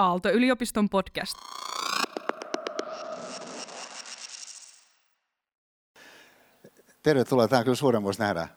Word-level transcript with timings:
Aalto-yliopiston 0.00 0.88
podcast. 0.88 1.34
Tervetuloa. 7.02 7.48
Tämä 7.48 7.58
on 7.58 7.64
kyllä 7.64 7.76
suuremmuus 7.76 8.18
nähdä 8.18 8.48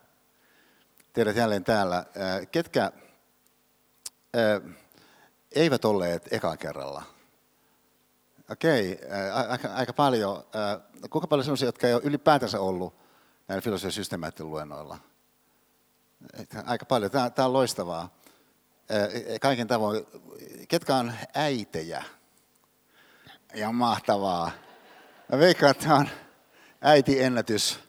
teidät 1.14 1.36
jälleen 1.36 1.64
täällä. 1.64 1.98
Äh, 1.98 2.48
ketkä 2.52 2.84
äh, 2.86 4.76
eivät 5.52 5.86
olleet 5.86 6.34
ekan 6.34 6.58
kerralla? 6.58 7.04
Okei, 8.52 9.00
äh, 9.12 9.52
aika, 9.52 9.74
aika 9.74 9.94
paljon. 9.94 10.44
Kuinka 11.10 11.28
paljon 11.28 11.46
sellaisia, 11.46 11.68
jotka 11.68 11.88
ei 11.88 11.94
ole 11.94 12.02
ylipäätänsä 12.06 12.60
ollut 12.60 12.94
näillä 13.48 13.62
filosofian 13.62 13.92
systeemäättelyluennoilla? 13.92 14.98
luennoilla? 16.40 16.70
Aika 16.72 16.86
paljon. 16.86 17.12
Tämä, 17.12 17.30
tämä 17.30 17.46
on 17.46 17.54
loistavaa. 17.54 18.23
Kaiken 19.42 19.68
tavoin. 19.68 20.06
Ketkä 20.68 20.96
on 20.96 21.14
äitejä? 21.34 22.04
Ja 23.54 23.72
mahtavaa. 23.72 24.52
Mä 25.32 25.40
veikkaan, 25.40 25.72
että 25.72 25.84
tämä 25.84 25.96
on 25.96 26.10
äitiennätys. 26.82 27.80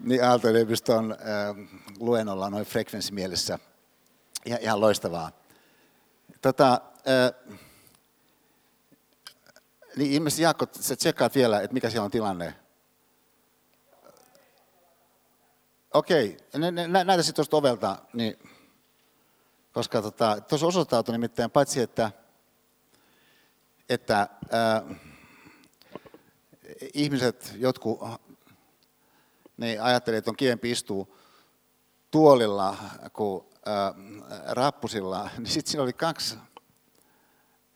Niin 0.00 0.24
Aalto-yliopiston 0.24 1.16
luennolla 1.98 2.50
noin 2.50 2.66
frekvenssimielessä. 2.66 3.58
Ja, 4.46 4.58
ihan 4.60 4.80
loistavaa. 4.80 5.32
Tota, 6.42 6.80
äh, 7.08 7.56
niin 9.96 10.12
ilmeisesti 10.12 10.42
Jaakko, 10.42 10.66
sä 10.80 10.96
tsekkaat 10.96 11.34
vielä, 11.34 11.60
että 11.60 11.74
mikä 11.74 11.90
siellä 11.90 12.04
on 12.04 12.10
tilanne 12.10 12.54
Okei, 15.94 16.36
nä, 16.88 17.04
näitä 17.04 17.22
sitten 17.22 17.36
tuosta 17.36 17.56
ovelta, 17.56 17.96
niin, 18.12 18.38
koska 19.72 20.02
tota, 20.02 20.40
tuossa 20.40 20.66
osoittautui 20.66 21.12
nimittäin 21.12 21.50
paitsi, 21.50 21.80
että, 21.80 22.10
että 23.88 24.28
ää, 24.50 24.82
ihmiset, 26.94 27.54
jotkut 27.56 28.00
ne 29.56 29.78
ajattelee, 29.78 30.18
että 30.18 30.30
on 30.30 30.36
kivempi 30.36 30.70
istua 30.70 31.06
tuolilla 32.10 32.76
kuin 33.12 33.44
ää, 33.66 33.94
rappusilla, 34.46 35.30
niin 35.38 35.46
sitten 35.46 35.70
siinä 35.70 35.82
oli 35.82 35.92
kaksi, 35.92 36.38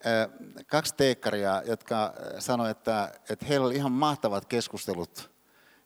ää, 0.04 0.28
kaksi 0.66 0.94
teekkaria, 0.94 1.62
jotka 1.66 2.14
sanoivat, 2.38 2.76
että, 2.76 3.12
että 3.28 3.46
heillä 3.46 3.66
oli 3.66 3.76
ihan 3.76 3.92
mahtavat 3.92 4.46
keskustelut 4.46 5.32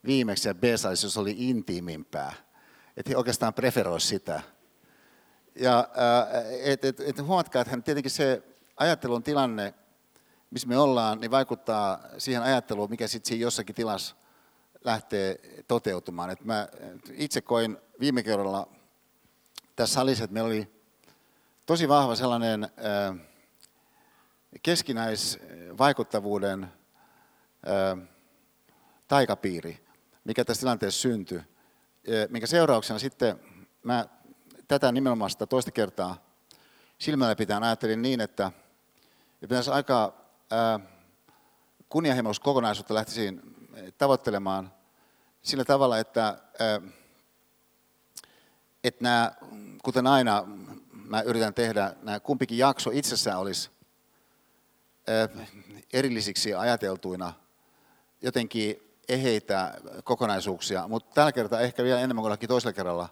viimeksi 0.06 0.48
ja 0.48 0.54
B-salissa, 0.54 1.06
jos 1.06 1.16
oli 1.16 1.34
intiimimpää. 1.38 2.32
Että 2.96 3.10
he 3.10 3.16
oikeastaan 3.16 3.54
preferoisivat 3.54 4.08
sitä. 4.08 4.55
Ja 5.56 5.88
et, 6.62 6.84
et, 6.84 7.00
et 7.00 7.22
huomatkaa, 7.22 7.62
että 7.62 7.80
tietenkin 7.80 8.10
se 8.10 8.42
ajattelun 8.76 9.22
tilanne, 9.22 9.74
missä 10.50 10.68
me 10.68 10.78
ollaan, 10.78 11.20
niin 11.20 11.30
vaikuttaa 11.30 12.00
siihen 12.18 12.42
ajatteluun, 12.42 12.90
mikä 12.90 13.06
sitten 13.06 13.28
siinä 13.28 13.42
jossakin 13.42 13.74
tilassa 13.74 14.16
lähtee 14.84 15.40
toteutumaan. 15.68 16.30
Et 16.30 16.44
mä 16.44 16.68
itse 17.12 17.40
koin 17.40 17.78
viime 18.00 18.22
kerralla 18.22 18.68
tässä 19.76 19.94
salissa, 19.94 20.24
että 20.24 20.34
meillä 20.34 20.48
oli 20.48 20.70
tosi 21.66 21.88
vahva 21.88 22.16
sellainen 22.16 22.68
keskinäisvaikuttavuuden 24.62 26.68
taikapiiri 29.08 29.86
mikä 30.26 30.44
tässä 30.44 30.60
tilanteessa 30.60 31.00
syntyi, 31.00 31.40
minkä 32.28 32.46
seurauksena 32.46 32.98
sitten 32.98 33.40
mä 33.82 34.06
tätä 34.68 34.92
nimenomaan 34.92 35.30
sitä 35.30 35.46
toista 35.46 35.70
kertaa 35.70 36.16
silmällä 36.98 37.36
pitäen 37.36 37.62
ajattelin 37.62 38.02
niin, 38.02 38.20
että 38.20 38.52
pitäisi 39.40 39.70
aika 39.70 40.12
kunnianhimoista 41.88 42.44
kokonaisuutta 42.44 42.94
lähtisiin 42.94 43.42
tavoittelemaan 43.98 44.72
sillä 45.42 45.64
tavalla, 45.64 45.98
että, 45.98 46.38
että 48.84 49.04
nämä, 49.04 49.32
kuten 49.82 50.06
aina 50.06 50.44
mä 50.92 51.20
yritän 51.20 51.54
tehdä, 51.54 51.94
nämä 52.02 52.20
kumpikin 52.20 52.58
jakso 52.58 52.90
itsessään 52.92 53.38
olisi 53.38 53.70
erillisiksi 55.92 56.54
ajateltuina 56.54 57.32
jotenkin 58.22 58.98
eheitä 59.08 59.80
kokonaisuuksia, 60.04 60.88
mutta 60.88 61.14
tällä 61.14 61.32
kertaa 61.32 61.60
ehkä 61.60 61.84
vielä 61.84 62.00
enemmän 62.00 62.22
kuin 62.22 62.48
toisella 62.48 62.72
kerralla, 62.72 63.08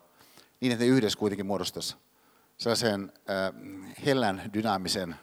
niin 0.65 0.73
että 0.73 0.85
ne 0.85 0.91
yhdessä 0.91 1.19
kuitenkin 1.19 1.47
muodostaisi 1.47 1.97
sellaisen 2.57 3.13
äh, 3.31 3.97
hellän 4.07 4.51
dynaamisen 4.55 5.17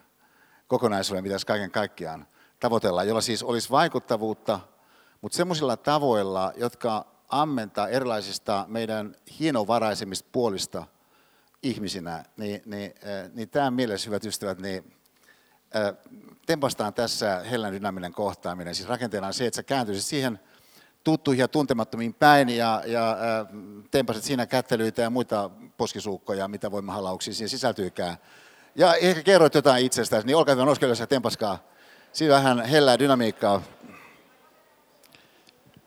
kokonaisuuden, 0.66 1.22
mitä 1.24 1.36
kaiken 1.46 1.70
kaikkiaan 1.70 2.26
tavoitellaan, 2.60 3.08
jolla 3.08 3.20
siis 3.20 3.42
olisi 3.42 3.70
vaikuttavuutta, 3.70 4.60
mutta 5.20 5.36
semmoisilla 5.36 5.76
tavoilla, 5.76 6.52
jotka 6.56 7.06
ammentaa 7.28 7.88
erilaisista 7.88 8.64
meidän 8.68 9.16
hienovaraisemmista 9.40 10.28
puolista 10.32 10.86
ihmisinä, 11.62 12.24
niin, 12.36 12.62
niin, 12.66 12.94
äh, 13.06 13.30
niin 13.32 13.48
tämä 13.48 13.70
mielessä, 13.70 14.06
hyvät 14.06 14.24
ystävät, 14.24 14.58
niin 14.58 14.96
äh, 15.76 15.94
tempastaan 16.46 16.94
tässä 16.94 17.42
hellän 17.50 17.72
dynaaminen 17.72 18.12
kohtaaminen. 18.12 18.74
Siis 18.74 18.88
rakenteena 18.88 19.26
on 19.26 19.34
se, 19.34 19.46
että 19.46 19.56
sä 19.56 19.62
kääntyisit 19.62 20.04
siihen– 20.04 20.40
tuttuihin 21.04 21.40
ja 21.40 21.48
tuntemattomiin 21.48 22.14
päin 22.14 22.48
ja, 22.48 22.82
ja 22.86 23.16
tempasit 23.90 24.24
siinä 24.24 24.46
kättelyitä 24.46 25.02
ja 25.02 25.10
muita 25.10 25.50
poskisuukkoja, 25.76 26.48
mitä 26.48 26.70
voimahalauksia 26.70 27.34
siihen 27.34 27.48
sisältyykään. 27.48 28.16
Ja 28.74 28.94
ehkä 28.94 29.22
kerroit 29.22 29.54
jotain 29.54 29.84
itsestäsi, 29.86 30.26
niin 30.26 30.36
olkaa 30.36 30.54
hyvä, 30.54 30.64
nouskaa 30.64 30.88
ja 31.00 31.06
tempaskaa. 31.06 31.58
Siinä 32.12 32.34
vähän 32.34 32.64
hellää 32.64 32.98
dynamiikkaa. 32.98 33.62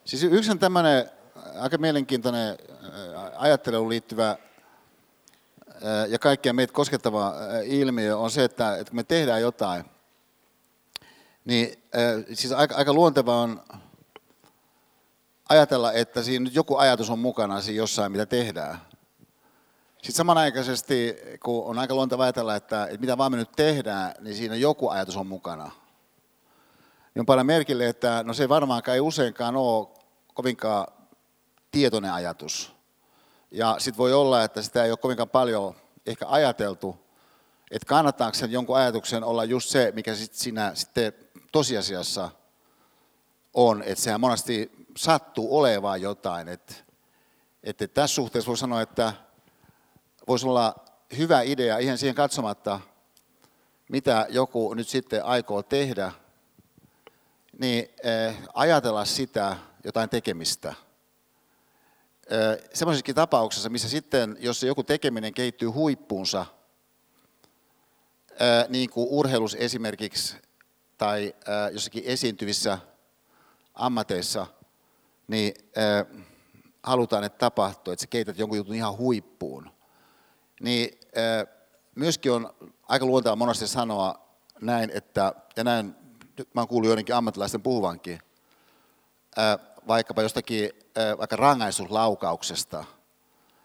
Siis 0.06 0.24
yksi 0.24 0.52
on 0.52 0.59
tämmöinen 0.59 1.09
aika 1.59 1.78
mielenkiintoinen 1.78 2.58
ajatteluun 3.38 3.90
liittyvä 3.90 4.38
ja 6.08 6.20
kaikkia 6.20 6.53
meitä 6.53 6.74
koskettava 6.74 7.34
ilmiö 7.64 8.18
on 8.18 8.32
se, 8.32 8.44
että, 8.44 8.78
että 8.78 8.92
kun 8.92 8.96
me 8.96 9.03
tehdään 9.03 9.42
jotain, 9.42 9.86
niin 11.46 11.84
siis 12.34 12.53
aika, 12.53 12.76
aika 12.76 12.94
luonteva 12.94 13.42
on 13.42 13.62
ajatella, 15.50 15.94
että 15.94 16.23
siinä 16.23 16.44
nyt 16.44 16.56
joku 16.56 16.78
ajatus 16.78 17.09
on 17.09 17.19
mukana 17.19 17.61
siinä 17.61 17.78
jossain, 17.78 18.11
mitä 18.11 18.25
tehdään. 18.25 18.81
Sitten 19.91 20.16
samanaikaisesti, 20.16 21.16
kun 21.44 21.66
on 21.66 21.79
aika 21.79 21.95
luonteva 21.95 22.23
ajatella, 22.23 22.56
että, 22.56 22.83
että 22.85 22.97
mitä 22.97 23.17
vaan 23.17 23.31
me 23.31 23.38
nyt 23.38 23.51
tehdään, 23.55 24.13
niin 24.19 24.35
siinä 24.35 24.55
joku 24.55 24.89
ajatus 24.89 25.17
on 25.17 25.28
mukana. 25.28 25.72
Niin 27.16 27.19
on 27.19 27.25
paljon 27.25 27.45
merkille, 27.45 27.88
että 27.88 28.23
no 28.23 28.34
se 28.34 28.50
varmaankaan 28.50 28.95
ei 28.95 29.01
useinkaan 29.01 29.55
ole 29.55 29.88
kovinkaan 30.34 30.88
tietoinen 31.72 32.13
ajatus. 32.13 32.75
Ja 33.51 33.75
sitten 33.78 33.97
voi 33.97 34.13
olla, 34.13 34.44
että 34.44 34.61
sitä 34.61 34.84
ei 34.84 34.91
ole 34.91 34.97
kovinkaan 34.97 35.29
paljon 35.29 35.75
ehkä 36.05 36.25
ajateltu, 36.28 36.97
että 37.72 37.85
kannattaako 37.85 38.34
sen 38.34 38.51
jonkun 38.51 38.78
ajatuksen 38.78 39.23
olla 39.23 39.44
just 39.44 39.69
se, 39.69 39.91
mikä 39.95 40.16
sit 40.16 40.34
siinä 40.34 40.72
sitten 40.73 41.13
tosiasiassa 41.51 42.29
on. 43.55 43.83
Että 43.83 44.03
sehän 44.03 44.21
monesti 44.21 44.71
sattuu 44.97 45.57
olevaan 45.57 46.01
jotain. 46.01 46.47
Että, 46.47 46.73
että 47.63 47.88
tässä 47.88 48.16
suhteessa 48.16 48.47
voi 48.47 48.57
sanoa, 48.57 48.81
että 48.81 49.13
voisi 50.27 50.47
olla 50.47 50.75
hyvä 51.17 51.41
idea 51.41 51.77
ihan 51.77 51.97
siihen 51.97 52.16
katsomatta, 52.16 52.79
mitä 53.89 54.27
joku 54.29 54.73
nyt 54.73 54.88
sitten 54.88 55.25
aikoo 55.25 55.63
tehdä, 55.63 56.11
niin 57.59 57.89
eh, 58.03 58.38
ajatella 58.53 59.05
sitä 59.05 59.55
jotain 59.83 60.09
tekemistä. 60.09 60.73
Eh, 62.29 62.69
Semmoisessakin 62.73 63.16
tapauksessa, 63.16 63.69
missä 63.69 63.89
sitten, 63.89 64.37
jos 64.39 64.63
joku 64.63 64.83
tekeminen 64.83 65.33
kehittyy 65.33 65.67
huippuunsa, 65.67 66.45
eh, 68.31 68.69
niin 68.69 68.90
kuin 68.90 69.08
urheilus 69.09 69.55
esimerkiksi 69.59 70.37
tai 70.97 71.35
jossakin 71.72 72.03
esiintyvissä 72.05 72.78
ammateissa, 73.75 74.47
niin 75.27 75.53
äh, 75.77 76.23
halutaan, 76.83 77.23
että 77.23 77.37
tapahtuu, 77.37 77.93
että 77.93 78.01
sä 78.01 78.07
keität 78.07 78.37
jonkun 78.37 78.57
jutun 78.57 78.75
ihan 78.75 78.97
huippuun. 78.97 79.72
Niin 80.61 80.99
äh, 81.17 81.55
myöskin 81.95 82.31
on 82.31 82.53
aika 82.83 83.05
luontevaa 83.05 83.35
monesti 83.35 83.67
sanoa 83.67 84.25
näin, 84.61 84.91
että, 84.93 85.33
ja 85.55 85.63
näin, 85.63 85.95
mä 86.53 86.61
oon 86.61 86.67
kuullut 86.67 86.87
joidenkin 86.87 87.16
ammattilaisten 87.16 87.61
puhuvankin, 87.61 88.19
äh, 89.39 89.59
vaikkapa 89.87 90.22
jostakin 90.22 90.69
äh, 90.97 91.17
vaikka 91.17 91.35
rangaistuslaukauksesta, 91.35 92.85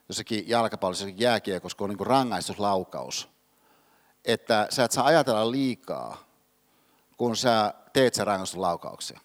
jossakin 0.08 0.48
jalkapallossa, 0.48 1.04
jossakin 1.04 1.24
jääkiekossa, 1.24 1.78
kun 1.78 1.90
on 1.90 1.96
niin 1.96 2.06
rangaistuslaukaus, 2.06 3.28
että 4.24 4.66
sä 4.70 4.84
et 4.84 4.92
saa 4.92 5.06
ajatella 5.06 5.50
liikaa, 5.50 6.24
kun 7.16 7.36
sä 7.36 7.74
teet 7.92 8.14
sen 8.14 8.26
rangaistuslaukauksen. 8.26 9.20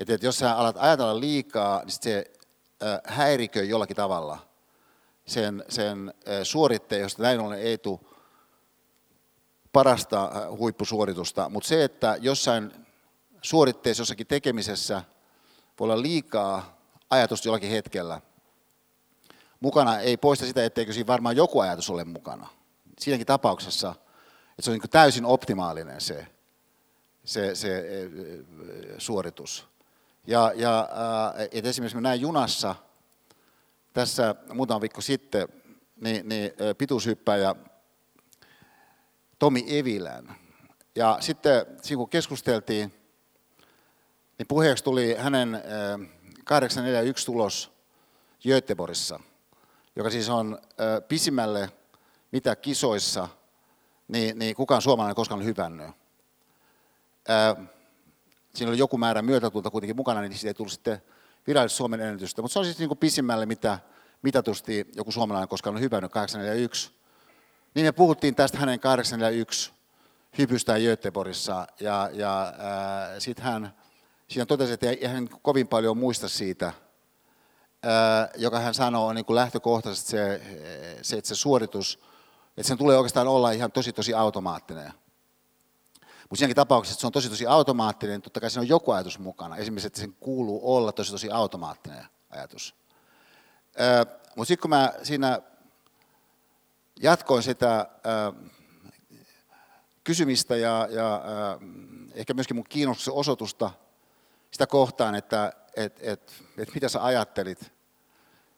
Että, 0.00 0.14
että 0.14 0.26
jos 0.26 0.38
sä 0.38 0.56
alat 0.56 0.76
ajatella 0.78 1.20
liikaa, 1.20 1.78
niin 1.78 1.96
se 2.00 2.30
häiriköi 3.04 3.68
jollakin 3.68 3.96
tavalla 3.96 4.38
sen, 5.26 5.64
sen 5.68 6.14
suoritteen, 6.42 7.00
josta 7.00 7.22
näin 7.22 7.40
ollen 7.40 7.58
ei 7.58 7.78
tule 7.78 8.00
parasta 9.72 10.32
huippusuoritusta, 10.50 11.48
mutta 11.48 11.68
se, 11.68 11.84
että 11.84 12.16
jossain 12.20 12.72
suoritteessa, 13.42 14.00
jossakin 14.00 14.26
tekemisessä 14.26 15.02
voi 15.80 15.84
olla 15.84 16.02
liikaa 16.02 16.80
ajatusta 17.10 17.48
jollakin 17.48 17.70
hetkellä, 17.70 18.20
mukana 19.60 19.98
ei 19.98 20.16
poista 20.16 20.46
sitä, 20.46 20.64
etteikö 20.64 20.92
siinä 20.92 21.06
varmaan 21.06 21.36
joku 21.36 21.60
ajatus 21.60 21.90
ole 21.90 22.04
mukana. 22.04 22.48
Siinäkin 22.98 23.26
tapauksessa, 23.26 23.94
että 24.50 24.62
se 24.62 24.70
on 24.70 24.78
niin 24.78 24.90
täysin 24.90 25.24
optimaalinen 25.24 26.00
se, 26.00 26.26
se, 27.24 27.54
se 27.54 27.84
suoritus. 28.98 29.69
Ja, 30.26 30.52
ja 30.54 30.88
että 31.50 31.68
esimerkiksi 31.70 31.96
mä 31.96 32.00
näin 32.00 32.20
junassa 32.20 32.74
tässä 33.92 34.34
muutama 34.54 34.80
viikko 34.80 35.00
sitten, 35.00 35.48
niin, 36.00 36.28
niin 36.28 36.52
pituushyppäjä 36.78 37.54
Tomi 39.38 39.64
Evilän. 39.68 40.36
Ja 40.94 41.16
sitten 41.20 41.66
siinä 41.82 41.98
kun 41.98 42.08
keskusteltiin, 42.08 42.94
niin 44.38 44.46
puheeksi 44.48 44.84
tuli 44.84 45.14
hänen 45.14 45.62
841 46.44 47.26
tulos 47.26 47.72
Göteborgissa, 48.42 49.20
joka 49.96 50.10
siis 50.10 50.28
on 50.28 50.58
pisimmälle 51.08 51.72
mitä 52.32 52.56
kisoissa, 52.56 53.28
niin, 54.08 54.38
niin 54.38 54.56
kukaan 54.56 54.82
suomalainen 54.82 55.16
koskaan 55.16 55.44
hypännyt. 55.44 55.90
Siinä 58.54 58.70
oli 58.70 58.78
joku 58.78 58.98
määrä 58.98 59.22
myötätulta 59.22 59.70
kuitenkin 59.70 59.96
mukana, 59.96 60.20
niin 60.20 60.32
siitä 60.32 60.48
ei 60.48 60.54
tullut 60.54 60.72
sitten 60.72 61.02
virallisesti 61.46 61.76
Suomen 61.76 62.00
ennätystä. 62.00 62.42
Mutta 62.42 62.52
se 62.52 62.58
on 62.58 62.64
siis 62.64 62.78
niin 62.78 62.88
kuin 62.88 62.98
pisimmälle, 62.98 63.46
mitä 63.46 63.78
mitatusti 64.22 64.90
joku 64.96 65.12
suomalainen 65.12 65.48
koskaan 65.48 65.76
on 65.76 65.82
hypännyt, 65.82 66.12
841. 66.12 66.90
Niin 67.74 67.86
me 67.86 67.92
puhuttiin 67.92 68.34
tästä 68.34 68.58
hänen 68.58 68.80
841 68.80 69.72
hypystään 70.38 70.82
Göteborgissa, 70.82 71.66
ja, 71.80 72.10
ja 72.12 72.52
sitten 73.18 73.44
hän 73.44 73.74
siinä 74.28 74.46
totesi, 74.46 74.72
että 74.72 74.90
ei 74.90 75.06
hän 75.06 75.28
kovin 75.42 75.68
paljon 75.68 75.98
muista 75.98 76.28
siitä, 76.28 76.72
ää, 77.82 78.28
joka 78.36 78.60
hän 78.60 78.74
sanoo 78.74 79.06
on 79.06 79.14
niin 79.14 79.24
kuin 79.24 79.34
lähtökohtaisesti 79.34 80.10
se, 80.10 80.42
se, 81.02 81.16
että 81.16 81.28
se 81.28 81.34
suoritus, 81.34 81.98
että 82.56 82.68
sen 82.68 82.78
tulee 82.78 82.96
oikeastaan 82.96 83.28
olla 83.28 83.50
ihan 83.50 83.72
tosi 83.72 83.92
tosi 83.92 84.14
automaattinen. 84.14 84.92
Mutta 86.30 86.38
siinäkin 86.38 86.56
tapauksessa, 86.56 86.94
että 86.94 87.00
se 87.00 87.06
on 87.06 87.12
tosi 87.12 87.30
tosi 87.30 87.46
automaattinen, 87.46 88.12
niin 88.12 88.22
totta 88.22 88.40
kai 88.40 88.50
siinä 88.50 88.60
on 88.60 88.68
joku 88.68 88.90
ajatus 88.90 89.18
mukana. 89.18 89.56
Esimerkiksi, 89.56 89.86
että 89.86 90.00
sen 90.00 90.16
kuuluu 90.20 90.74
olla 90.74 90.92
tosi 90.92 91.12
tosi 91.12 91.30
automaattinen 91.30 92.04
ajatus. 92.30 92.74
Mutta 94.36 94.48
sitten 94.48 94.62
kun 94.62 94.70
mä 94.70 94.92
siinä 95.02 95.40
jatkoin 97.00 97.42
sitä 97.42 97.88
ää, 98.04 98.32
kysymistä 100.04 100.56
ja, 100.56 100.88
ja 100.90 101.14
ää, 101.14 101.58
ehkä 102.14 102.34
myöskin 102.34 102.56
mun 102.56 102.64
kiinnostuksen 102.68 103.14
osoitusta 103.14 103.70
sitä 104.50 104.66
kohtaan, 104.66 105.14
että 105.14 105.52
et, 105.76 105.98
et, 106.00 106.44
et 106.58 106.74
mitä 106.74 106.88
sä 106.88 107.04
ajattelit 107.04 107.72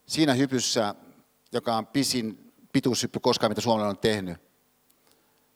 siinä 0.07 0.35
hypyssä, 0.35 0.95
joka 1.53 1.77
on 1.77 1.87
pisin 1.87 2.53
pituushyppy 2.73 3.21
koskaan, 3.21 3.51
mitä 3.51 3.61
suomalainen 3.61 3.97
on 3.97 3.99
tehnyt. 3.99 4.52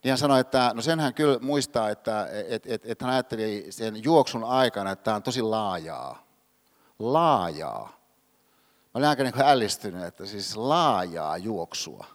Niin 0.07 0.11
hän 0.11 0.19
sanoi, 0.19 0.41
että 0.41 0.73
no 0.75 0.83
sen 0.83 1.01
hän 1.01 1.15
kyllä 1.15 1.39
muistaa, 1.39 1.91
että 1.91 2.29
et, 2.49 2.67
et, 2.67 2.83
et 2.85 3.03
hän 3.03 3.11
ajatteli 3.11 3.67
sen 3.71 4.05
juoksun 4.05 4.45
aikana, 4.45 4.91
että 4.91 5.03
tämä 5.03 5.15
on 5.15 5.23
tosi 5.23 5.43
laajaa. 5.43 6.27
Laajaa. 6.99 7.85
Mä 8.85 8.91
olin 8.95 9.09
aika 9.09 9.23
niin 9.23 9.43
ällistynyt, 9.43 10.05
että 10.05 10.27
siis 10.27 10.57
laajaa 10.57 11.37
juoksua. 11.37 12.07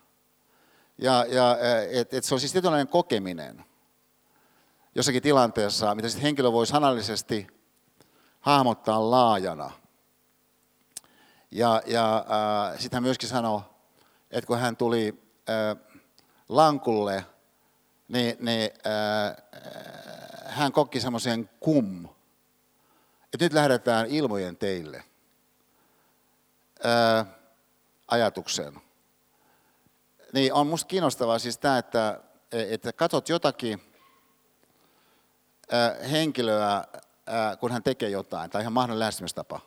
Ja, 0.98 1.26
ja 1.30 1.58
et, 1.92 2.14
et 2.14 2.24
se 2.24 2.34
on 2.34 2.40
siis 2.40 2.52
tietynlainen 2.52 2.88
kokeminen 2.88 3.66
jossakin 4.96 5.24
tilanteessa, 5.24 5.96
mitä 5.96 6.10
sitten 6.10 6.24
henkilö 6.24 6.52
voi 6.52 6.68
sanallisesti 6.68 7.48
hahmottaa 8.40 9.12
laajana. 9.12 9.72
Ja, 11.52 11.82
ja 11.86 12.26
sitten 12.78 12.98
hän 12.98 13.04
myöskin 13.04 13.30
sanoi, 13.30 13.62
että 14.32 14.48
kun 14.48 14.60
hän 14.60 14.78
tuli 14.78 15.24
äh, 15.50 15.78
lankulle, 16.50 17.26
niin, 18.12 18.38
niin 18.40 18.72
äh, 18.88 19.36
hän 20.46 20.72
kokki 20.72 21.00
semmoisen 21.00 21.50
kum, 21.60 22.06
että 23.34 23.46
nyt 23.46 23.54
lähdetään 23.54 24.08
ilmojen 24.08 24.58
teille 24.58 25.04
äh, 26.86 27.28
ajatukseen. 28.08 28.82
Niin 30.34 30.54
on 30.54 30.68
musta 30.68 30.88
kiinnostavaa 30.88 31.40
siis 31.40 31.58
tämä, 31.58 31.78
että, 31.78 32.20
että 32.52 32.94
katsot 32.94 33.30
jotakin 33.30 33.82
äh, 35.74 36.12
henkilöä, 36.12 36.84
kun 37.60 37.72
hän 37.72 37.84
tekee 37.84 38.10
jotain, 38.10 38.50
tai 38.50 38.62
ihan 38.62 38.74
mahdollinen 38.74 39.00
lähestymistapa. 39.00 39.60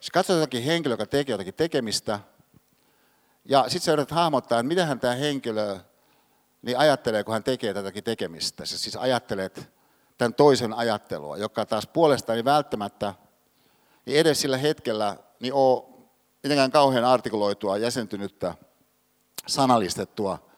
Siis 0.00 0.10
katsot 0.10 0.36
jotakin 0.36 0.62
henkilöä, 0.62 0.92
joka 0.94 1.06
tekee 1.06 1.32
jotakin 1.32 1.54
tekemistä, 1.54 2.20
ja 3.44 3.62
sitten 3.62 3.80
sä 3.80 3.92
yrität 3.92 4.10
hahmottaa, 4.10 4.58
että 4.58 4.68
miten 4.68 4.86
hän 4.86 5.00
tämä 5.00 5.14
henkilö 5.14 5.78
niin 6.64 6.78
ajattelee, 6.78 7.24
kun 7.24 7.32
hän 7.32 7.44
tekee 7.44 7.74
tätäkin 7.74 8.04
tekemistä. 8.04 8.66
Sä 8.66 8.78
siis 8.78 8.96
ajattelet 8.96 9.70
tämän 10.18 10.34
toisen 10.34 10.72
ajattelua, 10.72 11.36
joka 11.36 11.66
taas 11.66 11.86
puolestaan 11.86 12.36
ei 12.36 12.44
välttämättä 12.44 13.14
niin 14.06 14.18
edes 14.18 14.40
sillä 14.40 14.56
hetkellä 14.56 15.16
niin 15.40 15.54
ole 15.54 15.84
mitenkään 16.42 16.70
kauhean 16.70 17.04
artikuloitua, 17.04 17.78
jäsentynyttä, 17.78 18.54
sanallistettua, 19.46 20.50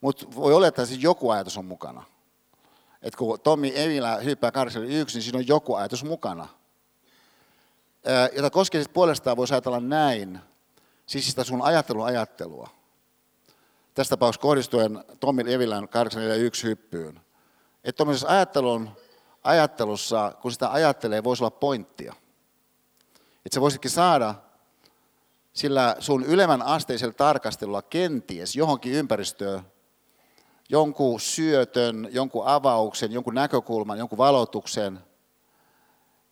mutta 0.00 0.26
voi 0.34 0.54
olla, 0.54 0.66
että 0.66 0.86
siis 0.86 1.02
joku 1.02 1.30
ajatus 1.30 1.58
on 1.58 1.64
mukana 1.64 2.04
että 3.02 3.18
kun 3.18 3.40
Tommi 3.40 3.72
Evilä 3.74 4.16
hyppää 4.16 4.52
81, 4.52 5.16
niin 5.16 5.22
siinä 5.22 5.38
on 5.38 5.48
joku 5.48 5.74
ajatus 5.74 6.04
mukana. 6.04 6.48
Jota 8.36 8.50
koskee 8.50 8.84
puolestaan 8.92 9.36
voisi 9.36 9.54
ajatella 9.54 9.80
näin, 9.80 10.40
siis 11.06 11.26
sitä 11.26 11.44
sun 11.44 11.62
ajattelun 11.62 12.06
ajattelua. 12.06 12.68
Tästä 13.94 14.10
tapauksessa 14.10 14.42
kohdistuen 14.42 15.04
Tommi 15.20 15.54
Evilän 15.54 15.88
841 15.88 16.66
hyppyyn. 16.66 17.20
Että 17.84 17.96
tuollaisessa 17.96 18.28
ajattelun 18.28 18.90
ajattelussa, 19.44 20.34
kun 20.42 20.52
sitä 20.52 20.72
ajattelee, 20.72 21.24
voisi 21.24 21.42
olla 21.42 21.50
pointtia. 21.50 22.14
Että 23.46 23.54
sä 23.54 23.60
voisitkin 23.60 23.90
saada 23.90 24.34
sillä 25.52 25.96
sun 25.98 26.24
ylemmän 26.24 26.62
asteisella 26.62 27.14
tarkastelulla 27.14 27.82
kenties 27.82 28.56
johonkin 28.56 28.92
ympäristöön 28.92 29.62
jonkun 30.68 31.20
syötön, 31.20 32.08
jonkun 32.10 32.46
avauksen, 32.46 33.12
jonkun 33.12 33.34
näkökulman, 33.34 33.98
jonkun 33.98 34.18
valotuksen, 34.18 35.00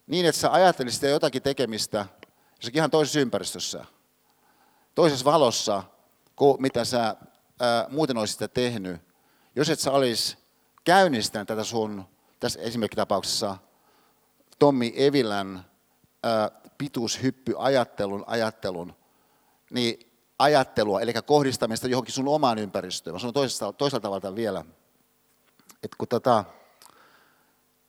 niin 0.07 0.27
että 0.27 0.41
sä 0.41 0.53
ajattelisit 0.53 1.03
jotakin 1.03 1.43
tekemistä 1.43 2.07
jossakin 2.57 2.79
ihan 2.79 2.91
toisessa 2.91 3.21
ympäristössä, 3.21 3.85
toisessa 4.95 5.25
valossa, 5.25 5.83
kuin 6.37 6.63
mitä 6.63 6.85
sä 6.85 7.17
ää, 7.61 7.87
muuten 7.89 8.17
olisit 8.17 8.35
sitä 8.35 8.49
tehnyt, 8.49 9.01
jos 9.57 9.71
et 9.71 9.79
sä 9.81 9.93
olisi 9.93 10.39
käynnistänyt 10.85 11.49
tätä 11.49 11.65
sun, 11.65 12.05
tässä 12.41 12.61
esimerkkitapauksessa 12.61 13.57
Tommi 14.59 14.93
Evilän 14.97 15.65
ää, 16.23 16.51
pituushyppyajattelun 16.79 18.25
ajattelun, 18.27 18.95
niin 19.71 20.11
ajattelua, 20.39 21.01
eli 21.01 21.13
kohdistamista 21.27 21.89
johonkin 21.89 22.15
sun 22.15 22.29
omaan 22.29 22.59
ympäristöön. 22.59 23.15
Mä 23.15 23.19
sanon 23.19 23.35
toisaalta, 23.35 23.79
toisaalta 23.79 24.03
tavalla 24.03 24.35
vielä, 24.35 24.65
että 25.83 25.97
kun 25.99 26.09
tota, 26.09 26.45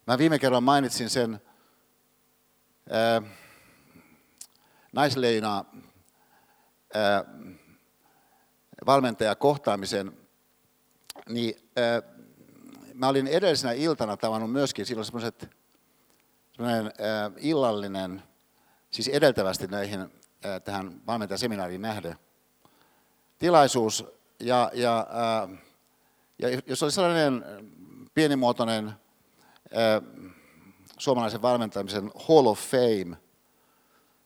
mä 0.07 0.17
viime 0.17 0.39
kerran 0.39 0.63
mainitsin 0.63 1.09
sen 1.09 1.41
ää, 2.89 3.21
naisleina 4.91 5.65
ää, 6.93 7.25
valmentajakohtaamisen, 8.85 10.17
niin 11.29 11.55
ää, 11.75 12.01
mä 12.93 13.07
olin 13.07 13.27
edellisenä 13.27 13.73
iltana 13.73 14.17
tavannut 14.17 14.51
myöskin, 14.51 14.85
silloin 14.85 15.05
semmoiset, 15.05 15.49
semmoinen 16.55 16.91
illallinen, 17.37 18.23
siis 18.91 19.07
edeltävästi 19.07 19.67
näihin, 19.67 19.99
ää, 20.43 20.59
tähän 20.59 21.01
valmentajaseminaariin 21.07 21.81
nähden, 21.81 22.15
tilaisuus 23.39 24.05
ja, 24.39 24.71
ja, 24.73 25.07
ää, 25.09 25.49
ja 26.39 26.61
jos 26.65 26.83
oli 26.83 26.91
sellainen 26.91 27.45
pienimuotoinen 28.13 28.91
ää, 29.73 30.01
suomalaisen 30.97 31.41
valmentamisen 31.41 32.11
Hall 32.27 32.45
of 32.45 32.59
Fame 32.59 33.17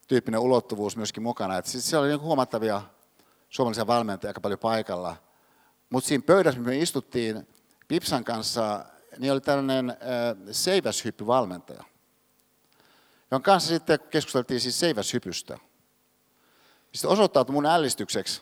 tyyppinen 0.08 0.40
ulottuvuus 0.40 0.98
myöskin 0.98 1.24
mukana. 1.24 1.58
Et 1.58 1.66
siis 1.66 1.90
siellä 1.90 2.04
oli 2.04 2.10
niin 2.10 2.22
huomattavia 2.22 2.82
suomalaisia 3.54 3.88
valmentajia 3.88 4.30
aika 4.30 4.42
paljon 4.42 4.60
paikalla. 4.60 5.16
Mutta 5.90 6.08
siinä 6.08 6.24
pöydässä, 6.28 6.60
missä 6.60 6.70
me 6.70 6.78
istuttiin 6.78 7.48
Pipsan 7.88 8.24
kanssa, 8.24 8.86
niin 9.18 9.32
oli 9.34 9.42
tällainen 9.42 9.90
äh, 9.90 9.98
seiväshyppyvalmentaja, 10.52 11.84
jonka 13.32 13.52
kanssa 13.52 13.70
sitten 13.70 14.00
keskusteltiin 14.10 14.62
siis 14.62 14.80
seiväshypystä. 14.80 15.58
Sitten 16.92 17.10
osoittautui 17.10 17.54
mun 17.54 17.66
ällistykseksi, 17.66 18.42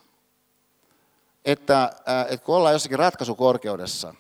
että, 1.45 1.93
että 2.29 2.45
kun 2.45 2.55
ollaan 2.55 2.73
jossakin 2.73 2.99
ratkaisukorkeudessa, 2.99 4.15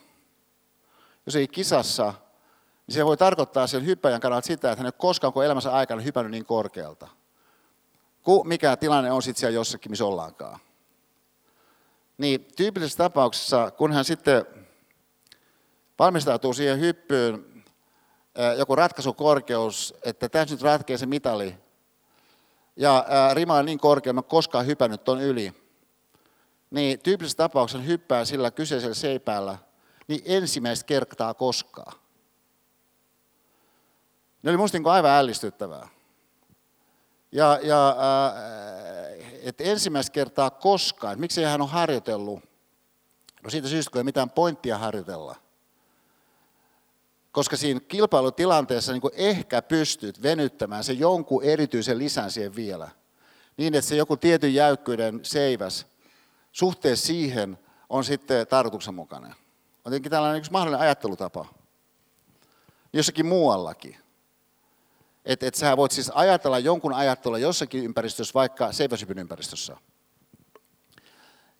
jos 1.25 1.35
ei 1.35 1.47
kisassa, 1.47 2.13
niin 2.87 2.93
se 2.93 3.05
voi 3.05 3.17
tarkoittaa 3.17 3.67
sen 3.67 3.85
hyppäjän 3.85 4.21
kannalta 4.21 4.47
sitä, 4.47 4.71
että 4.71 4.83
hän 4.83 4.93
ei 4.93 4.97
koskaan 4.97 5.33
koko 5.33 5.43
elämänsä 5.43 5.73
aikana 5.73 6.01
hypännyt 6.01 6.31
niin 6.31 6.45
korkealta. 6.45 7.07
Kun 8.21 8.47
mikä 8.47 8.77
tilanne 8.77 9.11
on 9.11 9.21
sitten 9.21 9.39
siellä 9.39 9.55
jossakin, 9.55 9.91
missä 9.91 10.05
ollaankaan. 10.05 10.59
Niin 12.21 12.45
tyypillisessä 12.55 12.97
tapauksessa, 12.97 13.71
kun 13.71 13.93
hän 13.93 14.05
sitten 14.05 14.45
valmistautuu 15.99 16.53
siihen 16.53 16.79
hyppyyn, 16.79 17.63
joku 18.57 18.75
ratkaisukorkeus, 18.75 19.93
että 20.03 20.29
tässä 20.29 20.55
nyt 20.55 20.61
ratkee 20.61 20.97
se 20.97 21.05
mitali, 21.05 21.57
ja 22.75 23.05
rima 23.33 23.55
on 23.55 23.65
niin 23.65 23.79
korkea, 23.79 24.11
että 24.11 24.21
koskaan 24.21 24.65
hypännyt 24.65 25.03
ton 25.03 25.21
yli, 25.21 25.53
niin 26.71 26.99
tyypillisessä 26.99 27.37
tapauksessa 27.37 27.85
hyppää 27.85 28.25
sillä 28.25 28.51
kyseisellä 28.51 28.95
seipäällä 28.95 29.57
niin 30.07 30.21
ensimmäistä 30.25 30.85
kertaa 30.85 31.33
koskaan. 31.33 31.93
Ne 34.43 34.49
oli 34.49 34.57
musta 34.57 34.77
niin 34.77 34.87
aivan 34.87 35.11
ällistyttävää. 35.11 35.87
Ja, 37.31 37.59
ja 37.63 37.89
äh, 37.89 38.51
että 39.43 39.63
ensimmäistä 39.63 40.11
kertaa 40.11 40.49
koskaan, 40.49 41.19
miksi 41.19 41.43
hän 41.43 41.61
on 41.61 41.69
harjoitellut? 41.69 42.43
No 43.43 43.49
siitä 43.49 43.67
syystä, 43.67 43.91
kun 43.91 43.99
ei 43.99 44.03
mitään 44.03 44.29
pointtia 44.29 44.77
harjoitella. 44.77 45.35
Koska 47.31 47.57
siinä 47.57 47.79
kilpailutilanteessa 47.79 48.91
niin 48.91 49.01
ehkä 49.13 49.61
pystyt 49.61 50.21
venyttämään 50.21 50.83
se 50.83 50.93
jonkun 50.93 51.43
erityisen 51.43 51.97
lisän 51.97 52.31
siihen 52.31 52.55
vielä. 52.55 52.89
Niin, 53.57 53.75
että 53.75 53.89
se 53.89 53.95
joku 53.95 54.17
tietyn 54.17 54.53
jäykkyyden 54.53 55.19
seiväs 55.23 55.85
suhteessa 56.51 57.07
siihen 57.07 57.59
on 57.89 58.03
sitten 58.03 58.47
tarkoituksenmukainen. 58.47 59.31
On 59.85 59.91
tietenkin 59.91 60.11
tällainen 60.11 60.37
yksi 60.37 60.51
mahdollinen 60.51 60.81
ajattelutapa. 60.81 61.45
Jossakin 62.93 63.25
muuallakin. 63.25 64.00
Että 65.25 65.47
et 65.47 65.55
sä 65.55 65.77
voit 65.77 65.91
siis 65.91 66.11
ajatella 66.13 66.59
jonkun 66.59 66.93
ajattelua 66.93 67.37
jossakin 67.37 67.83
ympäristössä, 67.83 68.33
vaikka 68.33 68.71
seiväsypyn 68.71 69.17
ympäristössä. 69.17 69.77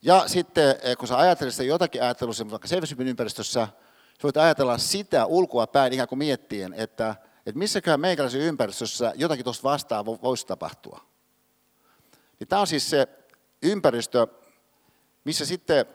Ja 0.01 0.23
sitten 0.27 0.75
eh, 0.81 0.97
kun 0.97 1.07
sä 1.07 1.17
ajattelet 1.17 1.53
sitä 1.53 1.63
jotakin 1.63 2.03
ajattelua 2.03 2.33
vaikka 2.51 2.67
seiväsypyn 2.67 3.07
ympäristössä, 3.07 3.67
sä 4.13 4.23
voit 4.23 4.37
ajatella 4.37 4.77
sitä 4.77 5.25
ulkoa 5.25 5.67
päin 5.67 5.93
ikään 5.93 6.07
kuin 6.07 6.19
miettien, 6.19 6.73
että, 6.73 7.15
että 7.45 7.59
missäköhän 7.59 7.99
meikäläisen 7.99 8.41
ympäristössä 8.41 9.13
jotakin 9.15 9.43
tuosta 9.43 9.63
vastaa 9.63 10.05
voisi 10.05 10.47
tapahtua. 10.47 11.01
Niin 12.39 12.47
tämä 12.47 12.59
on 12.59 12.67
siis 12.67 12.89
se 12.89 13.07
ympäristö, 13.63 14.27
missä 15.23 15.45
sitten 15.45 15.85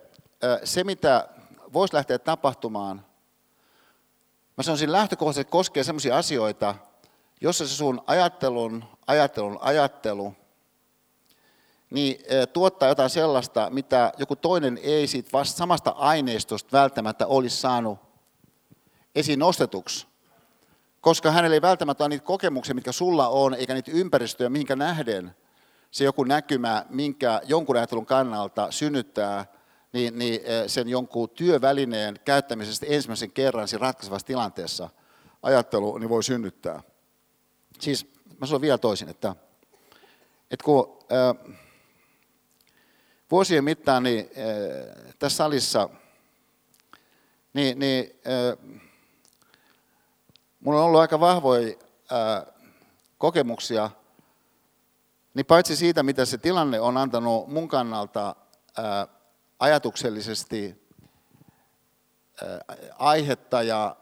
se, 0.65 0.85
mitä 0.85 1.29
voisi 1.73 1.95
lähteä 1.95 2.19
tapahtumaan, 2.19 3.07
mä 4.57 4.63
sanoisin 4.63 4.93
lähtökohtaisesti 4.93 5.51
koskee 5.51 5.85
sellaisia 5.85 6.17
asioita, 6.17 6.75
jossa 7.41 7.69
se 7.69 7.75
sun 7.75 8.03
ajattelun, 8.07 8.85
ajattelun 9.07 9.59
ajattelu, 9.61 10.35
niin 11.91 12.19
tuottaa 12.53 12.89
jotain 12.89 13.11
sellaista, 13.11 13.71
mitä 13.71 14.13
joku 14.19 14.37
toinen 14.37 14.79
ei 14.83 15.07
siitä 15.07 15.29
vasta 15.33 15.57
samasta 15.59 15.91
aineistosta 15.91 16.79
välttämättä 16.79 17.27
olisi 17.27 17.57
saanut 17.57 17.99
esiin 19.15 19.39
nostetuksi. 19.39 20.07
Koska 21.01 21.31
hänellä 21.31 21.55
ei 21.55 21.63
välttämättä 21.63 22.05
ole 22.05 22.09
niitä 22.09 22.25
kokemuksia, 22.25 22.75
mitkä 22.75 22.93
sulla 22.93 23.29
on, 23.29 23.55
eikä 23.55 23.75
niitä 23.75 23.91
ympäristöjä, 23.95 24.49
mihinkä 24.49 24.77
nähden 24.77 25.37
se 25.91 26.05
joku 26.05 26.25
näkymä, 26.25 26.87
minkä 26.89 27.41
jonkun 27.45 27.77
ajattelun 27.77 28.07
kannalta 28.07 28.71
synnyttää 28.71 29.47
niin, 29.93 30.19
niin 30.19 30.41
sen 30.67 30.89
jonkun 30.89 31.31
työvälineen 31.31 32.21
käyttämisestä 32.25 32.87
ensimmäisen 32.89 33.33
kerran 33.33 33.69
siinä 33.69 33.83
ratkaisevassa 33.83 34.27
tilanteessa 34.27 34.91
ajattelu 35.43 35.99
niin 35.99 36.09
voi 36.09 36.23
synnyttää. 36.23 36.83
Siis 37.79 38.07
mä 38.41 38.47
sanon 38.47 38.61
vielä 38.61 38.79
toisin, 38.79 39.09
että, 39.09 39.37
että 40.51 40.65
kun 40.65 40.99
äh, 41.13 41.55
vuosien 43.31 43.65
mittaan 43.65 44.03
niin, 44.03 44.31
äh, 44.39 45.15
tässä 45.19 45.37
salissa, 45.37 45.89
niin, 47.53 47.79
niin 47.79 48.21
äh, 48.27 48.77
mulla 50.61 50.79
on 50.81 50.87
ollut 50.87 51.01
aika 51.01 51.21
vahvoja 51.21 51.77
äh, 52.13 52.55
kokemuksia, 53.19 53.91
niin 55.35 55.47
paitsi 55.47 55.77
siitä, 55.77 56.03
mitä 56.03 56.25
se 56.25 56.39
tilanne 56.39 56.81
on 56.81 56.97
antanut 56.97 57.49
mun 57.49 57.69
kannalta 57.69 58.37
äh, 58.79 59.17
ajatuksellisesti 59.59 60.83
äh, 62.43 62.59
aihetta 62.99 63.63
ja 63.63 63.97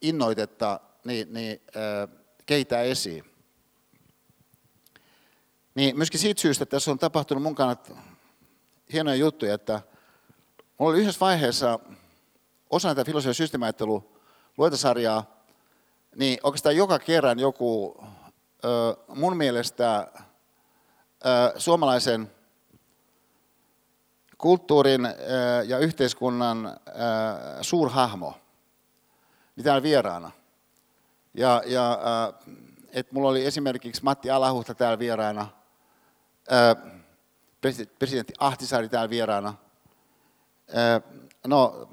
innoitetta, 0.00 0.80
niin, 1.04 1.32
niin 1.32 1.60
äh, 1.76 2.21
keitä 2.46 2.82
esiin. 2.82 3.24
Niin 5.74 5.96
myöskin 5.96 6.20
siitä 6.20 6.40
syystä, 6.40 6.62
että 6.62 6.76
tässä 6.76 6.90
on 6.90 6.98
tapahtunut 6.98 7.42
mun 7.42 7.54
kannalta 7.54 7.94
hienoja 8.92 9.16
juttuja, 9.16 9.54
että 9.54 9.80
mulla 10.78 10.92
oli 10.92 11.00
yhdessä 11.00 11.20
vaiheessa 11.20 11.78
osana 12.70 12.94
tätä 12.94 13.06
filosofian 13.06 13.34
systeemiajattelu 13.34 14.20
luentasarjaa, 14.58 15.44
niin 16.16 16.38
oikeastaan 16.42 16.76
joka 16.76 16.98
kerran 16.98 17.38
joku 17.38 18.00
mun 19.08 19.36
mielestä 19.36 20.12
suomalaisen 21.56 22.30
kulttuurin 24.38 25.08
ja 25.66 25.78
yhteiskunnan 25.78 26.80
suurhahmo, 27.60 28.34
niin 29.56 29.64
täällä 29.64 29.82
vieraana. 29.82 30.30
Ja, 31.34 31.62
ja 31.66 31.98
et 32.92 33.12
mulla 33.12 33.28
oli 33.28 33.46
esimerkiksi 33.46 34.04
Matti 34.04 34.30
Alahuhta 34.30 34.74
täällä 34.74 34.98
vieraana, 34.98 35.48
presidentti 37.98 38.34
Ahtisaari 38.38 38.88
täällä 38.88 39.10
vieraana. 39.10 39.54
No, 41.46 41.88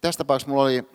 tässä 0.00 0.18
tapauksessa 0.18 0.50
mulla 0.50 0.62
oli 0.62 0.90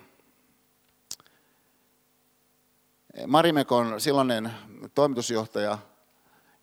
Marimekon 3.27 4.01
silloinen 4.01 4.51
toimitusjohtaja 4.96 5.77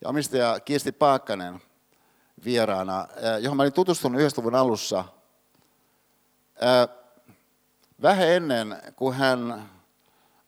ja 0.01 0.09
omistaja 0.09 0.59
Kirsti 0.59 0.91
Paakkanen 0.91 1.61
vieraana, 2.45 3.07
johon 3.41 3.57
mä 3.57 3.63
olin 3.63 3.73
tutustunut 3.73 4.21
90-luvun 4.21 4.55
alussa. 4.55 5.03
Vähän 8.01 8.27
ennen 8.27 8.81
kuin 8.95 9.15
hän 9.15 9.69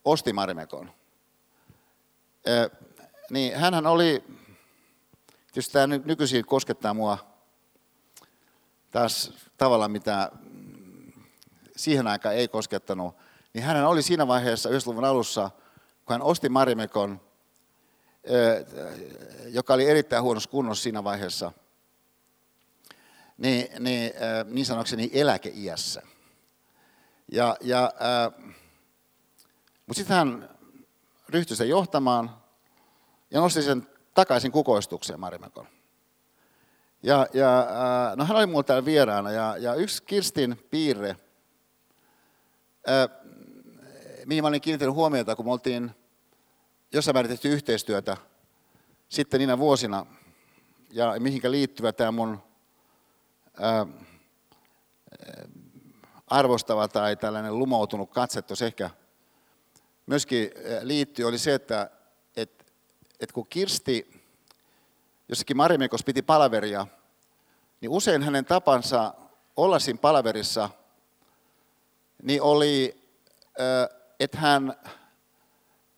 osti 0.05 0.33
Marimekon, 0.33 0.91
niin 3.29 3.55
hän 3.55 3.87
oli, 3.87 4.23
tietysti 5.51 5.73
tämä 5.73 5.87
nykyisin 5.87 6.45
koskettaa 6.45 6.93
mua 6.93 7.17
taas 8.91 9.33
tavalla, 9.57 9.87
mitä 9.87 10.31
siihen 11.75 12.07
aikaan 12.07 12.35
ei 12.35 12.47
koskettanut, 12.47 13.15
niin 13.53 13.63
hän 13.63 13.85
oli 13.85 14.01
siinä 14.01 14.27
vaiheessa 14.27 14.69
90-luvun 14.69 15.05
alussa, 15.05 15.51
kun 16.05 16.13
hän 16.13 16.21
osti 16.21 16.49
Marimekon, 16.49 17.21
joka 19.47 19.73
oli 19.73 19.89
erittäin 19.89 20.23
huonossa 20.23 20.49
kunnossa 20.49 20.83
siinä 20.83 21.03
vaiheessa, 21.03 21.51
niin, 23.37 23.83
niin, 23.83 24.11
niin 24.45 24.65
sanokseni 24.65 25.09
eläkeiässä. 25.13 26.01
Ja, 27.31 27.57
ja, 27.61 27.91
mutta 29.89 29.97
sitten 29.97 30.17
hän 30.17 30.49
ryhtyi 31.29 31.57
sen 31.57 31.69
johtamaan 31.69 32.37
ja 33.31 33.39
nosti 33.39 33.61
sen 33.61 33.87
takaisin 34.13 34.51
kukoistukseen 34.51 35.19
Marimekon. 35.19 35.67
Ja, 37.03 37.27
ja 37.33 37.67
no 38.15 38.25
hän 38.25 38.37
oli 38.37 38.45
mulla 38.45 38.63
täällä 38.63 38.85
vieraana 38.85 39.31
ja, 39.31 39.57
ja 39.57 39.73
yksi 39.75 40.03
Kirstin 40.03 40.67
piirre, 40.71 41.15
mihin 44.25 44.43
mä 44.43 44.47
olin 44.47 44.61
kiinnittänyt 44.61 44.95
huomiota, 44.95 45.35
kun 45.35 45.45
me 45.45 45.51
oltiin 45.51 45.91
jossain 46.91 47.15
määrin 47.15 47.29
tehty 47.29 47.49
yhteistyötä 47.49 48.17
sitten 49.07 49.39
niinä 49.39 49.57
vuosina, 49.57 50.05
ja 50.91 51.15
mihinkä 51.19 51.51
liittyvä 51.51 51.91
tämä 51.91 52.11
mun 52.11 52.39
ää, 53.59 53.85
arvostava 56.27 56.87
tai 56.87 57.15
tällainen 57.15 57.59
lumoutunut 57.59 58.09
katse 58.09 58.43
ehkä 58.65 58.89
myöskin 60.09 60.51
liittyy, 60.81 61.25
oli 61.25 61.37
se, 61.37 61.53
että 61.53 61.89
et, 62.35 62.73
et 63.19 63.31
kun 63.31 63.47
Kirsti 63.49 64.23
jossakin 65.27 65.57
Marimekos 65.57 66.03
piti 66.03 66.21
palaveria, 66.21 66.87
niin 67.81 67.89
usein 67.89 68.23
hänen 68.23 68.45
tapansa 68.45 69.13
olla 69.55 69.79
siinä 69.79 69.99
palaverissa, 70.01 70.69
niin 72.23 72.41
oli, 72.41 73.01
että 74.19 74.37
hän 74.37 74.75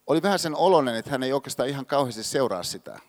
oli 0.08 0.22
vähän 0.22 0.40
sen 0.40 0.56
oloinen, 0.56 0.96
että 0.96 1.12
hän 1.12 1.24
ei 1.24 1.34
oikeastaan 1.34 1.70
ihan 1.70 1.86
kauheasti 1.86 2.24
seuraa 2.24 2.64
sitä. 2.64 3.00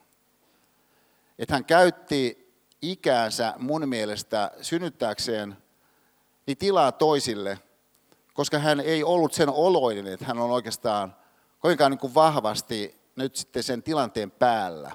Että 1.39 1.55
hän 1.55 1.65
käytti 1.65 2.53
ikäänsä 2.83 3.55
mun 3.59 3.89
mielestä 3.89 4.51
synnyttääkseen 4.61 5.57
niin 6.47 6.59
tilaa 6.59 6.93
toisille, 6.93 7.59
koska 8.35 8.59
hän 8.59 8.81
ei 8.81 9.05
ollut 9.05 9.33
sen 9.33 9.49
oloinen, 9.49 10.07
että 10.07 10.25
hän 10.25 10.39
on 10.39 10.51
oikeastaan 10.51 11.17
koinkaan 11.59 11.91
niin 11.91 11.99
kuin 11.99 12.15
vahvasti 12.15 13.01
nyt 13.17 13.37
sitten 13.37 13.63
sen 13.63 13.83
tilanteen 13.83 14.31
päällä, 14.31 14.91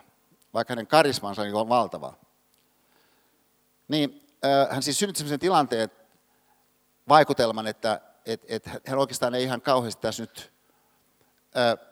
vaikka 0.53 0.72
hänen 0.72 0.88
karismansa 0.88 1.41
on 1.41 1.70
valtava. 1.70 2.13
Niin 3.88 4.27
hän 4.70 4.84
siis 4.84 5.00
synnytti 5.00 5.17
sellaisen 5.17 5.39
tilanteen, 5.39 5.89
vaikutelman, 7.10 7.67
että 7.67 8.01
et, 8.25 8.46
et 8.48 8.70
hän 8.88 9.00
oikeastaan 9.00 9.36
ei 9.36 9.44
ihan 9.44 9.62
kauheasti 9.62 10.01
tässä 10.01 10.24
nyt 10.24 10.53
äh, 11.58 11.88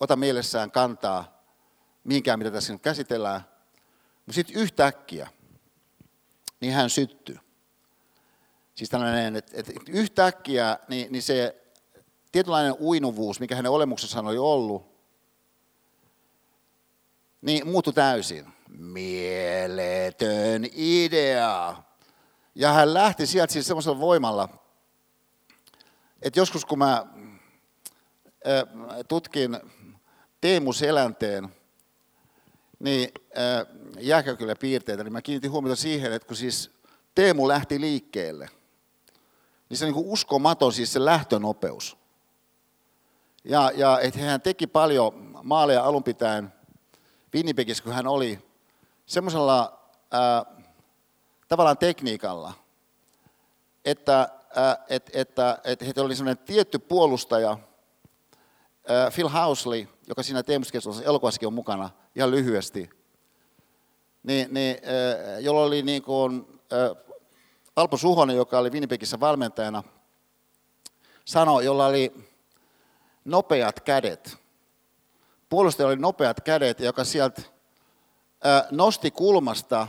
ota 0.00 0.16
mielessään 0.16 0.70
kantaa 0.70 1.42
mihinkään, 2.04 2.38
mitä 2.38 2.50
tässä 2.50 2.72
nyt 2.72 2.82
käsitellään. 2.82 3.40
Mutta 4.16 4.32
sitten 4.32 4.56
yhtäkkiä, 4.56 5.28
niin 6.60 6.72
hän 6.72 6.90
syttyy. 6.90 7.38
Siis 8.78 8.90
tällainen, 8.90 9.36
että, 9.36 9.52
että 9.56 9.72
yhtäkkiä 9.88 10.78
niin, 10.88 11.12
niin 11.12 11.22
se 11.22 11.62
tietynlainen 12.32 12.74
uinuvuus, 12.80 13.40
mikä 13.40 13.56
hänen 13.56 13.72
olemuksessaan 13.72 14.26
oli 14.26 14.38
ollut, 14.38 14.86
niin 17.42 17.66
muuttui 17.66 17.92
täysin. 17.92 18.46
Mieletön 18.68 20.66
idea. 20.72 21.76
Ja 22.54 22.72
hän 22.72 22.94
lähti 22.94 23.26
sieltä 23.26 23.52
siis 23.52 23.66
semmoisella 23.66 24.00
voimalla, 24.00 24.48
että 26.22 26.40
joskus 26.40 26.64
kun 26.64 26.78
mä 26.78 27.06
tutkin 29.08 29.60
Teemu 30.40 30.72
Selänteen 30.72 31.48
niin 32.78 33.08
jääkäykyläpiirteitä, 33.98 35.04
niin 35.04 35.12
mä 35.12 35.22
kiinnitin 35.22 35.50
huomiota 35.50 35.76
siihen, 35.76 36.12
että 36.12 36.28
kun 36.28 36.36
siis 36.36 36.70
Teemu 37.14 37.48
lähti 37.48 37.80
liikkeelle, 37.80 38.48
niin 39.68 39.78
se 39.78 39.86
on 39.86 39.92
niin 39.92 40.06
uskomaton 40.06 40.72
siis 40.72 40.92
se 40.92 41.04
lähtönopeus. 41.04 41.96
Ja, 43.44 43.70
ja 43.74 44.00
että 44.00 44.20
hän 44.20 44.40
teki 44.40 44.66
paljon 44.66 45.38
maaleja 45.42 45.84
alun 45.84 46.04
pitäen 46.04 46.52
Winnipegissä, 47.34 47.84
kun 47.84 47.92
hän 47.92 48.06
oli 48.06 48.38
semmoisella 49.06 49.80
tavallaan 51.48 51.78
tekniikalla, 51.78 52.52
että, 53.84 54.20
äh, 54.58 54.78
et, 54.88 55.10
että, 55.12 55.58
että 55.64 55.84
heitä 55.84 56.02
oli 56.02 56.16
semmoinen 56.16 56.44
tietty 56.44 56.78
puolustaja, 56.78 57.50
äh, 57.50 59.14
Phil 59.14 59.28
Housley, 59.28 59.86
joka 60.06 60.22
siinä 60.22 60.42
teemuskeskustelussa 60.42 61.10
elokuvassakin 61.10 61.46
on 61.46 61.54
mukana, 61.54 61.90
ihan 62.16 62.30
lyhyesti, 62.30 62.90
niin, 64.22 64.54
niin, 64.54 64.76
äh, 64.76 65.40
jolla 65.40 65.62
oli 65.62 65.82
niin 65.82 66.02
kuin, 66.02 66.60
Alpo 67.78 67.96
Suhonen, 67.96 68.36
joka 68.36 68.58
oli 68.58 68.70
Winnipegissä 68.70 69.20
valmentajana, 69.20 69.82
sanoi, 71.24 71.64
jolla 71.64 71.86
oli 71.86 72.28
nopeat 73.24 73.80
kädet. 73.80 74.36
Puolustaja 75.48 75.86
oli 75.86 75.96
nopeat 75.96 76.40
kädet, 76.40 76.80
joka 76.80 77.04
sieltä 77.04 77.42
nosti 78.70 79.10
kulmasta 79.10 79.88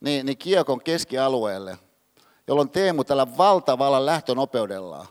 niin, 0.00 0.26
niin 0.26 0.38
kiekon 0.38 0.80
keskialueelle, 0.80 1.78
jolloin 2.46 2.70
Teemu 2.70 3.04
tällä 3.04 3.36
valtavalla 3.36 4.06
lähtönopeudella 4.06 5.06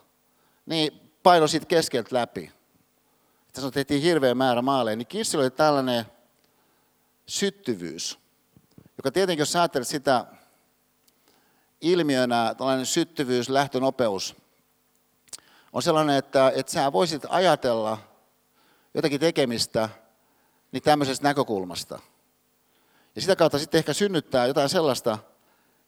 niin 0.65 1.11
paino 1.23 1.47
siitä 1.47 1.65
keskeltä 1.65 2.15
läpi. 2.15 2.51
Tässä 3.53 3.71
tehtiin 3.71 4.01
hirveä 4.01 4.35
määrä 4.35 4.61
maaleja. 4.61 4.95
Niin 4.95 5.07
Kissillä 5.07 5.41
oli 5.41 5.51
tällainen 5.51 6.05
syttyvyys, 7.25 8.19
joka 8.97 9.11
tietenkin, 9.11 9.41
jos 9.41 9.55
ajattelet 9.55 9.87
sitä 9.87 10.25
ilmiönä, 11.81 12.55
tällainen 12.57 12.85
syttyvyys, 12.85 13.49
lähtönopeus, 13.49 14.35
on 15.73 15.81
sellainen, 15.81 16.15
että, 16.15 16.51
että 16.55 16.71
sä 16.71 16.91
voisit 16.91 17.25
ajatella 17.29 17.97
jotakin 18.93 19.19
tekemistä 19.19 19.89
niin 20.71 20.83
tämmöisestä 20.83 21.27
näkökulmasta. 21.27 21.99
Ja 23.15 23.21
sitä 23.21 23.35
kautta 23.35 23.59
sitten 23.59 23.79
ehkä 23.79 23.93
synnyttää 23.93 24.45
jotain 24.45 24.69
sellaista, 24.69 25.17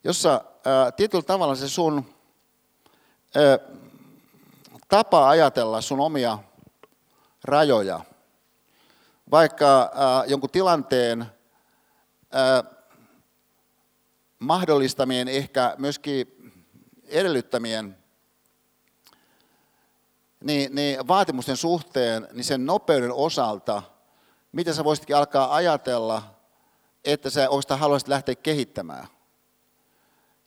jossa 0.04 0.42
ää, 0.66 0.92
tietyllä 0.92 1.24
tavalla 1.24 1.56
se 1.56 1.70
sun 1.70 2.16
ää, 3.36 3.60
tapa 4.88 5.30
ajatella 5.30 5.82
sun 5.82 6.00
omia 6.00 6.40
rajoja, 7.44 8.00
vaikka 9.32 9.92
ää, 9.96 10.26
jonkun 10.26 10.50
tilanteen 10.50 11.26
ää, 12.32 12.64
mahdollistamien, 14.40 15.28
ehkä 15.28 15.76
myöskin 15.78 16.28
edellyttämien 17.08 17.98
niin, 20.44 20.76
niin 20.76 21.08
vaatimusten 21.08 21.58
suhteen, 21.58 22.28
niin 22.32 22.44
sen 22.44 22.66
nopeuden 22.66 23.12
osalta, 23.12 23.84
mitä 24.52 24.74
sä 24.74 24.84
voisitkin 24.84 25.16
alkaa 25.16 25.56
ajatella, 25.56 26.36
että 27.06 27.30
sä 27.30 27.50
oikeastaan 27.50 27.80
haluaisit 27.80 28.08
lähteä 28.08 28.36
kehittämään, 28.36 29.08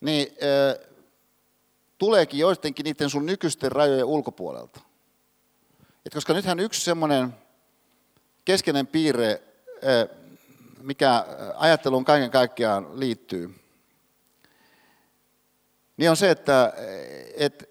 niin 0.00 0.28
äh, 0.28 0.88
tuleekin 1.98 2.40
joidenkin 2.40 2.85
niiden 2.85 3.11
sun 3.11 3.26
nykyisten 3.26 3.72
rajojen 3.72 4.05
ulkopuolelta. 4.05 4.81
Et 6.07 6.14
koska 6.14 6.33
nythän 6.33 6.61
yksi 6.61 6.81
semmoinen 6.81 7.35
keskeinen 8.44 8.87
piirre, 8.87 9.42
äh, 9.72 10.18
mikä 10.83 11.24
ajatteluun 11.57 12.05
kaiken 12.05 12.31
kaikkiaan 12.31 13.00
liittyy, 13.00 13.62
niin 15.96 16.11
on 16.11 16.16
se, 16.16 16.31
että 16.31 16.72
et, 17.37 17.64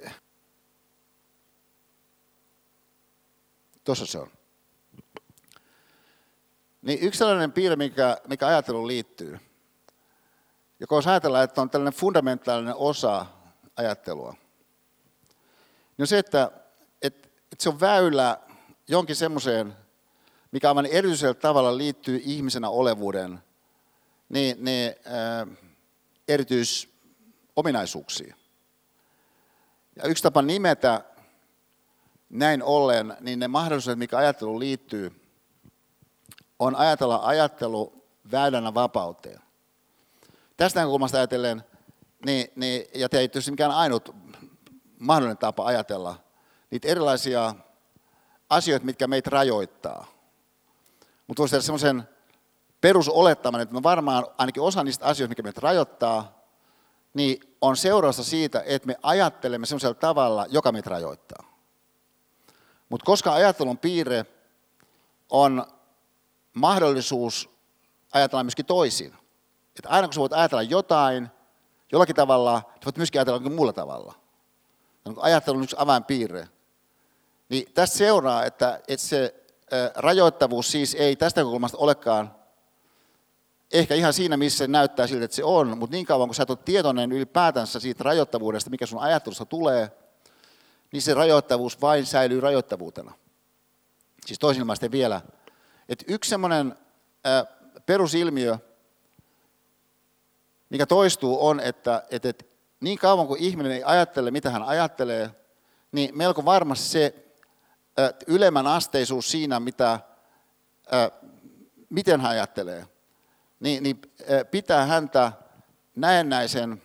tuossa 3.84 4.06
se 4.06 4.20
on. 4.20 4.32
Niin 6.82 7.00
yksi 7.02 7.18
sellainen 7.18 7.52
piirre, 7.52 7.76
mikä, 7.76 8.18
mikä 8.28 8.48
ajatteluun 8.48 8.88
liittyy, 8.88 9.40
joka 10.80 10.96
on 10.96 11.04
ajatella, 11.06 11.44
että 11.44 11.62
on 11.62 11.70
tällainen 11.70 12.00
fundamentaalinen 12.00 12.76
osa 12.76 13.26
ajattelua, 13.76 14.36
niin 15.98 16.04
on 16.04 16.08
se, 16.08 16.18
että, 16.18 16.52
että, 17.02 17.28
että 17.52 17.64
se 17.64 17.70
on 17.70 17.80
väylä 17.80 18.38
jonkin 18.88 19.16
semmoiseen, 19.16 19.78
mikä 20.52 20.68
aivan 20.68 20.86
erityisellä 20.86 21.34
tavalla 21.34 21.78
liittyy 21.78 22.22
ihmisenä 22.24 22.70
olevuuden 22.70 23.40
niin, 24.30 24.66
niin, 24.66 24.96
äh, 25.08 25.58
erityisominaisuuksiin. 27.52 28.36
Ja 29.96 30.08
yksi 30.08 30.24
tapa 30.24 30.42
nimetä 30.42 31.04
näin 32.30 32.64
ollen, 32.64 33.18
niin 33.20 33.40
ne 33.40 33.48
mahdollisuudet, 33.48 34.00
mikä 34.00 34.18
ajatteluun 34.18 34.60
liittyy, 34.60 35.12
on 36.60 36.76
ajatella 36.76 37.20
ajattelu 37.24 38.06
väylänä 38.32 38.74
vapauteen. 38.74 39.40
Tästä 40.58 40.80
näkökulmasta 40.80 41.18
ajatellen, 41.18 41.64
niin, 42.26 42.48
niin, 42.56 42.86
ja 42.96 43.10
tämä 43.10 43.22
ei 43.22 43.28
tietysti 43.28 43.52
mikään 43.52 43.72
ainut 43.72 44.16
mahdollinen 45.00 45.38
tapa 45.38 45.66
ajatella, 45.66 46.16
niitä 46.72 46.88
erilaisia 46.88 47.56
asioita, 48.50 48.86
mitkä 48.86 49.08
meitä 49.08 49.30
rajoittaa. 49.30 50.06
Mutta 51.28 51.42
voisi 51.42 51.52
tehdä 51.52 51.62
semmoisen 51.62 52.04
perusolettaman, 52.82 53.62
että 53.62 53.76
me 53.76 53.84
varmaan 53.84 54.28
ainakin 54.38 54.64
osa 54.64 54.84
niistä 54.84 55.06
asioista, 55.06 55.32
mikä 55.32 55.44
meitä 55.44 55.62
rajoittaa, 55.64 56.41
niin 57.13 57.58
on 57.62 57.78
seurausta 57.78 58.24
siitä, 58.24 58.63
että 58.65 58.88
me 58.88 58.95
ajattelemme 59.04 59.65
semmoisella 59.65 59.93
tavalla, 59.93 60.45
joka 60.50 60.71
meitä 60.71 60.89
rajoittaa. 60.89 61.43
Mutta 62.89 63.06
koska 63.06 63.34
ajattelun 63.34 63.78
piirre 63.78 64.26
on 65.30 65.65
mahdollisuus 66.54 67.50
ajatella 68.13 68.43
myöskin 68.43 68.65
toisin. 68.65 69.13
Että 69.76 69.89
aina 69.89 70.08
kun 70.08 70.13
sä 70.13 70.19
voit 70.19 70.34
ajatella 70.34 70.62
jotain, 70.62 71.30
jollakin 71.91 72.15
tavalla, 72.15 72.62
sä 72.62 72.86
voit 72.86 72.97
myöskin 72.97 73.19
ajatella 73.19 73.36
jollakin 73.36 73.56
muulla 73.56 73.74
tavalla. 73.74 74.13
Ajattelu 75.17 75.58
on 75.58 75.63
yksi 75.63 75.76
avainpiirre. 75.80 76.47
Niin 77.50 77.74
tästä 77.74 77.97
seuraa, 77.97 78.45
että, 78.45 78.82
että 78.88 79.08
se 79.08 79.36
rajoittavuus 79.95 80.71
siis 80.71 80.95
ei 80.95 81.15
tästä 81.15 81.43
kulmasta 81.43 81.78
olekaan 81.78 82.36
ehkä 83.72 83.96
ihan 83.96 84.14
siinä, 84.14 84.38
missä 84.38 84.58
se 84.58 84.68
näyttää 84.68 85.08
siltä, 85.08 85.26
että 85.26 85.36
se 85.36 85.44
on, 85.44 85.78
mutta 85.78 85.96
niin 85.96 86.06
kauan 86.06 86.28
kun 86.28 86.36
sä 86.36 86.44
et 86.44 86.50
ole 86.50 86.58
tietoinen 86.66 87.12
ylipäätänsä 87.12 87.80
siitä 87.80 88.04
rajoittavuudesta, 88.04 88.70
mikä 88.70 88.86
sun 88.86 89.00
ajattelusta 89.02 89.46
tulee, 89.46 89.92
niin 90.92 91.02
se 91.02 91.14
rajoittavuus 91.14 91.82
vain 91.82 92.06
säilyy 92.06 92.40
rajoittavuutena. 92.40 93.14
Siis 94.26 94.40
toisin 94.40 94.68
vielä, 94.92 95.22
että 95.90 96.06
yksi 96.08 96.30
semmoinen 96.30 96.76
perusilmiö, 97.86 98.58
mikä 100.70 100.86
toistuu, 100.86 101.48
on, 101.48 101.60
että, 101.60 102.04
että, 102.10 102.30
että 102.30 102.46
niin 102.80 102.98
kauan 102.98 103.28
kuin 103.28 103.44
ihminen 103.44 103.72
ei 103.72 103.84
ajattele, 103.84 104.32
mitä 104.32 104.50
hän 104.50 104.64
ajattelee, 104.64 105.32
niin 105.92 106.18
melko 106.18 106.46
varmasti 106.46 106.88
se 106.88 107.16
ylemmän 108.28 108.68
asteisuus 108.68 109.32
siinä, 109.32 109.60
mitä, 109.60 110.00
miten 111.90 112.22
hän 112.22 112.32
ajattelee, 112.32 112.86
niin, 113.62 113.84
niin 113.84 114.02
pitää 114.52 114.86
häntä 114.86 115.32
näennäisen 115.95 116.84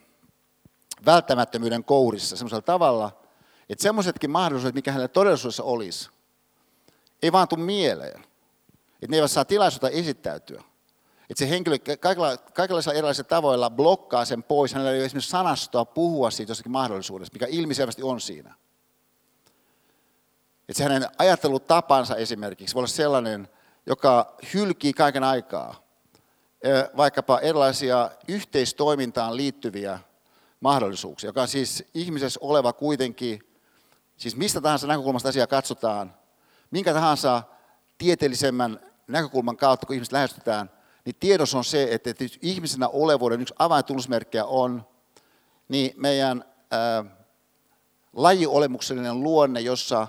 välttämättömyyden 1.06 1.84
kourissa 1.84 2.36
sellaisella 2.36 2.62
tavalla, 2.62 3.12
Että 3.68 3.82
semmoisetkin 3.82 4.30
mahdollisuudet, 4.30 4.74
mikä 4.74 4.92
hänellä 4.92 5.08
todellisuudessa 5.08 5.62
olisi, 5.62 6.10
ei 7.22 7.32
vaan 7.32 7.48
tule 7.48 7.60
mieleen. 7.60 8.24
Että 8.92 9.06
ne 9.10 9.16
eivät 9.16 9.30
saa 9.30 9.44
tilaisuutta 9.44 9.88
esittäytyä. 9.88 10.62
Että 11.30 11.38
se 11.38 11.50
henkilö 11.50 11.78
kaikilla, 12.00 12.36
kaikilla 12.36 12.92
erilaisilla 12.94 13.28
tavoilla 13.28 13.70
blokkaa 13.70 14.24
sen 14.24 14.42
pois. 14.42 14.72
Hänellä 14.72 14.92
ei 14.92 14.98
ole 14.98 15.04
esimerkiksi 15.04 15.30
sanastoa 15.30 15.84
puhua 15.84 16.30
siitä 16.30 16.50
jostakin 16.50 16.72
mahdollisuudesta, 16.72 17.34
mikä 17.34 17.46
ilmiselvästi 17.50 18.02
on 18.02 18.20
siinä. 18.20 18.54
Että 20.68 20.78
se 20.78 20.84
hänen 20.84 21.08
ajattelutapansa 21.18 22.16
esimerkiksi 22.16 22.74
voi 22.74 22.80
olla 22.80 22.86
sellainen, 22.86 23.48
joka 23.86 24.36
hylkii 24.54 24.92
kaiken 24.92 25.24
aikaa 25.24 25.85
vaikkapa 26.96 27.38
erilaisia 27.38 28.10
yhteistoimintaan 28.28 29.36
liittyviä 29.36 29.98
mahdollisuuksia, 30.60 31.28
joka 31.28 31.42
on 31.42 31.48
siis 31.48 31.84
ihmisessä 31.94 32.40
oleva 32.42 32.72
kuitenkin, 32.72 33.40
siis 34.16 34.36
mistä 34.36 34.60
tahansa 34.60 34.86
näkökulmasta 34.86 35.28
asiaa 35.28 35.46
katsotaan, 35.46 36.14
minkä 36.70 36.92
tahansa 36.92 37.42
tieteellisemmän 37.98 38.80
näkökulman 39.06 39.56
kautta, 39.56 39.86
kun 39.86 39.94
ihmiset 39.94 40.12
lähestytään, 40.12 40.70
niin 41.04 41.16
tiedos 41.20 41.54
on 41.54 41.64
se, 41.64 41.88
että 41.90 42.10
ihmisenä 42.42 42.88
olevuuden 42.88 43.40
yksi 43.40 43.54
avaintunnusmerkkejä 43.58 44.44
on 44.44 44.86
niin 45.68 45.92
meidän 45.96 46.44
ää, 46.70 47.04
lajiolemuksellinen 48.12 49.22
luonne, 49.22 49.60
jossa 49.60 50.08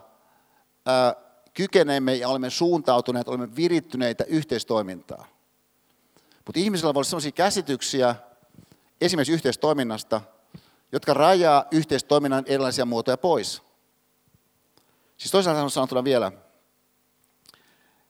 ää, 0.86 1.16
kykenemme 1.54 2.16
ja 2.16 2.30
olemme 2.30 2.50
suuntautuneet, 2.50 3.28
olemme 3.28 3.56
virittyneitä 3.56 4.24
yhteistoimintaan. 4.24 5.26
Mutta 6.48 6.60
ihmisillä 6.60 6.94
voi 6.94 7.00
olla 7.00 7.04
sellaisia 7.04 7.32
käsityksiä 7.32 8.16
esimerkiksi 9.02 9.34
yhteistoiminnasta, 9.34 10.22
jotka 10.92 11.14
rajaa 11.14 11.66
yhteistoiminnan 11.72 12.44
erilaisia 12.48 12.86
muotoja 12.86 13.18
pois. 13.18 13.62
Siis 15.18 15.32
toisaalta 15.32 15.70
sanottuna 15.70 16.04
vielä, 16.04 16.32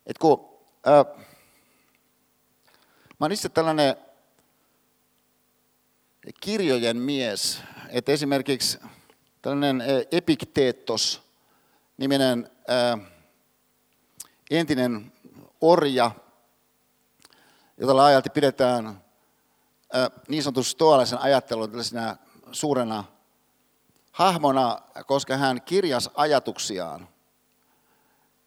että 0.05 0.19
kun 0.19 0.49
ää, 0.85 1.05
mä 3.19 3.25
olen 3.25 3.31
itse 3.31 3.49
tällainen 3.49 3.95
kirjojen 6.41 6.97
mies, 6.97 7.61
että 7.89 8.11
esimerkiksi 8.11 8.79
tällainen 9.41 9.83
Epikteetos 10.11 11.21
niminen 11.97 12.51
ää, 12.67 12.97
entinen 14.51 15.13
orja, 15.61 16.11
jota 17.77 17.95
laajalti 17.95 18.29
pidetään 18.29 19.01
niin 20.27 20.43
sanotun 20.43 20.63
stoalaisen 20.63 21.19
ajattelun 21.19 21.69
tällaisena 21.69 22.17
suurena 22.51 23.03
hahmona, 24.11 24.79
koska 25.07 25.37
hän 25.37 25.61
kirjas 25.61 26.09
ajatuksiaan, 26.15 27.07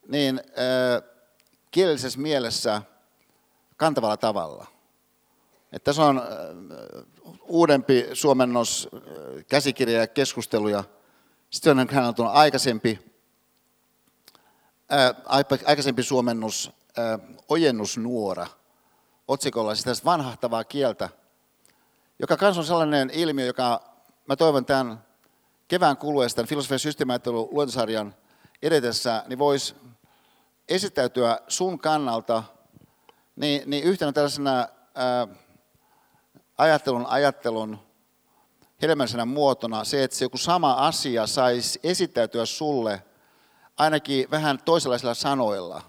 niin 0.08 0.40
kielellisessä 1.70 2.20
mielessä 2.20 2.82
kantavalla 3.76 4.16
tavalla. 4.16 4.66
Että 5.72 5.84
tässä 5.84 6.04
on 6.04 6.22
uudempi 7.42 8.08
suomennos, 8.12 8.88
käsikirja 9.48 10.00
ja 10.00 10.06
keskusteluja. 10.06 10.84
Sitten 11.50 11.78
on 11.78 11.88
hän 11.90 12.14
on 12.18 12.26
aikaisempi, 12.26 12.98
aikaisempi 15.64 16.02
suomennus, 16.02 16.72
ää, 16.96 17.18
ojennusnuora– 17.48 18.46
otsikolla 19.30 19.74
siis 19.74 20.04
vanhahtavaa 20.04 20.64
kieltä, 20.64 21.08
joka 22.18 22.36
kanssa 22.36 22.60
on 22.60 22.66
sellainen 22.66 23.10
ilmiö, 23.10 23.46
joka 23.46 23.82
mä 24.26 24.36
toivon 24.36 24.64
tämän 24.64 25.04
kevään 25.68 25.96
kuluessa 25.96 26.36
tämän 26.36 26.48
filosofian 26.48 26.78
systeemiajattelun 26.78 27.48
luentosarjan 27.50 28.14
edetessä, 28.62 29.24
niin 29.26 29.38
voisi 29.38 29.74
esittäytyä 30.68 31.40
sun 31.48 31.78
kannalta 31.78 32.44
niin, 33.36 33.62
niin 33.66 33.84
yhtenä 33.84 34.12
tällaisena 34.12 34.68
ää, 34.94 35.28
ajattelun 36.58 37.06
ajattelun 37.06 37.78
hedelmällisenä 38.82 39.24
muotona 39.24 39.84
se, 39.84 40.04
että 40.04 40.16
se 40.16 40.24
joku 40.24 40.38
sama 40.38 40.72
asia 40.72 41.26
saisi 41.26 41.80
esittäytyä 41.82 42.46
sulle 42.46 43.02
ainakin 43.76 44.30
vähän 44.30 44.58
toisenlaisilla 44.64 45.14
sanoilla, 45.14 45.82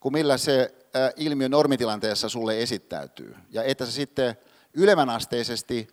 kuin 0.00 0.12
millä 0.12 0.36
se 0.36 0.79
ilmiö 1.16 1.48
normitilanteessa 1.48 2.28
sulle 2.28 2.62
esittäytyy. 2.62 3.36
Ja 3.50 3.62
että 3.64 3.86
se 3.86 3.92
sitten 3.92 4.36
ylemmän-asteisesti, 4.74 5.88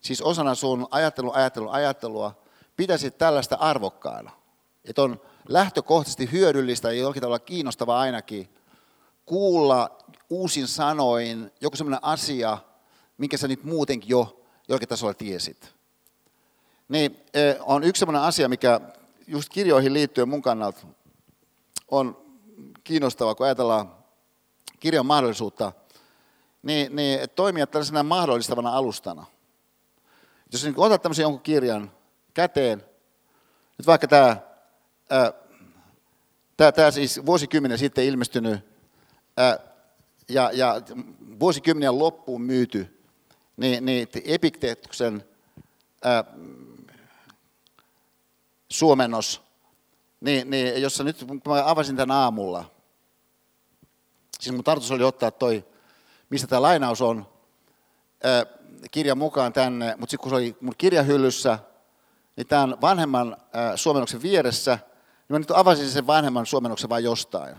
siis 0.00 0.22
osana 0.22 0.54
sun 0.54 0.86
ajattelun, 0.90 1.34
ajattelun, 1.34 1.72
ajattelua, 1.72 2.42
pitäisi 2.76 3.10
tällaista 3.10 3.56
arvokkaana. 3.56 4.30
Että 4.84 5.02
on 5.02 5.20
lähtökohtaisesti 5.48 6.32
hyödyllistä 6.32 6.92
ja 6.92 7.00
jollakin 7.00 7.20
tavalla 7.20 7.38
kiinnostavaa 7.38 8.00
ainakin 8.00 8.48
kuulla 9.26 9.98
uusin 10.30 10.68
sanoin 10.68 11.50
joku 11.60 11.76
sellainen 11.76 12.04
asia, 12.04 12.58
minkä 13.18 13.36
sä 13.36 13.48
nyt 13.48 13.64
muutenkin 13.64 14.08
jo 14.08 14.42
jollakin 14.68 14.88
tasolla 14.88 15.14
tiesit. 15.14 15.74
Niin 16.88 17.16
on 17.60 17.84
yksi 17.84 18.00
sellainen 18.00 18.22
asia, 18.22 18.48
mikä 18.48 18.80
just 19.26 19.48
kirjoihin 19.48 19.92
liittyen 19.92 20.28
mun 20.28 20.42
kannalta 20.42 20.86
on 21.88 22.26
kiinnostava, 22.84 23.34
kun 23.34 23.46
ajatellaan 23.46 23.96
kirjan 24.80 25.06
mahdollisuutta, 25.06 25.72
niin, 26.62 26.96
niin 26.96 27.20
toimia 27.34 27.66
tällaisena 27.66 28.02
mahdollistavana 28.02 28.70
alustana. 28.70 29.26
Jos 30.52 30.64
niin 30.64 30.74
otat 30.76 31.02
tämmöisen 31.02 31.22
jonkun 31.22 31.42
kirjan 31.42 31.90
käteen, 32.34 32.84
nyt 33.78 33.86
vaikka 33.86 34.08
tämä, 34.08 34.36
ää, 35.10 35.32
tämä, 36.56 36.72
tämä 36.72 36.90
siis 36.90 37.26
vuosikymmenen 37.26 37.78
sitten 37.78 38.04
ilmestynyt 38.04 38.60
ää, 39.36 39.58
ja, 40.28 40.50
ja 40.54 40.74
vuosikymmenen 41.40 41.98
loppuun 41.98 42.42
myyty, 42.42 43.02
niin, 43.56 43.84
niin 43.84 44.08
Epikteetuksen 44.24 45.24
ää, 46.04 46.24
suomennos, 48.68 49.42
niin, 50.20 50.50
niin 50.50 50.82
jossa 50.82 51.04
nyt 51.04 51.24
kun 51.24 51.42
mä 51.48 51.70
avasin 51.70 51.96
tämän 51.96 52.16
aamulla, 52.16 52.75
Siis 54.40 54.54
mun 54.54 54.64
tarkoitus 54.64 54.90
oli 54.90 55.02
ottaa 55.02 55.30
toi, 55.30 55.64
mistä 56.30 56.46
tämä 56.46 56.62
lainaus 56.62 57.02
on, 57.02 57.26
kirjan 58.90 59.18
mukaan 59.18 59.52
tänne, 59.52 59.94
mutta 59.98 60.10
sitten 60.10 60.22
kun 60.22 60.30
se 60.30 60.36
oli 60.36 60.56
mun 60.60 60.74
kirjahyllyssä, 60.78 61.58
niin 62.36 62.46
tämän 62.46 62.80
vanhemman 62.80 63.36
suomennoksen 63.74 64.22
vieressä, 64.22 64.74
niin 64.74 65.26
mä 65.28 65.38
nyt 65.38 65.50
avasin 65.50 65.90
sen 65.90 66.06
vanhemman 66.06 66.46
suomennoksen 66.46 66.90
vain 66.90 67.04
jostain. 67.04 67.56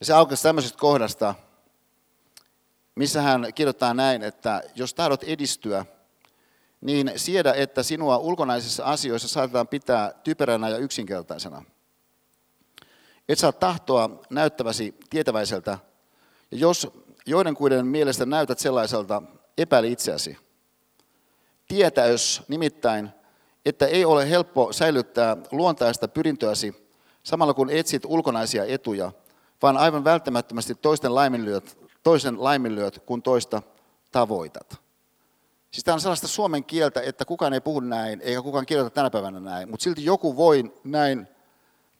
Ja 0.00 0.06
se 0.06 0.12
aukesi 0.12 0.42
tämmöisestä 0.42 0.78
kohdasta, 0.78 1.34
missä 2.94 3.22
hän 3.22 3.46
kirjoittaa 3.54 3.94
näin, 3.94 4.22
että 4.22 4.62
jos 4.74 4.94
tahdot 4.94 5.22
edistyä, 5.22 5.86
niin 6.80 7.12
siedä, 7.16 7.52
että 7.52 7.82
sinua 7.82 8.18
ulkonaisissa 8.18 8.84
asioissa 8.84 9.28
saatetaan 9.28 9.68
pitää 9.68 10.12
typeränä 10.24 10.68
ja 10.68 10.78
yksinkertaisena– 10.78 11.62
et 13.28 13.38
saa 13.38 13.52
tahtoa 13.52 14.10
näyttäväsi 14.30 14.94
tietäväiseltä, 15.10 15.78
ja 16.50 16.58
jos 16.58 16.88
joidenkuiden 17.26 17.86
mielestä 17.86 18.26
näytät 18.26 18.58
sellaiselta, 18.58 19.22
epäili 19.58 19.92
itseäsi. 19.92 20.38
Tietäys 21.68 22.42
nimittäin, 22.48 23.10
että 23.64 23.86
ei 23.86 24.04
ole 24.04 24.30
helppo 24.30 24.72
säilyttää 24.72 25.36
luontaista 25.50 26.08
pyrintöäsi 26.08 26.86
samalla 27.22 27.54
kun 27.54 27.70
etsit 27.70 28.04
ulkonaisia 28.04 28.64
etuja, 28.64 29.12
vaan 29.62 29.76
aivan 29.76 30.04
välttämättömästi 30.04 30.74
toisten 30.74 31.14
laiminlyöt, 31.14 31.78
toisen 32.02 32.44
laiminlyöt, 32.44 33.02
kun 33.06 33.22
toista 33.22 33.62
tavoitat. 34.12 34.80
Siis 35.70 35.84
tämä 35.84 35.94
on 35.94 36.00
sellaista 36.00 36.28
suomen 36.28 36.64
kieltä, 36.64 37.00
että 37.00 37.24
kukaan 37.24 37.52
ei 37.52 37.60
puhu 37.60 37.80
näin, 37.80 38.20
eikä 38.20 38.42
kukaan 38.42 38.66
kirjoita 38.66 38.90
tänä 38.90 39.10
päivänä 39.10 39.40
näin, 39.40 39.70
mutta 39.70 39.84
silti 39.84 40.04
joku 40.04 40.36
voi 40.36 40.72
näin 40.84 41.28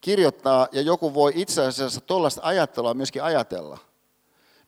kirjoittaa 0.07 0.69
ja 0.73 0.83
joku 0.83 1.15
voi 1.15 1.33
itse 1.35 1.67
asiassa 1.67 2.01
tuollaista 2.01 2.41
ajattelua 2.45 2.95
myöskin 2.95 3.23
ajatella. 3.23 3.79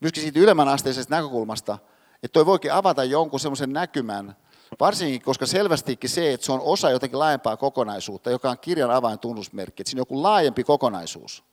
Myöskin 0.01 0.23
siitä 0.23 0.41
ylemmän 0.41 0.69
asteisesta 0.69 1.15
näkökulmasta, 1.15 1.79
että 2.23 2.33
toi 2.33 2.47
voikin 2.47 2.73
avata 2.73 3.05
jonkun 3.05 3.41
semmoisen 3.41 3.73
näkymän, 3.73 4.37
varsinkin 4.81 5.23
koska 5.23 5.47
selvästikin 5.47 6.11
se, 6.11 6.33
että 6.33 6.47
se 6.47 6.53
on 6.53 6.61
osa 6.61 6.91
jotakin 6.91 7.19
laajempaa 7.19 7.57
kokonaisuutta, 7.57 8.31
joka 8.31 8.51
on 8.51 8.59
kirjan 8.59 8.91
avaintunnusmerkki, 8.91 9.83
että 9.83 9.91
siinä 9.91 9.99
on 9.99 10.03
joku 10.03 10.23
laajempi 10.23 10.65
kokonaisuus. 10.65 11.45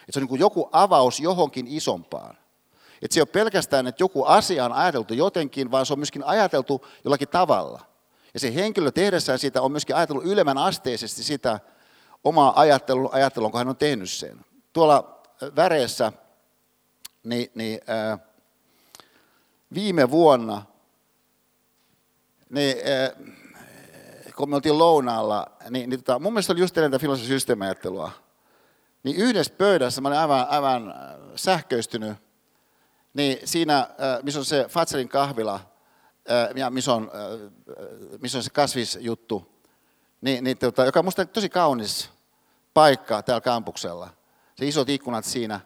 Että 0.00 0.12
se 0.12 0.20
on 0.20 0.26
niin 0.30 0.40
joku 0.40 0.68
avaus 0.72 1.20
johonkin 1.20 1.66
isompaan. 1.66 2.36
Että 3.02 3.14
se 3.14 3.20
ei 3.20 3.22
ole 3.22 3.28
pelkästään, 3.44 3.86
että 3.86 4.02
joku 4.02 4.24
asia 4.24 4.64
on 4.64 4.72
ajateltu 4.72 5.14
jotenkin, 5.14 5.70
vaan 5.70 5.86
se 5.86 5.92
on 5.92 5.98
myöskin 5.98 6.24
ajateltu 6.24 6.86
jollakin 7.04 7.28
tavalla. 7.28 7.80
Ja 8.34 8.40
se 8.40 8.54
henkilö 8.54 8.90
tehdessään 8.90 9.38
sitä 9.38 9.62
on 9.62 9.72
myöskin 9.72 9.96
ajatellut 9.96 10.24
ylemmän 10.24 10.58
asteisesti 10.58 11.22
sitä, 11.22 11.60
omaa 12.24 12.60
ajattelun, 12.60 13.08
ajattelun, 13.12 13.50
kun 13.50 13.58
hän 13.58 13.68
on 13.68 13.76
tehnyt 13.76 14.10
sen. 14.10 14.44
Tuolla 14.72 15.22
väreessä 15.56 16.12
niin, 17.24 17.50
niin, 17.54 17.80
ää, 17.86 18.18
viime 19.74 20.10
vuonna 20.10 20.62
niin, 22.50 22.76
ää, 22.84 23.10
kun 24.36 24.50
me 24.50 24.56
oltiin 24.56 24.78
lounaalla, 24.78 25.46
niin, 25.70 25.90
niin 25.90 26.04
tota, 26.04 26.18
mun 26.18 26.32
mielestä 26.32 26.52
oli 26.52 26.60
just 26.60 26.74
tätä 26.74 26.98
filosofisen 26.98 27.36
systeemiajattelua. 27.36 28.10
Niin 29.02 29.16
yhdessä 29.16 29.54
pöydässä 29.58 30.00
mä 30.00 30.08
olin 30.08 30.18
aivan, 30.18 30.46
aivan 30.48 30.94
sähköistynyt. 31.36 32.16
Niin 33.14 33.38
siinä, 33.44 33.88
missä 34.22 34.40
on 34.40 34.44
se 34.44 34.66
Fatserin 34.68 35.08
kahvila, 35.08 35.60
ja 36.54 36.70
missä 36.70 36.94
on, 36.94 37.10
missä 38.20 38.38
on 38.38 38.44
se 38.44 38.50
kasvisjuttu, 38.50 39.54
niin, 40.20 40.44
niin, 40.44 40.58
tota, 40.58 40.84
joka 40.84 40.98
on 40.98 41.04
musta 41.04 41.26
tosi 41.26 41.48
kaunis 41.48 42.10
paikka 42.74 43.22
täällä 43.22 43.40
kampuksella. 43.40 44.10
Se 44.56 44.66
isot 44.66 44.88
ikkunat 44.88 45.24
siinä. 45.24 45.60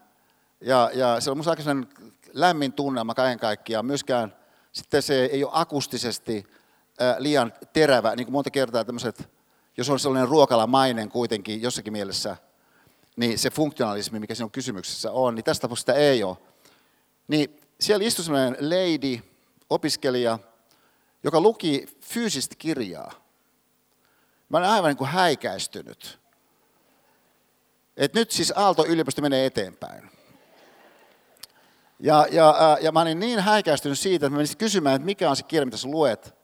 Ja, 0.60 0.90
ja 0.94 1.20
se 1.20 1.30
on 1.30 1.36
musta 1.36 1.50
aika 1.50 1.62
lämmin 2.32 2.72
tunnelma 2.72 3.14
kaiken 3.14 3.38
kaikkiaan. 3.38 3.86
Myöskään 3.86 4.36
sitten 4.72 5.02
se 5.02 5.24
ei 5.24 5.44
ole 5.44 5.52
akustisesti 5.54 6.46
liian 7.18 7.52
terävä, 7.72 8.16
niin 8.16 8.26
kuin 8.26 8.32
monta 8.32 8.50
kertaa 8.50 8.84
tämmöiset, 8.84 9.28
jos 9.76 9.90
on 9.90 10.00
sellainen 10.00 10.28
ruokalamainen 10.28 11.08
kuitenkin 11.08 11.62
jossakin 11.62 11.92
mielessä, 11.92 12.36
niin 13.16 13.38
se 13.38 13.50
funktionalismi, 13.50 14.20
mikä 14.20 14.34
siinä 14.34 14.44
on 14.44 14.50
kysymyksessä 14.50 15.12
on, 15.12 15.34
niin 15.34 15.44
tästä 15.44 15.62
tapauksesta 15.62 15.94
ei 15.94 16.24
ole. 16.24 16.36
Niin 17.28 17.60
siellä 17.80 18.06
istui 18.06 18.24
sellainen 18.24 18.56
lady, 18.60 19.22
opiskelija, 19.70 20.38
joka 21.22 21.40
luki 21.40 21.86
fyysistä 22.00 22.54
kirjaa. 22.58 23.12
Mä 24.48 24.58
olen 24.58 24.70
aivan 24.70 24.88
niin 24.88 24.96
kuin 24.96 25.10
häikäistynyt. 25.10 26.18
Et 27.98 28.14
nyt 28.14 28.30
siis 28.30 28.52
Aalto-yliopisto 28.56 29.22
menee 29.22 29.46
eteenpäin. 29.46 30.10
Ja, 32.00 32.26
ja, 32.30 32.78
ja 32.80 32.92
mä 32.92 33.00
olin 33.00 33.20
niin 33.20 33.40
häikäistynyt 33.40 33.98
siitä, 33.98 34.26
että 34.26 34.30
mä 34.30 34.36
menisin 34.36 34.56
kysymään, 34.56 34.96
että 34.96 35.06
mikä 35.06 35.30
on 35.30 35.36
se 35.36 35.42
kirja, 35.42 35.66
mitä 35.66 35.76
sä 35.76 35.88
luet. 35.88 36.34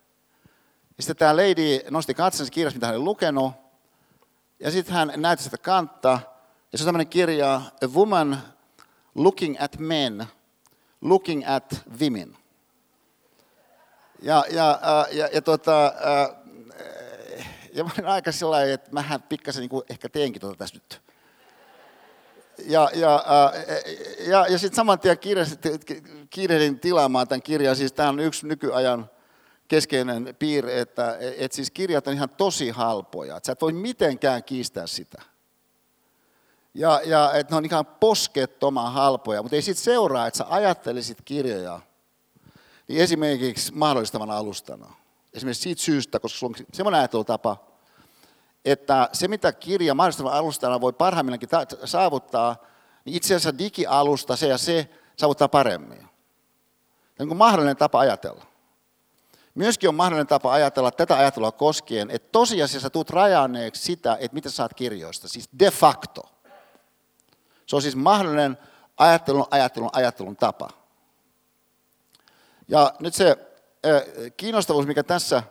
Ja 0.96 1.02
sitten 1.02 1.16
tämä 1.16 1.36
lady 1.36 1.90
nosti 1.90 2.14
katsensa 2.14 2.52
kirjasta, 2.52 2.76
mitä 2.76 2.86
hän 2.86 2.96
oli 2.96 3.04
lukenut. 3.04 3.52
Ja 4.60 4.70
sitten 4.70 4.94
hän 4.94 5.12
näytti 5.16 5.44
sitä 5.44 5.58
kantta. 5.58 6.20
Ja 6.72 6.78
se 6.78 6.84
on 6.84 6.86
tämmöinen 6.86 7.08
kirja, 7.08 7.54
A 7.54 7.86
Woman 7.86 8.42
Looking 9.14 9.56
at 9.58 9.78
Men, 9.78 10.26
Looking 11.00 11.48
at 11.48 11.82
Women. 12.00 12.36
Ja, 14.22 14.44
ja, 14.50 14.80
ja, 14.82 15.06
ja, 15.10 15.28
ja, 15.32 15.42
tota, 15.42 15.94
ja 17.72 17.84
mä 17.84 17.90
olin 17.98 18.06
aika 18.06 18.32
sellainen, 18.32 18.74
että 18.74 18.90
mähän 18.92 19.22
pikkasen 19.22 19.60
niin 19.60 19.82
ehkä 19.90 20.08
teenkin 20.08 20.40
tuota 20.40 20.56
tässä 20.56 20.74
nyt. 20.74 21.13
Ja, 22.58 22.90
ja, 22.94 23.24
ja, 24.26 24.46
ja 24.46 24.58
sitten 24.58 24.76
saman 24.76 24.98
tien 25.00 25.18
kiirehdin 26.30 26.80
tilaamaan 26.80 27.28
tämän 27.28 27.42
kirjan. 27.42 27.76
Siis 27.76 27.92
tämä 27.92 28.08
on 28.08 28.20
yksi 28.20 28.46
nykyajan 28.46 29.10
keskeinen 29.68 30.36
piirre, 30.38 30.80
että 30.80 31.16
et 31.38 31.52
siis 31.52 31.70
kirjat 31.70 32.06
on 32.06 32.14
ihan 32.14 32.28
tosi 32.28 32.70
halpoja. 32.70 33.36
Että 33.36 33.46
sä 33.46 33.52
et 33.52 33.60
voi 33.60 33.72
mitenkään 33.72 34.44
kiistää 34.44 34.86
sitä. 34.86 35.22
Ja, 36.74 37.00
ja 37.04 37.32
että 37.34 37.52
ne 37.52 37.56
on 37.56 37.64
ihan 37.64 37.86
poskettoman 37.86 38.92
halpoja, 38.92 39.42
mutta 39.42 39.56
ei 39.56 39.62
sitten 39.62 39.84
seuraa, 39.84 40.26
että 40.26 40.38
sä 40.38 40.46
ajattelisit 40.48 41.18
kirjoja 41.24 41.80
niin 42.88 43.00
esimerkiksi 43.00 43.72
mahdollistavana 43.74 44.36
alustana. 44.36 44.94
Esimerkiksi 45.32 45.62
siitä 45.62 45.82
syystä, 45.82 46.20
koska 46.20 46.38
sulla 46.38 46.54
on 46.58 46.66
semmoinen 46.72 46.98
ajattelutapa, 46.98 47.73
että 48.64 49.08
se 49.12 49.28
mitä 49.28 49.52
kirja 49.52 49.94
mahdollistavana 49.94 50.36
alustana 50.36 50.80
voi 50.80 50.92
parhaimmillaankin 50.92 51.48
saavuttaa, 51.84 52.56
niin 53.04 53.16
itse 53.16 53.34
asiassa 53.34 53.58
digialusta 53.58 54.36
se 54.36 54.48
ja 54.48 54.58
se 54.58 54.88
saavuttaa 55.16 55.48
paremmin. 55.48 56.08
Se 57.16 57.22
on 57.22 57.28
niin 57.28 57.36
mahdollinen 57.36 57.76
tapa 57.76 58.00
ajatella. 58.00 58.44
Myöskin 59.54 59.88
on 59.88 59.94
mahdollinen 59.94 60.26
tapa 60.26 60.52
ajatella 60.52 60.90
tätä 60.90 61.16
ajattelua 61.16 61.52
koskien, 61.52 62.10
että 62.10 62.28
tosiasiassa 62.32 62.90
tuut 62.90 63.10
rajanneeksi 63.10 63.82
sitä, 63.82 64.16
että 64.20 64.34
mitä 64.34 64.50
saat 64.50 64.74
kirjoista, 64.74 65.28
siis 65.28 65.48
de 65.58 65.70
facto. 65.70 66.22
Se 67.66 67.76
on 67.76 67.82
siis 67.82 67.96
mahdollinen 67.96 68.58
ajattelun, 68.96 69.46
ajattelun, 69.50 69.90
ajattelun 69.92 70.36
tapa. 70.36 70.70
Ja 72.68 72.94
nyt 72.98 73.14
se 73.14 73.36
kiinnostavuus, 74.36 74.86
mikä 74.86 75.02
tässä 75.02 75.42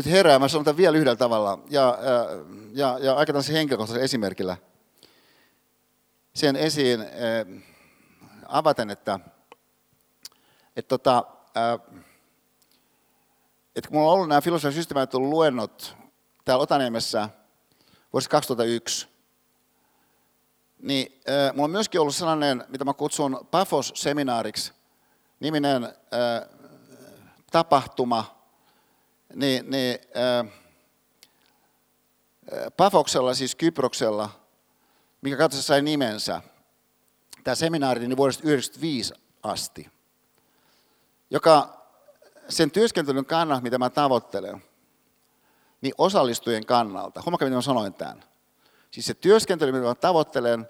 nyt 0.00 0.12
herää, 0.12 0.38
mä 0.38 0.48
sanon 0.48 0.64
tämän 0.64 0.76
vielä 0.76 0.98
yhdellä 0.98 1.16
tavalla, 1.16 1.58
ja, 1.70 1.98
ja, 2.72 2.98
ja 3.00 3.14
aika 3.14 3.32
tällaisen 3.32 3.54
henkilökohtaisen 3.54 4.04
esimerkillä. 4.04 4.56
Sen 6.34 6.56
esiin 6.56 7.00
avaten, 8.46 8.90
että, 8.90 9.20
että, 10.76 10.88
tota, 10.88 11.24
että 13.76 13.88
kun 13.88 13.98
mulla 13.98 14.08
on 14.08 14.14
ollut 14.14 14.28
nämä 14.28 14.40
filosofian 14.40 14.72
systemaattinen 14.72 15.30
luennot 15.30 15.96
täällä 16.44 16.62
Otaniemessä 16.62 17.28
vuodesta 18.12 18.30
2001, 18.30 19.08
niin 20.78 21.20
mulla 21.52 21.64
on 21.64 21.70
myöskin 21.70 22.00
ollut 22.00 22.14
sellainen, 22.14 22.64
mitä 22.68 22.84
mä 22.84 22.94
kutsun 22.94 23.48
Pafos-seminaariksi, 23.50 24.72
niminen 25.40 25.88
tapahtuma, 27.52 28.39
niin, 29.34 29.70
niin 29.70 29.98
äh, 30.16 30.52
Pafoksella, 32.76 33.34
siis 33.34 33.54
Kyproksella, 33.54 34.30
mikä 35.22 35.36
katsossa 35.36 35.66
sai 35.66 35.82
nimensä, 35.82 36.42
tämä 37.44 37.54
seminaari 37.54 38.00
niin 38.00 38.16
vuodesta 38.16 38.42
1995 38.42 39.14
asti, 39.42 39.90
joka 41.30 41.80
sen 42.48 42.70
työskentelyn 42.70 43.26
kannalta, 43.26 43.62
mitä 43.62 43.78
mä 43.78 43.90
tavoittelen, 43.90 44.64
niin 45.80 45.94
osallistujien 45.98 46.66
kannalta, 46.66 47.22
huomakaa 47.24 47.46
mitä 47.46 47.56
mä 47.56 47.62
sanoin 47.62 47.94
tämän, 47.94 48.24
siis 48.90 49.06
se 49.06 49.14
työskentely, 49.14 49.72
mitä 49.72 49.84
mä 49.84 49.94
tavoittelen 49.94 50.68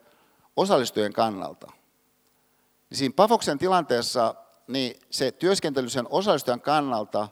osallistujien 0.57 1.13
kannalta, 1.13 1.67
niin 2.91 2.99
siinä 2.99 3.15
Pafoksen 3.17 3.59
tilanteessa 3.59 4.35
niin 4.71 5.01
se 5.11 5.33
työskentely 5.33 5.89
sen 5.89 6.07
osallistujan 6.11 6.61
kannalta 6.61 7.29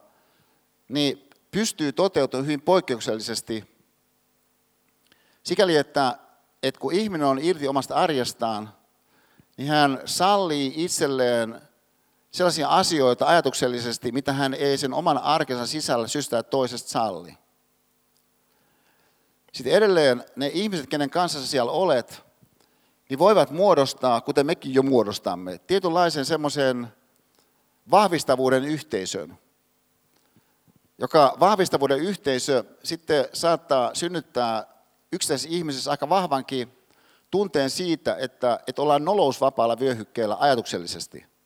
niin 0.89 1.31
pystyy 1.51 1.93
toteutumaan 1.93 2.47
hyvin 2.47 2.61
poikkeuksellisesti 2.61 3.79
sikäli, 5.43 5.77
että, 5.77 6.19
että 6.63 6.81
kun 6.81 6.93
ihminen 6.93 7.27
on 7.27 7.39
irti 7.39 7.69
omasta 7.69 7.95
arjestaan, 7.95 8.75
niin 9.57 9.69
hän 9.69 10.01
sallii 10.05 10.73
itselleen 10.77 11.61
sellaisia 12.31 12.69
asioita 12.69 13.27
ajatuksellisesti, 13.27 14.13
mitä 14.13 14.33
hän 14.33 14.55
ei 14.55 14.79
sen 14.79 14.93
oman 14.93 15.19
arkensa 15.19 15.67
sisällä 15.67 16.09
systää 16.09 16.43
toisesta 16.43 16.89
salli. 16.89 17.39
Sitten 19.53 19.73
edelleen 19.73 20.25
ne 20.37 20.51
ihmiset, 20.55 20.87
kenen 20.87 21.11
kanssa 21.11 21.47
siellä 21.47 21.73
olet, 21.73 22.23
niin 23.09 23.19
voivat 23.19 23.51
muodostaa, 23.51 24.21
kuten 24.21 24.47
mekin 24.47 24.75
jo 24.75 24.83
muodostamme, 24.83 25.59
tietynlaisen 25.59 26.25
semmoisen 26.25 26.89
vahvistavuuden 27.91 28.65
yhteisön, 28.65 29.39
joka 30.99 31.37
vahvistavuuden 31.41 31.99
yhteisö 31.99 32.65
sitten 32.83 33.25
saattaa 33.33 33.95
synnyttää 33.95 34.67
yksittäisessä 35.13 35.49
ihmisessä 35.53 35.91
aika 35.91 36.09
vahvankin 36.09 36.73
tunteen 37.31 37.71
siitä, 37.71 38.17
että, 38.21 38.61
että 38.67 38.83
ollaan 38.83 39.05
nolousvapaalla 39.05 39.79
vyöhykkeellä 39.79 40.37
ajatuksellisesti– 40.41 41.25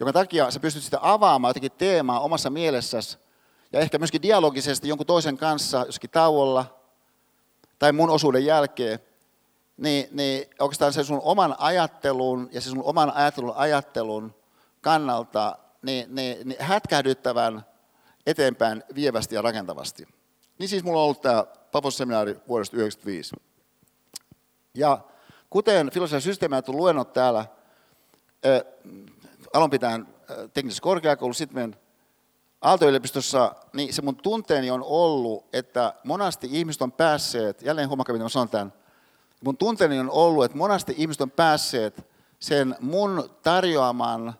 jonka 0.00 0.12
takia 0.12 0.50
sä 0.50 0.60
pystyt 0.60 0.82
sitä 0.82 0.98
avaamaan 1.02 1.50
jotenkin 1.50 1.72
teemaa 1.78 2.20
omassa 2.20 2.50
mielessäsi 2.50 3.18
ja 3.72 3.80
ehkä 3.80 3.98
myöskin 3.98 4.22
dialogisesti 4.22 4.88
jonkun 4.88 5.06
toisen 5.06 5.38
kanssa 5.38 5.84
jossakin 5.86 6.10
tauolla 6.10 6.78
tai 7.78 7.92
mun 7.92 8.10
osuuden 8.10 8.44
jälkeen, 8.44 8.98
niin, 9.76 10.08
niin 10.12 10.50
oikeastaan 10.58 10.92
se 10.92 11.04
sun 11.04 11.20
oman 11.22 11.54
ajattelun 11.58 12.48
ja 12.52 12.60
se 12.60 12.70
sun 12.70 12.82
oman 12.82 13.12
ajattelun 13.14 13.56
ajattelun 13.56 14.34
kannalta 14.80 15.58
niin, 15.82 16.14
niin, 16.14 16.48
niin 16.48 16.62
hätkähdyttävän 16.62 17.66
eteenpäin 18.28 18.84
vievästi 18.94 19.34
ja 19.34 19.42
rakentavasti. 19.42 20.08
Niin 20.58 20.68
siis 20.68 20.84
mulla 20.84 20.98
on 20.98 21.04
ollut 21.04 21.20
tämä 21.20 21.44
Papos-seminaari 21.72 22.40
vuodesta 22.48 22.76
1995. 22.76 23.36
Ja 24.74 24.98
kuten 25.50 25.90
filosofian 25.90 26.22
systeemiä 26.22 26.62
luennot 26.66 27.12
täällä, 27.12 27.46
alun 29.54 29.70
pitäen 29.70 30.06
äh, 30.30 30.36
teknisessä 30.54 30.82
korkeakoulussa, 30.82 31.38
sitten 31.38 31.76
Aalto-yliopistossa, 32.60 33.54
niin 33.72 33.94
se 33.94 34.02
mun 34.02 34.16
tunteeni 34.16 34.70
on 34.70 34.82
ollut, 34.82 35.46
että 35.52 35.94
monasti 36.04 36.48
ihmiset 36.50 36.82
on 36.82 36.92
päässeet, 36.92 37.62
jälleen 37.62 37.88
huomakaa 37.88 38.12
mitä 38.12 38.24
mä 38.24 38.28
sanon 38.28 38.48
tämän, 38.48 38.72
mun 39.44 39.56
tunteeni 39.56 40.00
on 40.00 40.10
ollut, 40.10 40.44
että 40.44 40.58
monasti 40.58 40.94
ihmiset 40.96 41.20
on 41.20 41.30
päässeet 41.30 42.06
sen 42.38 42.76
mun 42.80 43.30
tarjoaman 43.42 44.34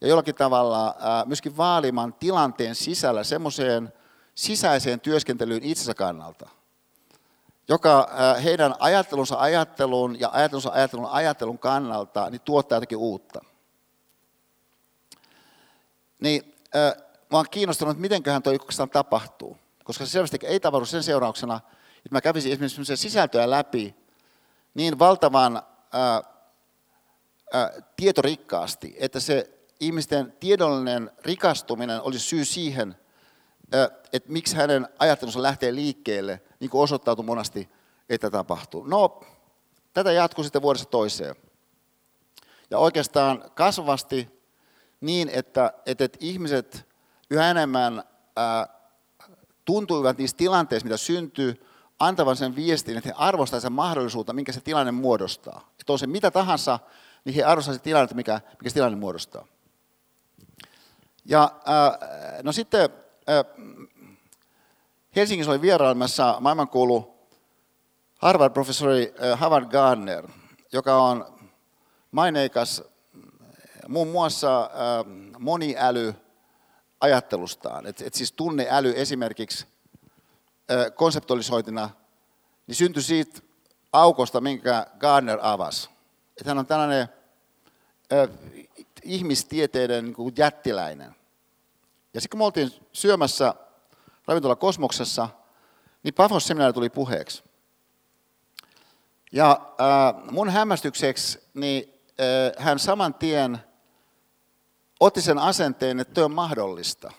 ja 0.00 0.08
jollakin 0.08 0.34
tavalla 0.34 0.86
äh, 0.88 1.26
myöskin 1.26 1.56
vaaliman 1.56 2.14
tilanteen 2.14 2.74
sisällä 2.74 3.24
semmoiseen 3.24 3.92
sisäiseen 4.34 5.00
työskentelyyn 5.00 5.62
itsensä 5.62 5.94
kannalta, 5.94 6.48
joka 7.68 8.10
äh, 8.10 8.44
heidän 8.44 8.74
ajattelunsa 8.78 9.36
ajattelun 9.38 10.20
ja 10.20 10.30
ajattelunsa 10.32 10.70
ajattelun 10.70 11.06
ajattelun 11.10 11.58
kannalta 11.58 12.30
niin 12.30 12.40
tuottaa 12.40 12.76
jotakin 12.76 12.98
uutta 12.98 13.40
niin 16.20 16.54
äh, 16.76 17.04
mä 17.30 17.38
oon 17.38 17.46
kiinnostunut, 17.50 17.92
että 17.92 18.00
mitenköhän 18.00 18.42
toi 18.42 18.52
oikeastaan 18.52 18.90
tapahtuu. 18.90 19.58
koska 19.84 20.06
se 20.06 20.10
selvästi 20.10 20.38
ei 20.42 20.60
tapahdu 20.60 20.86
sen 20.86 21.02
seurauksena, 21.02 21.60
että 21.96 22.08
mä 22.10 22.20
kävisin 22.20 22.52
esimerkiksi 22.52 22.96
sisältöä 22.96 23.50
läpi 23.50 23.96
niin 24.74 24.98
valtavan 24.98 25.62
ää, 25.92 26.22
ää, 27.52 27.70
tietorikkaasti, 27.96 28.96
että 28.98 29.20
se 29.20 29.57
ihmisten 29.80 30.32
tiedollinen 30.40 31.10
rikastuminen 31.24 32.02
olisi 32.02 32.24
syy 32.24 32.44
siihen, 32.44 32.96
että 34.12 34.32
miksi 34.32 34.56
hänen 34.56 34.88
ajattelunsa 34.98 35.42
lähtee 35.42 35.74
liikkeelle, 35.74 36.42
niin 36.60 36.70
kuin 36.70 36.82
osoittautui 36.82 37.24
monasti, 37.24 37.68
että 38.08 38.30
tapahtuu. 38.30 38.84
No, 38.84 39.20
tätä 39.92 40.12
jatkuu 40.12 40.44
sitten 40.44 40.62
vuodesta 40.62 40.90
toiseen. 40.90 41.34
Ja 42.70 42.78
oikeastaan 42.78 43.50
kasvavasti 43.54 44.28
niin, 45.00 45.28
että, 45.32 45.72
että, 45.86 46.04
että 46.04 46.18
ihmiset 46.20 46.86
yhä 47.30 47.50
enemmän 47.50 48.04
ää, 48.36 48.68
tuntuivat 49.64 50.18
niissä 50.18 50.36
tilanteissa, 50.36 50.86
mitä 50.86 50.96
syntyy, 50.96 51.66
antavan 51.98 52.36
sen 52.36 52.56
viestin, 52.56 52.96
että 52.96 53.08
he 53.08 53.14
arvostavat 53.16 53.62
sen 53.62 53.72
mahdollisuutta, 53.72 54.32
minkä 54.32 54.52
se 54.52 54.60
tilanne 54.60 54.92
muodostaa. 54.92 55.70
Että 55.80 55.92
on 55.92 55.98
se 55.98 56.06
mitä 56.06 56.30
tahansa, 56.30 56.78
niin 57.24 57.34
he 57.34 57.42
arvostavat 57.44 57.80
se 57.80 57.82
tilanne, 57.82 58.14
mikä, 58.14 58.40
mikä 58.58 58.70
se 58.70 58.74
tilanne 58.74 58.98
muodostaa. 58.98 59.46
Ja 61.28 61.50
ää, 61.64 61.98
no 62.42 62.52
sitten 62.52 62.90
ää, 63.26 63.44
Helsingissä 65.16 65.50
oli 65.50 65.60
vierailemassa 65.60 66.36
maailmankuulu 66.40 67.14
Harvard-professori 68.18 69.14
Howard 69.40 69.70
Gardner, 69.70 70.28
joka 70.72 71.02
on 71.02 71.40
maineikas 72.10 72.82
muun 73.88 74.08
muassa 74.08 74.70
moniäly 75.38 76.14
ajattelustaan. 77.00 77.86
Et, 77.86 78.02
et 78.02 78.14
siis 78.14 78.32
tunneäly 78.32 78.92
esimerkiksi 78.96 79.66
konseptualisoitina, 80.94 81.90
niin 82.66 82.74
syntyi 82.74 83.02
siitä 83.02 83.40
aukosta, 83.92 84.40
minkä 84.40 84.86
Gardner 84.98 85.38
avasi. 85.42 85.88
Että 86.36 86.50
hän 86.50 86.58
on 86.58 86.66
tällainen 86.66 87.08
äh, 88.12 88.28
ihmistieteiden 89.02 90.04
niin 90.04 90.34
jättiläinen. 90.36 91.17
Ja 92.14 92.20
sitten 92.20 92.30
kun 92.30 92.38
me 92.38 92.44
oltiin 92.44 92.70
syömässä 92.92 93.54
ravintola 94.26 94.56
Kosmoksessa, 94.56 95.28
niin 96.02 96.14
Pafos-seminaari 96.14 96.72
tuli 96.72 96.90
puheeksi. 96.90 97.42
Ja 99.32 99.60
äh, 99.80 100.30
mun 100.30 100.50
hämmästykseksi 100.50 101.40
niin, 101.54 101.94
äh, 102.20 102.64
hän 102.64 102.78
saman 102.78 103.14
tien 103.14 103.58
otti 105.00 105.22
sen 105.22 105.38
asenteen, 105.38 106.00
että 106.00 106.14
työ 106.14 106.24
on 106.24 106.32
mahdollista. 106.32 107.12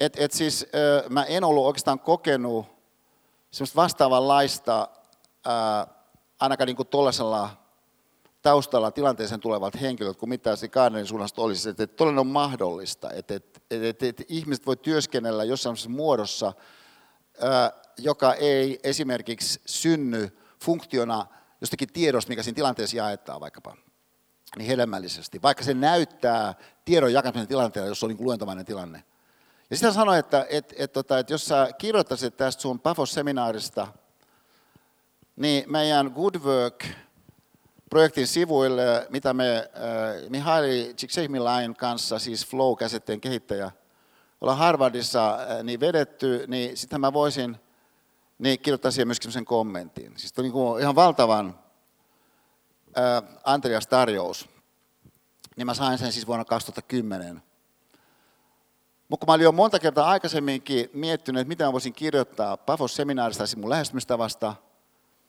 Et, 0.00 0.16
et 0.18 0.32
siis 0.32 0.66
äh, 0.74 1.10
mä 1.10 1.24
en 1.24 1.44
ollut 1.44 1.66
oikeastaan 1.66 2.00
kokenut 2.00 2.66
semmoista 3.50 3.76
vastaavanlaista, 3.76 4.88
äh, 5.46 5.94
ainakaan 6.40 6.66
niin 6.66 6.86
tuollaisella 6.86 7.50
taustalla 8.44 8.90
tilanteeseen 8.90 9.40
tulevat 9.40 9.80
henkilöt, 9.80 10.16
kuin 10.16 10.30
mitä 10.30 10.56
se 10.56 10.68
Gardnerin 10.68 11.06
suunnasta 11.06 11.42
olisi, 11.42 11.68
että, 11.68 11.82
että 11.82 12.04
on 12.04 12.26
mahdollista, 12.26 13.10
että, 13.10 13.34
että, 13.34 13.60
että, 13.70 13.88
että, 13.88 14.06
että 14.06 14.22
ihmiset 14.28 14.66
voi 14.66 14.76
työskennellä 14.76 15.44
jossain 15.44 15.76
muodossa, 15.88 16.52
joka 17.98 18.34
ei 18.34 18.80
esimerkiksi 18.82 19.60
synny 19.66 20.38
funktiona 20.64 21.26
jostakin 21.60 21.92
tiedosta, 21.92 22.28
mikä 22.28 22.42
siinä 22.42 22.54
tilanteessa 22.54 22.96
jaetaan 22.96 23.40
vaikkapa 23.40 23.76
niin 24.56 24.66
hedelmällisesti, 24.66 25.42
vaikka 25.42 25.64
se 25.64 25.74
näyttää 25.74 26.54
tiedon 26.84 27.12
jakamisen 27.12 27.48
tilanteella, 27.48 27.88
jos 27.88 28.02
on 28.02 28.08
niin 28.08 28.24
luentomainen 28.24 28.64
tilanne. 28.64 29.04
Ja 29.70 29.76
sitten 29.76 29.92
sanoi, 29.92 30.18
että, 30.18 30.46
että, 30.50 30.74
että, 30.78 31.00
että, 31.00 31.18
että 31.18 31.32
jos 31.32 31.46
sä 31.46 31.68
kirjoittaisit 31.78 32.36
tästä 32.36 32.62
sun 32.62 32.80
Pafos-seminaarista, 32.80 33.86
niin 35.36 35.64
meidän 35.66 36.12
Good 36.14 36.34
Work 36.34 36.84
projektin 37.94 38.26
sivuille, 38.26 39.06
mitä 39.10 39.34
me 39.34 39.56
äh, 39.56 40.30
Mihaili 40.30 40.94
Csikszentmihalyin 40.96 41.76
kanssa, 41.76 42.18
siis 42.18 42.46
Flow-käsitteen 42.46 43.20
kehittäjä, 43.20 43.70
ollaan 44.40 44.58
Harvardissa 44.58 45.34
äh, 45.34 45.62
niin 45.62 45.80
vedetty, 45.80 46.44
niin 46.48 46.76
sitten 46.76 47.00
mä 47.00 47.12
voisin 47.12 47.56
niin 48.38 48.58
kirjoittaa 48.58 48.90
siihen 48.90 49.08
myöskin 49.08 49.32
sen 49.32 49.44
kommentin. 49.44 50.12
Siis 50.16 50.34
on 50.38 50.44
niin 50.44 50.80
ihan 50.80 50.94
valtavan 50.94 51.58
äh, 52.98 53.22
Andreas 53.44 53.86
tarjous. 53.86 54.48
Niin 55.56 55.66
mä 55.66 55.74
sain 55.74 55.98
sen 55.98 56.12
siis 56.12 56.26
vuonna 56.26 56.44
2010. 56.44 57.42
Mutta 59.08 59.26
kun 59.26 59.32
mä 59.32 59.34
olin 59.34 59.44
jo 59.44 59.52
monta 59.52 59.78
kertaa 59.78 60.10
aikaisemminkin 60.10 60.90
miettinyt, 60.92 61.40
että 61.40 61.48
mitä 61.48 61.64
mä 61.64 61.72
voisin 61.72 61.92
kirjoittaa 61.92 62.56
Pafos-seminaarista 62.56 63.46
siis 63.46 63.56
mun 63.56 63.70
lähestymistavasta, 63.70 64.54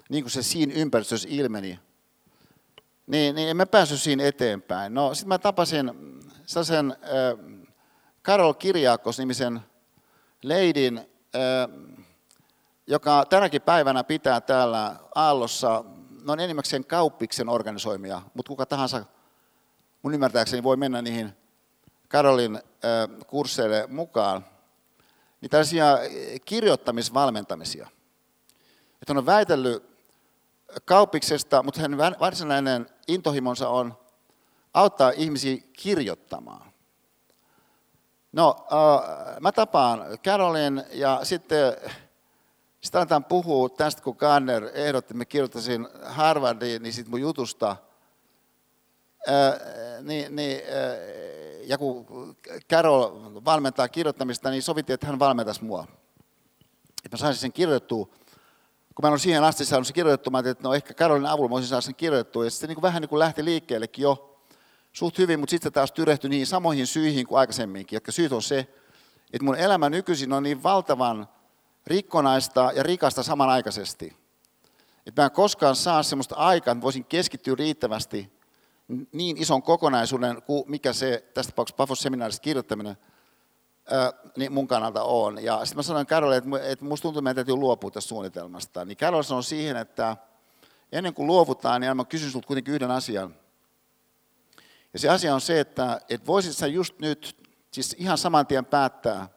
niin 0.09 0.23
kuin 0.23 0.31
se 0.31 0.43
siinä 0.43 0.73
ympäristössä 0.75 1.27
ilmeni, 1.31 1.79
niin, 3.07 3.35
niin 3.35 3.49
en 3.49 3.57
mä 3.57 3.65
päässyt 3.65 4.01
siinä 4.01 4.23
eteenpäin. 4.23 4.93
No 4.93 5.13
sitten 5.13 5.27
mä 5.27 5.37
tapasin 5.37 5.91
sellaisen 6.45 6.91
äh, 6.91 7.65
Karol 8.21 8.53
Kirjakos-nimisen 8.53 9.59
leidin, 10.43 10.97
äh, 10.97 11.95
joka 12.87 13.25
tänäkin 13.25 13.61
päivänä 13.61 14.03
pitää 14.03 14.41
täällä 14.41 14.95
Aallossa 15.15 15.83
noin 16.23 16.39
enimmäkseen 16.39 16.85
kauppiksen 16.85 17.49
organisoimia, 17.49 18.21
mutta 18.33 18.49
kuka 18.49 18.65
tahansa 18.65 19.05
mun 20.01 20.13
ymmärtääkseni 20.13 20.63
voi 20.63 20.77
mennä 20.77 21.01
niihin 21.01 21.33
Karolin 22.07 22.55
äh, 22.55 22.61
kursseille 23.27 23.87
mukaan, 23.87 24.45
niin 25.41 25.49
tällaisia 25.49 25.97
kirjoittamisvalmentamisia. 26.45 27.87
Että 29.01 29.13
on 29.13 29.25
väitellyt 29.25 29.94
kauppiksesta, 30.85 31.63
mutta 31.63 31.81
hänen 31.81 31.97
varsinainen 31.97 32.89
intohimonsa 33.07 33.69
on 33.69 33.97
auttaa 34.73 35.11
ihmisiä 35.15 35.57
kirjoittamaan. 35.73 36.73
No, 38.31 38.55
äh, 38.59 39.39
mä 39.39 39.51
tapaan 39.51 40.05
Carolin 40.23 40.83
ja 40.91 41.19
sitten 41.23 41.73
sitten 42.85 42.99
aletaan 42.99 43.23
puhua 43.23 43.69
tästä, 43.69 44.01
kun 44.01 44.15
Garner 44.19 44.63
ehdotti, 44.73 45.05
että 45.05 45.13
mä 45.13 45.25
kirjoittaisin 45.25 45.87
Harvardiin, 46.03 46.83
niin 46.83 46.93
sitten 46.93 47.09
mun 47.09 47.21
jutusta, 47.21 47.75
ää, 49.27 49.59
niin, 50.01 50.35
niin, 50.35 50.61
ää, 50.73 50.95
ja 51.63 51.77
kun 51.77 52.05
Carol 52.69 53.11
valmentaa 53.45 53.87
kirjoittamista, 53.87 54.49
niin 54.49 54.63
sovittiin, 54.63 54.93
että 54.93 55.07
hän 55.07 55.19
valmentaisi 55.19 55.63
mua. 55.63 55.87
Että 57.05 57.17
mä 57.17 57.17
saisin 57.17 57.41
sen 57.41 57.53
kirjoittua. 57.53 58.07
Kun 58.95 59.05
mä 59.05 59.13
en 59.13 59.19
siihen 59.19 59.43
asti 59.43 59.65
saanut 59.65 59.87
sen 59.87 59.93
kirjoitettua, 59.93 60.31
mä 60.31 60.39
että 60.39 60.63
no 60.63 60.73
ehkä 60.73 60.93
Carolin 60.93 61.25
avulla 61.25 61.49
mä 61.49 61.53
voisin 61.53 61.69
saada 61.69 61.81
sen 61.81 61.95
kirjoittua. 61.95 62.43
Ja 62.43 62.51
sitten 62.51 62.69
niin 62.69 62.81
vähän 62.81 63.01
niin 63.01 63.09
kuin 63.09 63.19
lähti 63.19 63.45
liikkeellekin 63.45 64.03
jo 64.03 64.41
suht 64.93 65.17
hyvin, 65.17 65.39
mutta 65.39 65.51
sitten 65.51 65.71
taas 65.71 65.91
tyrehtyi 65.91 66.29
niihin 66.29 66.47
samoihin 66.47 66.87
syihin 66.87 67.27
kuin 67.27 67.39
aikaisemminkin, 67.39 67.97
jotka 67.97 68.11
syyt 68.11 68.31
on 68.31 68.43
se, 68.43 68.59
että 69.33 69.45
mun 69.45 69.55
elämä 69.55 69.89
nykyisin 69.89 70.33
on 70.33 70.43
niin 70.43 70.63
valtavan 70.63 71.27
rikkonaista 71.87 72.71
ja 72.75 72.83
rikasta 72.83 73.23
samanaikaisesti. 73.23 74.17
Että 75.05 75.21
mä 75.21 75.25
en 75.25 75.31
koskaan 75.31 75.75
saa 75.75 76.03
sellaista 76.03 76.35
aikaa, 76.35 76.71
että 76.71 76.81
voisin 76.81 77.05
keskittyä 77.05 77.55
riittävästi 77.57 78.31
niin 79.11 79.37
ison 79.37 79.63
kokonaisuuden 79.63 80.41
kuin 80.41 80.63
mikä 80.67 80.93
se 80.93 81.23
tästä 81.33 81.51
tapauksessa 81.51 81.77
Pafos-seminaarista 81.77 82.41
kirjoittaminen 82.41 82.97
niin 84.37 84.53
mun 84.53 84.67
kannalta 84.67 85.03
on. 85.03 85.43
Ja 85.43 85.65
sitten 85.65 85.77
mä 85.77 85.83
sanoin 85.83 86.07
Karolille, 86.07 86.37
että, 86.37 86.71
että 86.71 86.85
musta 86.85 87.01
tuntuu, 87.01 87.19
että 87.19 87.23
meidän 87.23 87.35
täytyy 87.35 87.55
luopua 87.55 87.91
tästä 87.91 88.09
suunnitelmasta. 88.09 88.85
Niin 88.85 88.97
Karol 88.97 89.23
sanoi 89.23 89.43
siihen, 89.43 89.77
että 89.77 90.17
ennen 90.91 91.13
kuin 91.13 91.27
luovutaan, 91.27 91.81
niin 91.81 91.97
mä 91.97 92.05
kysyn 92.05 92.29
sinulta 92.29 92.47
kuitenkin 92.47 92.73
yhden 92.73 92.91
asian. 92.91 93.35
Ja 94.93 94.99
se 94.99 95.09
asia 95.09 95.33
on 95.33 95.41
se, 95.41 95.59
että, 95.59 96.01
että 96.09 96.27
voisit 96.27 96.55
sä 96.55 96.67
just 96.67 96.99
nyt, 96.99 97.49
siis 97.71 97.95
ihan 97.99 98.17
saman 98.17 98.47
tien 98.47 98.65
päättää, 98.65 99.29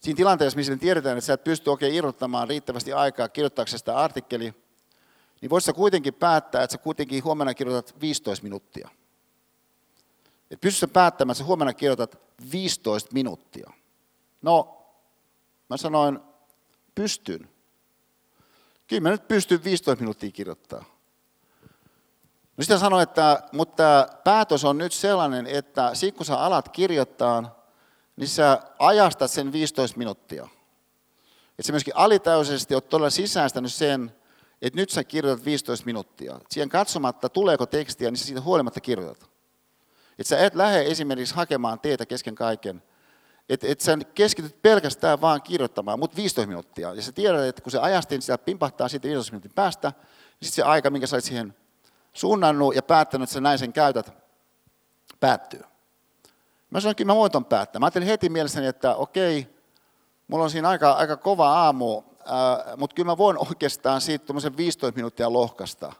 siinä 0.00 0.16
tilanteessa, 0.16 0.56
missä 0.56 0.72
me 0.72 0.78
tiedetään, 0.78 1.18
että 1.18 1.26
sä 1.26 1.32
et 1.32 1.44
pysty 1.44 1.70
oikein 1.70 1.94
irrottamaan 1.94 2.48
riittävästi 2.48 2.92
aikaa 2.92 3.28
kirjoittaaksesi 3.28 3.78
sitä 3.78 3.96
artikkeli, 3.96 4.54
niin 5.40 5.50
voisi 5.50 5.72
kuitenkin 5.72 6.14
päättää, 6.14 6.62
että 6.62 6.72
sä 6.72 6.78
kuitenkin 6.78 7.24
huomenna 7.24 7.54
kirjoitat 7.54 8.00
15 8.00 8.42
minuuttia. 8.42 8.88
Että 10.50 10.60
pysty 10.60 10.80
sä 10.80 10.88
päättämään, 10.88 11.36
sä 11.36 11.44
huomenna 11.44 11.74
kirjoitat 11.74 12.18
15 12.52 13.10
minuuttia. 13.12 13.70
No, 14.42 14.82
mä 15.70 15.76
sanoin, 15.76 16.20
pystyn. 16.94 17.48
Kyllä 18.86 19.02
mä 19.02 19.10
nyt 19.10 19.28
pystyn 19.28 19.64
15 19.64 20.02
minuuttia 20.02 20.30
kirjoittaa. 20.30 20.84
No 22.56 22.62
sitten 22.62 22.78
sanoin, 22.78 23.02
että 23.02 23.42
mutta 23.52 24.08
päätös 24.24 24.64
on 24.64 24.78
nyt 24.78 24.92
sellainen, 24.92 25.46
että 25.46 25.94
sitten 25.94 26.16
kun 26.16 26.26
sä 26.26 26.38
alat 26.38 26.68
kirjoittaa, 26.68 27.66
niin 28.16 28.28
sä 28.28 28.62
ajastat 28.78 29.30
sen 29.30 29.52
15 29.52 29.98
minuuttia. 29.98 30.48
Että 31.50 31.62
sä 31.62 31.72
myöskin 31.72 31.96
alitäysisesti 31.96 32.74
oot 32.74 32.88
todella 32.88 33.10
sisäistänyt 33.10 33.72
sen, 33.72 34.12
että 34.62 34.80
nyt 34.80 34.90
sä 34.90 35.04
kirjoitat 35.04 35.44
15 35.44 35.86
minuuttia. 35.86 36.40
Siihen 36.50 36.68
katsomatta, 36.68 37.28
tuleeko 37.28 37.66
tekstiä, 37.66 38.10
niin 38.10 38.18
sä 38.18 38.24
siitä 38.24 38.40
huolimatta 38.40 38.80
kirjoitat. 38.80 39.35
Että 40.18 40.28
sä 40.28 40.38
et 40.38 40.54
lähde 40.54 40.82
esimerkiksi 40.82 41.34
hakemaan 41.34 41.80
teitä 41.80 42.06
kesken 42.06 42.34
kaiken, 42.34 42.82
Että 43.48 43.66
et 43.66 43.80
sä 43.80 43.98
keskityt 44.14 44.62
pelkästään 44.62 45.20
vaan 45.20 45.42
kirjoittamaan, 45.42 45.98
mutta 45.98 46.16
15 46.16 46.48
minuuttia. 46.48 46.94
Ja 46.94 47.02
sä 47.02 47.12
tiedät, 47.12 47.44
että 47.44 47.62
kun 47.62 47.72
se 47.72 47.78
ajastin, 47.78 48.22
sitä 48.22 48.38
pimpahtaa 48.38 48.88
siitä 48.88 49.08
15 49.08 49.32
minuutin 49.32 49.52
päästä, 49.54 49.88
niin 49.88 50.48
sitten 50.48 50.64
se 50.64 50.70
aika, 50.70 50.90
minkä 50.90 51.06
sä 51.06 51.16
olet 51.16 51.24
siihen 51.24 51.56
suunnannut 52.12 52.74
ja 52.74 52.82
päättänyt, 52.82 53.26
että 53.28 53.34
sä 53.34 53.40
näin 53.40 53.58
sen 53.58 53.72
käytät, 53.72 54.12
päättyy. 55.20 55.62
Mä 56.70 56.80
sanoin, 56.80 56.92
että 56.92 57.04
mä 57.04 57.14
voin 57.14 57.44
päättää. 57.44 57.80
Mä 57.80 57.86
ajattelin 57.86 58.08
heti 58.08 58.28
mielessäni, 58.28 58.66
että 58.66 58.94
okei, 58.94 59.56
mulla 60.28 60.44
on 60.44 60.50
siinä 60.50 60.68
aika, 60.68 60.92
aika 60.92 61.16
kova 61.16 61.48
aamu, 61.48 62.02
mutta 62.76 62.94
kyllä 62.94 63.06
mä 63.06 63.18
voin 63.18 63.38
oikeastaan 63.38 64.00
siitä 64.00 64.34
15 64.56 64.96
minuuttia 64.96 65.32
lohkasta. 65.32 65.92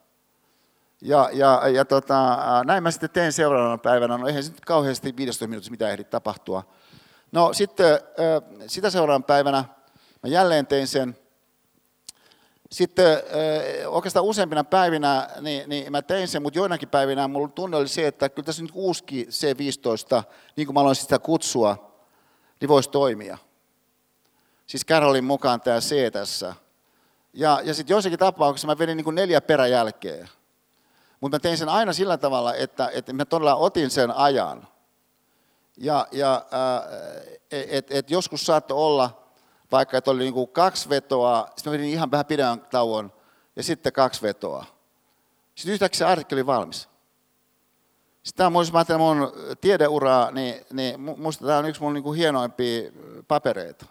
Ja, 1.01 1.31
ja, 1.33 1.69
ja 1.69 1.85
tota, 1.85 2.39
näin 2.65 2.83
mä 2.83 2.91
sitten 2.91 3.11
tein 3.11 3.33
seuraavana 3.33 3.79
päivänä. 3.79 4.19
No 4.19 4.27
eihän 4.27 4.45
se 4.45 4.53
nyt 4.53 4.65
kauheasti 4.65 5.17
15 5.17 5.47
minuuttia 5.47 5.71
mitä 5.71 5.89
ehdi 5.89 6.05
tapahtua. 6.05 6.63
No 7.33 7.53
sitten 7.53 8.01
sitä 8.67 8.91
seuraavan 8.91 9.25
päivänä 9.25 9.65
mä 10.23 10.31
jälleen 10.31 10.67
tein 10.67 10.87
sen. 10.87 11.17
Sitten 12.71 13.19
oikeastaan 13.87 14.25
useampina 14.25 14.65
päivinä 14.65 15.29
niin, 15.41 15.69
niin 15.69 15.93
mä 15.93 16.03
tein 16.03 16.29
sen, 16.29 16.43
mutta 16.43 16.59
joinakin 16.59 16.89
päivinä 16.89 17.29
mulla 17.29 17.49
tunne 17.49 17.77
oli 17.77 17.89
se, 17.89 18.07
että 18.07 18.29
kyllä 18.29 18.47
tässä 18.47 18.63
nyt 18.63 18.71
uuski 18.75 19.29
C15, 19.31 20.23
niin 20.57 20.67
kuin 20.67 20.75
mä 20.75 20.81
aloin 20.81 20.97
sitä 20.97 21.19
kutsua, 21.19 21.97
niin 22.61 22.69
voisi 22.69 22.91
toimia. 22.91 23.39
Siis 24.67 24.87
Carolin 24.87 25.25
mukaan 25.25 25.61
tämä 25.61 25.81
C 25.81 26.13
tässä. 26.13 26.55
Ja, 27.33 27.61
ja 27.65 27.75
sitten 27.75 27.95
joissakin 27.95 28.19
tapauksissa 28.19 28.67
mä 28.67 28.79
vedin 28.79 28.97
niin 28.97 29.05
kuin 29.05 29.15
neljä 29.15 29.41
peräjälkeen. 29.41 30.29
Mutta 31.27 31.37
mä 31.37 31.41
tein 31.41 31.59
sen 31.59 31.69
aina 31.69 31.93
sillä 31.93 32.19
tavalla, 32.19 32.55
että, 32.55 32.91
että 32.93 33.13
mä 33.13 33.25
todella 33.25 33.55
otin 33.55 33.91
sen 33.91 34.11
ajan. 34.11 34.69
Ja, 35.77 36.07
ja 36.13 36.47
et, 37.51 37.91
et 37.91 38.11
joskus 38.11 38.47
saattoi 38.47 38.79
olla, 38.79 39.23
vaikka 39.73 39.99
että 39.99 40.11
oli 40.11 40.33
kuin 40.33 40.49
kaksi 40.49 40.89
vetoa, 40.89 41.47
sitten 41.57 41.73
mä 41.73 41.79
vedin 41.79 41.91
ihan 41.91 42.11
vähän 42.11 42.27
pidemmän 42.27 42.61
tauon, 42.71 43.13
ja 43.57 43.63
sitten 43.63 43.93
kaksi 43.93 44.23
vetoa. 44.23 44.65
Sitten 45.55 45.73
yhtäkkiä 45.73 45.99
se 45.99 46.05
artikkeli 46.05 46.41
oli 46.41 46.47
valmis. 46.47 46.89
Sitten 48.23 48.37
tämä 48.37 48.51
mä 48.51 48.79
ajattelen 48.79 49.01
mun 49.01 49.33
tiedeuraa, 49.61 50.31
niin, 50.31 50.67
niin 50.73 51.01
musta 51.01 51.47
tämä 51.47 51.59
on 51.59 51.67
yksi 51.67 51.83
mun 51.83 52.03
kuin 52.03 52.19
hienoimpia 52.19 52.91
papereita. 53.29 53.87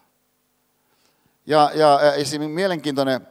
Ja, 1.45 1.71
ja, 1.73 1.99
ja 2.17 2.25
se 2.25 2.37
mielenkiintoinen 2.39 3.27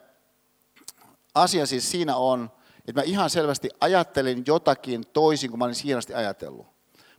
asia 1.34 1.66
siis 1.66 1.90
siinä 1.90 2.16
on, 2.16 2.50
että 2.88 3.00
mä 3.00 3.04
ihan 3.04 3.30
selvästi 3.30 3.70
ajattelin 3.80 4.44
jotakin 4.46 5.06
toisin 5.12 5.50
kuin 5.50 5.58
mä 5.58 5.64
olin 5.64 5.74
hienosti 5.84 6.14
ajatellut. 6.14 6.66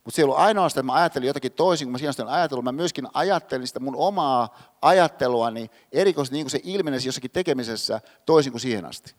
Mutta 0.03 0.15
se 0.15 0.21
ei 0.21 0.23
ollut 0.23 0.37
ainoastaan, 0.37 0.81
että 0.81 0.93
mä 0.93 0.99
ajattelin 0.99 1.27
jotakin 1.27 1.51
toisin 1.51 1.85
kuin 1.85 1.91
mä 1.91 1.97
hienosti 1.97 2.21
ajatellut, 2.21 2.65
mä 2.65 2.71
myöskin 2.71 3.07
ajattelin 3.13 3.67
sitä 3.67 3.79
mun 3.79 3.95
omaa 3.95 4.57
ajatteluani 4.81 5.71
erikoisesti 5.91 6.35
niin 6.35 6.45
kuin 6.45 6.51
se 6.51 6.59
ilmenesi 6.63 7.07
jossakin 7.07 7.31
tekemisessä 7.31 8.01
toisin 8.25 8.51
kuin 8.51 8.61
siihen 8.61 8.85
asti. 8.85 9.15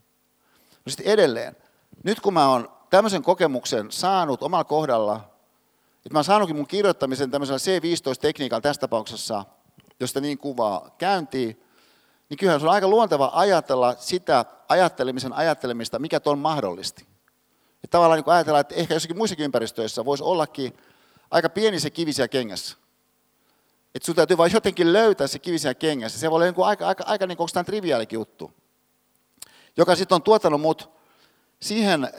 No 0.84 0.90
sitten 0.90 1.06
edelleen, 1.06 1.56
nyt 2.04 2.20
kun 2.20 2.34
mä 2.34 2.48
oon 2.48 2.68
tämmöisen 2.90 3.22
kokemuksen 3.22 3.92
saanut 3.92 4.42
omalla 4.42 4.64
kohdalla, 4.64 5.16
että 5.96 6.10
mä 6.12 6.18
oon 6.18 6.24
saanutkin 6.24 6.56
mun 6.56 6.66
kirjoittamisen 6.66 7.30
tämmöisellä 7.30 7.58
C15-tekniikalla 7.58 8.60
tässä 8.60 8.80
tapauksessa, 8.80 9.44
josta 10.00 10.20
niin 10.20 10.38
kuvaa 10.38 10.90
käyntiin, 10.98 11.62
niin 12.28 12.38
kyllähän 12.38 12.60
se 12.60 12.66
on 12.66 12.72
aika 12.72 12.88
luonteva 12.88 13.30
ajatella 13.34 13.94
sitä 13.98 14.44
ajattelemisen 14.68 15.32
ajattelemista, 15.32 15.98
mikä 15.98 16.20
tuon 16.20 16.38
mahdollisti. 16.38 17.06
Ja 17.82 17.88
tavallaan 17.90 18.20
niin 18.20 18.34
ajatellaan, 18.34 18.60
että 18.60 18.74
ehkä 18.74 18.94
jossakin 18.94 19.16
muissakin 19.16 19.44
ympäristöissä 19.44 20.04
voisi 20.04 20.24
ollakin 20.24 20.76
aika 21.30 21.48
pieni 21.48 21.80
se 21.80 21.90
kivisiä 21.90 22.28
kengässä. 22.28 22.76
Että 23.94 24.06
sinun 24.06 24.16
täytyy 24.16 24.36
vain 24.36 24.52
jotenkin 24.52 24.92
löytää 24.92 25.26
se 25.26 25.38
kivisiä 25.38 25.74
kengässä. 25.74 26.18
Se 26.18 26.30
voi 26.30 26.36
olla 26.36 26.46
niin 26.46 26.66
aika, 26.66 26.86
aika, 26.86 27.04
aika 27.06 27.26
niin 27.26 27.38
kuin 27.38 27.48
triviaalikin 27.66 28.16
juttu, 28.16 28.52
joka 29.76 29.96
sitten 29.96 30.14
on 30.14 30.22
tuottanut 30.22 30.60
mut 30.60 30.90
siihen, 31.60 32.04
äh, 32.04 32.10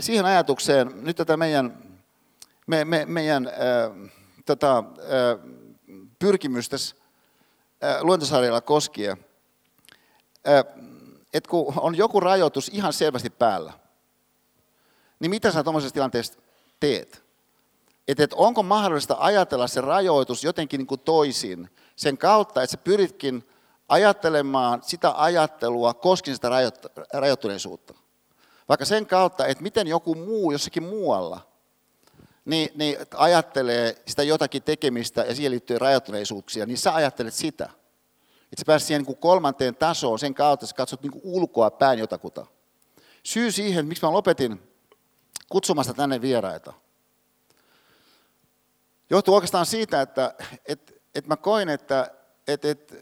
siihen 0.00 0.24
ajatukseen, 0.24 0.92
nyt 0.94 1.16
tätä 1.16 1.36
meidän, 1.36 1.82
me, 2.66 2.84
me, 2.84 3.04
meidän 3.04 3.46
äh, 3.46 4.10
tätä, 4.44 4.76
äh, 4.76 4.84
pyrkimystä 6.18 6.76
luontosarjalla 8.00 8.60
koskien, 8.60 9.26
äh, 10.48 10.64
että 11.34 11.50
kun 11.50 11.74
on 11.76 11.94
joku 11.94 12.20
rajoitus 12.20 12.68
ihan 12.68 12.92
selvästi 12.92 13.30
päällä, 13.30 13.72
niin 15.20 15.30
mitä 15.30 15.52
sä 15.52 15.64
tuommoisessa 15.64 15.94
tilanteessa 15.94 16.40
teet? 16.80 17.24
Että 18.08 18.24
et 18.24 18.32
onko 18.32 18.62
mahdollista 18.62 19.16
ajatella 19.18 19.66
se 19.66 19.80
rajoitus 19.80 20.44
jotenkin 20.44 20.78
niin 20.78 20.86
kuin 20.86 21.00
toisin 21.00 21.70
sen 21.96 22.18
kautta, 22.18 22.62
että 22.62 22.70
sä 22.70 22.78
pyritkin 22.78 23.48
ajattelemaan 23.88 24.82
sitä 24.82 25.12
ajattelua 25.16 25.94
koskien 25.94 26.34
sitä 26.34 26.48
rajoittuneisuutta. 27.12 27.94
Vaikka 28.68 28.84
sen 28.84 29.06
kautta, 29.06 29.46
että 29.46 29.62
miten 29.62 29.86
joku 29.86 30.14
muu 30.14 30.52
jossakin 30.52 30.82
muualla 30.82 31.49
niin, 32.50 32.70
niin 32.74 32.96
ajattelee 33.16 34.02
sitä 34.06 34.22
jotakin 34.22 34.62
tekemistä 34.62 35.20
ja 35.20 35.34
siihen 35.34 35.52
liittyy 35.52 35.78
rajoittuneisuuksia, 35.78 36.66
niin 36.66 36.78
sä 36.78 36.94
ajattelet 36.94 37.34
sitä. 37.34 37.64
Että 38.42 38.58
sä 38.58 38.66
pääset 38.66 38.86
siihen 38.86 39.02
niin 39.02 39.16
kolmanteen 39.16 39.76
tasoon 39.76 40.18
sen 40.18 40.34
kautta, 40.34 40.64
että 40.64 40.70
sä 40.70 40.76
katsot 40.76 41.02
niin 41.02 41.20
ulkoa 41.22 41.70
päin 41.70 41.98
jotakuta. 41.98 42.46
Syy 43.22 43.52
siihen, 43.52 43.86
miksi 43.86 44.04
mä 44.06 44.12
lopetin 44.12 44.62
kutsumasta 45.48 45.94
tänne 45.94 46.20
vieraita. 46.20 46.72
Johtuu 49.10 49.34
oikeastaan 49.34 49.66
siitä, 49.66 50.00
että 50.00 50.34
et, 50.66 51.02
et 51.14 51.26
mä 51.26 51.36
koin, 51.36 51.68
että 51.68 52.10
et, 52.48 52.64
et, 52.64 52.94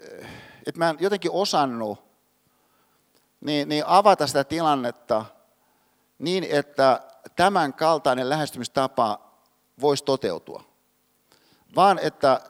et 0.66 0.76
mä 0.76 0.90
en 0.90 0.96
jotenkin 1.00 1.30
osannut 1.30 1.98
niin, 3.40 3.68
niin 3.68 3.84
avata 3.86 4.26
sitä 4.26 4.44
tilannetta 4.44 5.24
niin, 6.18 6.46
että 6.50 7.02
tämän 7.36 7.74
kaltainen 7.74 8.28
lähestymistapa 8.28 9.27
voisi 9.80 10.04
toteutua. 10.04 10.64
Vaan 11.76 11.98
että 11.98 12.40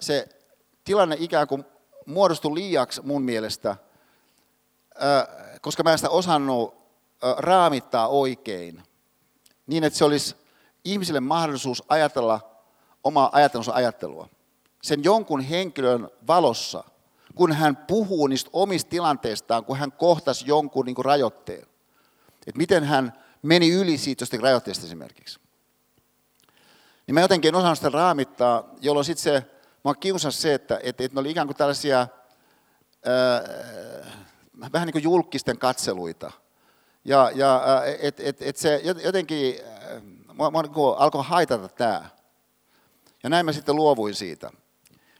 se 0.00 0.28
tilanne 0.84 1.16
ikään 1.18 1.48
kuin 1.48 1.64
muodostui 2.06 2.54
liiaksi 2.54 3.02
mun 3.02 3.22
mielestä, 3.22 3.76
koska 5.60 5.82
mä 5.82 5.92
en 5.92 5.98
sitä 5.98 6.10
osannut 6.10 6.74
raamittaa 7.38 8.08
oikein 8.08 8.82
niin, 9.66 9.84
että 9.84 9.98
se 9.98 10.04
olisi 10.04 10.36
ihmisille 10.84 11.20
mahdollisuus 11.20 11.82
ajatella 11.88 12.40
omaa 13.04 13.30
ajattelunsa 13.32 13.72
ajattelua. 13.72 14.28
Sen 14.82 15.04
jonkun 15.04 15.40
henkilön 15.40 16.10
valossa, 16.26 16.84
kun 17.34 17.52
hän 17.52 17.76
puhuu 17.76 18.26
niistä 18.26 18.50
omista 18.52 18.90
tilanteistaan, 18.90 19.64
kun 19.64 19.78
hän 19.78 19.92
kohtasi 19.92 20.44
jonkun 20.46 20.86
niin 20.86 21.04
rajoitteen. 21.04 21.66
Että 22.46 22.58
miten 22.58 22.84
hän 22.84 23.24
meni 23.42 23.70
yli 23.70 23.98
siitä 23.98 24.22
jostakin 24.22 24.42
rajoitteesta 24.42 24.86
esimerkiksi. 24.86 25.40
Niin 27.08 27.14
mä 27.14 27.20
jotenkin 27.20 27.48
en 27.48 27.54
osannut 27.54 27.78
sitä 27.78 27.88
raamittaa, 27.88 28.74
jolloin 28.80 29.04
sitten 29.04 29.22
se, 29.22 29.50
mä 29.84 29.94
kiusas 29.94 30.42
se, 30.42 30.54
että, 30.54 30.80
että, 30.82 31.04
että 31.04 31.16
ne 31.16 31.20
oli 31.20 31.30
ikään 31.30 31.46
kuin 31.46 31.56
tällaisia 31.56 31.98
ää, 31.98 32.08
vähän 34.72 34.86
niin 34.86 34.92
kuin 34.92 35.04
julkisten 35.04 35.58
katseluita– 35.58 36.32
ja, 37.08 37.30
ja 37.34 37.62
et, 38.00 38.20
et, 38.20 38.42
et 38.42 38.56
se 38.56 38.80
jotenkin, 39.04 39.54
mua, 40.34 40.50
mua 40.50 40.62
niin 40.62 40.72
alkoi 40.96 41.24
haitata 41.24 41.68
tämä. 41.68 42.08
Ja 43.22 43.30
näin 43.30 43.46
mä 43.46 43.52
sitten 43.52 43.76
luovuin 43.76 44.14
siitä. 44.14 44.50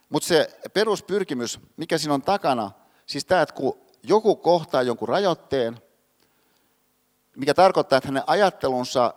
Mutta 0.08 0.28
se 0.28 0.60
peruspyrkimys, 0.72 1.60
mikä 1.76 1.98
siinä 1.98 2.14
on 2.14 2.22
takana, 2.22 2.70
siis 3.06 3.24
tämä, 3.24 3.42
että 3.42 3.54
kun 3.54 3.78
joku 4.02 4.36
kohtaa 4.36 4.82
jonkun 4.82 5.08
rajoitteen, 5.08 5.82
mikä 7.36 7.54
tarkoittaa, 7.54 7.96
että 7.96 8.08
hänen 8.08 8.22
ajattelunsa, 8.26 9.14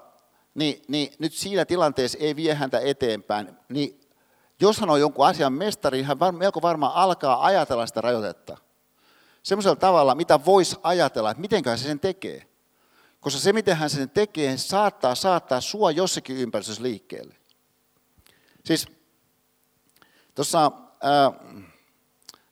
niin, 0.56 0.82
niin 0.88 1.14
nyt 1.20 1.34
siinä 1.34 1.66
tilanteessa 1.66 2.18
ei 2.22 2.36
vie 2.36 2.54
häntä 2.54 2.80
eteenpäin, 2.80 3.58
niin 3.70 4.02
jos 4.60 4.80
hän 4.80 4.90
on 4.90 5.00
jonkun 5.00 5.28
asian 5.28 5.54
mestari, 5.54 6.02
hän 6.02 6.20
var, 6.20 6.32
melko 6.32 6.62
varmaan 6.62 6.94
alkaa 6.94 7.46
ajatella 7.46 7.88
sitä 7.88 8.02
rajoitetta. 8.02 8.58
Semmoisella 9.44 9.76
tavalla, 9.76 10.16
mitä 10.16 10.46
voisi 10.46 10.76
ajatella, 10.84 11.32
että 11.32 11.42
miten 11.42 11.64
se 11.78 11.84
sen 11.84 12.00
tekee. 12.00 12.48
Koska 13.20 13.40
se, 13.40 13.54
miten 13.54 13.78
hän 13.78 13.90
sen 13.90 14.10
tekee, 14.10 14.58
saattaa 14.58 15.16
saattaa 15.16 15.62
sua 15.62 15.92
jossakin 15.92 16.38
ympäristössä 16.38 16.84
liikkeelle. 16.84 17.36
Siis 18.66 18.88
tuossa 20.36 20.72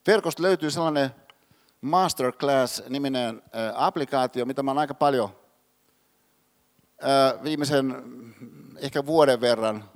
verkosta 0.07 0.43
löytyy 0.43 0.71
sellainen 0.71 1.09
Masterclass-niminen 1.81 3.41
applikaatio, 3.75 4.45
mitä 4.45 4.63
mä 4.63 4.71
oon 4.71 4.77
aika 4.77 4.93
paljon 4.93 5.38
viimeisen 7.43 8.03
ehkä 8.77 9.05
vuoden 9.05 9.41
verran 9.41 9.89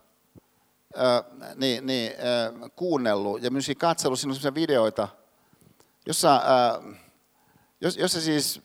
ää, 0.95 1.23
niin, 1.55 1.85
niin, 1.85 2.11
ää, 2.17 2.69
kuunnellut 2.75 3.43
ja 3.43 3.51
myös 3.51 3.71
katsellut. 3.77 4.19
Siinä 4.19 4.35
on 4.45 4.55
videoita, 4.55 5.07
jossa, 6.05 6.41
jossa 7.81 8.21
siis 8.21 8.61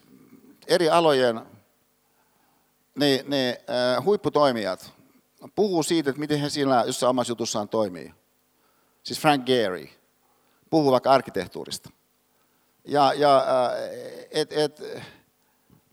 eri 0.67 0.91
alojen 0.91 1.41
ne 3.27 3.61
äh, 3.71 4.05
huipputoimijat 4.05 4.93
puhuu 5.55 5.83
siitä, 5.83 6.11
että 6.11 6.21
miten 6.21 6.41
he 6.41 6.51
siinä 6.51 6.85
jossain 6.87 7.11
omassa 7.11 7.31
jutussaan 7.31 7.69
toimii. 7.69 8.15
siis 9.03 9.21
Frank 9.21 9.47
Gehry, 9.47 9.89
puhuu 10.71 10.93
vaikka 10.93 11.11
arkkitehtuurista. 11.11 11.91
Ja, 12.85 13.13
ja 13.13 13.47
et, 14.31 14.53
et, 14.53 14.81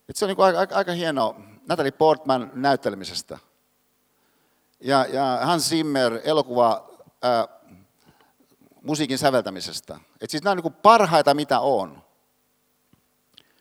et 0.09 0.15
se 0.15 0.25
on 0.25 0.29
niin 0.29 0.39
aika, 0.39 0.59
aika, 0.59 0.75
aika 0.75 0.91
hieno 0.91 1.35
Natalie 1.67 1.91
Portman 1.91 2.51
näyttelemisestä. 2.53 3.37
Ja, 4.79 5.05
ja 5.05 5.39
Hans 5.43 5.69
Zimmer 5.69 6.19
elokuva 6.23 6.89
ää, 7.21 7.47
musiikin 8.81 9.17
säveltämisestä. 9.17 9.99
Et 10.21 10.29
siis 10.29 10.43
nämä 10.43 10.51
on 10.51 10.57
niin 10.57 10.73
parhaita, 10.73 11.33
mitä 11.33 11.59
on. 11.59 12.03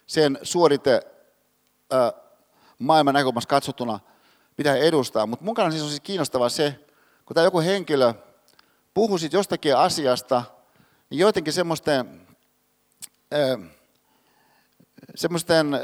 Sen 0.07 0.39
suorite 0.43 1.01
ää, 1.91 2.13
maailman 2.79 3.15
näkökulmasta 3.15 3.51
katsottuna, 3.51 4.01
mitä 4.59 4.73
he 4.73 4.79
edustaa. 4.79 5.27
Mutta 5.27 5.45
mun 5.45 5.55
kannalta 5.55 5.73
siis 5.73 5.83
on 5.83 5.89
siis 5.89 6.01
kiinnostavaa 6.01 6.49
se, 6.49 6.81
kun 7.25 7.35
tämä 7.35 7.45
joku 7.45 7.61
henkilö 7.61 8.15
puhuu 8.95 9.19
jostakin 9.33 9.77
asiasta, 9.77 10.43
niin 11.11 11.19
joidenkin 11.19 11.53
semmoisten, 11.53 12.27
ää, 13.31 13.59
semmoisten 15.15 15.75
ää, 15.75 15.81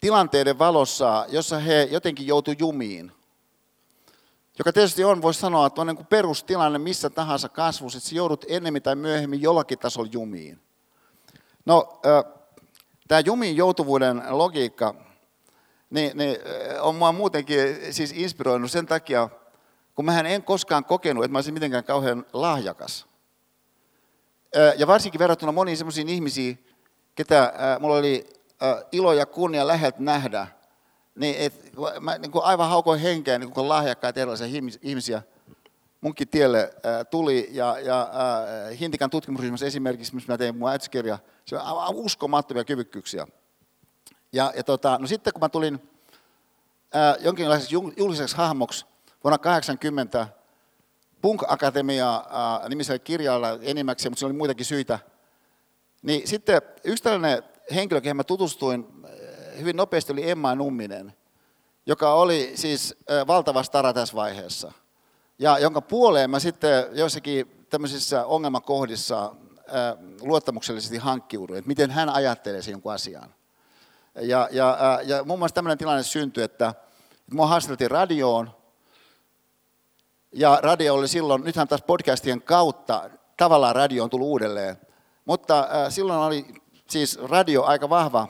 tilanteiden 0.00 0.58
valossa, 0.58 1.26
jossa 1.28 1.58
he 1.58 1.88
jotenkin 1.90 2.26
joutuu 2.26 2.54
jumiin. 2.58 3.12
Joka 4.58 4.72
tietysti 4.72 5.04
on, 5.04 5.22
voisi 5.22 5.40
sanoa, 5.40 5.66
että 5.66 5.80
on 5.80 5.86
niin 5.86 5.96
kuin 5.96 6.06
perustilanne 6.06 6.78
missä 6.78 7.10
tahansa 7.10 7.48
kasvussa, 7.48 7.98
että 7.98 8.14
joudut 8.14 8.44
ennemmin 8.48 8.82
tai 8.82 8.96
myöhemmin 8.96 9.42
jollakin 9.42 9.78
tasolla 9.78 10.08
jumiin. 10.12 10.60
No, 11.64 12.00
tämä 13.08 13.20
jumiin 13.20 13.56
joutuvuuden 13.56 14.22
logiikka 14.28 14.94
niin, 15.90 16.16
niin 16.16 16.36
on 16.80 16.94
mua 16.94 17.12
muutenkin 17.12 17.58
siis 17.90 18.12
inspiroinut 18.12 18.70
sen 18.70 18.86
takia, 18.86 19.28
kun 19.94 20.04
mä 20.04 20.20
en 20.20 20.42
koskaan 20.42 20.84
kokenut, 20.84 21.24
että 21.24 21.32
mä 21.32 21.38
olisin 21.38 21.54
mitenkään 21.54 21.84
kauhean 21.84 22.26
lahjakas. 22.32 23.06
Ja 24.76 24.86
varsinkin 24.86 25.18
verrattuna 25.18 25.52
moniin 25.52 25.76
sellaisiin 25.76 26.08
ihmisiin, 26.08 26.66
ketä 27.14 27.52
mulla 27.80 27.96
oli 27.96 28.37
ilo 28.92 29.12
ja 29.12 29.26
kunnia 29.26 29.66
läheltä 29.66 29.98
nähdä, 30.00 30.46
niin 31.14 31.36
et, 31.38 31.72
mä 32.00 32.18
niin 32.18 32.30
kuin 32.30 32.44
aivan 32.44 32.68
haukoin 32.68 33.00
henkeä, 33.00 33.38
niin 33.38 33.50
kuin 33.50 33.68
lahjakkaita 33.68 34.20
erilaisia 34.20 34.46
ihmisiä 34.82 35.22
munkin 36.00 36.28
tielle 36.28 36.74
tuli. 37.10 37.48
Ja, 37.50 37.78
ja 37.78 38.08
Hintikan 38.80 39.10
tutkimusryhmässä 39.10 39.66
esimerkiksi, 39.66 40.14
missä 40.14 40.32
mä 40.32 40.38
tein 40.38 40.56
mun 40.56 40.70
äitskirja, 40.70 41.18
se 41.44 41.56
on 41.56 41.62
aivan 41.62 41.94
uskomattomia 41.94 42.64
kyvykkyyksiä. 42.64 43.26
Ja, 44.32 44.52
ja 44.56 44.64
tota, 44.64 44.98
no 45.00 45.06
sitten 45.06 45.32
kun 45.32 45.40
mä 45.40 45.48
tulin 45.48 45.90
ää, 46.94 47.16
jonkinlaiseksi 47.20 47.74
julkiseksi 47.96 48.36
hahmoksi 48.36 48.86
vuonna 49.24 49.38
80 49.38 50.28
Punk 51.22 51.42
Akatemia 51.48 52.24
nimisellä 52.68 52.98
kirjalla 52.98 53.48
enimmäkseen, 53.62 54.12
mutta 54.12 54.18
siinä 54.20 54.30
oli 54.30 54.38
muitakin 54.38 54.66
syitä, 54.66 54.98
niin 56.02 56.28
sitten 56.28 56.62
yksi 56.84 57.02
tällainen 57.02 57.42
henkilö, 57.74 58.00
kehen 58.00 58.16
mä 58.16 58.24
tutustuin 58.24 58.86
hyvin 59.58 59.76
nopeasti, 59.76 60.12
oli 60.12 60.30
Emma 60.30 60.54
Numminen, 60.54 61.12
joka 61.86 62.14
oli 62.14 62.52
siis 62.54 62.96
valtava 63.26 63.62
stara 63.62 63.92
tässä 63.92 64.14
vaiheessa. 64.14 64.72
Ja 65.38 65.58
jonka 65.58 65.80
puoleen 65.80 66.30
mä 66.30 66.38
sitten 66.38 66.86
joissakin 66.92 67.66
tämmöisissä 67.70 68.26
ongelmakohdissa 68.26 69.34
luottamuksellisesti 70.20 70.96
hankkiuduin, 70.96 71.58
että 71.58 71.68
miten 71.68 71.90
hän 71.90 72.08
ajattelee 72.08 72.62
sen 72.62 72.72
jonkun 72.72 72.92
asian. 72.92 73.34
Ja, 74.14 74.48
ja, 74.50 75.00
ja 75.04 75.24
muun 75.24 75.38
muassa 75.38 75.54
tämmöinen 75.54 75.78
tilanne 75.78 76.02
syntyi, 76.02 76.44
että 76.44 76.74
mua 77.32 77.46
haastateltiin 77.46 77.90
radioon, 77.90 78.50
ja 80.32 80.58
radio 80.62 80.94
oli 80.94 81.08
silloin, 81.08 81.44
nythän 81.44 81.68
taas 81.68 81.82
podcastien 81.82 82.42
kautta 82.42 83.10
tavallaan 83.36 83.76
radio 83.76 84.04
on 84.04 84.10
tullut 84.10 84.28
uudelleen, 84.28 84.76
mutta 85.24 85.68
silloin 85.88 86.18
oli 86.18 86.46
siis 86.90 87.18
radio 87.22 87.64
aika 87.64 87.88
vahva 87.88 88.28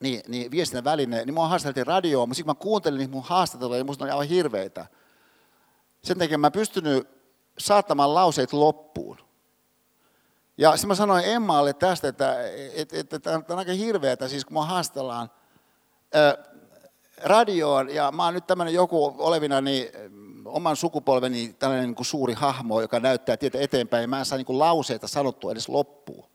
niin, 0.00 0.22
niin 0.28 0.50
viestinnän 0.50 0.84
väline, 0.84 1.24
niin 1.24 1.34
mua 1.34 1.48
haastateltiin 1.48 1.86
radioon, 1.86 2.28
mutta 2.28 2.36
sitten 2.36 2.50
mä 2.50 2.62
kuuntelin 2.62 2.98
niitä 2.98 3.12
mun 3.12 3.22
haastatteluja, 3.22 3.78
ja 3.78 3.84
musta 3.84 4.04
oli 4.04 4.10
aivan 4.10 4.26
hirveitä. 4.26 4.86
Sen 6.02 6.18
takia 6.18 6.38
mä 6.38 6.50
pystynyt 6.50 7.08
saattamaan 7.58 8.14
lauseet 8.14 8.52
loppuun. 8.52 9.18
Ja 10.58 10.76
sitten 10.76 10.88
mä 10.88 10.94
sanoin 10.94 11.24
Emmaalle 11.24 11.72
tästä, 11.72 12.08
että, 12.08 13.18
tämä 13.18 13.42
on 13.48 13.58
aika 13.58 13.72
hirveätä, 13.72 14.28
siis 14.28 14.44
kun 14.44 14.52
mua 14.52 14.64
haastellaan 14.64 15.30
radioon, 17.22 17.94
ja 17.94 18.12
mä 18.12 18.24
oon 18.24 18.34
nyt 18.34 18.46
tämmöinen 18.46 18.74
joku 18.74 19.14
olevina, 19.18 19.60
niin 19.60 19.88
oman 20.44 20.76
sukupolveni 20.76 21.56
tällainen 21.58 21.86
niin 21.86 21.94
kuin 21.94 22.06
suuri 22.06 22.34
hahmo, 22.34 22.80
joka 22.80 23.00
näyttää 23.00 23.36
tietä 23.36 23.60
eteenpäin, 23.60 24.02
ja 24.02 24.08
mä 24.08 24.18
en 24.18 24.24
saa 24.24 24.38
niin 24.38 24.46
kuin 24.46 24.58
lauseita 24.58 25.08
sanottua 25.08 25.52
edes 25.52 25.68
loppuun. 25.68 26.29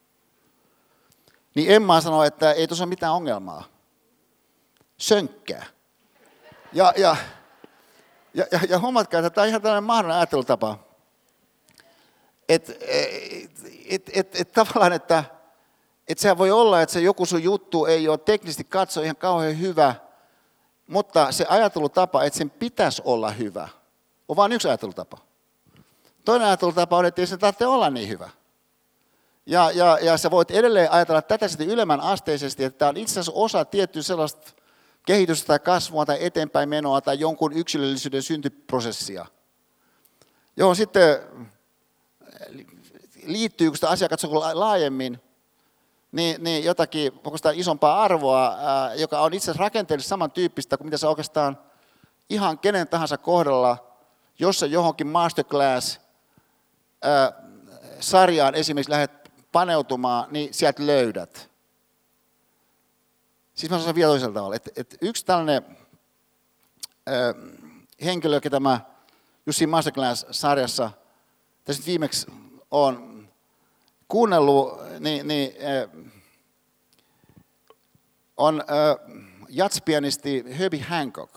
Niin 1.56 1.72
Emma 1.72 2.02
sanoi, 2.02 2.28
että 2.28 2.52
ei 2.52 2.68
tuossa 2.68 2.84
ole 2.84 2.90
mitään 2.90 3.14
ongelmaa. 3.14 3.64
Sönkkää. 4.98 5.66
Ja, 6.74 6.94
ja, 6.98 7.16
ja, 8.34 8.46
ja, 8.52 8.60
ja 8.70 8.80
huomatkaa, 8.80 9.20
että 9.20 9.30
tämä 9.30 9.44
on 9.44 9.50
ihan 9.50 9.62
tällainen 9.62 9.84
mahdollinen 9.84 10.18
ajattelutapa. 10.18 10.78
Että 12.50 12.74
et, 12.88 13.52
et, 13.86 14.12
et, 14.14 14.40
et, 14.40 14.52
tavallaan, 14.52 14.94
että 14.94 15.24
et 16.08 16.20
sehän 16.20 16.38
voi 16.38 16.52
olla, 16.52 16.82
että 16.82 16.94
se 16.94 17.02
joku 17.02 17.26
sun 17.26 17.44
juttu 17.44 17.86
ei 17.86 18.08
ole 18.08 18.18
teknisesti 18.18 18.64
katso 18.64 19.02
ihan 19.02 19.16
kauhean 19.16 19.60
hyvä, 19.60 19.96
mutta 20.88 21.32
se 21.32 21.46
ajattelutapa, 21.50 22.24
että 22.24 22.38
sen 22.38 22.50
pitäisi 22.50 23.02
olla 23.06 23.32
hyvä, 23.32 23.70
on 24.28 24.36
vain 24.36 24.52
yksi 24.52 24.68
ajattelutapa. 24.68 25.18
Toinen 26.26 26.48
ajattelutapa 26.48 26.98
on, 26.98 27.06
että 27.06 27.22
ei 27.22 27.28
se 27.28 27.38
tarvitse 27.38 27.66
olla 27.66 27.90
niin 27.90 28.10
hyvä. 28.10 28.30
Ja, 29.46 29.72
ja, 29.72 29.98
ja 30.02 30.18
sä 30.18 30.32
voit 30.32 30.52
edelleen 30.52 30.92
ajatella 30.92 31.22
tätä 31.22 31.48
sitten 31.48 31.70
ylemmän 31.70 32.02
asteisesti, 32.02 32.64
että 32.64 32.78
tämä 32.78 32.90
on 32.90 32.98
itse 32.98 33.12
asiassa 33.12 33.32
osa 33.36 33.66
tiettyä 33.66 34.02
sellaista 34.02 34.52
kehitystä 35.06 35.48
tai 35.48 35.60
kasvua 35.60 36.06
tai 36.06 36.18
eteenpäin 36.20 36.70
menoa 36.70 37.02
tai 37.02 37.20
jonkun 37.20 37.54
yksilöllisyyden 37.54 38.24
syntyprosessia, 38.24 39.26
johon 40.58 40.76
sitten 40.76 41.20
liittyy, 43.24 43.68
kun 43.68 43.78
sitä 43.78 43.90
asiaa 43.90 44.10
katsoo 44.10 44.60
laajemmin, 44.60 45.22
niin, 46.12 46.44
niin 46.44 46.64
jotakin 46.64 47.12
oikeastaan 47.24 47.56
isompaa 47.56 48.04
arvoa, 48.04 48.58
joka 48.96 49.20
on 49.20 49.34
itse 49.34 49.46
asiassa 49.46 49.64
rakenteellisesti 49.64 50.10
samantyyppistä 50.10 50.78
kuin 50.78 50.88
mitä 50.88 50.98
se 50.98 51.08
oikeastaan 51.08 51.58
ihan 52.30 52.60
kenen 52.60 52.88
tahansa 52.88 53.18
kohdalla, 53.18 53.78
jos 54.40 54.60
sä 54.60 54.66
johonkin 54.66 55.08
masterclass 55.08 56.00
ää, 57.02 57.32
sarjaan 58.00 58.56
esimerkiksi 58.56 58.92
lähdet 58.92 59.25
paneutumaan, 59.56 60.28
niin 60.32 60.54
sieltä 60.54 60.86
löydät. 60.86 61.50
Siis 63.54 63.72
mä 63.72 63.80
sanon 63.80 63.96
vielä 63.96 64.12
toisella 64.12 64.34
tavalla, 64.34 64.56
että, 64.56 64.72
että 64.76 64.98
yksi 65.02 65.26
tällainen 65.26 65.78
ö, 67.10 67.36
henkilö, 68.06 68.42
ketä 68.42 68.60
mä 68.60 68.80
Jussi 69.46 69.68
Masterclass-sarjassa 69.68 70.92
tässä 71.64 71.84
viimeksi 71.86 72.28
on 72.72 73.28
kuunnellut, 74.08 74.80
niin, 75.00 75.28
niin 75.28 75.54
ö, 75.62 75.90
on 78.38 78.62
ö, 78.62 78.98
jatspianisti 79.50 80.44
Herbie 80.60 80.82
Hancock. 80.82 81.36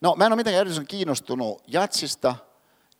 No, 0.00 0.14
mä 0.16 0.26
en 0.26 0.32
ole 0.32 0.36
mitenkään 0.36 0.60
erityisen 0.60 0.86
kiinnostunut 0.86 1.62
jatsista, 1.66 2.36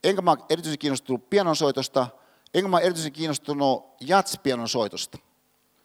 enkä 0.03 0.21
mä 0.21 0.31
ole 0.31 0.39
erityisen 0.49 0.79
kiinnostunut 0.79 1.29
pianonsoitosta– 1.29 2.07
enkä 2.53 2.67
mä 2.67 2.79
erityisen 2.79 3.11
kiinnostunut 3.11 3.85
jatspianon 4.01 4.69
soitosta. 4.69 5.17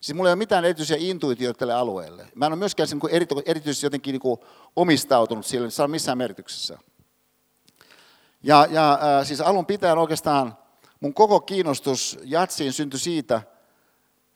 Siis 0.01 0.15
mulla 0.15 0.29
ei 0.29 0.33
ole 0.33 0.37
mitään 0.39 0.65
erityisiä 0.65 0.97
intuitioita 0.99 1.57
tälle 1.57 1.73
alueelle. 1.73 2.27
Mä 2.35 2.45
en 2.45 2.51
ole 2.51 2.59
myöskään 2.59 2.89
niin 2.91 3.41
erityisesti 3.45 3.85
jotenkin 3.85 4.19
niin 4.23 4.37
omistautunut 4.75 5.45
sille, 5.45 5.69
se 5.69 5.83
on 5.83 5.91
missään 5.91 6.17
merkityksessä. 6.17 6.77
Ja, 8.43 8.67
ja 8.69 8.99
siis 9.23 9.41
alun 9.41 9.65
pitäen 9.65 9.97
oikeastaan 9.97 10.57
mun 10.99 11.13
koko 11.13 11.39
kiinnostus 11.39 12.19
jatsiin 12.23 12.73
syntyi 12.73 12.99
siitä, 12.99 13.41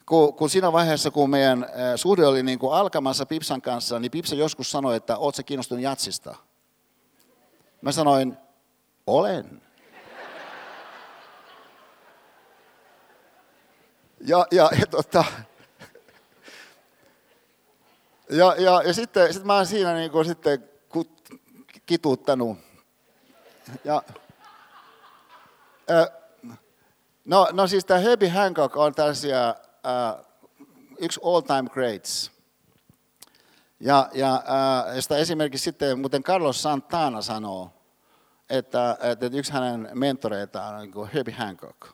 kun, 0.05 0.34
kun 0.34 0.49
siinä 0.49 0.71
vaiheessa, 0.71 1.11
kun 1.11 1.29
meidän 1.29 1.65
suhde 1.95 2.27
oli 2.27 2.43
niin 2.43 2.59
kuin 2.59 2.73
alkamassa 2.73 3.25
Pipsan 3.25 3.61
kanssa, 3.61 3.99
niin 3.99 4.11
Pipsa 4.11 4.36
joskus 4.36 4.71
sanoi, 4.71 4.95
että 4.95 5.17
oot 5.17 5.36
sä 5.36 5.43
kiinnostunut 5.43 5.84
jatsista? 5.84 6.36
Mä 7.81 7.91
sanoin, 7.91 8.38
olen. 9.07 9.62
Ja, 14.26 14.45
ja, 14.51 14.69
ja, 14.80 14.86
tota, 14.88 15.24
ja, 18.30 18.55
ja, 18.55 18.82
ja 18.82 18.93
sitten 18.93 19.34
sit 19.34 19.43
mä 19.43 19.55
oon 19.55 19.65
siinä 19.65 19.93
niin 19.93 20.11
kuin 20.11 20.26
sitten 20.26 20.69
kituuttanut. 21.86 22.57
Ja, 23.84 24.03
ä, 25.89 26.07
no, 27.26 27.47
no 27.51 27.67
siis 27.67 27.86
tämä 27.86 27.99
Herbie 27.99 28.30
Hancock 28.30 28.78
on 28.78 28.95
tällaisia 28.95 29.55
yksi 30.99 31.19
all 31.24 31.41
time 31.41 31.69
greats. 31.69 32.32
Ja, 33.80 34.09
ja 34.13 34.43
josta 34.95 35.17
esimerkiksi 35.17 35.63
sitten, 35.63 35.99
muuten 35.99 36.24
Carlos 36.24 36.61
Santana 36.61 37.21
sanoo, 37.21 37.74
että, 38.49 38.97
että 39.01 39.26
yksi 39.34 39.53
hänen 39.53 39.89
mentoreitaan 39.93 40.76
on 40.76 40.82
niin 40.82 41.07
Herbie 41.13 41.34
Hancock, 41.34 41.88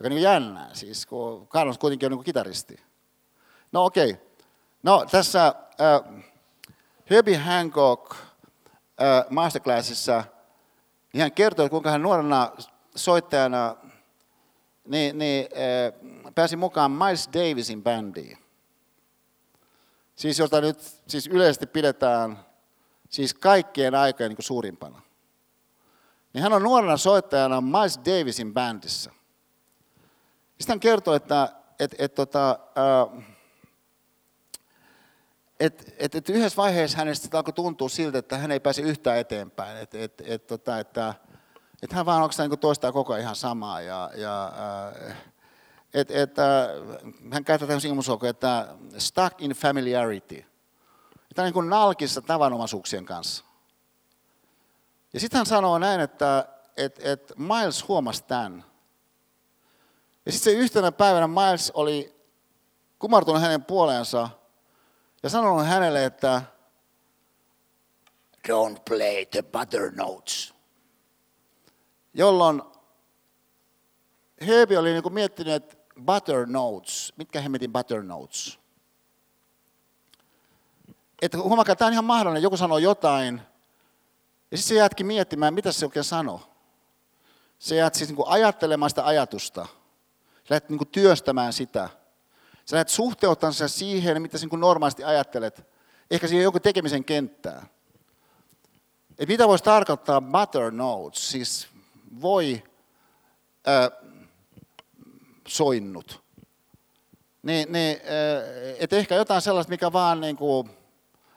joka 0.00 0.06
on 0.06 0.10
niin 0.10 0.22
jännää, 0.22 0.74
siis 0.74 1.06
kun 1.06 1.48
Carlos 1.48 1.78
kuitenkin 1.78 2.06
on 2.06 2.18
niin 2.18 2.24
kitaristi. 2.24 2.76
No 3.72 3.84
okei, 3.84 4.10
okay. 4.10 4.24
no 4.82 5.06
tässä 5.10 5.46
äh, 5.46 6.24
Herbie 7.10 7.36
Hancock 7.36 8.12
äh, 8.12 9.24
masterclassissa, 9.30 10.24
niin 11.12 11.20
hän 11.20 11.32
kertoi, 11.32 11.70
kuinka 11.70 11.90
hän 11.90 12.02
nuorena 12.02 12.52
soittajana 12.96 13.76
niin, 14.84 15.18
niin, 15.18 15.48
äh, 15.52 16.32
pääsi 16.34 16.56
mukaan 16.56 16.90
Miles 16.90 17.28
Davisin 17.32 17.82
bändiin. 17.82 18.38
Siis 20.14 20.38
jota 20.38 20.60
nyt 20.60 20.80
siis 21.06 21.26
yleisesti 21.26 21.66
pidetään 21.66 22.38
siis 23.08 23.34
kaikkien 23.34 23.94
aikojen 23.94 24.30
niin 24.32 24.44
suurimpana. 24.44 25.02
Niin 26.32 26.42
hän 26.42 26.52
on 26.52 26.62
nuorena 26.62 26.96
soittajana 26.96 27.60
Miles 27.60 27.98
Davisin 27.98 28.54
bändissä. 28.54 29.19
Sitten 30.60 30.74
hän 30.74 30.80
kertoi, 30.80 31.16
että 31.16 31.52
et, 31.78 31.94
et, 31.98 32.14
tota, 32.14 32.58
et, 35.60 35.94
et, 35.98 36.14
et 36.14 36.28
yhdessä 36.28 36.56
vaiheessa 36.56 36.98
hänestä 36.98 37.38
alkoi 37.38 37.52
tuntua 37.52 37.88
siltä, 37.88 38.18
että 38.18 38.38
hän 38.38 38.52
ei 38.52 38.60
pääse 38.60 38.82
yhtään 38.82 39.18
eteenpäin. 39.18 39.76
Että 39.76 39.98
et, 39.98 40.22
et, 40.24 40.46
tota, 40.46 40.78
että, 40.78 41.14
et 41.82 41.92
hän 41.92 42.06
vaan 42.06 42.22
oikeastaan 42.22 42.50
niin 42.50 42.58
toistaa 42.58 42.92
koko 42.92 43.12
ajan 43.12 43.22
ihan 43.22 43.36
samaa. 43.36 43.80
Ja, 43.80 44.10
ja, 44.14 44.52
et, 45.94 46.10
et, 46.10 46.36
hän 47.32 47.44
käyttää 47.44 47.68
tämmöisiä 47.68 47.88
ilmaisuuksia, 47.88 48.30
että 48.30 48.68
stuck 48.98 49.42
in 49.42 49.50
familiarity. 49.50 50.44
On 51.38 51.44
niin 51.44 51.54
kuin 51.54 51.70
nalkissa 51.70 52.22
tavanomaisuuksien 52.22 53.04
kanssa. 53.04 53.44
Ja 55.12 55.20
sitten 55.20 55.38
hän 55.38 55.46
sanoo 55.46 55.78
näin, 55.78 56.00
että 56.00 56.48
et, 56.76 57.00
et 57.04 57.32
Miles 57.36 57.88
huomasi 57.88 58.24
tämän. 58.24 58.69
Ja 60.26 60.32
sitten 60.32 60.52
se 60.52 60.58
yhtenä 60.58 60.92
päivänä 60.92 61.28
Miles 61.28 61.70
oli 61.70 62.20
kumartunut 62.98 63.42
hänen 63.42 63.64
puoleensa 63.64 64.28
ja 65.22 65.28
sanonut 65.28 65.66
hänelle, 65.66 66.04
että 66.04 66.42
don't 68.48 68.80
play 68.84 69.26
the 69.26 69.42
butter 69.42 69.92
notes. 69.94 70.54
Jolloin 72.14 72.62
Herbie 74.46 74.78
oli 74.78 74.92
niin 74.92 75.02
kuin 75.02 75.14
miettinyt, 75.14 75.54
että 75.54 75.76
butter 76.04 76.46
notes, 76.46 77.12
mitkä 77.16 77.40
hemmetin 77.40 77.72
butter 77.72 78.02
notes? 78.02 78.58
Että 81.22 81.38
huomakaa, 81.38 81.76
tämä 81.76 81.86
on 81.86 81.92
ihan 81.92 82.04
mahdollinen, 82.04 82.42
joku 82.42 82.56
sanoo 82.56 82.78
jotain, 82.78 83.42
ja 84.50 84.56
sitten 84.56 84.68
se 84.68 84.74
jäätkin 84.74 85.06
miettimään, 85.06 85.54
mitä 85.54 85.72
se 85.72 85.86
oikein 85.86 86.04
sanoo. 86.04 86.40
Se 87.58 87.76
jäät 87.76 87.94
siis 87.94 88.08
niin 88.08 88.16
kuin 88.16 88.28
ajattelemaan 88.28 88.90
sitä 88.90 89.06
ajatusta. 89.06 89.66
Sä 90.50 90.54
lähdet 90.54 90.70
niin 90.70 90.88
työstämään 90.88 91.52
sitä. 91.52 91.88
Sä 92.64 92.76
lähdet 92.76 92.88
suhteuttamaan 92.88 93.54
sitä 93.54 93.68
siihen, 93.68 94.22
mitä 94.22 94.38
sä 94.38 94.46
niin 94.46 94.60
normaalisti 94.60 95.04
ajattelet. 95.04 95.66
Ehkä 96.10 96.28
siihen 96.28 96.44
joku 96.44 96.60
tekemisen 96.60 97.04
kenttää. 97.04 97.66
Et 99.18 99.28
mitä 99.28 99.48
voisi 99.48 99.64
tarkoittaa 99.64 100.20
butter 100.20 100.70
notes, 100.70 101.30
siis 101.30 101.68
voi 102.20 102.62
äh, 103.68 103.90
soinnut. 105.48 106.22
Niin, 107.42 107.72
niin, 107.72 107.96
äh, 107.96 108.76
et 108.78 108.92
ehkä 108.92 109.14
jotain 109.14 109.42
sellaista, 109.42 109.70
mikä 109.70 109.92
vaan 109.92 110.20
niin 110.20 110.36
kuin 110.36 110.70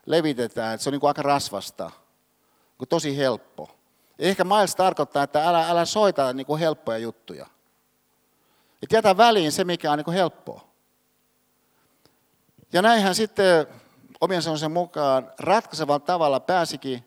levitetään, 0.05 0.74
että 0.74 0.84
se 0.84 0.89
on 0.89 0.91
niin 0.91 0.99
kuin 0.99 1.07
aika 1.07 1.22
rasvasta 1.22 1.91
kuin 2.78 2.89
tosi 2.89 3.18
helppo. 3.18 3.70
Ehkä 4.20 4.43
Miles 4.43 4.76
tarkoittaa, 4.76 5.24
että 5.24 5.49
älä, 5.49 5.70
älä 5.70 5.86
soita 5.86 6.34
niin 6.34 6.45
kuin 6.45 6.59
helppoja 6.59 6.97
juttuja. 6.97 7.47
Et 8.84 8.92
jätä 8.92 9.18
väliin 9.18 9.52
se, 9.52 9.64
mikä 9.64 9.92
on 9.92 9.98
niin 9.98 10.06
kuin 10.06 10.16
helppoa. 10.16 10.68
Ja 12.74 12.82
näinhän 12.82 13.16
sitten 13.16 13.68
omien 14.22 14.42
sanonsa 14.42 14.70
mukaan 14.70 15.32
ratkaisevalla 15.40 16.00
tavalla 16.00 16.40
pääsikin 16.40 17.06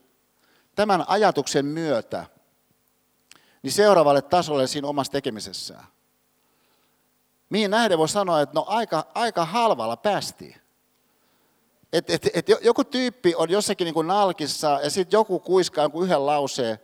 tämän 0.75 1.03
ajatuksen 1.07 1.65
myötä 1.65 2.25
niin 3.61 3.71
seuraavalle 3.71 4.21
tasolle 4.21 4.67
siinä 4.67 4.87
omassa 4.87 5.11
tekemisessään. 5.11 5.83
Mihin 7.49 7.71
nähden 7.71 7.97
voi 7.97 8.09
sanoa, 8.09 8.41
että 8.41 8.55
no 8.55 8.65
aika, 8.67 9.07
aika 9.13 9.45
halvalla 9.45 9.97
päästiin. 9.97 10.55
Et, 11.93 12.09
et, 12.09 12.29
et 12.33 12.45
joku 12.61 12.83
tyyppi 12.83 13.35
on 13.35 13.49
jossakin 13.49 13.85
niin 13.85 13.93
kuin 13.93 14.07
nalkissa 14.07 14.79
ja 14.83 14.89
sitten 14.89 15.17
joku 15.17 15.39
kuiskaa 15.39 15.83
jonkun 15.83 16.03
yhden 16.03 16.25
lauseen 16.25 16.79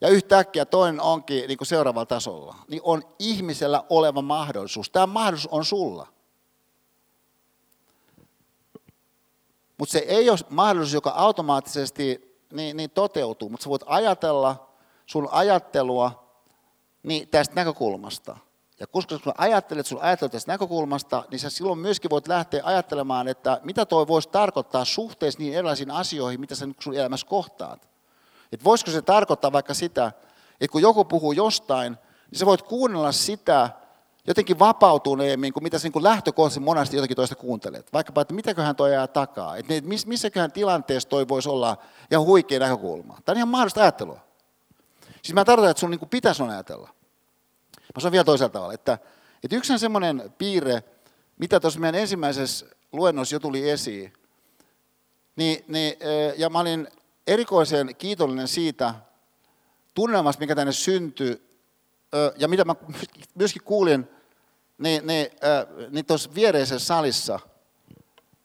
ja 0.00 0.08
yhtäkkiä 0.08 0.64
toinen 0.64 1.00
onkin 1.00 1.48
niin 1.48 1.58
seuraavalla 1.62 2.06
tasolla. 2.06 2.56
Niin 2.68 2.80
on 2.84 3.02
ihmisellä 3.18 3.84
oleva 3.90 4.22
mahdollisuus. 4.22 4.90
Tämä 4.90 5.06
mahdollisuus 5.06 5.52
on 5.52 5.64
sulla. 5.64 6.06
Mutta 9.78 9.92
se 9.92 9.98
ei 9.98 10.30
ole 10.30 10.38
mahdollisuus, 10.48 10.94
joka 10.94 11.10
automaattisesti 11.10 12.36
niin, 12.52 12.76
niin 12.76 12.90
toteutuu, 12.90 13.48
mutta 13.48 13.64
sä 13.64 13.70
voit 13.70 13.82
ajatella 13.86 14.70
sun 15.06 15.28
ajattelua 15.30 16.32
niin 17.02 17.28
tästä 17.28 17.54
näkökulmasta– 17.54 18.36
ja 18.80 18.86
koska 18.86 19.18
kun 19.18 19.32
ajattelet 19.38 19.86
sun 19.86 20.02
ajattelut 20.02 20.32
tästä 20.32 20.52
näkökulmasta, 20.52 21.24
niin 21.30 21.38
sä 21.38 21.50
silloin 21.50 21.78
myöskin 21.78 22.10
voit 22.10 22.28
lähteä 22.28 22.62
ajattelemaan, 22.64 23.28
että 23.28 23.60
mitä 23.62 23.86
toi 23.86 24.06
voisi 24.08 24.28
tarkoittaa 24.28 24.84
suhteessa 24.84 25.40
niin 25.40 25.54
erilaisiin 25.54 25.90
asioihin, 25.90 26.40
mitä 26.40 26.54
sä 26.54 26.68
sun 26.80 26.94
elämässä 26.94 27.26
kohtaat. 27.26 27.89
Että 28.52 28.64
voisiko 28.64 28.90
se 28.90 29.02
tarkoittaa 29.02 29.52
vaikka 29.52 29.74
sitä, 29.74 30.12
että 30.60 30.72
kun 30.72 30.82
joku 30.82 31.04
puhuu 31.04 31.32
jostain, 31.32 31.96
niin 32.30 32.38
sä 32.38 32.46
voit 32.46 32.62
kuunnella 32.62 33.12
sitä 33.12 33.70
jotenkin 34.26 34.58
vapautuneemmin 34.58 35.52
kuin 35.52 35.62
mitä 35.62 35.78
sä 35.78 35.88
niin 35.88 36.02
lähtökohtaisesti 36.02 36.60
monesti 36.60 36.96
jotenkin 36.96 37.16
toista 37.16 37.34
kuuntelet. 37.34 37.92
Vaikkapa, 37.92 38.20
että 38.20 38.34
mitäköhän 38.34 38.76
toi 38.76 38.92
jää 38.92 39.06
takaa, 39.06 39.56
että 39.56 39.74
missäköhän 40.06 40.52
tilanteessa 40.52 41.08
toi 41.08 41.28
voisi 41.28 41.48
olla 41.48 41.76
ihan 42.10 42.24
huikea 42.24 42.58
näkökulma. 42.58 43.18
Tämä 43.24 43.32
on 43.32 43.36
ihan 43.36 43.48
mahdollista 43.48 43.80
ajattelua. 43.80 44.20
Siis 45.22 45.34
mä 45.34 45.44
tarkoitan, 45.44 45.70
että 45.70 45.80
sun 45.80 45.90
niin 45.90 46.08
pitäisi 46.10 46.42
on 46.42 46.50
ajatella. 46.50 46.88
Mä 47.94 48.00
sanon 48.00 48.12
vielä 48.12 48.24
toisella 48.24 48.48
tavalla, 48.48 48.74
että, 48.74 48.98
että 49.44 49.56
yksi 49.56 49.78
semmoinen 49.78 50.32
piirre, 50.38 50.84
mitä 51.38 51.60
tuossa 51.60 51.80
meidän 51.80 52.00
ensimmäisessä 52.00 52.66
luennossa 52.92 53.34
jo 53.34 53.40
tuli 53.40 53.70
esiin, 53.70 54.12
niin, 55.36 55.64
niin, 55.68 55.94
ja 56.36 56.50
mä 56.50 56.58
olin 56.58 56.88
erikoisen 57.30 57.96
kiitollinen 57.96 58.48
siitä 58.48 58.94
tunnelmasta, 59.94 60.40
mikä 60.40 60.54
tänne 60.54 60.72
syntyi, 60.72 61.42
ja 62.36 62.48
mitä 62.48 62.64
mä 62.64 62.74
myöskin 63.34 63.62
kuulin, 63.62 64.08
niin, 64.78 65.06
niin, 65.06 65.26
niin 65.90 66.06
tuossa 66.06 66.34
viereisessä 66.34 66.86
salissa 66.86 67.40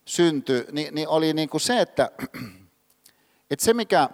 syntyi, 0.04 0.66
niin, 0.72 0.94
niin 0.94 1.08
oli 1.08 1.32
niin 1.32 1.48
kuin 1.48 1.60
se, 1.60 1.80
että, 1.80 2.10
että 3.50 3.64
se 3.64 3.74
mikä 3.74 4.08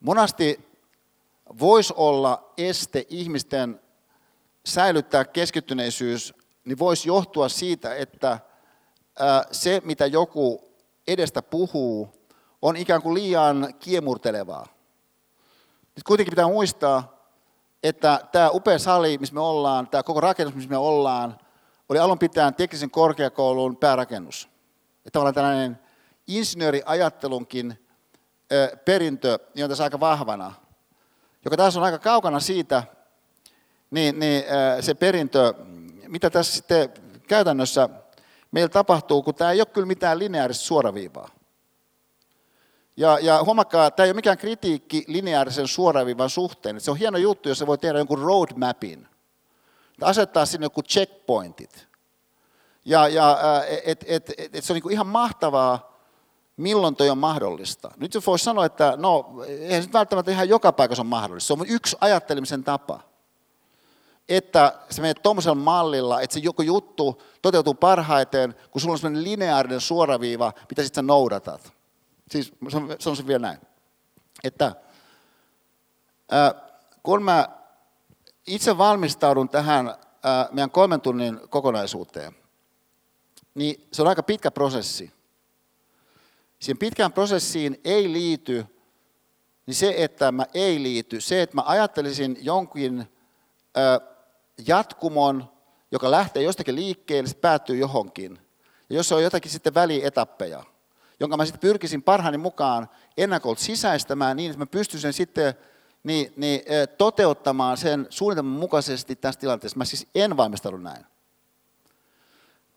monasti 0.00 0.60
voisi 1.60 1.94
olla 1.96 2.52
este 2.56 3.06
ihmisten 3.08 3.80
säilyttää 4.66 5.24
keskittyneisyys, 5.24 6.34
niin 6.64 6.78
voisi 6.78 7.08
johtua 7.08 7.48
siitä, 7.48 7.94
että 7.94 8.40
se, 9.52 9.82
mitä 9.84 10.06
joku 10.06 10.72
edestä 11.06 11.42
puhuu, 11.42 12.17
on 12.62 12.76
ikään 12.76 13.02
kuin 13.02 13.14
liian 13.14 13.74
kiemurtelevaa. 13.80 14.66
Nyt 15.96 16.04
kuitenkin 16.04 16.32
pitää 16.32 16.46
muistaa, 16.46 17.18
että 17.82 18.20
tämä 18.32 18.50
upea 18.50 18.78
sali, 18.78 19.18
missä 19.18 19.34
me 19.34 19.40
ollaan, 19.40 19.88
tämä 19.88 20.02
koko 20.02 20.20
rakennus, 20.20 20.54
missä 20.54 20.70
me 20.70 20.76
ollaan, 20.76 21.38
oli 21.88 21.98
alun 21.98 22.18
pitäen 22.18 22.54
teknisen 22.54 22.90
korkeakoulun 22.90 23.76
päärakennus. 23.76 24.48
Ja 25.04 25.10
tavallaan 25.10 25.34
tällainen 25.34 25.78
insinööriajattelunkin 26.26 27.86
perintö 28.84 29.38
niin 29.54 29.64
on 29.64 29.70
tässä 29.70 29.84
aika 29.84 30.00
vahvana 30.00 30.52
joka 31.44 31.56
taas 31.56 31.76
on 31.76 31.82
aika 31.82 31.98
kaukana 31.98 32.40
siitä, 32.40 32.82
niin, 33.90 34.18
niin 34.18 34.44
se 34.80 34.94
perintö, 34.94 35.54
mitä 36.08 36.30
tässä 36.30 36.54
sitten 36.56 36.92
käytännössä 37.28 37.88
meillä 38.50 38.68
tapahtuu, 38.68 39.22
kun 39.22 39.34
tämä 39.34 39.52
ei 39.52 39.60
ole 39.60 39.66
kyllä 39.66 39.86
mitään 39.86 40.18
lineaarista 40.18 40.64
suoraviivaa. 40.64 41.30
Ja, 42.98 43.18
ja 43.18 43.44
huomakkaa, 43.44 43.90
tämä 43.90 44.04
ei 44.04 44.10
ole 44.10 44.16
mikään 44.16 44.38
kritiikki 44.38 45.04
lineaarisen 45.06 45.68
suoraviivan 45.68 46.30
suhteen. 46.30 46.80
Se 46.80 46.90
on 46.90 46.96
hieno 46.96 47.18
juttu, 47.18 47.48
jos 47.48 47.58
se 47.58 47.66
voi 47.66 47.78
tehdä 47.78 47.98
jonkun 47.98 48.18
roadmapin. 48.18 49.08
Asettaa 50.02 50.46
sinne 50.46 50.64
joku 50.64 50.82
checkpointit. 50.82 51.88
Ja, 52.84 53.08
ja 53.08 53.38
et, 53.84 54.04
et, 54.08 54.30
et, 54.38 54.54
et 54.54 54.64
se 54.64 54.72
on 54.72 54.80
niin 54.84 54.92
ihan 54.92 55.06
mahtavaa, 55.06 55.98
milloin 56.56 56.96
toi 56.96 57.10
on 57.10 57.18
mahdollista. 57.18 57.90
Nyt 57.96 58.12
se 58.12 58.20
voisi 58.26 58.44
sanoa, 58.44 58.66
että 58.66 58.94
no, 58.96 59.42
eihän 59.46 59.82
se 59.82 59.92
välttämättä 59.92 60.30
ihan 60.30 60.48
joka 60.48 60.72
paikassa 60.72 61.02
on 61.02 61.06
mahdollista. 61.06 61.46
Se 61.46 61.52
on 61.52 61.68
yksi 61.68 61.96
ajattelemisen 62.00 62.64
tapa. 62.64 63.00
Että 64.28 64.78
se 64.90 65.00
menee 65.00 65.14
tuommoisella 65.14 65.54
mallilla, 65.54 66.20
että 66.20 66.34
se 66.34 66.40
joku 66.40 66.62
juttu 66.62 67.22
toteutuu 67.42 67.74
parhaiten, 67.74 68.54
kun 68.70 68.80
sulla 68.80 68.92
on 68.92 68.98
sellainen 68.98 69.24
lineaarinen 69.24 69.80
suoraviiva, 69.80 70.52
mitä 70.70 70.82
sitten 70.82 71.06
noudatat. 71.06 71.77
Siis 72.30 72.52
se 73.16 73.26
vielä 73.26 73.38
näin. 73.38 73.58
Että 74.44 74.74
kun 77.02 77.22
mä 77.22 77.48
itse 78.46 78.78
valmistaudun 78.78 79.48
tähän 79.48 79.94
meidän 80.52 80.70
kolmen 80.70 81.00
tunnin 81.00 81.40
kokonaisuuteen, 81.48 82.32
niin 83.54 83.88
se 83.92 84.02
on 84.02 84.08
aika 84.08 84.22
pitkä 84.22 84.50
prosessi. 84.50 85.12
Siihen 86.58 86.78
pitkään 86.78 87.12
prosessiin 87.12 87.80
ei 87.84 88.12
liity, 88.12 88.66
niin 89.66 89.74
se, 89.74 89.94
että 89.96 90.32
mä 90.32 90.46
ei 90.54 90.82
liity, 90.82 91.20
se, 91.20 91.42
että 91.42 91.56
mä 91.56 91.62
ajattelisin 91.66 92.38
jonkin 92.40 93.12
jatkumon, 94.66 95.52
joka 95.90 96.10
lähtee 96.10 96.42
jostakin 96.42 96.74
liikkeelle, 96.74 97.28
se 97.28 97.36
päättyy 97.36 97.76
johonkin. 97.76 98.38
Ja 98.90 98.96
jos 98.96 99.12
on 99.12 99.22
jotakin 99.22 99.50
sitten 99.50 99.74
välietappeja, 99.74 100.64
jonka 101.20 101.36
mä 101.36 101.44
sitten 101.44 101.60
pyrkisin 101.60 102.02
parhaani 102.02 102.38
mukaan 102.38 102.88
ennakolta 103.16 103.62
sisäistämään 103.62 104.36
niin, 104.36 104.50
että 104.50 104.58
mä 104.58 104.66
pystyisin 104.66 105.12
sitten 105.12 105.54
niin, 106.04 106.32
niin, 106.36 106.60
toteuttamaan 106.98 107.76
sen 107.76 108.06
suunnitelman 108.10 108.58
mukaisesti 108.60 109.16
tässä 109.16 109.40
tilanteessa. 109.40 109.78
Mä 109.78 109.84
siis 109.84 110.06
en 110.14 110.36
valmistanut 110.36 110.82
näin. 110.82 111.06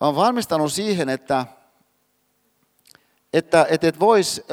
Mä 0.01 0.07
olen 0.07 0.15
valmistanut 0.15 0.73
siihen, 0.73 1.09
että, 1.09 1.45
että, 3.33 3.65
että, 3.69 3.87
että 3.87 3.99
voisi 3.99 4.43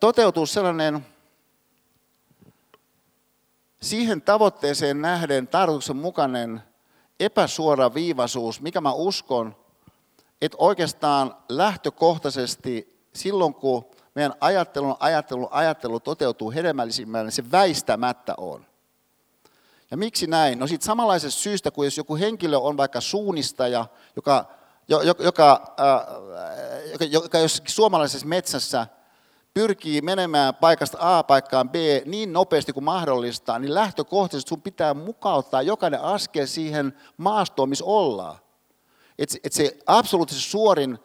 toteutua 0.00 0.46
sellainen 0.46 1.06
siihen 3.82 4.22
tavoitteeseen 4.22 5.02
nähden 5.02 5.48
tarkoituksenmukainen 5.48 6.62
epäsuora 7.20 7.94
viivaisuus, 7.94 8.60
mikä 8.60 8.80
mä 8.80 8.92
uskon, 8.92 9.56
että 10.42 10.56
oikeastaan 10.60 11.36
lähtökohtaisesti 11.48 13.00
silloin, 13.14 13.54
kun 13.54 13.84
meidän 14.14 14.34
ajattelun, 14.40 14.96
ajattelu, 15.00 15.48
ajattelu 15.50 16.00
toteutuu 16.00 16.50
hedelmällisimmällä, 16.50 17.24
niin 17.24 17.32
se 17.32 17.50
väistämättä 17.50 18.34
on. 18.36 18.66
Ja 19.90 19.96
miksi 19.96 20.26
näin? 20.26 20.58
No 20.58 20.66
siitä 20.66 20.84
samanlaisesta 20.84 21.40
syystä, 21.40 21.70
kuin 21.70 21.86
jos 21.86 21.96
joku 21.96 22.16
henkilö 22.16 22.58
on 22.58 22.76
vaikka 22.76 23.00
suunnistaja, 23.00 23.86
joka, 24.16 24.44
joka, 24.88 25.22
joka, 25.22 25.74
äh, 25.80 26.90
joka, 26.92 27.04
joka 27.04 27.38
jossakin 27.38 27.74
suomalaisessa 27.74 28.26
metsässä 28.26 28.86
pyrkii 29.54 30.00
menemään 30.00 30.54
paikasta 30.54 30.98
A 31.00 31.22
paikkaan 31.22 31.70
B 31.70 31.74
niin 32.04 32.32
nopeasti 32.32 32.72
kuin 32.72 32.84
mahdollista, 32.84 33.58
niin 33.58 33.74
lähtökohtaisesti 33.74 34.48
sun 34.48 34.62
pitää 34.62 34.94
mukauttaa 34.94 35.62
jokainen 35.62 36.00
askel 36.00 36.46
siihen 36.46 36.96
maastoon, 37.16 37.68
missä 37.68 37.84
ollaan. 37.84 38.38
Että 39.18 39.36
et 39.44 39.52
se 39.52 39.78
absoluuttisesti 39.86 40.50
suorin, 40.50 40.98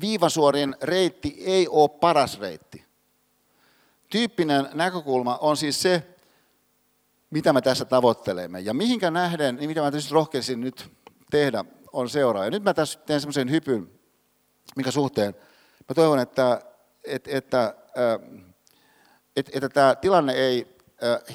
viivasuorin 0.00 0.76
reitti 0.82 1.36
ei 1.44 1.68
ole 1.68 1.88
paras 1.88 2.40
reitti. 2.40 2.84
Tyyppinen 4.10 4.68
näkökulma 4.74 5.38
on 5.40 5.56
siis 5.56 5.82
se, 5.82 6.02
mitä 7.30 7.52
me 7.52 7.60
tässä 7.60 7.84
tavoittelemme. 7.84 8.60
Ja 8.60 8.74
mihinkä 8.74 9.10
nähden, 9.10 9.56
niin 9.56 9.70
mitä 9.70 9.80
mä 9.80 9.90
tietysti 9.90 10.14
rohkeisin 10.14 10.60
nyt 10.60 10.90
tehdä, 11.30 11.64
on 11.92 12.08
seuraava. 12.08 12.44
Ja 12.44 12.50
nyt 12.50 12.62
mä 12.62 12.74
tässä 12.74 12.98
teen 13.06 13.20
semmoisen 13.20 13.50
hypyn, 13.50 13.90
mikä 14.76 14.90
suhteen. 14.90 15.34
Mä 15.88 15.94
toivon, 15.94 16.18
että, 16.18 16.60
että, 17.04 17.30
että, 17.32 17.74
että, 19.36 19.52
että 19.54 19.68
tämä 19.68 19.94
tilanne 19.94 20.32
ei 20.32 20.76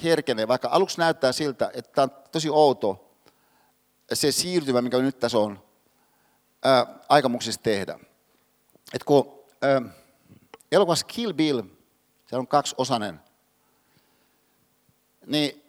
herkene, 0.04 0.48
vaikka 0.48 0.68
aluksi 0.72 0.98
näyttää 0.98 1.32
siltä, 1.32 1.72
että 1.74 1.92
tämä 1.92 2.04
on 2.04 2.12
tosi 2.32 2.50
outo 2.50 3.16
se 4.14 4.32
siirtymä, 4.32 4.82
mikä 4.82 4.98
nyt 4.98 5.20
tässä 5.20 5.38
on 5.38 5.64
aikamuksissa 7.10 7.62
tehdä. 7.62 8.00
Et 8.94 9.04
kun 9.04 9.44
elokuvassa 10.72 11.06
Kill 11.06 11.34
Bill, 11.34 11.62
se 12.28 12.36
on 12.36 12.48
kaksi 12.48 12.76
osainen, 12.78 13.20
niin 15.26 15.64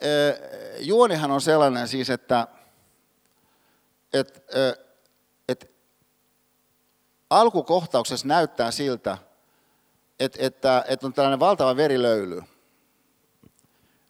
juonihan 0.78 1.30
on 1.30 1.40
sellainen 1.40 1.88
siis, 1.88 2.10
että 2.10 2.48
et, 4.12 4.44
et 5.48 5.70
alkukohtauksessa 7.30 8.28
näyttää 8.28 8.70
siltä, 8.70 9.18
että, 10.20 10.38
että, 10.40 10.84
että 10.88 11.06
on 11.06 11.12
tällainen 11.12 11.40
valtava 11.40 11.76
verilöyly. 11.76 12.42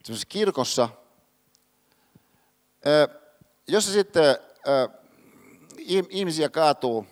Sellaisessa 0.03 0.27
kirkossa, 0.29 0.89
jossa 3.67 3.91
sitten 3.91 4.37
ihmisiä 6.09 6.49
kaatuu 6.49 7.05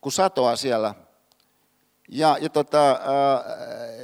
kun 0.00 0.12
satoa 0.12 0.56
siellä– 0.56 0.94
ja, 2.08 2.36
ja, 2.40 2.48
tota, 2.48 3.00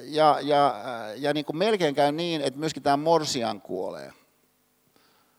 ja, 0.02 0.38
ja, 0.42 0.74
ja 1.16 1.34
niin 1.34 1.44
kuin 1.44 1.56
melkein 1.56 1.94
käy 1.94 2.12
niin, 2.12 2.40
että 2.40 2.60
myöskin 2.60 2.82
tämä 2.82 2.96
Morsian 2.96 3.60
kuolee. 3.60 4.12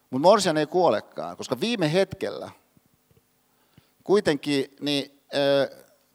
Mutta 0.09 0.27
Morsian 0.27 0.57
ei 0.57 0.65
kuolekaan, 0.65 1.37
koska 1.37 1.59
viime 1.59 1.93
hetkellä 1.93 2.51
kuitenkin 4.03 4.75
niin, 4.79 5.21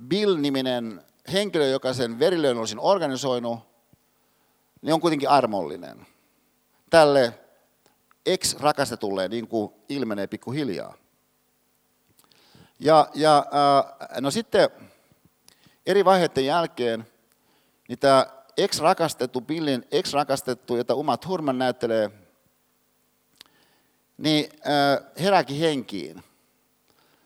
Bill-niminen 0.09 1.03
henkilö, 1.33 1.67
joka 1.67 1.93
sen 1.93 2.19
verilöön 2.19 2.59
olisin 2.59 2.81
organisoinut, 2.81 3.59
niin 4.83 4.95
on 4.95 5.01
kuitenkin 5.01 5.29
armollinen. 5.29 6.07
Tälle 6.91 7.35
ex-rakastetulle 8.27 9.29
niin 9.29 9.49
kuin 9.49 9.73
ilmenee 9.89 10.27
pikkuhiljaa. 10.27 10.95
Ja, 12.81 13.09
ja 13.15 13.47
no 14.21 14.31
sitten 14.31 14.71
eri 15.87 16.05
vaiheiden 16.05 16.47
jälkeen 16.47 17.07
niin 17.89 17.99
tämä 17.99 18.27
ex-rakastettu, 18.57 19.41
Billin 19.41 19.87
ex-rakastettu, 19.91 20.77
jota 20.77 20.95
Uma 20.95 21.17
Thurman 21.17 21.59
näyttelee, 21.59 22.11
niin 24.19 24.51
herääkin 25.21 25.57
henkiin. 25.57 26.25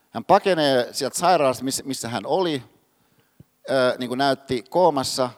Hän 0.09 0.25
pakenee 0.25 0.93
sieltä 0.93 1.17
sairaalasta, 1.17 1.63
missä 1.83 2.09
hän 2.09 2.25
oli, 2.25 2.63
niin 3.97 4.07
kuin 4.07 4.17
näytti 4.17 4.63
koomassa, 4.69 5.29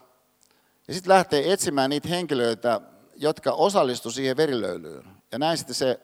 ja 0.87 0.93
sitten 0.93 1.13
lähtee 1.13 1.53
etsimään 1.53 1.89
niitä 1.89 2.07
henkilöitä, 2.07 2.81
jotka 3.15 3.51
osallistuivat 3.51 4.15
siihen 4.15 4.37
verilöylyyn. 4.37 5.05
Ja 5.31 5.39
näin 5.39 5.57
sitten 5.57 5.75
se 5.75 5.99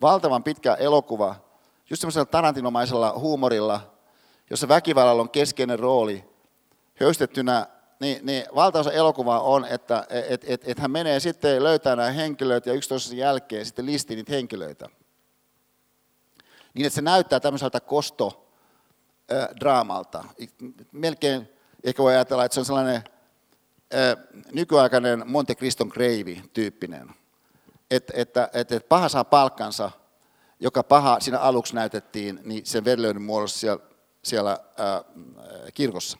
valtavan 0.00 0.44
pitkä 0.44 0.74
elokuva, 0.74 1.36
just 1.90 2.00
semmoisella 2.00 2.24
tarantinomaisella 2.24 3.12
huumorilla, 3.18 3.94
jossa 4.50 4.68
väkivallalla 4.68 5.22
on 5.22 5.30
keskeinen 5.30 5.78
rooli, 5.78 6.24
höystettynä, 7.00 7.66
niin, 8.00 8.26
niin 8.26 8.44
valtaosa 8.54 8.92
elokuvaa 8.92 9.40
on, 9.40 9.64
että 9.64 10.06
et, 10.28 10.44
et, 10.46 10.62
et 10.64 10.78
hän 10.78 10.90
menee 10.90 11.20
sitten 11.20 11.64
löytää 11.64 11.96
nämä 11.96 12.10
henkilöt 12.10 12.66
ja 12.66 12.72
yksi 12.72 13.16
jälkeen 13.16 13.66
sitten 13.66 13.86
listii 13.86 14.16
niitä 14.16 14.32
henkilöitä. 14.32 14.88
Niin, 16.74 16.86
että 16.86 16.94
se 16.94 17.02
näyttää 17.02 17.40
tämmöiseltä 17.40 17.80
kostodraamalta. 19.30 20.24
Melkein 20.92 21.48
ehkä 21.84 22.02
voi 22.02 22.12
ajatella, 22.12 22.44
että 22.44 22.54
se 22.54 22.60
on 22.60 22.66
sellainen 22.66 23.04
nykyaikainen 24.52 25.22
Monte 25.26 25.54
Criston 25.54 25.88
Gravy 25.88 26.36
tyyppinen. 26.52 27.10
Että, 27.90 28.12
että, 28.16 28.50
että, 28.52 28.76
että 28.76 28.88
paha 28.88 29.08
saa 29.08 29.24
palkkansa, 29.24 29.90
joka 30.60 30.82
paha 30.82 31.20
siinä 31.20 31.38
aluksi 31.38 31.74
näytettiin, 31.74 32.40
niin 32.44 32.66
sen 32.66 32.84
verilöinnin 32.84 33.22
muodossa 33.22 33.58
siellä, 33.58 33.82
siellä 34.22 34.58
ää, 34.76 35.04
kirkossa. 35.74 36.18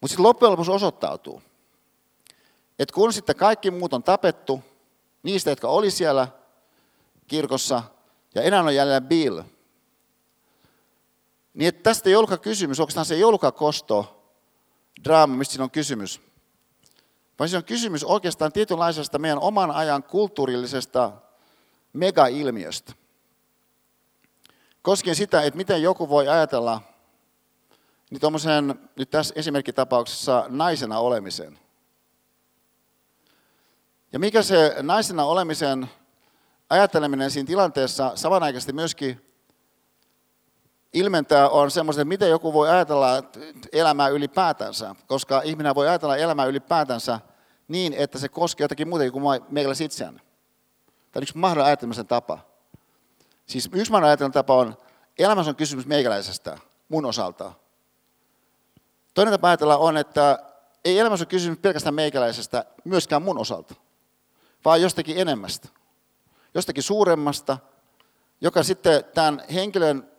Mutta 0.00 0.12
sitten 0.12 0.22
loppujen 0.22 0.52
lopuksi 0.52 0.70
osoittautuu, 0.70 1.42
että 2.78 2.94
kun 2.94 3.12
sitten 3.12 3.36
kaikki 3.36 3.70
muut 3.70 3.92
on 3.92 4.02
tapettu, 4.02 4.62
niistä, 5.22 5.50
jotka 5.50 5.68
oli 5.68 5.90
siellä 5.90 6.28
kirkossa, 7.26 7.82
ja 8.34 8.42
enää 8.42 8.60
on 8.60 8.74
jäljellä 8.74 9.00
Bill, 9.00 9.42
niin 11.54 11.68
että 11.68 11.82
tästä 11.82 12.08
ei 12.08 12.16
ollutkaan 12.16 12.40
kysymys, 12.40 12.80
onko 12.80 13.04
se 13.04 13.14
ei 13.14 13.24
ollutkaan 13.24 13.52
kosto, 13.52 14.24
draama, 15.04 15.36
mistä 15.36 15.52
siinä 15.52 15.64
on 15.64 15.70
kysymys, 15.70 16.20
vaan 17.38 17.48
siinä 17.48 17.58
on 17.58 17.64
kysymys 17.64 18.04
oikeastaan 18.04 18.52
tietynlaisesta 18.52 19.18
meidän 19.18 19.38
oman 19.38 19.70
ajan 19.70 20.02
kulttuurillisesta 20.02 21.12
megailmiöstä. 21.92 22.92
Koskien 24.82 25.16
sitä, 25.16 25.42
että 25.42 25.56
miten 25.56 25.82
joku 25.82 26.08
voi 26.08 26.28
ajatella 26.28 26.80
niin 28.10 28.20
tuommoisen, 28.20 28.74
nyt 28.96 29.10
tässä 29.10 29.34
esimerkkitapauksessa 29.36 30.44
naisena 30.48 30.98
olemisen. 30.98 31.58
Ja 34.12 34.18
mikä 34.18 34.42
se 34.42 34.76
naisena 34.82 35.24
olemisen 35.24 35.90
ajatteleminen 36.70 37.30
siinä 37.30 37.46
tilanteessa 37.46 38.12
samanaikaisesti 38.14 38.72
myöskin 38.72 39.23
ilmentää 40.94 41.48
on 41.48 41.70
semmoista, 41.70 42.02
että 42.02 42.08
miten 42.08 42.30
joku 42.30 42.52
voi 42.52 42.68
ajatella 42.68 43.08
elämää 43.72 44.08
ylipäätänsä, 44.08 44.94
koska 45.06 45.42
ihminen 45.44 45.74
voi 45.74 45.88
ajatella 45.88 46.16
elämää 46.16 46.46
ylipäätänsä 46.46 47.20
niin, 47.68 47.92
että 47.92 48.18
se 48.18 48.28
koskee 48.28 48.64
jotakin 48.64 48.88
muuta 48.88 49.10
kuin 49.10 49.42
meillä 49.48 49.74
itseään. 49.84 50.14
Tämä 50.14 50.24
on 51.16 51.22
yksi 51.22 51.38
mahdollinen 51.38 51.66
ajattelemisen 51.66 52.06
tapa. 52.06 52.38
Siis 53.46 53.70
yksi 53.72 53.92
mahdollinen 53.92 54.32
tapa 54.32 54.54
on, 54.54 54.76
elämässä 55.18 55.50
on 55.50 55.56
kysymys 55.56 55.86
meikäläisestä, 55.86 56.58
mun 56.88 57.04
osalta. 57.04 57.52
Toinen 59.14 59.34
tapa 59.34 59.48
ajatella 59.48 59.76
on, 59.76 59.96
että 59.96 60.38
ei 60.84 60.98
elämässä 60.98 61.22
ole 61.22 61.28
kysymys 61.28 61.58
pelkästään 61.58 61.94
meikäläisestä, 61.94 62.64
myöskään 62.84 63.22
mun 63.22 63.38
osalta, 63.38 63.74
vaan 64.64 64.82
jostakin 64.82 65.18
enemmästä. 65.18 65.68
Jostakin 66.54 66.82
suuremmasta, 66.82 67.58
joka 68.40 68.62
sitten 68.62 69.04
tämän 69.14 69.42
henkilön 69.54 70.13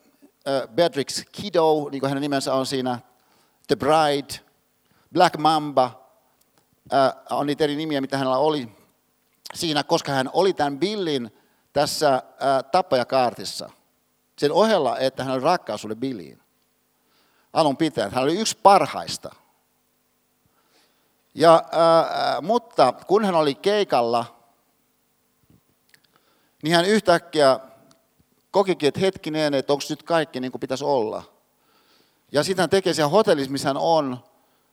Beatrix 0.74 1.24
Kiddo, 1.32 1.88
niin 1.90 2.00
kuin 2.00 2.08
hänen 2.08 2.22
nimensä 2.22 2.54
on 2.54 2.66
siinä, 2.66 2.98
The 3.66 3.76
Bride, 3.76 4.34
Black 5.12 5.38
Mamba, 5.38 6.06
on 7.30 7.46
niitä 7.46 7.64
eri 7.64 7.76
nimiä, 7.76 8.00
mitä 8.00 8.18
hänellä 8.18 8.38
oli 8.38 8.76
siinä, 9.54 9.84
koska 9.84 10.12
hän 10.12 10.30
oli 10.32 10.52
tämän 10.52 10.78
Billin 10.78 11.30
tässä 11.72 12.22
tappajakaartissa. 12.72 13.70
Sen 14.38 14.52
ohella, 14.52 14.98
että 14.98 15.24
hän 15.24 15.34
oli 15.34 15.42
rakkaus 15.42 15.84
oli 15.84 15.94
Billiin. 15.94 16.42
Alun 17.52 17.76
pitäen. 17.76 18.12
Hän 18.12 18.24
oli 18.24 18.38
yksi 18.38 18.58
parhaista. 18.62 19.34
Ja, 21.34 21.62
uh, 21.66 22.44
mutta 22.44 22.92
kun 22.92 23.24
hän 23.24 23.34
oli 23.34 23.54
keikalla, 23.54 24.24
niin 26.62 26.76
hän 26.76 26.84
yhtäkkiä 26.84 27.60
kokikin, 28.56 28.88
että 28.88 29.00
hetkinen, 29.00 29.54
että 29.54 29.72
onko 29.72 29.84
nyt 29.90 30.02
kaikki 30.02 30.40
niin 30.40 30.52
kuin 30.52 30.60
pitäisi 30.60 30.84
olla. 30.84 31.22
Ja 32.32 32.42
sitten 32.42 32.62
hän 32.62 32.70
tekee 32.70 32.94
siellä 32.94 33.08
hotellissa, 33.08 33.52
missä 33.52 33.68
hän 33.68 33.76
on, 33.76 34.18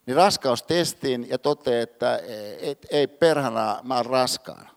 niin 0.06 0.16
raskaustestin 0.16 1.30
ja 1.30 1.38
toteaa, 1.38 1.82
että 1.82 2.20
et, 2.62 2.86
ei 2.92 3.08
perhana, 3.08 3.80
mä 3.84 3.96
oon 3.96 4.06
raskaana. 4.06 4.70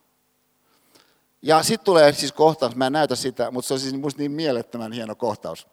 Ja 1.42 1.62
sitten 1.62 1.84
tulee 1.84 2.12
siis 2.12 2.32
kohtaus, 2.32 2.76
mä 2.76 2.86
en 2.86 2.92
näytä 2.92 3.16
sitä, 3.16 3.50
mutta 3.50 3.68
se 3.68 3.74
on 3.74 3.80
siis 3.80 3.94
musta 3.94 4.18
niin 4.18 4.32
mielettömän 4.32 4.92
hieno 4.92 5.14
kohtaus. 5.14 5.66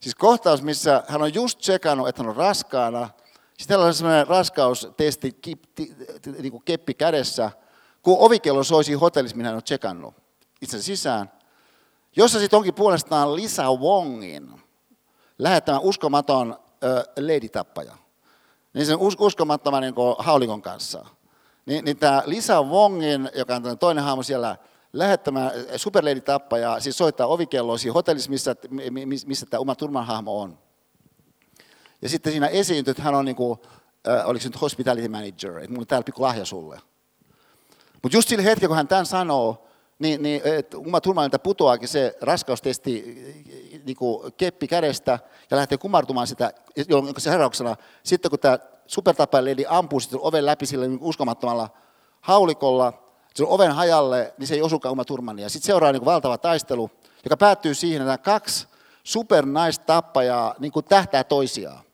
Siis 0.00 0.14
kohtaus, 0.14 0.62
missä 0.62 1.02
hän 1.08 1.22
on 1.22 1.34
just 1.34 1.58
tsekannut, 1.58 2.08
että 2.08 2.22
hän 2.22 2.30
on 2.30 2.36
raskaana. 2.36 3.10
Sitten 3.58 3.74
hänellä 3.74 3.88
on 3.88 3.94
sellainen 3.94 4.26
raskaustesti, 4.26 5.40
niin 6.42 6.62
keppi 6.64 6.94
kädessä, 6.94 7.50
kun 8.02 8.16
ovikello 8.18 8.64
soisi 8.64 8.92
hotellissa, 8.92 9.36
minä 9.36 9.48
hän 9.48 9.56
on 9.56 9.62
tsekannut 9.62 10.14
itse 10.60 10.82
sisään. 10.82 11.35
Jossa 12.16 12.38
sitten 12.38 12.56
onkin 12.56 12.74
puolestaan 12.74 13.36
Lisa 13.36 13.72
Wongin 13.72 14.60
lähettämä 15.38 15.78
uskomaton 15.78 16.58
lady-tappaja. 17.20 17.96
Niin 18.74 18.86
sen 18.86 18.98
us- 18.98 19.16
uskomattoman 19.20 19.82
niin 19.82 19.94
haulikon 20.18 20.62
kanssa. 20.62 21.06
Niin, 21.66 21.84
niin 21.84 21.96
tämä 21.96 22.22
Lisa 22.26 22.62
Wongin, 22.62 23.30
joka 23.34 23.56
on 23.56 23.78
toinen 23.78 24.04
hahmo 24.04 24.22
siellä, 24.22 24.56
lähettämä 24.92 25.50
superlady-tappaja, 25.76 26.80
siis 26.80 26.98
soittaa 26.98 27.26
ovikelloa 27.26 27.78
siinä 27.78 27.92
hotellissa, 27.92 28.30
missä, 28.30 28.56
missä 29.26 29.46
tämä 29.46 29.60
Uma 29.60 29.74
Turman 29.74 30.06
hahmo 30.06 30.40
on. 30.40 30.58
Ja 32.02 32.08
sitten 32.08 32.32
siinä 32.32 32.46
esiintyy, 32.46 32.90
että 32.90 33.02
hän 33.02 33.14
on 33.14 33.24
niin 33.24 33.36
kuin, 33.36 33.58
äh, 34.08 34.28
oliko 34.28 34.42
se 34.42 34.48
nyt 34.48 34.60
hospitality 34.60 35.08
manager, 35.08 35.58
että 35.58 35.70
mulla 35.70 35.80
on 35.80 35.86
täällä 35.86 36.04
pikku 36.04 36.22
lahja 36.22 36.44
sulle. 36.44 36.80
Mutta 38.02 38.16
just 38.16 38.28
sillä 38.28 38.42
hetkellä, 38.42 38.68
kun 38.68 38.76
hän 38.76 38.88
tämän 38.88 39.06
sanoo, 39.06 39.66
niin, 39.98 40.22
niin 40.22 40.42
Turmanilta 41.02 41.38
putoaakin 41.38 41.88
se 41.88 42.16
raskaustesti 42.20 43.02
niin 43.84 43.96
kuin 43.96 44.32
keppi 44.32 44.68
kädestä 44.68 45.18
ja 45.50 45.56
lähtee 45.56 45.78
kumartumaan 45.78 46.26
sitä, 46.26 46.52
jonka 46.88 47.20
se 47.20 47.30
herrauksena, 47.30 47.76
sitten 48.02 48.30
kun 48.30 48.38
tämä 48.38 48.58
supertapaileli 48.86 49.64
ampuu 49.68 50.00
sitten 50.00 50.20
oven 50.22 50.46
läpi 50.46 50.66
sillä 50.66 50.86
niin 50.86 50.98
uskomattomalla 51.02 51.70
haulikolla, 52.20 52.92
se 53.34 53.44
on 53.44 53.50
oven 53.50 53.72
hajalle, 53.72 54.34
niin 54.38 54.46
se 54.46 54.54
ei 54.54 54.62
osukaan 54.62 54.92
Uma 54.92 55.04
Turmania. 55.04 55.48
Sitten 55.48 55.66
seuraa 55.66 55.92
niin 55.92 56.00
kuin 56.00 56.12
valtava 56.12 56.38
taistelu, 56.38 56.90
joka 57.24 57.36
päättyy 57.36 57.74
siihen, 57.74 58.02
että 58.02 58.18
kaksi 58.18 58.66
supernaista-tappajaa 59.04 60.54
niin 60.58 60.72
kuin 60.72 60.84
tähtää 60.84 61.24
toisiaan. 61.24 61.84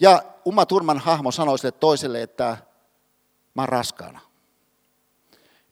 Ja 0.00 0.22
Uma 0.44 0.66
Turman 0.66 0.98
hahmo 0.98 1.30
sanoi 1.30 1.58
sille 1.58 1.72
toiselle, 1.72 2.22
että 2.22 2.56
mä 3.54 3.62
oon 3.62 3.68
raskaana. 3.68 4.20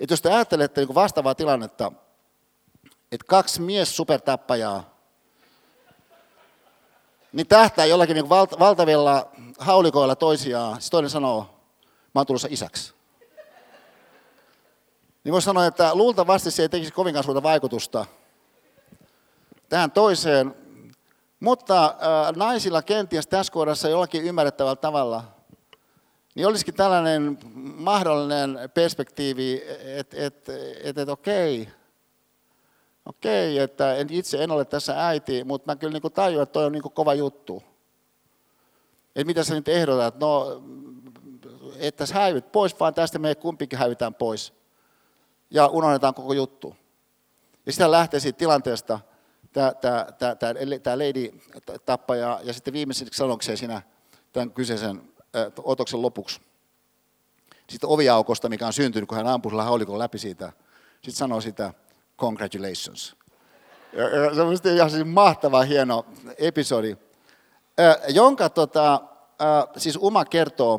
Että 0.03 0.13
jos 0.13 0.23
te 0.23 0.33
ajattelette 0.33 0.81
niin 0.81 0.95
vastaavaa 0.95 1.35
tilannetta, 1.35 1.93
että 3.13 3.25
kaksi 3.27 3.61
mies 3.61 3.97
supertappajaa, 3.97 4.97
niin 7.33 7.47
tähtää 7.47 7.85
jollakin 7.85 8.15
niin 8.15 8.29
valtavilla 8.59 9.31
haulikoilla 9.59 10.17
toisiaan. 10.17 10.75
Siis 10.75 10.91
toinen 10.91 11.11
sanoo, 11.11 11.43
mä 12.15 12.19
oon 12.21 12.27
tulossa 12.27 12.49
isäksi. 12.51 12.95
Niin 15.25 15.33
voisi 15.33 15.45
sanoa, 15.45 15.67
että 15.67 15.95
luultavasti 15.95 16.51
se 16.51 16.63
ei 16.63 16.69
tekisi 16.69 16.93
kovinkaan 16.93 17.25
suurta 17.25 17.43
vaikutusta 17.43 18.07
tähän 19.69 19.91
toiseen, 19.91 20.55
mutta 21.41 21.85
äh, 21.85 22.37
naisilla 22.37 22.83
kenties 22.83 23.27
tässä 23.27 23.53
kohdassa 23.53 23.89
jollakin 23.89 24.25
ymmärrettävällä 24.25 24.77
tavalla, 24.77 25.25
niin 26.35 26.47
olisikin 26.47 26.75
tällainen 26.75 27.39
mahdollinen 27.75 28.59
perspektiivi, 28.75 29.63
että 29.85 30.17
et, 30.17 30.49
et, 30.83 30.99
et, 30.99 31.09
okei, 31.09 31.69
okei, 33.07 33.59
että 33.59 33.95
en, 33.95 34.07
itse 34.11 34.45
en 34.45 34.51
ole 34.51 34.65
tässä 34.65 35.07
äiti, 35.07 35.45
mutta 35.45 35.73
mä 35.73 35.77
kyllä 35.77 35.93
niin 35.93 36.13
tajuan, 36.13 36.43
että 36.43 36.53
toi 36.53 36.65
on 36.65 36.73
niin 36.73 36.83
kova 36.83 37.15
juttu. 37.15 37.63
Että 39.17 39.27
mitä 39.27 39.45
sä 39.45 39.55
nyt 39.55 39.69
ehdotat? 39.69 40.21
No, 40.21 40.63
että 41.79 42.07
sä 42.07 42.15
häivyt 42.15 42.53
pois, 42.53 42.81
vaan 42.81 42.95
tästä 42.95 43.19
me 43.19 43.35
kumpikin 43.35 43.79
häivytään 43.79 44.15
pois. 44.15 44.53
Ja 45.51 45.67
unohdetaan 45.67 46.15
koko 46.15 46.33
juttu. 46.33 46.77
Ja 47.67 47.73
sitä 47.73 47.91
lähtee 47.91 48.21
siitä 48.21 48.39
tilanteesta 48.39 49.01
tämä 49.53 50.99
lady 50.99 51.41
tappaja 51.87 52.41
ja 52.45 52.53
sitten 52.53 52.75
viimeiseksi 52.75 53.19
sanokseen 53.19 53.59
siinä 53.59 53.83
tämän 54.33 54.51
kyseisen 54.51 55.12
otoksen 55.63 56.03
lopuksi. 56.03 56.41
Sitten 57.71 57.91
oviaukosta, 57.91 58.49
mikä 58.49 58.67
on 58.67 58.73
syntynyt, 58.73 59.09
kun 59.09 59.19
hän 59.19 59.27
ampui 59.27 59.51
sillä 59.51 59.63
haulikon 59.63 59.99
läpi 59.99 60.19
siitä, 60.19 60.53
sitten 60.93 61.13
sanoo 61.13 61.41
sitä, 61.41 61.75
congratulations. 62.19 63.17
Ja, 63.93 64.09
ja 64.09 64.35
se 64.35 64.43
on 64.43 64.75
ihan 64.75 64.91
siis 64.91 65.05
mahtava, 65.05 65.63
hieno 65.63 66.07
episodi, 66.39 66.97
jonka 68.09 68.49
tota, 68.49 69.01
siis 69.77 69.99
Uma 70.01 70.25
kertoo, 70.25 70.79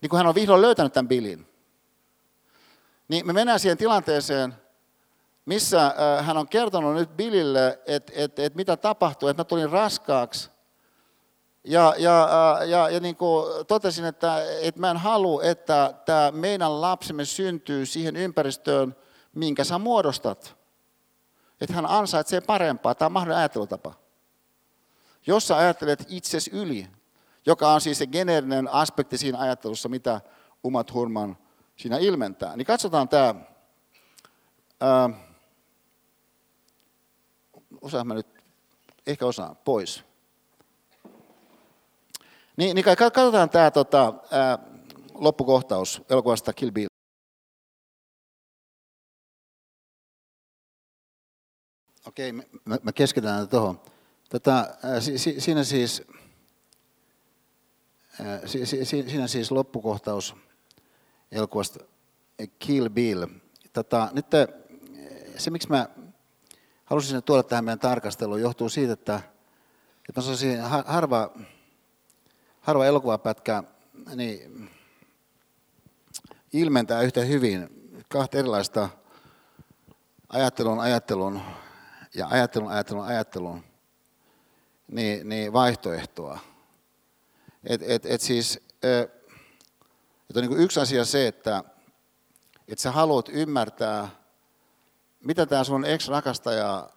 niin 0.00 0.10
kun 0.10 0.16
hän 0.16 0.26
on 0.26 0.34
vihdoin 0.34 0.62
löytänyt 0.62 0.92
tämän 0.92 1.08
Billin, 1.08 1.46
niin 3.08 3.26
me 3.26 3.32
mennään 3.32 3.60
siihen 3.60 3.78
tilanteeseen, 3.78 4.54
missä 5.44 5.94
hän 6.22 6.36
on 6.36 6.48
kertonut 6.48 6.94
nyt 6.94 7.16
Billille, 7.16 7.78
että 7.86 8.12
et, 8.16 8.38
et 8.38 8.54
mitä 8.54 8.76
tapahtui, 8.76 9.30
että 9.30 9.40
mä 9.40 9.44
tulin 9.44 9.70
raskaaksi. 9.70 10.50
Ja, 11.68 11.94
ja, 11.98 12.28
ja, 12.66 12.90
ja 12.90 13.00
niin 13.00 13.16
kuin 13.16 13.66
totesin, 13.66 14.04
että, 14.04 14.42
että 14.62 14.80
mä 14.80 14.90
en 14.90 14.96
halua, 14.96 15.42
että 15.42 15.94
tämä 16.04 16.30
meidän 16.30 16.80
lapsemme 16.80 17.24
syntyy 17.24 17.86
siihen 17.86 18.16
ympäristöön, 18.16 18.96
minkä 19.34 19.64
sä 19.64 19.78
muodostat. 19.78 20.56
Että 21.60 21.74
hän 21.74 21.86
ansaitsee 21.86 22.40
parempaa. 22.40 22.94
Tämä 22.94 23.06
on 23.06 23.12
mahdollinen 23.12 23.38
ajattelutapa. 23.38 23.94
Jos 25.26 25.48
sä 25.48 25.56
ajattelet 25.56 26.06
itses 26.08 26.48
yli, 26.48 26.88
joka 27.46 27.72
on 27.72 27.80
siis 27.80 27.98
se 27.98 28.06
geneerinen 28.06 28.68
aspekti 28.68 29.18
siinä 29.18 29.38
ajattelussa, 29.38 29.88
mitä 29.88 30.20
Umat 30.64 30.94
Hurman 30.94 31.36
siinä 31.76 31.98
ilmentää, 31.98 32.56
niin 32.56 32.66
katsotaan 32.66 33.08
tämä. 33.08 33.34
Ää, 34.80 35.10
osaan 37.80 38.06
mä 38.06 38.14
nyt, 38.14 38.26
ehkä 39.06 39.26
osaan, 39.26 39.56
pois. 39.56 40.05
Niin, 42.56 42.74
niin 42.74 42.84
katsotaan 42.84 43.50
tämä 43.50 43.70
tota, 43.70 44.14
ää, 44.30 44.58
loppukohtaus 45.14 46.02
elokuvasta 46.10 46.52
Kill 46.52 46.70
Bill. 46.70 46.86
Okei, 52.06 52.32
me, 52.32 52.46
me 52.82 52.92
keskitytään 52.92 53.48
tuohon. 53.48 53.80
Tota, 54.28 54.66
si, 55.00 55.18
si, 55.18 55.40
siinä 55.40 55.64
siis, 55.64 56.02
ää, 58.24 58.46
si, 58.46 58.66
si, 58.66 58.84
siinä 58.84 59.26
siis 59.26 59.50
loppukohtaus 59.50 60.36
elokuvasta 61.32 61.84
Kill 62.58 62.88
Bill. 62.88 63.26
Tota, 63.72 64.08
nyt 64.12 64.26
se, 65.36 65.50
miksi 65.50 65.68
mä 65.68 65.88
halusin 66.84 67.22
tuoda 67.22 67.42
tähän 67.42 67.64
meidän 67.64 67.78
tarkasteluun, 67.78 68.40
johtuu 68.40 68.68
siitä, 68.68 68.92
että, 68.92 69.20
että 70.08 70.20
on 70.20 70.70
harva, 70.86 71.30
harva 72.66 72.86
elokuvapätkä 72.86 73.62
niin 74.14 74.70
ilmentää 76.52 77.02
yhtä 77.02 77.20
hyvin 77.20 77.68
kahta 78.08 78.38
erilaista 78.38 78.88
ajattelun, 80.28 80.80
ajattelun 80.80 81.40
ja 82.14 82.26
ajattelun, 82.30 82.70
ajattelun, 82.70 83.04
ajattelun 83.04 83.64
niin, 84.88 85.28
niin 85.28 85.52
vaihtoehtoa. 85.52 86.38
Et, 87.64 87.82
et, 87.82 88.06
et 88.06 88.20
siis, 88.20 88.60
et 90.30 90.36
on 90.36 90.42
niin 90.42 90.60
yksi 90.60 90.80
asia 90.80 91.04
se, 91.04 91.26
että 91.26 91.64
et 92.68 92.78
sä 92.78 92.92
haluat 92.92 93.28
ymmärtää, 93.28 94.08
mitä 95.20 95.46
tämä 95.46 95.64
sun 95.64 95.84
ex-rakastaja 95.84 96.90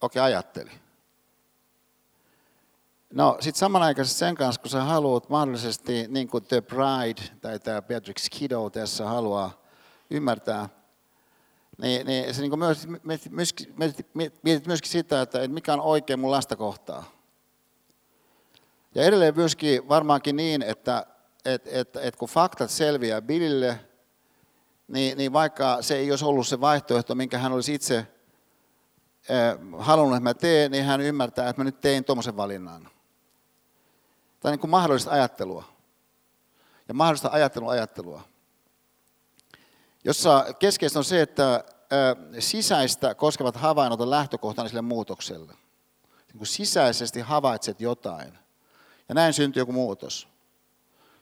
oikein 0.00 0.22
ajatteli. 0.22 0.70
No 3.14 3.36
sitten 3.40 3.58
samanaikaisesti 3.58 4.18
sen 4.18 4.34
kanssa, 4.34 4.60
kun 4.60 4.70
sä 4.70 4.82
haluat 4.84 5.28
mahdollisesti, 5.28 6.06
niin 6.08 6.28
kuin 6.28 6.44
The 6.44 6.60
Bride 6.60 7.22
tai 7.40 7.58
tämä 7.58 7.82
Beatrix 7.82 8.28
Kiddo 8.30 8.70
tässä 8.70 9.06
haluaa 9.06 9.62
ymmärtää, 10.10 10.68
niin, 11.78 12.06
niin 12.06 12.34
se 12.34 12.42
niin 12.42 12.58
myös, 12.58 12.88
mietit, 13.02 13.32
mietit, 14.42 14.66
myöskin 14.66 14.90
sitä, 14.90 15.22
että 15.22 15.48
mikä 15.48 15.72
on 15.72 15.80
oikein 15.80 16.20
mun 16.20 16.30
lasta 16.30 16.56
kohtaa. 16.56 17.04
Ja 18.94 19.02
edelleen 19.02 19.36
myöskin 19.36 19.88
varmaankin 19.88 20.36
niin, 20.36 20.62
että 20.62 21.06
et, 21.44 21.62
et, 21.66 21.96
et 21.96 22.16
kun 22.16 22.28
faktat 22.28 22.70
selviää 22.70 23.22
Billille, 23.22 23.80
niin, 24.88 25.18
niin 25.18 25.32
vaikka 25.32 25.82
se 25.82 25.96
ei 25.96 26.10
olisi 26.10 26.24
ollut 26.24 26.46
se 26.46 26.60
vaihtoehto, 26.60 27.14
minkä 27.14 27.38
hän 27.38 27.52
olisi 27.52 27.74
itse 27.74 27.96
äh, 27.96 28.06
halunnut, 29.78 30.16
että 30.16 30.28
mä 30.28 30.34
teen, 30.34 30.70
niin 30.70 30.84
hän 30.84 31.00
ymmärtää, 31.00 31.48
että 31.48 31.60
mä 31.60 31.64
nyt 31.64 31.80
tein 31.80 32.04
tuommoisen 32.04 32.36
valinnan. 32.36 32.93
On 34.44 34.50
niin 34.50 34.60
kuin 34.60 34.70
mahdollista 34.70 35.10
ajattelua. 35.10 35.64
Ja 36.88 36.94
mahdollista 36.94 37.28
ajattelua 37.32 37.72
ajattelua. 37.72 38.22
Jossa 40.04 40.46
keskeistä 40.58 40.98
on 40.98 41.04
se, 41.04 41.22
että 41.22 41.64
sisäistä 42.38 43.14
koskevat 43.14 43.56
havainnot 43.56 44.00
on 44.00 44.10
lähtökohtana 44.10 44.68
sille 44.68 44.82
muutokselle. 44.82 45.52
Niin 46.26 46.38
kuin 46.38 46.46
sisäisesti 46.46 47.20
havaitset 47.20 47.80
jotain. 47.80 48.38
Ja 49.08 49.14
näin 49.14 49.32
syntyy 49.32 49.60
joku 49.60 49.72
muutos. 49.72 50.28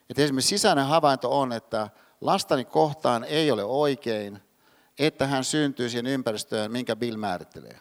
Että 0.09 0.21
esimerkiksi 0.21 0.49
sisäinen 0.49 0.85
havainto 0.85 1.39
on, 1.39 1.51
että 1.51 1.89
lastani 2.21 2.65
kohtaan 2.65 3.23
ei 3.23 3.51
ole 3.51 3.63
oikein, 3.63 4.41
että 4.99 5.27
hän 5.27 5.43
syntyy 5.43 5.89
siihen 5.89 6.07
ympäristöön, 6.07 6.71
minkä 6.71 6.95
Bill 6.95 7.17
määrittelee. 7.17 7.79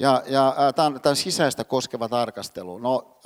Ja, 0.00 0.22
ja 0.26 0.54
tämä, 0.76 0.86
on, 0.86 1.00
tämä 1.00 1.10
on 1.10 1.16
sisäistä 1.16 1.64
koskeva 1.64 2.08
tarkastelu. 2.08 2.78
No, 2.78 3.20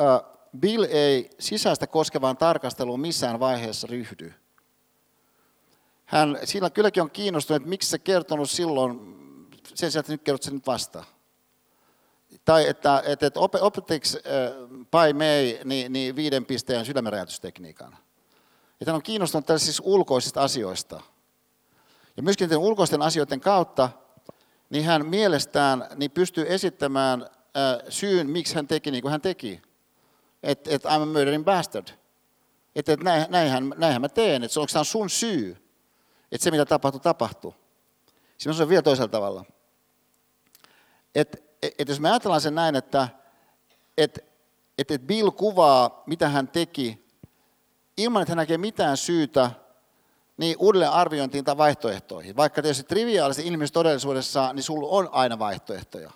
Bill 0.59 0.87
ei 0.91 1.31
sisäistä 1.39 1.87
koskevaan 1.87 2.37
tarkasteluun 2.37 3.01
missään 3.01 3.41
vaiheessa 3.41 3.87
ryhdy. 3.87 4.35
Hän 6.05 6.39
sillä 6.45 6.71
kylläkin 6.71 7.03
on 7.03 7.11
kiinnostunut, 7.11 7.57
että 7.57 7.69
miksi 7.69 7.91
se 7.91 7.99
kertonut 7.99 8.51
silloin, 8.51 9.01
sen 9.75 9.91
sijaan, 9.91 10.01
että 10.01 10.13
nyt 10.13 10.23
kerrot 10.23 10.43
sen 10.43 10.55
nyt 10.55 10.67
vastaan 10.67 11.07
tai 12.45 12.69
että, 12.69 13.03
että, 13.07 13.27
että 13.27 13.41
opettiko 13.41 14.07
Pai 14.91 15.13
Mei 15.13 15.61
niin, 15.65 15.93
niin 15.93 16.17
viiden 16.17 16.45
pisteen 16.45 16.85
sydämenräjäytystekniikan. 16.85 17.97
Että 18.81 18.91
hän 18.91 18.95
on 18.95 19.03
kiinnostunut 19.03 19.47
tällaisista 19.47 19.83
ulkoisista 19.87 20.43
asioista. 20.43 21.01
Ja 22.17 22.23
myöskin 22.23 22.57
ulkoisten 22.57 23.03
asioiden 23.03 23.41
kautta 23.41 23.91
niin 24.75 24.85
hän 24.85 25.07
mielestään 25.07 25.87
niin 25.97 26.11
pystyy 26.11 26.47
esittämään 26.49 27.31
syyn, 27.89 28.31
miksi 28.31 28.55
hän 28.55 28.69
teki 28.69 28.91
niin 28.91 29.03
kuin 29.03 29.13
hän 29.13 29.21
teki. 29.21 29.63
Että 30.43 30.71
et 30.71 30.85
I'm 30.85 31.03
a 31.03 31.07
murdering 31.07 31.45
bastard. 31.45 31.89
Että 32.77 32.93
et 32.93 33.01
näinhän, 33.29 33.75
näinhän 33.77 34.01
mä 34.01 34.09
teen, 34.09 34.45
että 34.45 34.53
se 34.53 34.61
onko 34.61 34.71
tämä 34.73 34.85
sun 34.85 35.11
syy, 35.11 35.57
että 36.33 36.45
se 36.45 36.51
mitä 36.51 36.65
tapahtui, 36.65 37.01
tapahtui. 37.01 37.53
Siinä 38.39 38.63
on 38.63 38.69
vielä 38.69 38.83
toisella 38.83 39.09
tavalla. 39.09 39.45
Että 41.15 41.39
että 41.63 41.93
jos 41.93 42.01
me 42.01 42.11
ajatellaan 42.11 42.41
sen 42.41 42.55
näin, 42.55 42.77
että 42.77 43.09
että 43.99 44.21
että 44.79 44.99
Bill 44.99 45.31
kuvaa, 45.31 46.03
mitä 46.07 46.29
hän 46.29 46.49
teki, 46.49 47.07
ilman 47.97 48.23
että 48.23 48.31
hän 48.31 48.37
näkee 48.37 48.59
mitään 48.59 48.97
syytä 48.97 49.51
niin 50.37 50.57
uudelleen 50.59 50.91
arviointiin 50.91 51.45
tai 51.45 51.57
vaihtoehtoihin. 51.57 52.37
Vaikka 52.37 52.63
tietysti 52.63 52.85
triviaalisesti 52.85 53.49
ilmeisesti 53.49 53.75
todellisuudessa, 53.75 54.53
niin 54.53 54.63
sulla 54.63 54.89
on 54.89 55.09
aina 55.13 55.39
vaihtoehtoja. 55.39 56.11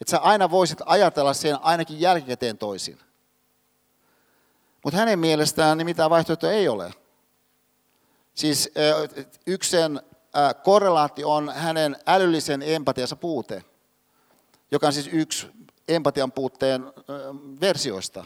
Että 0.00 0.10
sä 0.10 0.18
aina 0.18 0.50
voisit 0.50 0.78
ajatella 0.86 1.34
sen 1.34 1.58
ainakin 1.62 2.00
jälkikäteen 2.00 2.58
toisin. 2.58 2.98
Mutta 4.84 4.98
hänen 4.98 5.18
mielestään 5.18 5.78
niin 5.78 5.86
mitään 5.86 6.10
vaihtoehtoja 6.10 6.52
ei 6.52 6.68
ole. 6.68 6.94
Siis 8.34 8.70
yksi 9.46 9.70
sen 9.70 10.00
korrelaatio 10.62 11.30
on 11.30 11.52
hänen 11.54 11.96
älyllisen 12.06 12.62
empatiansa 12.62 13.16
puute 13.16 13.64
joka 14.70 14.86
on 14.86 14.92
siis 14.92 15.08
yksi 15.12 15.46
empatian 15.88 16.32
puutteen 16.32 16.92
versioista. 17.60 18.24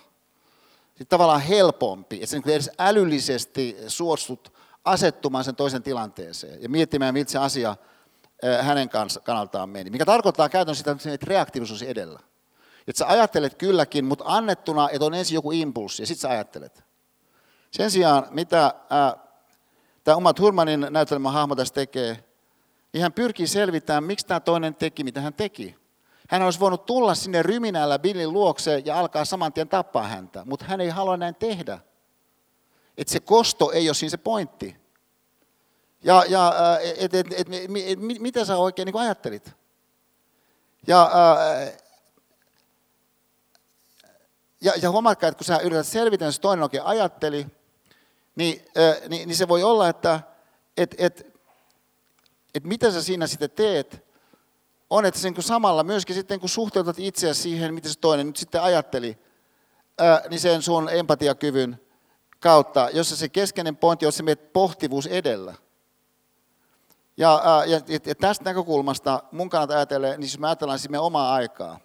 Sitten 0.89 1.07
tavallaan 1.07 1.41
helpompi, 1.41 2.17
että 2.17 2.27
sä 2.27 2.37
niin 2.37 2.51
edes 2.51 2.71
älyllisesti 2.79 3.77
suostut 3.89 4.53
asettumaan 4.85 5.45
sen 5.45 5.57
toisen 5.57 5.83
tilanteeseen 5.83 6.63
ja 6.63 6.69
miettimään, 6.69 7.15
miltä 7.15 7.31
se 7.31 7.39
asia 7.39 7.77
hänen 8.63 8.89
kannaltaan 9.25 9.69
meni. 9.69 9.91
Mikä 9.91 10.05
tarkoittaa 10.05 10.49
käytännössä 10.49 10.97
sitä, 10.99 11.15
että 11.15 11.27
reaktiivisuus 11.29 11.83
edellä. 11.83 12.21
Että 12.89 12.99
sä 12.99 13.07
ajattelet 13.07 13.55
kylläkin, 13.55 14.05
mutta 14.05 14.25
annettuna, 14.27 14.91
että 14.91 15.05
on 15.05 15.15
ensin 15.15 15.35
joku 15.35 15.53
impulssi 15.53 16.03
ja 16.03 16.07
sitten 16.07 16.21
sä 16.21 16.29
ajattelet. 16.29 16.85
Sen 17.71 17.91
sijaan, 17.91 18.27
mitä 18.31 18.75
tämä 20.05 20.17
Uma 20.17 20.33
Thurmanin 20.33 20.87
näytelmä 20.91 21.31
hahmo 21.31 21.57
tässä 21.57 21.75
tekee, 21.75 22.25
niin 22.93 23.03
hän 23.03 23.13
pyrkii 23.13 23.47
selvittämään, 23.47 24.05
miksi 24.05 24.27
tämä 24.27 24.41
toinen 24.41 24.75
teki, 24.75 25.05
mitä 25.05 25.21
hän 25.21 25.35
teki. 25.35 25.77
Hän 26.29 26.43
olisi 26.43 26.61
voinut 26.61 26.87
tulla 26.87 27.15
sinne 27.15 27.43
ryminällä 27.43 27.99
Billin 27.99 28.33
luokse 28.33 28.83
ja 28.85 28.99
alkaa 28.99 29.25
saman 29.25 29.53
tien 29.53 29.69
tappaa 29.69 30.09
häntä, 30.09 30.43
mutta 30.45 30.65
hän 30.65 30.81
ei 30.81 30.89
halua 30.89 31.17
näin 31.17 31.35
tehdä. 31.35 31.79
Että 32.99 33.13
se 33.13 33.21
kosto 33.21 33.71
ei 33.71 33.89
ole 33.89 33.95
siinä 33.95 34.11
se 34.11 34.17
pointti. 34.17 34.77
Ja, 36.03 36.25
ja 36.29 36.49
äh, 36.49 36.79
et, 36.83 37.15
et, 37.15 37.27
et, 37.33 37.33
et, 37.33 37.69
et, 37.87 37.99
mitä 37.99 38.45
sä 38.45 38.57
oikein 38.57 38.87
niin 38.87 38.97
ajattelit? 38.97 39.53
Ja, 40.87 41.03
äh, 41.03 41.73
ja, 44.61 44.73
ja 44.83 44.91
huomaatkaa, 44.91 45.29
että 45.29 45.39
kun 45.39 45.45
sä 45.45 45.59
yrität 45.59 45.87
selvitä, 45.87 46.25
jos 46.25 46.41
toinen 46.41 46.63
oikein 46.63 46.83
ajatteli, 46.83 47.47
niin, 48.37 48.65
äh, 48.79 49.09
niin, 49.09 49.29
niin 49.29 49.37
se 49.37 49.49
voi 49.49 49.63
olla, 49.63 49.89
että 49.89 50.21
et, 50.77 50.95
et, 50.99 51.27
et 52.55 52.65
mitä 52.65 52.91
sä 52.91 53.03
siinä 53.03 53.27
sitten 53.27 53.51
teet, 53.51 54.05
on, 54.91 55.07
että 55.07 55.21
sen 55.21 55.35
kun 55.35 55.43
samalla 55.43 55.85
myöskin 55.85 56.15
sitten 56.15 56.41
kun 56.41 56.49
suhteutat 56.49 56.99
itseäsi 56.99 57.43
siihen, 57.43 57.75
mitä 57.75 57.89
se 57.89 57.99
toinen 57.99 58.27
nyt 58.27 58.37
sitten 58.37 58.63
ajatteli, 58.63 59.19
niin 60.29 60.41
sen 60.41 60.63
sun 60.63 60.89
empatiakyvyn 60.93 61.84
kautta, 62.45 62.89
jossa 62.93 63.17
se 63.17 63.29
keskeinen 63.29 63.77
pointti 63.77 64.07
on 64.07 64.13
se 64.13 64.23
meidän 64.23 64.45
pohtivuus 64.53 65.07
edellä. 65.07 65.55
Ja, 67.17 67.43
ja, 67.67 67.81
ja 68.07 68.15
tästä 68.15 68.45
näkökulmasta 68.45 69.23
mun 69.33 69.51
kannalta 69.51 69.75
ajatellen, 69.75 70.21
niin 70.21 70.29
jos 70.29 70.39
me 70.39 70.47
ajatellaan 70.47 70.79
siis 70.79 70.91
meidän 70.91 71.05
omaa 71.05 71.35
aikaa, 71.35 71.81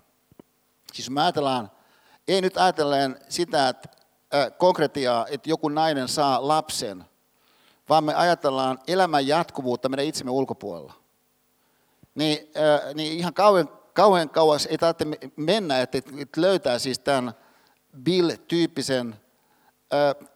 siis 0.93 1.09
me 1.09 1.21
ajatellaan, 1.21 1.71
ei 2.27 2.41
nyt 2.41 2.57
ajatellen 2.57 3.19
sitä, 3.29 3.69
että 3.69 3.89
ää, 4.31 4.51
konkretiaa, 4.51 5.25
että 5.27 5.49
joku 5.49 5.69
nainen 5.69 6.07
saa 6.07 6.47
lapsen, 6.47 7.05
vaan 7.89 8.03
me 8.03 8.15
ajatellaan 8.15 8.79
elämän 8.87 9.27
jatkuvuutta 9.27 9.89
meidän 9.89 10.05
itsemme 10.05 10.31
ulkopuolella 10.31 10.93
niin, 12.15 12.51
äh, 12.57 12.93
niin 12.93 13.13
ihan 13.13 13.33
kauan, 13.33 13.69
kauan 13.93 14.29
kauas 14.29 14.65
ei 14.65 14.77
tarvitse 14.77 15.31
mennä, 15.35 15.81
että, 15.81 15.97
että 15.97 16.41
löytää 16.41 16.79
siis 16.79 16.99
tämän 16.99 17.33
Bill-tyyppisen 18.03 19.13
äh, 19.13 19.28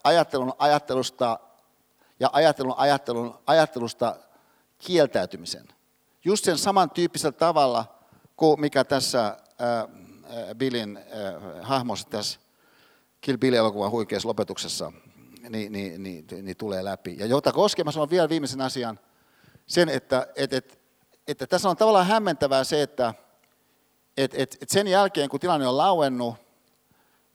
ajattelun 0.04 0.52
ajattelusta 0.58 1.38
ja 2.20 2.30
ajattelun 2.32 2.74
ajattelun 2.76 3.38
ajattelusta 3.46 4.16
kieltäytymisen. 4.78 5.68
Just 6.24 6.44
sen 6.44 6.58
samantyyppisellä 6.58 7.32
tavalla 7.32 7.84
kuin 8.36 8.60
mikä 8.60 8.84
tässä 8.84 9.36
Billin 10.56 10.98
hahmossa 11.62 12.08
tässä 12.08 12.40
Kill 13.20 13.38
Bill-elokuvan 13.38 13.90
huikeassa 13.90 14.28
lopetuksessa 14.28 14.92
niin, 15.48 15.72
niin, 15.72 16.02
niin, 16.02 16.26
niin, 16.42 16.56
tulee 16.56 16.84
läpi. 16.84 17.16
Ja 17.18 17.26
jota 17.26 17.52
koskemassa 17.52 18.02
on 18.02 18.10
vielä 18.10 18.28
viimeisen 18.28 18.60
asian, 18.60 19.00
sen, 19.66 19.88
että 19.88 20.26
et, 20.36 20.52
et, 20.52 20.80
että 21.28 21.46
tässä 21.46 21.68
on 21.68 21.76
tavallaan 21.76 22.06
hämmentävää 22.06 22.64
se, 22.64 22.82
että 22.82 23.14
et, 24.16 24.34
et, 24.34 24.56
et 24.60 24.68
sen 24.68 24.86
jälkeen, 24.86 25.28
kun 25.28 25.40
tilanne 25.40 25.66
on 25.66 25.76
lauennut, 25.76 26.34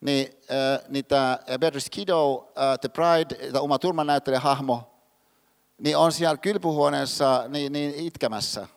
niin, 0.02 0.38
äh, 0.52 0.82
niin 0.88 1.06
tämä 1.06 1.40
Beatrice 1.60 1.90
Kiddo, 1.90 2.52
äh, 2.58 2.80
The 2.80 2.90
Bride, 2.90 3.48
tämä 3.52 3.60
Uma 3.60 3.80
Thurman 3.80 4.08
näyttelijä 4.08 4.40
hahmo, 4.40 4.92
niin 5.78 5.98
on 5.98 6.12
siellä 6.12 6.38
kylpyhuoneessa 6.38 7.44
niin, 7.48 7.74
niin 7.74 7.96
itkemässä. 7.96 8.68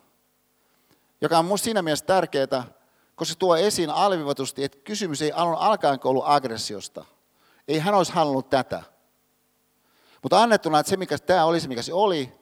Joka 1.21 1.39
on 1.39 1.45
minusta 1.45 1.65
siinä 1.65 1.83
mielessä 1.83 2.07
tärkeää, 2.07 2.65
koska 3.15 3.33
se 3.33 3.39
tuo 3.39 3.57
esiin 3.57 3.91
alvivatusti, 3.91 4.65
että 4.65 4.79
kysymys 4.85 5.23
ei 5.23 5.33
alun 5.33 5.55
alkaen 5.59 5.99
ollut 6.05 6.25
aggressiosta. 6.27 7.05
Ei 7.69 7.79
hän 7.79 7.95
olisi 7.95 8.13
halunnut 8.13 8.51
tätä. 8.51 8.83
Mutta 10.23 10.43
annettuna, 10.43 10.79
että 10.79 10.91
se 10.91 10.97
mikä 10.97 11.19
tämä 11.19 11.45
oli 11.45 11.61
se 11.61 11.69
mikä 11.69 11.83
se 11.83 11.93
oli, 11.93 12.33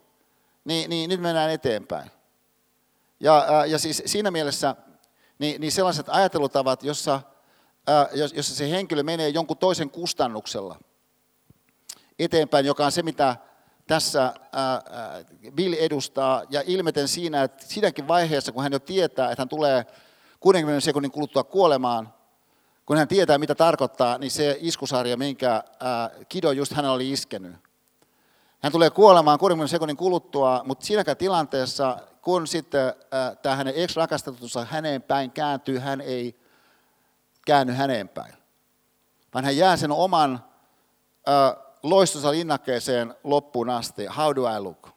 niin, 0.65 0.91
niin 0.91 1.11
nyt 1.11 1.21
mennään 1.21 1.51
eteenpäin. 1.51 2.11
Ja, 3.21 3.67
ja 3.67 3.79
siis 3.79 4.03
siinä 4.07 4.31
mielessä 4.31 4.77
niin, 5.39 5.61
niin 5.61 5.73
sellaiset 5.73 6.07
ajattelutavat, 6.09 6.83
jossa, 6.83 7.21
jossa 8.35 8.55
se 8.55 8.71
henkilö 8.71 9.03
menee 9.03 9.29
jonkun 9.29 9.59
toisen 9.59 9.91
kustannuksella 9.91 10.79
eteenpäin, 12.19 12.67
joka 12.67 12.85
on 12.85 12.93
se, 12.93 13.03
mitä 13.03 13.37
tässä 13.87 14.35
Bill 15.55 15.75
edustaa, 15.79 16.43
ja 16.51 16.63
ilmeten 16.67 17.09
siinä, 17.09 17.43
että 17.43 17.65
siinäkin 17.67 18.09
vaiheessa, 18.09 18.53
kun 18.53 18.63
hän 18.63 18.73
jo 18.73 18.79
tietää, 18.79 19.31
että 19.31 19.41
hän 19.41 19.49
tulee 19.49 19.87
60 20.41 20.81
sekunnin 20.81 21.11
kuluttua 21.11 21.45
kuolemaan, 21.45 22.15
kun 22.87 22.97
hän 22.97 23.09
tietää, 23.09 23.39
mitä 23.39 23.55
tarkoittaa, 23.55 24.19
niin 24.19 24.31
se 24.31 24.57
iskusarja, 24.61 25.17
minkä 25.17 25.65
Kido 26.29 26.53
just 26.53 26.73
hänellä 26.73 26.95
oli 26.95 27.11
iskenyt. 27.11 27.57
Hän 28.63 28.73
tulee 28.73 28.91
kuolemaan 28.91 29.39
60 29.39 29.71
sekunnin 29.71 29.97
kuluttua, 29.97 30.63
mutta 30.65 30.87
siinäkään 30.87 31.17
tilanteessa, 31.17 31.99
kun 32.23 32.47
sitten 32.47 32.95
tämä 33.43 33.57
hänen 33.57 33.75
ex-rakastetussa 33.75 34.65
häneen 34.65 35.03
päin 35.03 35.31
kääntyy, 35.31 35.79
hän 35.79 36.01
ei 36.01 36.41
käänny 37.51 37.73
häneen 37.73 38.09
päin. 38.09 38.35
Vaan 39.35 39.45
hän 39.45 39.57
jää 39.57 39.77
sen 39.77 39.91
oman 39.91 40.45
ää, 41.27 41.57
loistonsa 41.83 42.31
linnakkeeseen 42.31 43.15
loppuun 43.25 43.71
asti. 43.71 44.07
How 44.07 44.35
do 44.35 44.57
I 44.57 44.61
look? 44.61 44.89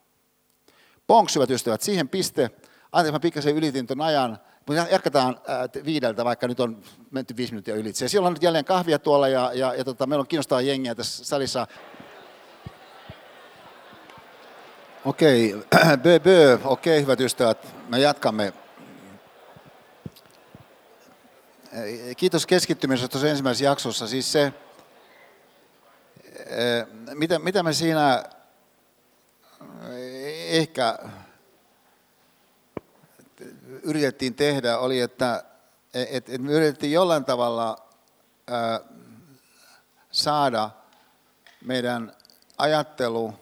Ponks, 1.08 1.36
hyvät 1.36 1.50
ystävät, 1.50 1.82
siihen 1.82 2.10
piste. 2.10 2.50
Anteeksi, 2.92 3.12
mä 3.12 3.20
pikkasen 3.20 3.56
ylitin 3.56 3.88
tuon 3.88 4.02
ajan. 4.02 4.38
Mutta 4.68 4.88
jatketaan 4.92 5.38
viideltä, 5.86 6.26
vaikka 6.26 6.48
nyt 6.48 6.60
on 6.60 6.84
menty 7.12 7.38
viisi 7.38 7.54
minuuttia 7.54 7.76
ylitse. 7.76 8.08
Siellä 8.08 8.28
on 8.28 8.34
nyt 8.34 8.44
jälleen 8.44 8.66
kahvia 8.66 9.00
tuolla 9.00 9.28
ja, 9.28 9.52
ja, 9.54 9.76
ja 9.76 9.84
tota, 9.84 10.08
meillä 10.08 10.22
on 10.22 10.28
kiinnostavaa 10.28 10.62
jengiä 10.62 10.96
tässä 10.96 11.26
salissa. 11.26 11.68
Okei, 15.06 15.54
okay. 15.54 15.98
bö, 16.04 16.20
bö. 16.20 16.54
okei 16.64 16.94
okay, 16.94 17.02
hyvät 17.02 17.20
ystävät, 17.20 17.76
me 17.90 18.00
jatkamme. 18.00 18.63
Kiitos 22.18 22.46
keskittymisestä 22.46 23.08
tuossa 23.12 23.28
ensimmäisessä 23.28 23.66
jaksossa. 23.66 24.08
Siis 24.08 24.32
se, 24.32 24.54
mitä, 27.14 27.40
mitä 27.40 27.64
me 27.64 27.74
siinä 27.74 28.24
ehkä 30.48 31.00
yritettiin 33.84 34.36
tehdä, 34.36 34.78
oli, 34.78 35.00
että 35.00 35.44
et, 35.94 36.30
et 36.30 36.42
me 36.42 36.52
yritettiin 36.52 36.92
jollain 36.92 37.26
tavalla 37.26 37.78
saada 40.12 40.70
meidän 41.62 42.14
ajattelu, 42.58 43.34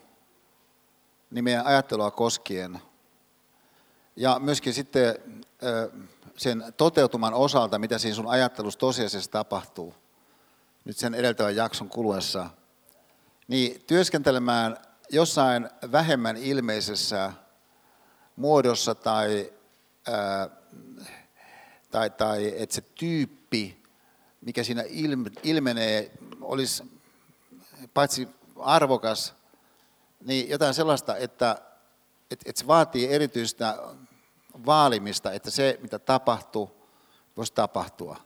niin 1.31 1.43
meidän 1.43 1.65
ajattelua 1.65 2.11
koskien, 2.11 2.81
ja 4.15 4.39
myöskin 4.39 4.73
sitten 4.73 5.15
sen 6.37 6.63
toteutuman 6.77 7.33
osalta, 7.33 7.79
mitä 7.79 7.97
siinä 7.97 8.15
sun 8.15 8.27
ajattelussa 8.27 8.79
tosiasiassa 8.79 9.31
tapahtuu, 9.31 9.93
nyt 10.85 10.97
sen 10.97 11.13
edeltävän 11.13 11.55
jakson 11.55 11.89
kuluessa, 11.89 12.49
niin 13.47 13.83
työskentelemään 13.87 14.77
jossain 15.09 15.69
vähemmän 15.91 16.37
ilmeisessä 16.37 17.33
muodossa 18.35 18.95
tai 18.95 19.53
tai, 21.91 22.09
tai 22.09 22.53
että 22.57 22.75
se 22.75 22.81
tyyppi, 22.81 23.83
mikä 24.41 24.63
siinä 24.63 24.83
ilmenee, 25.43 26.11
olisi 26.41 26.83
paitsi 27.93 28.27
arvokas, 28.59 29.33
niin 30.25 30.49
jotain 30.49 30.73
sellaista, 30.73 31.17
että, 31.17 31.61
että, 32.31 32.49
että 32.49 32.59
se 32.59 32.67
vaatii 32.67 33.07
erityistä 33.07 33.77
vaalimista, 34.65 35.31
että 35.31 35.51
se, 35.51 35.79
mitä 35.81 35.99
tapahtuu, 35.99 36.87
voisi 37.37 37.53
tapahtua. 37.53 38.17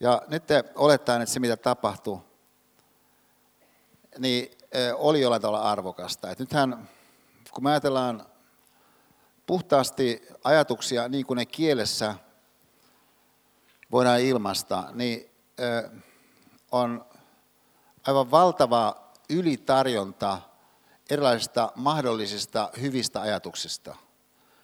Ja 0.00 0.22
nyt 0.28 0.46
te 0.46 0.64
olettaen, 0.74 1.22
että 1.22 1.32
se, 1.32 1.40
mitä 1.40 1.56
tapahtui, 1.56 2.18
niin 4.18 4.58
oli 4.94 5.20
jollain 5.20 5.42
tavalla 5.42 5.70
arvokasta. 5.70 6.30
Että 6.30 6.42
nythän, 6.42 6.88
kun 7.50 7.64
me 7.64 7.70
ajatellaan 7.70 8.26
puhtaasti 9.46 10.26
ajatuksia 10.44 11.08
niin 11.08 11.26
kuin 11.26 11.36
ne 11.36 11.46
kielessä 11.46 12.14
voidaan 13.92 14.20
ilmaista, 14.20 14.84
niin 14.92 15.30
on 16.72 17.06
aivan 18.06 18.30
valtava 18.30 19.10
ylitarjonta 19.30 20.40
erilaisista 21.10 21.72
mahdollisista 21.74 22.70
hyvistä 22.80 23.20
ajatuksista. 23.20 23.96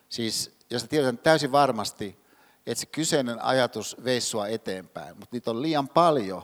Siis, 0.09 0.60
jos 0.71 0.85
tiedetään 0.85 1.19
täysin 1.19 1.53
varmasti, 1.53 2.21
että 2.67 2.81
se 2.81 2.87
kyseinen 2.87 3.45
ajatus 3.45 3.97
veisi 4.05 4.27
sua 4.27 4.49
eteenpäin, 4.49 5.17
mutta 5.19 5.37
niitä 5.37 5.51
on 5.51 5.63
liian 5.63 5.89
paljon, 5.89 6.43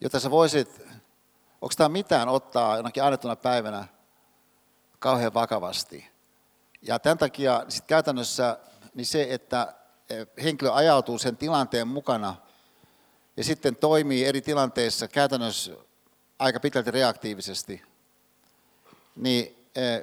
jota 0.00 0.20
sä 0.20 0.30
voisit, 0.30 0.80
onko 1.60 1.74
tämä 1.76 1.88
mitään 1.88 2.28
ottaa 2.28 2.76
jonakin 2.76 3.02
annettuna 3.02 3.36
päivänä 3.36 3.88
kauhean 4.98 5.34
vakavasti. 5.34 6.10
Ja 6.82 6.98
tämän 6.98 7.18
takia 7.18 7.64
sit 7.68 7.84
käytännössä 7.84 8.58
niin 8.94 9.06
se, 9.06 9.26
että 9.30 9.74
e, 10.10 10.42
henkilö 10.42 10.72
ajautuu 10.72 11.18
sen 11.18 11.36
tilanteen 11.36 11.88
mukana 11.88 12.36
ja 13.36 13.44
sitten 13.44 13.76
toimii 13.76 14.24
eri 14.24 14.40
tilanteissa 14.40 15.08
käytännössä 15.08 15.72
aika 16.38 16.60
pitkälti 16.60 16.90
reaktiivisesti, 16.90 17.82
niin 19.16 19.66
e, 19.74 20.00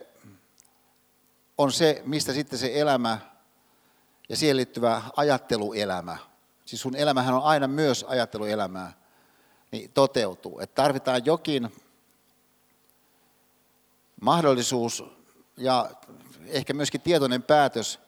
on 1.58 1.72
se, 1.72 2.02
mistä 2.06 2.34
sitten 2.34 2.60
se 2.60 2.72
elämä 2.74 3.20
ja 4.30 4.36
siihen 4.36 4.58
liittyvä 4.58 5.02
ajatteluelämä, 5.16 6.18
siis 6.66 6.82
sun 6.82 6.96
elämähän 6.96 7.36
on 7.36 7.44
aina 7.44 7.68
myös 7.68 8.06
ajatteluelämää, 8.08 8.94
niin 9.72 9.92
toteutuu. 9.92 10.60
Että 10.60 10.82
tarvitaan 10.82 11.26
jokin 11.26 11.72
mahdollisuus 14.22 15.04
ja 15.58 15.90
ehkä 16.48 16.74
myöskin 16.74 17.02
tietoinen 17.02 17.44
päätös, 17.44 18.00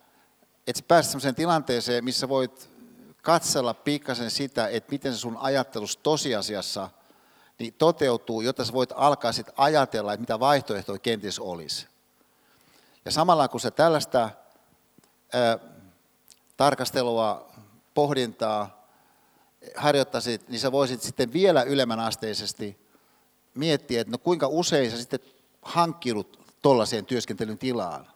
että 0.68 0.84
pääset 0.88 1.12
sellaiseen 1.12 1.36
tilanteeseen, 1.36 2.04
missä 2.04 2.30
voit 2.30 2.70
katsella 3.22 3.74
pikkasen 3.74 4.32
sitä, 4.32 4.68
että 4.68 4.92
miten 4.92 5.14
se 5.14 5.20
sun 5.20 5.38
ajattelus 5.38 5.98
tosiasiassa 5.98 6.90
niin 7.60 7.74
toteutuu, 7.74 8.42
jotta 8.42 8.66
sä 8.66 8.74
voit 8.74 8.90
alkaa 8.96 9.32
sitten 9.32 9.54
ajatella, 9.58 10.14
että 10.14 10.22
mitä 10.22 10.40
vaihtoehtoja 10.40 11.00
kenties 11.00 11.40
olisi. 11.40 11.88
Ja 13.06 13.12
samalla 13.12 13.48
kun 13.48 13.60
sä 13.60 13.72
tällaista 13.72 14.30
ää, 15.34 15.60
tarkastelua, 16.58 17.52
pohdintaa 17.94 18.90
harjoittaisit, 19.76 20.50
niin 20.50 20.60
sä 20.60 20.72
voisit 20.72 21.02
sitten 21.02 21.34
vielä 21.34 21.64
ylemmän 21.64 22.00
asteisesti 22.00 22.88
miettiä, 23.54 24.02
että 24.02 24.12
no 24.12 24.18
kuinka 24.18 24.48
usein 24.48 24.92
sä 24.92 24.98
sitten 24.98 25.20
hankkiudut 25.62 26.40
tuollaiseen 26.62 27.06
työskentelyn 27.06 27.58
tilaan. 27.58 28.08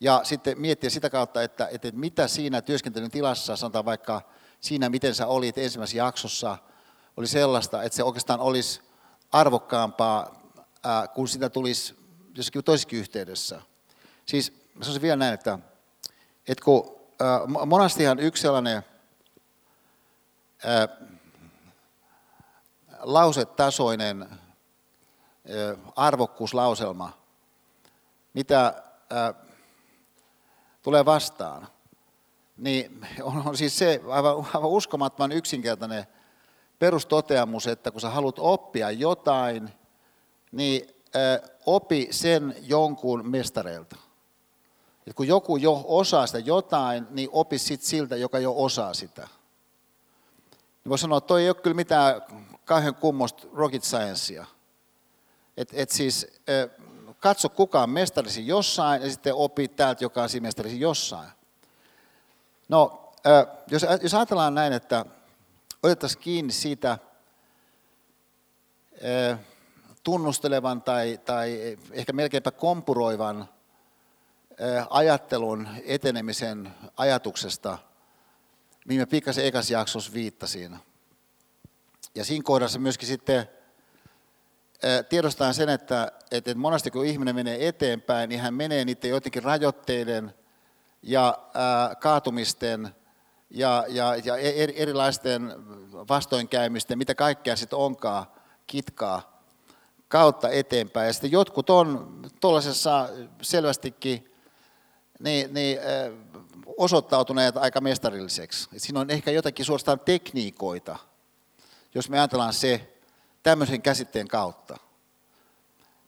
Ja 0.00 0.20
sitten 0.24 0.60
miettiä 0.60 0.90
sitä 0.90 1.10
kautta, 1.10 1.42
että, 1.42 1.68
että 1.72 1.90
mitä 1.92 2.28
siinä 2.28 2.62
työskentelyn 2.62 3.10
tilassa, 3.10 3.56
sanotaan 3.56 3.84
vaikka 3.84 4.22
siinä, 4.60 4.88
miten 4.88 5.14
sä 5.14 5.26
olit 5.26 5.58
ensimmäisessä 5.58 5.98
jaksossa, 5.98 6.58
oli 7.16 7.26
sellaista, 7.26 7.82
että 7.82 7.96
se 7.96 8.02
oikeastaan 8.02 8.40
olisi 8.40 8.80
arvokkaampaa, 9.32 10.42
kun 11.14 11.28
sitä 11.28 11.50
tulisi 11.50 11.97
jossakin 12.38 12.64
toisessakin 12.64 12.98
yhteydessä. 12.98 13.62
Siis 14.26 14.52
mä 14.74 14.84
sanoisin 14.84 15.02
vielä 15.02 15.16
näin, 15.16 15.34
että, 15.34 15.58
että 16.48 16.64
kun 16.64 17.00
ää, 17.20 17.66
monastihan 17.66 18.18
yksi 18.18 18.40
sellainen 18.40 18.82
ää, 20.64 20.88
lausetasoinen 23.00 24.22
ää, 24.22 24.38
arvokkuuslauselma, 25.96 27.12
mitä 28.34 28.82
ää, 29.10 29.34
tulee 30.82 31.04
vastaan, 31.04 31.68
niin 32.56 33.06
on, 33.22 33.42
on 33.46 33.56
siis 33.56 33.78
se 33.78 34.00
aivan, 34.08 34.34
aivan 34.54 34.70
uskomattoman 34.70 35.32
yksinkertainen 35.32 36.06
perustoteamus, 36.78 37.66
että 37.66 37.90
kun 37.90 38.00
sä 38.00 38.10
haluat 38.10 38.38
oppia 38.38 38.90
jotain, 38.90 39.70
niin 40.52 40.97
opi 41.66 42.08
sen 42.10 42.56
jonkun 42.60 43.28
mestareilta. 43.30 43.96
Et 45.06 45.14
kun 45.14 45.28
joku 45.28 45.56
jo 45.56 45.84
osaa 45.88 46.26
sitä 46.26 46.38
jotain, 46.38 47.06
niin 47.10 47.28
opi 47.32 47.58
sit 47.58 47.82
siltä, 47.82 48.16
joka 48.16 48.38
jo 48.38 48.54
osaa 48.56 48.94
sitä. 48.94 49.28
Niin 50.52 50.90
voi 50.90 50.98
sanoa, 50.98 51.18
että 51.18 51.28
toi 51.28 51.42
ei 51.42 51.48
ole 51.48 51.54
kyllä 51.54 51.74
mitään 51.74 52.22
kauhean 52.64 52.94
kummosta 52.94 53.48
rocket 53.52 53.84
sciencea. 53.84 54.46
Et, 55.56 55.68
et 55.72 55.90
siis, 55.90 56.26
katso 57.20 57.48
kuka 57.48 57.82
on 57.82 57.90
mestarisi 57.90 58.46
jossain 58.46 59.02
ja 59.02 59.10
sitten 59.10 59.34
opi 59.34 59.68
täältä, 59.68 60.04
joka 60.04 60.22
on 60.22 60.28
mestarisi 60.40 60.80
jossain. 60.80 61.30
No, 62.68 63.12
jos, 63.70 63.86
jos 64.02 64.14
ajatellaan 64.14 64.54
näin, 64.54 64.72
että 64.72 65.04
otettaisiin 65.82 66.22
kiinni 66.22 66.52
siitä 66.52 66.98
tunnustelevan 70.02 70.82
tai, 70.82 71.20
tai 71.24 71.78
ehkä 71.92 72.12
melkeinpä 72.12 72.50
kompuroivan 72.50 73.48
ajattelun 74.90 75.68
etenemisen 75.84 76.74
ajatuksesta, 76.96 77.78
mihin 78.86 79.02
mä 79.02 79.06
pikkasen 79.06 79.44
ekas 79.44 79.70
jaksossa 79.70 80.12
viittasin. 80.12 80.76
Ja 82.14 82.24
siinä 82.24 82.42
kohdassa 82.42 82.78
myöskin 82.78 83.08
sitten 83.08 83.48
tiedostaa 85.08 85.52
sen, 85.52 85.68
että, 85.68 86.12
että 86.30 86.54
monesti 86.54 86.90
kun 86.90 87.04
ihminen 87.04 87.34
menee 87.34 87.68
eteenpäin, 87.68 88.28
niin 88.28 88.40
hän 88.40 88.54
menee 88.54 88.84
niiden 88.84 89.10
jotenkin 89.10 89.42
rajoitteiden 89.42 90.34
ja 91.02 91.38
kaatumisten 92.00 92.88
ja, 93.50 93.84
ja, 93.88 94.16
ja 94.16 94.36
erilaisten 94.76 95.52
vastoinkäymisten, 95.92 96.98
mitä 96.98 97.14
kaikkea 97.14 97.56
sitten 97.56 97.78
onkaan, 97.78 98.26
kitkaa 98.66 99.37
kautta 100.08 100.48
eteenpäin. 100.48 101.06
Ja 101.06 101.12
sitten 101.12 101.32
jotkut 101.32 101.70
on 101.70 102.20
tuollaisessa 102.40 103.08
selvästikin 103.42 104.34
niin, 105.20 105.54
niin, 105.54 105.78
osoittautuneet 106.76 107.56
aika 107.56 107.80
mestarilliseksi. 107.80 108.68
Et 108.72 108.82
siinä 108.82 109.00
on 109.00 109.10
ehkä 109.10 109.30
jotakin 109.30 109.64
suorastaan 109.64 110.00
tekniikoita, 110.00 110.96
jos 111.94 112.08
me 112.08 112.18
ajatellaan 112.18 112.52
se 112.52 112.94
tämmöisen 113.42 113.82
käsitteen 113.82 114.28
kautta, 114.28 114.78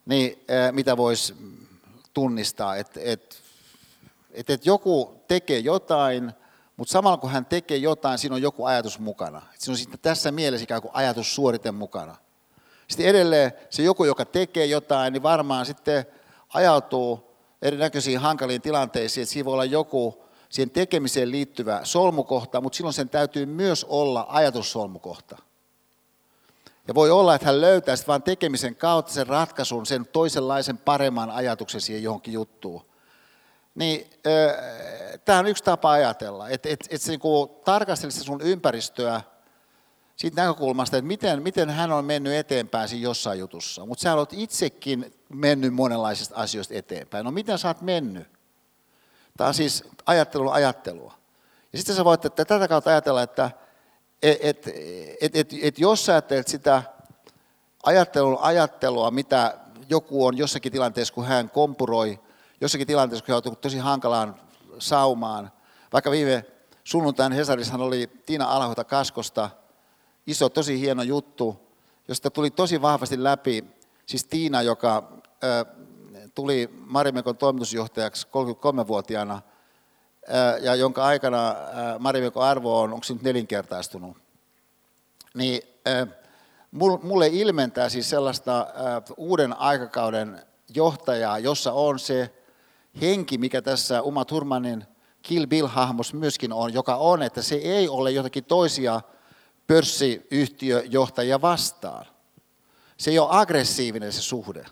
niin 0.06 0.44
mitä 0.72 0.96
voisi 0.96 1.34
tunnistaa, 2.14 2.76
että 2.76 3.00
et, 3.02 3.42
et, 4.30 4.50
et 4.50 4.66
joku 4.66 5.24
tekee 5.28 5.58
jotain, 5.58 6.32
mutta 6.76 6.92
samalla 6.92 7.16
kun 7.16 7.30
hän 7.30 7.46
tekee 7.46 7.76
jotain, 7.76 8.18
siinä 8.18 8.34
on 8.34 8.42
joku 8.42 8.64
ajatus 8.64 8.98
mukana. 8.98 9.42
Siinä 9.58 9.72
on 9.72 9.78
sitten 9.78 10.00
tässä 10.00 10.32
mielessä 10.32 10.64
ikään 10.64 10.82
kuin 10.82 10.94
ajatussuorite 10.94 11.70
mukana. 11.70 12.16
Sitten 12.90 13.06
edelleen 13.06 13.52
se 13.70 13.82
joku, 13.82 14.04
joka 14.04 14.24
tekee 14.24 14.66
jotain, 14.66 15.12
niin 15.12 15.22
varmaan 15.22 15.66
sitten 15.66 16.06
ajautuu 16.54 17.36
erinäköisiin 17.62 18.18
hankaliin 18.18 18.62
tilanteisiin, 18.62 19.22
että 19.22 19.32
siinä 19.32 19.44
voi 19.44 19.52
olla 19.52 19.64
joku 19.64 20.24
siihen 20.48 20.70
tekemiseen 20.70 21.30
liittyvä 21.30 21.80
solmukohta, 21.84 22.60
mutta 22.60 22.76
silloin 22.76 22.94
sen 22.94 23.08
täytyy 23.08 23.46
myös 23.46 23.84
olla 23.84 24.26
ajatussolmukohta. 24.28 25.38
Ja 26.88 26.94
voi 26.94 27.10
olla, 27.10 27.34
että 27.34 27.46
hän 27.46 27.60
löytää 27.60 27.96
sitten 27.96 28.12
vain 28.12 28.22
tekemisen 28.22 28.76
kautta 28.76 29.12
sen 29.12 29.26
ratkaisun, 29.26 29.86
sen 29.86 30.06
toisenlaisen 30.06 30.78
paremman 30.78 31.30
ajatuksen 31.30 31.80
siihen 31.80 32.02
johonkin 32.02 32.34
juttuun. 32.34 32.84
Niin 33.74 34.10
tämä 35.24 35.38
on 35.38 35.46
yksi 35.46 35.64
tapa 35.64 35.90
ajatella, 35.90 36.48
että 36.48 36.68
et, 36.68 36.80
et 36.90 37.02
se 37.02 37.10
niinku 37.10 37.60
tarkastelisi 37.64 38.20
sun 38.20 38.40
ympäristöä 38.40 39.20
siitä 40.20 40.42
näkökulmasta, 40.42 40.96
että 40.96 41.08
miten, 41.08 41.42
miten 41.42 41.70
hän 41.70 41.92
on 41.92 42.04
mennyt 42.04 42.32
eteenpäin 42.32 42.88
siinä 42.88 43.02
jossain 43.02 43.38
jutussa. 43.38 43.86
Mutta 43.86 44.02
sä 44.02 44.14
olet 44.14 44.32
itsekin 44.32 45.14
mennyt 45.28 45.74
monenlaisista 45.74 46.36
asioista 46.36 46.74
eteenpäin. 46.74 47.24
No 47.24 47.30
miten 47.30 47.58
sä 47.58 47.68
oot 47.68 47.80
mennyt? 47.80 48.28
Tämä 49.36 49.48
on 49.48 49.54
siis 49.54 49.84
ajattelua 50.06 50.54
ajattelua. 50.54 51.14
Ja 51.72 51.78
sitten 51.78 51.96
sä 51.96 52.04
voit 52.04 52.24
että 52.24 52.44
tätä 52.44 52.68
kautta 52.68 52.90
ajatella, 52.90 53.22
että 53.22 53.50
et, 54.22 54.38
et, 54.40 54.66
et, 55.20 55.36
et, 55.36 55.52
et 55.62 55.78
jos 55.78 56.06
sä 56.06 56.12
ajattelet 56.12 56.48
sitä 56.48 56.82
ajattelun 57.82 58.38
ajattelua, 58.40 59.10
mitä 59.10 59.58
joku 59.88 60.26
on 60.26 60.38
jossakin 60.38 60.72
tilanteessa, 60.72 61.14
kun 61.14 61.26
hän 61.26 61.50
kompuroi, 61.50 62.20
jossakin 62.60 62.86
tilanteessa, 62.86 63.24
kun 63.24 63.34
hän 63.34 63.42
on 63.46 63.56
tosi 63.56 63.78
hankalaan 63.78 64.36
saumaan. 64.78 65.52
Vaikka 65.92 66.10
viime 66.10 66.44
sunnuntain 66.84 67.32
Hesarissahan 67.32 67.80
oli 67.80 68.10
Tiina 68.26 68.44
Alhota 68.44 68.84
Kaskosta, 68.84 69.50
iso, 70.26 70.48
tosi 70.48 70.80
hieno 70.80 71.02
juttu, 71.02 71.60
josta 72.08 72.30
tuli 72.30 72.50
tosi 72.50 72.82
vahvasti 72.82 73.22
läpi, 73.22 73.64
siis 74.06 74.24
Tiina, 74.24 74.62
joka 74.62 75.12
tuli 76.34 76.70
Marimekon 76.86 77.36
toimitusjohtajaksi 77.36 78.26
33-vuotiaana, 78.26 79.42
ja 80.60 80.74
jonka 80.74 81.04
aikana 81.04 81.54
Marimekon 81.98 82.44
arvo 82.44 82.80
on, 82.80 82.92
onko 82.92 83.04
se 83.04 83.12
nyt 83.12 83.22
nelinkertaistunut, 83.22 84.16
niin 85.34 85.62
mulle 87.02 87.26
ilmentää 87.26 87.88
siis 87.88 88.10
sellaista 88.10 88.66
uuden 89.16 89.56
aikakauden 89.58 90.42
johtajaa, 90.74 91.38
jossa 91.38 91.72
on 91.72 91.98
se 91.98 92.34
henki, 93.00 93.38
mikä 93.38 93.62
tässä 93.62 94.02
Uma 94.02 94.24
Thurmanin 94.24 94.84
Kill 95.22 95.46
Bill-hahmos 95.46 96.14
myöskin 96.14 96.52
on, 96.52 96.74
joka 96.74 96.96
on, 96.96 97.22
että 97.22 97.42
se 97.42 97.54
ei 97.54 97.88
ole 97.88 98.10
jotakin 98.10 98.44
toisia 98.44 99.00
pörssiyhtiöjohtajia 99.70 101.40
vastaan. 101.40 102.06
Se 102.96 103.10
ei 103.10 103.18
ole 103.18 103.28
aggressiivinen 103.30 104.12
se 104.12 104.22
suhde. 104.22 104.66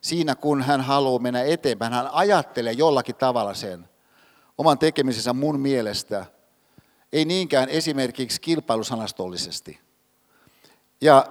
Siinä 0.00 0.34
kun 0.34 0.62
hän 0.62 0.80
haluaa 0.80 1.18
mennä 1.18 1.42
eteenpäin, 1.42 1.92
hän 1.92 2.08
ajattelee 2.12 2.72
jollakin 2.72 3.14
tavalla 3.14 3.54
sen 3.54 3.88
oman 4.58 4.78
tekemisensä 4.78 5.32
mun 5.32 5.60
mielestä, 5.60 6.26
ei 7.12 7.24
niinkään 7.24 7.68
esimerkiksi 7.68 8.40
kilpailusanastollisesti. 8.40 9.80
Ja 11.00 11.26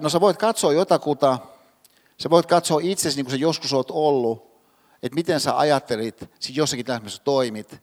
no 0.00 0.08
sä 0.08 0.20
voit 0.20 0.36
katsoa 0.36 0.72
jotakuta, 0.72 1.38
sä 2.18 2.30
voit 2.30 2.46
katsoa 2.46 2.80
itsesi 2.82 3.16
niin 3.16 3.26
kuin 3.26 3.30
sä 3.30 3.36
joskus 3.36 3.72
oot 3.72 3.90
ollut, 3.90 4.60
että 5.02 5.14
miten 5.14 5.40
sä 5.40 5.58
ajattelit, 5.58 6.30
jossakin 6.48 6.86
tämmöisessä 6.86 7.22
toimit, 7.24 7.82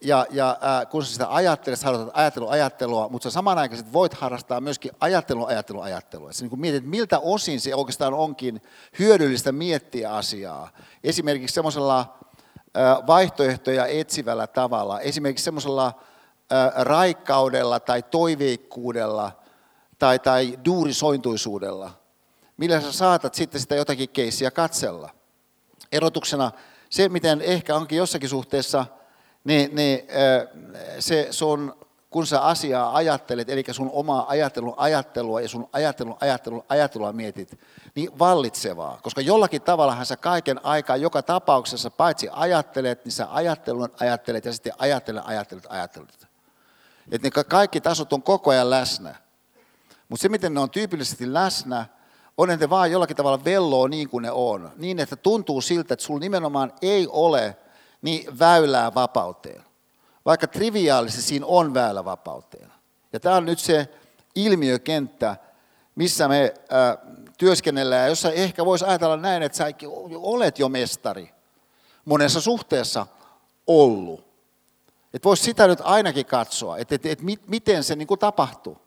ja, 0.00 0.26
ja 0.30 0.50
äh, 0.50 0.86
kun 0.90 1.04
sä 1.04 1.12
sitä 1.12 1.34
ajattelet, 1.34 1.78
sä 1.78 1.86
harjoitat 1.86 2.14
ajattelua, 2.16 2.50
ajattelua, 2.50 3.08
mutta 3.08 3.30
sä 3.30 3.34
samanaikaisesti 3.34 3.92
voit 3.92 4.14
harrastaa 4.14 4.60
myöskin 4.60 4.92
ajattelua, 5.00 5.46
ajattelua, 5.46 5.84
ajattelua. 5.84 6.32
Sä 6.32 6.44
niin 6.44 6.60
mietit, 6.60 6.84
miltä 6.84 7.18
osin 7.18 7.60
se 7.60 7.74
oikeastaan 7.74 8.14
onkin 8.14 8.62
hyödyllistä 8.98 9.52
miettiä 9.52 10.12
asiaa. 10.12 10.70
Esimerkiksi 11.04 11.54
semmoisella 11.54 12.18
äh, 12.76 13.06
vaihtoehtoja 13.06 13.86
etsivällä 13.86 14.46
tavalla, 14.46 15.00
esimerkiksi 15.00 15.44
semmoisella 15.44 15.86
äh, 15.86 16.72
raikkaudella 16.76 17.80
tai 17.80 18.02
toiveikkuudella 18.02 19.32
tai, 19.98 20.18
tai 20.18 20.58
duurisointuisuudella, 20.64 21.90
millä 22.56 22.80
sä 22.80 22.92
saatat 22.92 23.34
sitten 23.34 23.60
sitä 23.60 23.74
jotakin 23.74 24.08
keissiä 24.08 24.50
katsella. 24.50 25.10
Erotuksena 25.92 26.52
se, 26.90 27.08
miten 27.08 27.40
ehkä 27.40 27.76
onkin 27.76 27.98
jossakin 27.98 28.28
suhteessa– 28.28 28.86
niin, 29.44 29.74
niin 29.74 30.00
se 30.98 31.28
sun, 31.30 31.74
kun 32.10 32.26
sä 32.26 32.40
asiaa 32.40 32.96
ajattelet, 32.96 33.48
eli 33.48 33.64
sun 33.70 33.90
omaa 33.92 34.28
ajattelun 34.28 34.74
ajattelua 34.76 35.40
ja 35.40 35.48
sun 35.48 35.68
ajattelun 35.72 36.16
ajattelun 36.20 36.64
ajattelua 36.68 37.12
mietit, 37.12 37.60
niin 37.94 38.18
vallitsevaa. 38.18 39.00
Koska 39.02 39.20
jollakin 39.20 39.62
tavallahan 39.62 40.06
sä 40.06 40.16
kaiken 40.16 40.64
aikaa, 40.64 40.96
joka 40.96 41.22
tapauksessa, 41.22 41.90
paitsi 41.90 42.28
ajattelet, 42.32 43.04
niin 43.04 43.12
sä 43.12 43.26
ajattelun 43.30 43.88
ajattelet 44.00 44.44
ja 44.44 44.52
sitten 44.52 44.72
ajattelen, 44.78 45.26
ajattelet, 45.26 45.66
ajattelet. 45.68 46.28
Että 47.10 47.28
ne 47.28 47.44
kaikki 47.44 47.80
tasot 47.80 48.12
on 48.12 48.22
koko 48.22 48.50
ajan 48.50 48.70
läsnä. 48.70 49.14
Mutta 50.08 50.22
se, 50.22 50.28
miten 50.28 50.54
ne 50.54 50.60
on 50.60 50.70
tyypillisesti 50.70 51.32
läsnä, 51.32 51.86
on, 52.38 52.50
että 52.50 52.66
ne 52.66 52.70
vaan 52.70 52.92
jollakin 52.92 53.16
tavalla 53.16 53.44
velloo 53.44 53.88
niin 53.88 54.08
kuin 54.08 54.22
ne 54.22 54.30
on. 54.30 54.70
Niin, 54.76 54.98
että 54.98 55.16
tuntuu 55.16 55.60
siltä, 55.60 55.94
että 55.94 56.06
sulla 56.06 56.20
nimenomaan 56.20 56.72
ei 56.82 57.06
ole– 57.10 57.56
niin 58.02 58.38
väylää 58.38 58.94
vapauteen. 58.94 59.64
Vaikka 60.24 60.46
triviaalisesti 60.46 61.22
siinä 61.22 61.46
on 61.46 61.74
väylä 61.74 62.04
vapauteen. 62.04 62.72
Ja 63.12 63.20
tämä 63.20 63.36
on 63.36 63.44
nyt 63.44 63.58
se 63.58 63.88
ilmiökenttä, 64.34 65.36
missä 65.94 66.28
me 66.28 66.54
äh, 66.72 66.98
työskennellään, 67.38 68.08
jossa 68.08 68.32
ehkä 68.32 68.64
voisi 68.64 68.84
ajatella 68.84 69.16
näin, 69.16 69.42
että 69.42 69.58
sä 69.58 69.66
olet 70.14 70.58
jo 70.58 70.68
mestari 70.68 71.34
monessa 72.04 72.40
suhteessa 72.40 73.06
ollut. 73.66 74.20
Että 75.14 75.26
voisi 75.28 75.42
sitä 75.42 75.66
nyt 75.66 75.78
ainakin 75.82 76.26
katsoa, 76.26 76.78
että 76.78 76.94
et, 76.94 77.06
et, 77.06 77.22
mit, 77.22 77.48
miten 77.48 77.84
se 77.84 77.96
niin 77.96 78.08
kuin 78.08 78.20
tapahtuu. 78.20 78.78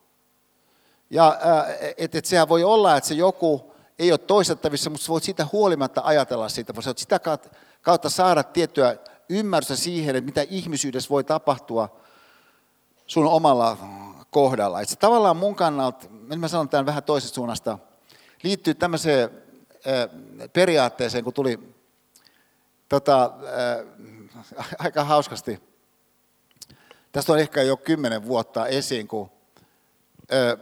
Ja 1.09 1.27
äh, 1.27 1.93
että 1.97 2.17
et 2.17 2.25
sehän 2.25 2.49
voi 2.49 2.63
olla, 2.63 2.97
että 2.97 3.07
se 3.07 3.13
joku 3.13 3.73
ei 3.99 4.11
ole 4.11 4.17
toistettavissa, 4.17 4.89
mutta 4.89 5.05
voit 5.07 5.23
siitä 5.23 5.47
huolimatta 5.51 6.01
ajatella 6.03 6.49
siitä. 6.49 6.75
Voit 6.75 6.97
sitä 6.97 7.19
kautta 7.19 7.49
kautta 7.83 8.09
saada 8.09 8.43
tiettyä 8.43 8.97
ymmärrystä 9.29 9.75
siihen, 9.75 10.15
että 10.15 10.25
mitä 10.25 10.45
ihmisyydessä 10.49 11.09
voi 11.09 11.23
tapahtua 11.23 11.99
sun 13.07 13.27
omalla 13.27 13.77
kohdalla. 14.29 14.81
Että 14.81 14.89
se 14.93 14.99
tavallaan 14.99 15.37
mun 15.37 15.55
kannalta, 15.55 16.07
mä 16.37 16.47
sanon 16.47 16.69
tämän 16.69 16.85
vähän 16.85 17.03
toisesta 17.03 17.35
suunnasta, 17.35 17.79
liittyy 18.43 18.73
tämmöiseen 18.73 19.29
äh, 19.87 20.09
periaatteeseen, 20.53 21.23
kun 21.23 21.33
tuli 21.33 21.59
tota, 22.89 23.33
äh, 24.55 24.65
aika 24.85 25.03
hauskasti. 25.03 25.59
Tästä 27.11 27.33
on 27.33 27.39
ehkä 27.39 27.61
jo 27.61 27.77
kymmenen 27.77 28.25
vuotta 28.25 28.67
esiin, 28.67 29.07
kun 29.07 29.31
äh, 30.33 30.57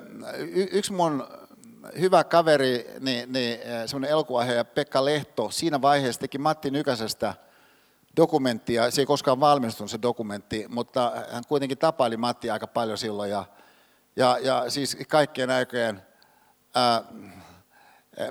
yksi 0.71 0.93
mun 0.93 1.27
hyvä 1.99 2.23
kaveri, 2.23 2.85
niin, 2.99 3.33
niin 3.33 3.59
semmoinen 3.85 4.11
elokuvaohjaaja 4.11 4.65
Pekka 4.65 5.05
Lehto, 5.05 5.49
siinä 5.51 5.81
vaiheessa 5.81 6.21
teki 6.21 6.37
Matti 6.37 6.71
Nykäsestä 6.71 7.33
dokumenttia. 8.17 8.91
Se 8.91 9.01
ei 9.01 9.05
koskaan 9.05 9.39
valmistunut 9.39 9.91
se 9.91 9.99
dokumentti, 10.01 10.65
mutta 10.69 11.11
hän 11.31 11.43
kuitenkin 11.47 11.77
tapaili 11.77 12.17
Matti 12.17 12.49
aika 12.49 12.67
paljon 12.67 12.97
silloin. 12.97 13.31
Ja, 13.31 13.45
ja, 14.15 14.37
ja 14.41 14.69
siis 14.69 14.97
kaikkien 15.07 15.49
aikojen 15.49 16.01
ää, 16.75 17.03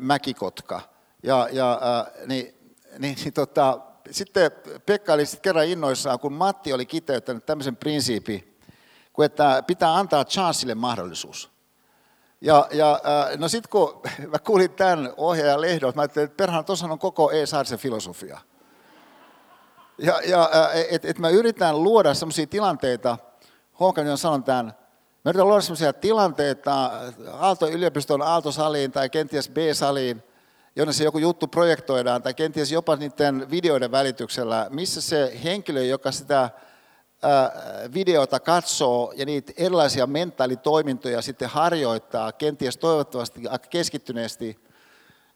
mäkikotka. 0.01 0.81
Ja, 1.22 1.48
ja 1.52 1.78
ää, 1.82 2.10
niin, 2.27 2.55
niin, 2.98 3.16
niin 3.24 3.32
tota, 3.32 3.81
sitten 4.10 4.51
Pekka 4.86 5.12
oli 5.12 5.27
sitten 5.27 5.43
kerran 5.43 5.66
innoissaan, 5.66 6.18
kun 6.18 6.32
Matti 6.32 6.72
oli 6.72 6.86
kiteyttänyt 6.86 7.47
tämmöisen 7.47 7.77
prinsiipi, 7.77 8.59
kun 9.12 9.24
että 9.24 9.62
pitää 9.66 9.97
antaa 9.97 10.24
chanssille 10.24 10.74
mahdollisuus. 10.74 11.59
Ja, 12.40 12.68
ja 12.72 12.92
äh, 12.92 13.38
no 13.38 13.48
sitten 13.48 13.70
kun 13.70 14.02
mä 14.32 14.38
kuulin 14.38 14.70
tämän 14.70 15.12
ohjaajan 15.16 15.60
lehdon, 15.60 15.92
mä 15.94 16.02
ajattelin, 16.02 16.24
että 16.24 16.36
perhana, 16.36 16.62
tuossa 16.62 16.86
on 16.86 16.98
koko 16.98 17.30
E. 17.30 17.46
Saarisen 17.46 17.78
filosofia. 17.78 18.38
Ja, 19.98 20.20
ja 20.26 20.50
äh, 20.54 20.84
että 20.90 21.08
et 21.08 21.18
mä 21.18 21.28
yritän 21.28 21.82
luoda 21.82 22.14
sellaisia 22.14 22.46
tilanteita 22.46 23.18
Håkan 23.80 24.08
on 24.08 24.18
sanonut 24.18 24.44
tämän, 24.44 24.66
me 25.24 25.28
yritetään 25.28 25.48
luoda 25.48 25.60
sellaisia 25.60 25.92
tilanteita 25.92 26.90
Aalto-yliopiston 27.32 28.22
Aalto-saliin 28.22 28.92
tai 28.92 29.10
kenties 29.10 29.48
B-saliin, 29.48 30.22
jonne 30.76 30.92
se 30.92 31.04
joku 31.04 31.18
juttu 31.18 31.46
projektoidaan, 31.46 32.22
tai 32.22 32.34
kenties 32.34 32.72
jopa 32.72 32.96
niiden 32.96 33.50
videoiden 33.50 33.90
välityksellä, 33.90 34.66
missä 34.70 35.00
se 35.00 35.40
henkilö, 35.44 35.84
joka 35.84 36.12
sitä 36.12 36.50
videota 37.94 38.40
katsoo 38.40 39.12
ja 39.16 39.26
niitä 39.26 39.52
erilaisia 39.56 40.06
mentaalitoimintoja 40.06 41.22
sitten 41.22 41.48
harjoittaa, 41.48 42.32
kenties 42.32 42.76
toivottavasti 42.76 43.48
aika 43.48 43.66
keskittyneesti, 43.66 44.60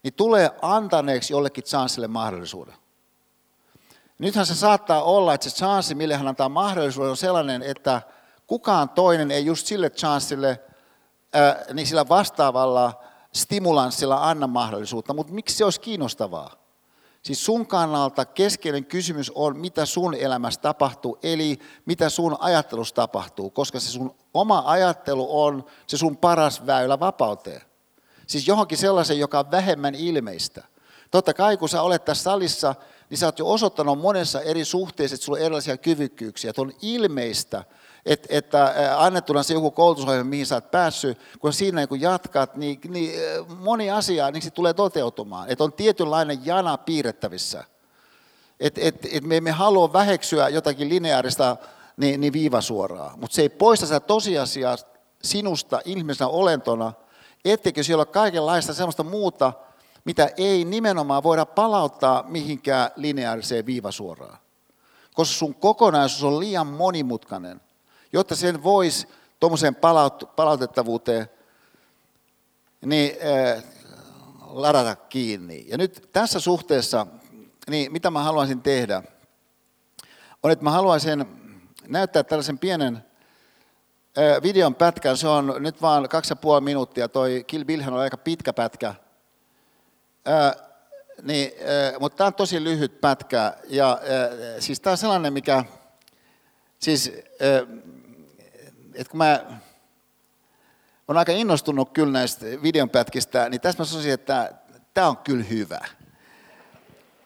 niin 0.03 0.13
tulee 0.13 0.51
antaneeksi 0.61 1.33
jollekin 1.33 1.63
chanssille 1.63 2.07
mahdollisuuden. 2.07 2.75
Nythän 4.19 4.45
se 4.45 4.55
saattaa 4.55 5.03
olla, 5.03 5.33
että 5.33 5.49
se 5.49 5.55
chanssi, 5.55 5.95
mille 5.95 6.15
hän 6.15 6.27
antaa 6.27 6.49
mahdollisuuden, 6.49 7.09
on 7.09 7.17
sellainen, 7.17 7.63
että 7.63 8.01
kukaan 8.47 8.89
toinen 8.89 9.31
ei 9.31 9.45
just 9.45 9.67
sille 9.67 9.89
chanssille, 9.89 10.59
niin 11.73 11.87
sillä 11.87 12.09
vastaavalla 12.09 13.03
stimulanssilla 13.33 14.29
anna 14.29 14.47
mahdollisuutta, 14.47 15.13
mutta 15.13 15.33
miksi 15.33 15.57
se 15.57 15.63
olisi 15.63 15.79
kiinnostavaa? 15.79 16.64
Siis 17.25 17.45
sun 17.45 17.67
kannalta 17.67 18.25
keskeinen 18.25 18.85
kysymys 18.85 19.31
on, 19.35 19.57
mitä 19.57 19.85
sun 19.85 20.13
elämässä 20.13 20.61
tapahtuu, 20.61 21.17
eli 21.23 21.59
mitä 21.85 22.09
sun 22.09 22.37
ajattelussa 22.39 22.95
tapahtuu, 22.95 23.49
koska 23.49 23.79
se 23.79 23.89
sun 23.89 24.15
oma 24.33 24.63
ajattelu 24.65 25.41
on 25.43 25.65
se 25.87 25.97
sun 25.97 26.17
paras 26.17 26.65
väylä 26.65 26.99
vapauteen. 26.99 27.61
Siis 28.27 28.47
johonkin 28.47 28.77
sellaisen, 28.77 29.19
joka 29.19 29.39
on 29.39 29.51
vähemmän 29.51 29.95
ilmeistä. 29.95 30.63
Totta 31.11 31.33
kai, 31.33 31.57
kun 31.57 31.69
sä 31.69 31.81
olet 31.81 32.05
tässä 32.05 32.23
salissa, 32.23 32.75
niin 33.09 33.17
sä 33.17 33.25
oot 33.25 33.39
jo 33.39 33.51
osoittanut 33.51 33.99
monessa 33.99 34.41
eri 34.41 34.65
suhteissa, 34.65 35.15
että 35.15 35.25
sulla 35.25 35.37
on 35.37 35.45
erilaisia 35.45 35.77
kyvykkyyksiä. 35.77 36.49
Että 36.49 36.61
on 36.61 36.73
ilmeistä, 36.81 37.63
että, 38.05 38.27
että 38.29 38.73
annettuna 38.97 39.43
se 39.43 39.53
joku 39.53 39.71
koulutusohjelma, 39.71 40.29
mihin 40.29 40.45
sä 40.45 40.55
oot 40.55 40.71
päässyt, 40.71 41.17
kun 41.39 41.53
siinä 41.53 41.87
kun 41.87 42.01
jatkat, 42.01 42.55
niin, 42.55 42.79
niin 42.89 43.11
moni 43.59 43.91
asia 43.91 44.31
niin 44.31 44.41
se 44.41 44.51
tulee 44.51 44.73
toteutumaan. 44.73 45.49
Että 45.49 45.63
on 45.63 45.73
tietynlainen 45.73 46.45
jana 46.45 46.77
piirrettävissä. 46.77 47.63
Että 48.59 48.81
et, 48.83 49.07
et 49.11 49.23
me 49.23 49.37
emme 49.37 49.51
halua 49.51 49.93
väheksyä 49.93 50.49
jotakin 50.49 50.89
lineaarista 50.89 51.57
niin, 51.97 52.21
niin 52.21 52.33
viivasuoraa, 52.33 53.13
mutta 53.17 53.35
se 53.35 53.41
ei 53.41 53.49
poista 53.49 53.85
sitä 53.85 53.99
tosiasiaa 53.99 54.77
sinusta 55.23 55.81
ihmisenä 55.85 56.27
olentona, 56.27 56.93
etteikö 57.45 57.83
siellä 57.83 58.01
ole 58.01 58.05
kaikenlaista 58.05 58.73
sellaista 58.73 59.03
muuta, 59.03 59.53
mitä 60.05 60.29
ei 60.37 60.65
nimenomaan 60.65 61.23
voida 61.23 61.45
palauttaa 61.45 62.23
mihinkään 62.27 62.91
lineaariseen 62.95 63.65
viivasuoraan. 63.65 64.37
Koska 65.13 65.35
sun 65.35 65.55
kokonaisuus 65.55 66.23
on 66.23 66.39
liian 66.39 66.67
monimutkainen 66.67 67.61
jotta 68.15 68.35
sen 68.35 68.63
voisi 68.63 69.07
tuommoiseen 69.39 69.75
palautettavuuteen 70.35 71.29
niin, 72.85 73.15
äh, 73.55 73.63
ladata 74.47 74.95
kiinni. 74.95 75.65
Ja 75.67 75.77
nyt 75.77 76.09
tässä 76.13 76.39
suhteessa, 76.39 77.07
niin 77.69 77.91
mitä 77.91 78.11
mä 78.11 78.23
haluaisin 78.23 78.61
tehdä, 78.61 79.03
on, 80.43 80.51
että 80.51 80.63
mä 80.63 80.71
haluaisin 80.71 81.25
näyttää 81.87 82.23
tällaisen 82.23 82.59
pienen 82.59 82.95
äh, 84.17 84.41
videon 84.43 84.75
pätkän. 84.75 85.17
Se 85.17 85.27
on 85.27 85.55
nyt 85.59 85.81
vaan 85.81 86.09
kaksi 86.09 86.31
ja 86.31 86.35
puoli 86.35 86.61
minuuttia. 86.61 87.09
Toi 87.09 87.43
Kill 87.47 87.65
Billhän 87.65 87.93
on 87.93 87.99
aika 87.99 88.17
pitkä 88.17 88.53
pätkä. 88.53 88.95
Äh, 90.27 90.55
niin, 91.21 91.51
äh, 91.61 91.99
mutta 91.99 92.17
tämä 92.17 92.27
on 92.27 92.33
tosi 92.33 92.63
lyhyt 92.63 93.01
pätkä. 93.01 93.53
Ja 93.67 93.91
äh, 93.91 93.99
siis 94.59 94.79
tämä 94.79 94.91
on 94.91 94.97
sellainen, 94.97 95.33
mikä, 95.33 95.65
siis 96.79 97.11
äh, 97.41 97.85
että 98.95 99.11
kun 99.11 99.17
mä 99.17 99.45
olen 101.07 101.19
aika 101.19 101.31
innostunut 101.31 101.89
kyllä 101.93 102.11
näistä 102.11 102.45
videonpätkistä, 102.63 103.49
niin 103.49 103.61
tässä 103.61 103.81
mä 103.81 103.85
sanoisin, 103.85 104.13
että 104.13 104.53
tämä 104.93 105.07
on 105.07 105.17
kyllä 105.17 105.43
hyvä. 105.43 105.79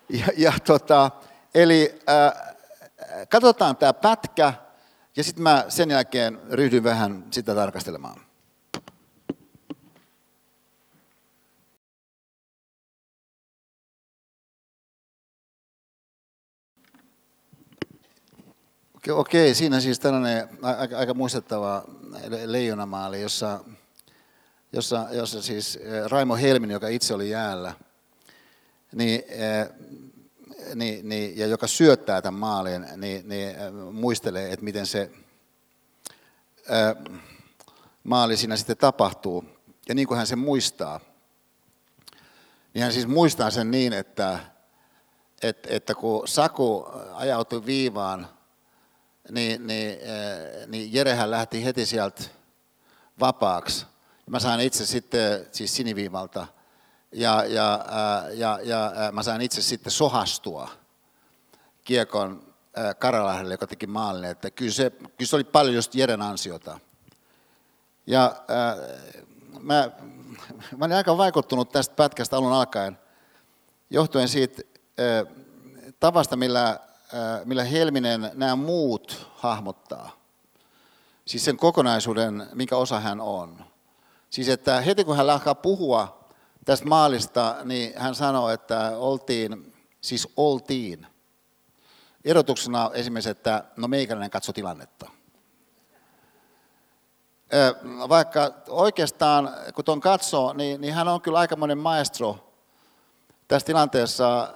Ja, 0.09 0.27
ja 0.37 0.53
tota, 0.65 1.11
eli 1.55 1.99
äh, 2.09 2.55
katsotaan 3.29 3.77
tämä 3.77 3.93
pätkä, 3.93 4.53
ja 5.15 5.23
sitten 5.23 5.43
mä 5.43 5.65
sen 5.67 5.89
jälkeen 5.89 6.39
ryhdyn 6.51 6.83
vähän 6.83 7.25
sitä 7.31 7.55
tarkastelemaan. 7.55 8.28
Okei, 19.07 19.55
siinä 19.55 19.79
siis 19.79 19.99
tällainen 19.99 20.49
aika, 20.61 20.97
aika 20.97 21.13
muistettava 21.13 21.83
leijonamaali, 22.45 23.21
jossa, 23.21 23.59
jossa, 24.73 25.07
jossa 25.11 25.41
siis 25.41 25.75
eh, 25.75 26.05
Raimo 26.05 26.35
Helmin, 26.35 26.71
joka 26.71 26.87
itse 26.87 27.13
oli 27.13 27.29
jäällä, 27.29 27.73
niin, 28.91 29.23
eh, 29.27 29.69
niin, 30.75 31.09
niin, 31.09 31.37
ja 31.37 31.47
joka 31.47 31.67
syöttää 31.67 32.21
tämän 32.21 32.39
maalin, 32.39 32.87
niin, 32.97 33.29
niin 33.29 33.49
eh, 33.49 33.71
muistelee, 33.91 34.53
että 34.53 34.63
miten 34.63 34.85
se 34.85 35.11
maali 38.03 38.37
siinä 38.37 38.55
sitten 38.55 38.77
tapahtuu. 38.77 39.45
Ja 39.87 39.95
niin 39.95 40.07
kuin 40.07 40.17
hän 40.17 40.27
sen 40.27 40.39
muistaa, 40.39 40.99
niin 42.73 42.83
hän 42.83 42.93
siis 42.93 43.07
muistaa 43.07 43.51
sen 43.51 43.71
niin, 43.71 43.93
että, 43.93 44.39
että, 45.41 45.69
että 45.71 45.95
kun 45.95 46.27
Saku 46.27 46.87
ajautui 47.13 47.65
viivaan– 47.65 48.27
niin, 49.31 49.67
niin, 49.67 49.89
eh, 49.89 50.67
niin 50.67 50.93
Jerehän 50.93 51.31
lähti 51.31 51.65
heti 51.65 51.85
sieltä 51.85 52.23
vapaaksi. 53.19 53.85
Mä 54.25 54.39
sain 54.39 54.59
itse 54.59 54.85
sitten, 54.85 55.47
siis 55.51 55.75
siniviivalta, 55.75 56.47
ja, 57.11 57.45
ja, 57.45 57.85
ja, 58.33 58.59
ja 58.63 58.91
mä 59.11 59.23
sain 59.23 59.41
itse 59.41 59.61
sitten 59.61 59.91
sohastua 59.91 60.69
kiekon 61.83 62.49
Karalahdelle, 62.99 63.53
joka 63.53 63.67
teki 63.67 63.87
maalin. 63.87 64.23
Että 64.23 64.51
kyllä, 64.51 64.71
se, 64.71 64.89
kyllä 64.89 65.29
se 65.29 65.35
oli 65.35 65.43
paljon 65.43 65.75
just 65.75 65.95
Jeren 65.95 66.21
ansiota. 66.21 66.79
Ja 68.07 68.25
äh, 68.25 68.77
mä, 69.59 69.91
mä 70.77 70.85
olin 70.85 70.95
aika 70.95 71.17
vaikuttunut 71.17 71.71
tästä 71.71 71.95
pätkästä 71.95 72.37
alun 72.37 72.53
alkaen, 72.53 72.99
johtuen 73.89 74.27
siitä 74.27 74.61
äh, 74.99 75.35
tavasta, 75.99 76.35
millä 76.35 76.79
millä 77.45 77.63
Helminen 77.63 78.31
nämä 78.33 78.55
muut 78.55 79.27
hahmottaa. 79.35 80.11
Siis 81.25 81.45
sen 81.45 81.57
kokonaisuuden, 81.57 82.47
minkä 82.53 82.77
osa 82.77 82.99
hän 82.99 83.21
on. 83.21 83.65
Siis 84.29 84.49
että 84.49 84.81
heti 84.81 85.03
kun 85.03 85.17
hän 85.17 85.29
alkaa 85.29 85.55
puhua 85.55 86.29
tästä 86.65 86.87
maalista, 86.87 87.55
niin 87.63 87.93
hän 87.97 88.15
sanoo, 88.15 88.49
että 88.49 88.91
oltiin, 88.97 89.73
siis 90.01 90.27
oltiin. 90.37 91.07
Erotuksena 92.25 92.91
esimerkiksi, 92.93 93.29
että 93.29 93.63
no 93.77 93.87
meikäläinen 93.87 94.29
katso 94.29 94.53
tilannetta. 94.53 95.09
Vaikka 98.09 98.53
oikeastaan, 98.67 99.49
kun 99.75 99.85
tuon 99.85 99.99
katsoo, 99.99 100.53
niin, 100.53 100.81
niin 100.81 100.93
hän 100.93 101.07
on 101.07 101.21
kyllä 101.21 101.39
aikamoinen 101.39 101.77
maestro 101.77 102.53
tässä 103.47 103.65
tilanteessa. 103.65 104.53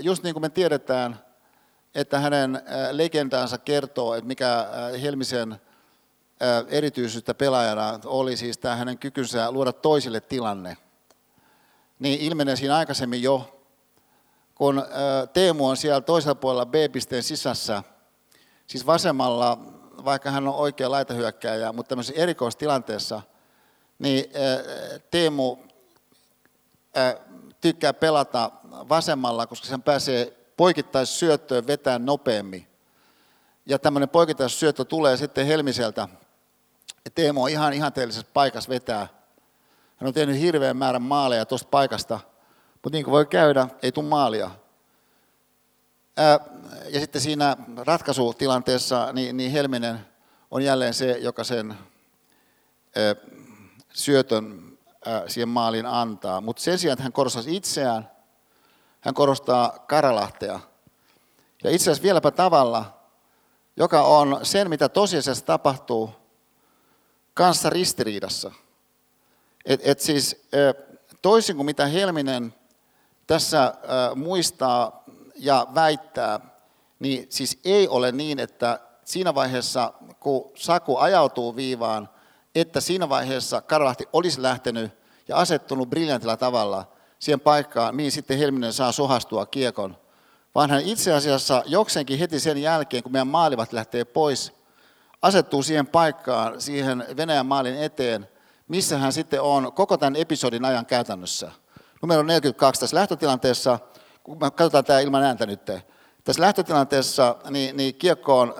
Just 0.00 0.22
niin 0.22 0.34
kuin 0.34 0.42
me 0.42 0.48
tiedetään, 0.48 1.27
että 1.94 2.18
hänen 2.18 2.56
äh, 2.56 2.62
legendaansa 2.90 3.58
kertoo, 3.58 4.14
että 4.14 4.28
mikä 4.28 4.58
äh, 4.58 5.02
Helmisen 5.02 5.52
äh, 5.52 5.58
erityisyyttä 6.68 7.34
pelaajana 7.34 8.00
oli 8.04 8.36
siis 8.36 8.58
tämä 8.58 8.76
hänen 8.76 8.98
kykynsä 8.98 9.50
luoda 9.50 9.72
toisille 9.72 10.20
tilanne. 10.20 10.76
Niin 11.98 12.20
ilmenee 12.20 12.56
siinä 12.56 12.76
aikaisemmin 12.76 13.22
jo, 13.22 13.62
kun 14.54 14.82
Teemu 15.32 15.68
on 15.68 15.76
siellä 15.76 16.00
toisella 16.00 16.34
puolella 16.34 16.66
B-pisteen 16.66 17.22
sisässä, 17.22 17.82
siis 18.66 18.86
vasemmalla, 18.86 19.58
vaikka 20.04 20.30
hän 20.30 20.48
on 20.48 20.54
oikea 20.54 20.90
laitahyökkääjä, 20.90 21.72
mutta 21.72 21.88
tämmöisessä 21.88 22.22
erikoistilanteessa, 22.22 23.22
niin 23.98 24.24
Teemu 25.10 25.56
tykkää 27.60 27.92
pelata 27.92 28.50
vasemmalla, 28.88 29.46
koska 29.46 29.66
sen 29.66 29.82
pääsee 29.82 30.37
poikittaissyöttöön 30.58 31.66
vetää 31.66 31.98
nopeammin. 31.98 32.66
Ja 33.66 33.78
tämmöinen 33.78 34.08
poikittaissyöttö 34.08 34.84
tulee 34.84 35.16
sitten 35.16 35.46
Helmiseltä. 35.46 36.08
Ja 37.04 37.10
Teemu 37.14 37.42
on 37.42 37.50
ihan 37.50 37.72
ihanteellisessa 37.72 38.30
paikassa 38.34 38.70
vetää. 38.70 39.08
Hän 39.96 40.08
on 40.08 40.14
tehnyt 40.14 40.40
hirveän 40.40 40.76
määrän 40.76 41.02
maaleja 41.02 41.46
tuosta 41.46 41.68
paikasta, 41.70 42.20
mutta 42.72 42.90
niin 42.96 43.04
kuin 43.04 43.12
voi 43.12 43.26
käydä, 43.26 43.68
ei 43.82 43.92
tule 43.92 44.06
maalia. 44.06 44.50
ja 46.88 47.00
sitten 47.00 47.20
siinä 47.20 47.56
ratkaisutilanteessa 47.76 49.12
niin, 49.12 49.36
niin 49.36 49.52
Helminen 49.52 50.00
on 50.50 50.62
jälleen 50.62 50.94
se, 50.94 51.18
joka 51.18 51.44
sen 51.44 51.74
syötön 53.92 54.78
siihen 55.26 55.48
maaliin 55.48 55.86
antaa. 55.86 56.40
Mutta 56.40 56.62
sen 56.62 56.78
sijaan, 56.78 56.92
että 56.92 57.02
hän 57.02 57.12
korostaisi 57.12 57.56
itseään, 57.56 58.10
hän 59.00 59.14
korostaa 59.14 59.78
Karalahtea. 59.78 60.60
Ja 61.64 61.70
itse 61.70 61.84
asiassa 61.90 62.02
vieläpä 62.02 62.30
tavalla, 62.30 62.98
joka 63.76 64.02
on 64.02 64.40
sen, 64.42 64.68
mitä 64.68 64.88
tosiasiassa 64.88 65.44
tapahtuu, 65.44 66.10
kanssa 67.34 67.70
ristiriidassa. 67.70 68.52
Et, 69.64 69.80
et 69.84 70.00
siis 70.00 70.48
toisin 71.22 71.56
kuin 71.56 71.66
mitä 71.66 71.86
Helminen 71.86 72.54
tässä 73.26 73.74
muistaa 74.14 75.04
ja 75.36 75.66
väittää, 75.74 76.40
niin 76.98 77.26
siis 77.28 77.58
ei 77.64 77.88
ole 77.88 78.12
niin, 78.12 78.38
että 78.38 78.80
siinä 79.04 79.34
vaiheessa, 79.34 79.92
kun 80.20 80.50
Saku 80.54 80.96
ajautuu 80.96 81.56
viivaan, 81.56 82.08
että 82.54 82.80
siinä 82.80 83.08
vaiheessa 83.08 83.60
Karlahti 83.60 84.08
olisi 84.12 84.42
lähtenyt 84.42 84.92
ja 85.28 85.36
asettunut 85.36 85.90
briljantilla 85.90 86.36
tavalla 86.36 86.92
siihen 87.18 87.40
paikkaan, 87.40 87.96
mihin 87.96 88.12
sitten 88.12 88.38
Helminen 88.38 88.72
saa 88.72 88.92
sohastua 88.92 89.46
kiekon. 89.46 89.96
Vaan 90.54 90.70
hän 90.70 90.82
itse 90.82 91.12
asiassa 91.12 91.62
jokseenkin 91.66 92.18
heti 92.18 92.40
sen 92.40 92.58
jälkeen, 92.58 93.02
kun 93.02 93.12
meidän 93.12 93.28
maalivat 93.28 93.72
lähtee 93.72 94.04
pois, 94.04 94.52
asettuu 95.22 95.62
siihen 95.62 95.86
paikkaan, 95.86 96.60
siihen 96.60 97.04
Venäjän 97.16 97.46
maalin 97.46 97.82
eteen, 97.82 98.28
missä 98.68 98.98
hän 98.98 99.12
sitten 99.12 99.42
on 99.42 99.72
koko 99.72 99.96
tämän 99.96 100.16
episodin 100.16 100.64
ajan 100.64 100.86
käytännössä. 100.86 101.50
Numero 102.02 102.22
42 102.22 102.80
tässä 102.80 102.96
lähtötilanteessa, 102.96 103.78
kun 104.22 104.38
me 104.40 104.50
katsotaan 104.50 104.84
tämä 104.84 105.00
ilman 105.00 105.22
ääntä 105.22 105.46
nyt, 105.46 105.64
tässä 106.24 106.42
lähtötilanteessa 106.42 107.36
niin, 107.50 107.76
niin 107.76 107.94
kiekko 107.94 108.40
on 108.40 108.54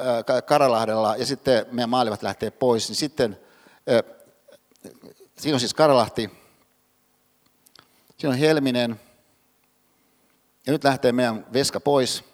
Karalahdella 0.47 1.17
ja 1.17 1.27
sitten 1.27 1.67
meidän 1.71 1.91
maalivat 1.91 2.23
lähtee 2.23 2.51
pois, 2.51 2.89
niin 2.89 2.97
sitten 2.97 3.41
siinä 5.39 5.57
on 5.57 5.61
siis 5.61 5.75
Karalahti, 5.75 6.48
siinä 8.19 8.33
on 8.33 8.39
Helminen 8.39 9.01
ja 10.67 10.73
nyt 10.73 10.85
lähtee 10.85 11.13
meidän 11.13 11.47
veska 11.53 11.81
pois. 11.81 12.25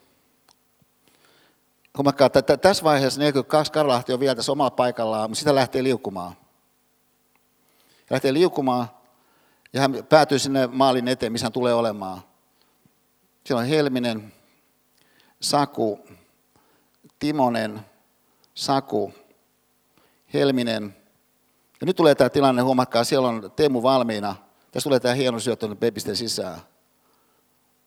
Huomakkaa, 1.96 2.26
että 2.26 2.56
tässä 2.56 2.84
vaiheessa 2.84 3.20
42 3.20 3.72
Karalahti 3.72 4.12
on 4.12 4.20
vielä 4.20 4.34
tässä 4.34 4.52
omalla 4.52 4.70
paikallaan, 4.70 5.30
mutta 5.30 5.38
sitä 5.38 5.54
lähtee 5.54 5.82
liukumaan. 5.82 6.36
Lähtee 8.10 8.32
liukumaan 8.32 8.88
ja 9.72 9.80
hän 9.80 9.94
päätyy 10.08 10.38
sinne 10.38 10.66
maalin 10.66 11.08
eteen, 11.08 11.32
missä 11.32 11.44
hän 11.44 11.52
tulee 11.52 11.74
olemaan. 11.74 12.22
Siellä 13.44 13.60
on 13.60 13.66
Helminen, 13.66 14.32
Saku, 15.40 16.06
Timonen, 17.18 17.80
Saku, 18.54 19.14
Helminen. 20.34 20.96
Ja 21.80 21.86
nyt 21.86 21.96
tulee 21.96 22.14
tämä 22.14 22.30
tilanne, 22.30 22.62
huomakkaa, 22.62 23.04
siellä 23.04 23.28
on 23.28 23.52
Teemu 23.56 23.82
valmiina. 23.82 24.43
Tässä 24.74 24.84
tulee 24.84 25.00
tämä 25.00 25.14
hieno 25.14 25.40
syöttö 25.40 25.74
Bebisten 25.74 26.16
sisään. 26.16 26.60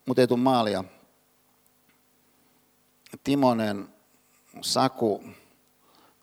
Mutta 0.06 0.22
ei 0.22 0.28
tule 0.28 0.40
maalia. 0.40 0.84
Timonen, 3.24 3.88
Saku, 4.62 5.24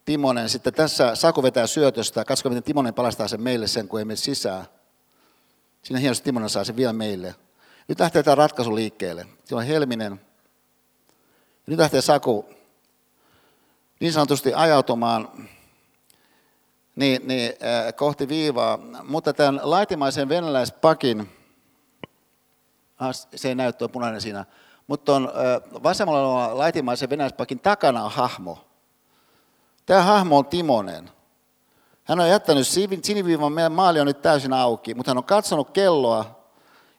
Timonen. 0.05 0.49
Sitten 0.49 0.74
tässä 0.74 1.15
Saku 1.15 1.43
vetää 1.43 1.66
syötöstä. 1.66 2.24
Katsokaa, 2.24 2.51
miten 2.51 2.62
Timonen 2.62 2.95
palastaa 2.95 3.28
sen 3.28 3.43
meille 3.43 3.66
sen, 3.66 3.89
kun 3.89 3.99
ei 3.99 4.05
mene 4.05 4.16
sisään. 4.16 4.65
Siinä 5.82 6.01
hienosti 6.01 6.24
Timonen 6.24 6.51
saa 6.51 6.65
sen 6.65 6.77
vielä 6.77 6.93
meille. 6.93 7.35
Nyt 7.89 8.01
lähtee 8.01 8.23
tämä 8.23 8.35
ratkaisu 8.35 8.74
liikkeelle. 8.74 9.27
Siellä 9.45 9.61
on 9.61 9.66
Helminen, 9.66 10.20
nyt 11.66 11.78
lähtee 11.78 12.01
Saku 12.01 12.47
niin 14.01 14.12
sanotusti 14.12 14.55
ajautumaan 14.55 15.49
niin, 16.97 17.29
niin, 17.29 17.53
äh, 17.62 17.95
kohti 17.95 18.29
viivaa, 18.29 18.79
mutta 19.03 19.33
tämän 19.33 19.61
laitimaisen 19.62 20.29
venäläispakin, 20.29 21.31
ah, 22.99 23.15
se 23.35 23.49
ei 23.49 23.55
näy 23.55 23.73
tuo 23.73 23.89
punainen 23.89 24.21
siinä, 24.21 24.45
mutta 24.87 25.15
on 25.15 25.29
äh, 25.29 25.83
vasemmalla 25.83 26.59
laitimaisen 26.59 27.11
venäläispakin 27.11 27.61
takana 27.61 28.05
on 28.05 28.11
hahmo. 28.11 28.59
Tämä 29.87 30.03
hahmo 30.03 30.39
on 30.39 30.47
Timonen. 30.47 31.11
Hän 32.05 32.21
on 32.21 32.29
jättänyt 32.29 32.66
siniviivan, 33.03 33.53
meidän 33.53 33.73
maali 33.73 34.01
on 34.01 34.07
nyt 34.07 34.23
täysin 34.23 34.53
auki, 34.53 34.95
mutta 34.95 35.11
hän 35.11 35.19
on 35.19 35.25
katsonut 35.25 35.71
kelloa 35.71 36.45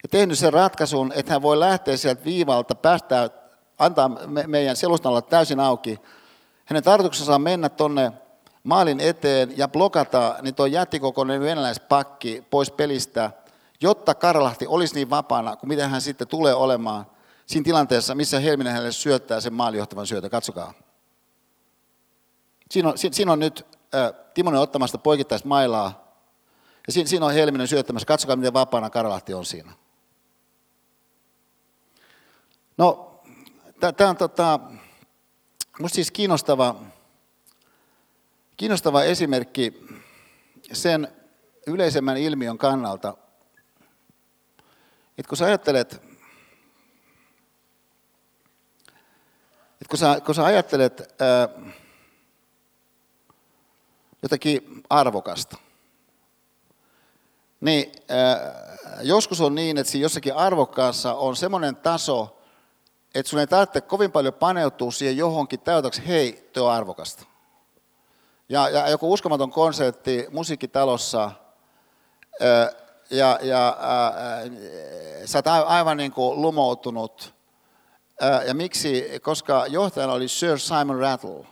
ja 0.04 0.10
tehnyt 0.10 0.40
sen 0.40 0.54
ratkaisun, 0.54 1.12
että 1.16 1.34
hän 1.34 1.42
voi 1.42 1.60
lähteä 1.60 1.98
sieltä 1.98 2.26
viivalta, 2.26 2.76
päästää 2.76 3.30
antaa 3.80 4.10
me, 4.10 4.44
meidän 4.48 4.76
selustan 4.76 5.10
olla 5.10 5.22
täysin 5.22 5.60
auki. 5.60 6.00
Hänen 6.66 6.84
tarkoituksensa 6.84 7.36
on 7.36 7.42
mennä 7.42 7.70
tuonne 7.70 8.12
maalin 8.66 9.00
eteen 9.00 9.58
ja 9.58 9.68
blokata 9.68 10.36
niin 10.42 10.56
tuo 10.56 10.66
jättikokoinen 10.66 11.42
venäläispakki 11.42 12.44
pois 12.50 12.72
pelistä, 12.72 13.32
jotta 13.82 14.16
Karlahti 14.16 14.68
olisi 14.68 14.96
niin 14.96 15.10
vapaana 15.10 15.56
kuin 15.56 15.68
miten 15.68 15.90
hän 15.90 16.02
sitten 16.02 16.28
tulee 16.28 16.54
olemaan 16.54 17.06
siinä 17.46 17.64
tilanteessa, 17.64 18.16
missä 18.16 18.40
Helminen 18.40 18.74
hänelle 18.74 18.92
syöttää 18.92 19.42
sen 19.42 19.54
maalijohtavan 19.54 20.08
syötön. 20.08 20.30
Katsokaa. 20.30 20.74
Siinä 22.72 22.90
on, 22.90 22.98
siinä 22.98 23.32
on 23.32 23.40
nyt 23.40 23.66
äh, 23.96 24.14
Timonen 24.34 24.62
ottamasta 24.62 24.98
poikittaista 24.98 25.48
mailaa, 25.48 26.06
ja 26.88 26.94
siinä, 26.94 27.08
siinä 27.08 27.26
on 27.26 27.34
Helminen 27.34 27.68
syöttämässä. 27.68 28.06
Katsokaa, 28.06 28.36
miten 28.36 28.54
vapaana 28.54 28.90
Karlahti 28.90 29.34
on 29.34 29.46
siinä. 29.46 29.72
No, 32.78 33.16
Tämä 33.80 34.10
on 34.10 34.18
tota, 34.18 34.60
musta 35.80 35.96
siis 35.96 36.12
kiinnostava, 36.12 36.76
kiinnostava 38.57 39.03
esimerkki 39.03 39.86
sen 40.73 41.07
yleisemmän 41.68 42.18
ilmiön 42.18 42.57
kannalta, 42.57 43.18
että 45.18 45.30
kun 45.30 45.38
sä 45.38 45.45
ajattelet, 45.45 45.94
että 49.72 49.90
kun 49.90 49.99
sä, 49.99 50.22
kun 50.26 50.36
sä 50.36 50.45
ajattelet 50.45 51.15
ää, 51.22 51.49
jotakin 54.22 54.84
arvokasta, 54.90 55.57
niin 57.61 57.91
ää, 58.10 58.65
joskus 59.02 59.41
on 59.41 59.56
niin, 59.56 59.77
että 59.77 59.91
siinä 59.91 60.06
jossakin 60.06 60.36
arvokkaassa 60.36 61.14
on 61.14 61.36
semmoinen 61.36 61.76
taso, 61.76 62.41
että 63.15 63.30
sun 63.30 63.40
ei 63.40 63.48
tarvitse 63.48 63.82
kovin 63.82 64.11
paljon 64.11 64.34
paneutua 64.34 64.91
siihen 64.91 65.18
johonkin 65.18 65.60
täytäksi, 65.60 66.07
hei, 66.07 66.49
tuo 66.53 66.68
on 66.68 66.73
arvokasta. 66.73 67.35
Ja, 68.50 68.70
ja 68.70 68.90
joku 68.90 69.14
uskomaton 69.14 69.52
konsertti 69.52 70.28
musiikkitalossa, 70.32 71.32
ja, 73.10 73.40
ja 73.42 73.78
ää, 73.80 74.42
sä 75.26 75.38
oot 75.38 75.48
aivan 75.48 75.98
niin 75.98 76.12
kuin 76.12 76.42
lumoutunut. 76.42 77.34
ja 78.48 78.54
miksi? 78.54 79.20
Koska 79.22 79.68
johtajana 79.68 80.14
oli 80.14 80.28
Sir 80.28 80.60
Simon 80.60 81.00
Rattle. 81.00 81.46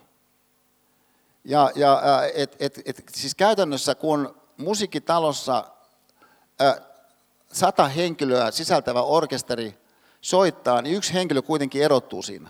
Ja, 1.45 1.71
ja 1.75 2.01
et, 2.33 2.55
et, 2.59 2.79
et, 2.85 3.03
siis 3.15 3.35
käytännössä 3.35 3.95
kun 3.95 4.35
musiikkitalossa 4.57 5.63
ää, 6.59 6.77
sata 7.53 7.87
henkilöä 7.87 8.51
sisältävä 8.51 9.01
orkesteri 9.01 9.77
soittaa, 10.21 10.81
niin 10.81 10.95
yksi 10.95 11.13
henkilö 11.13 11.41
kuitenkin 11.41 11.83
erottuu 11.83 12.21
siinä. 12.21 12.49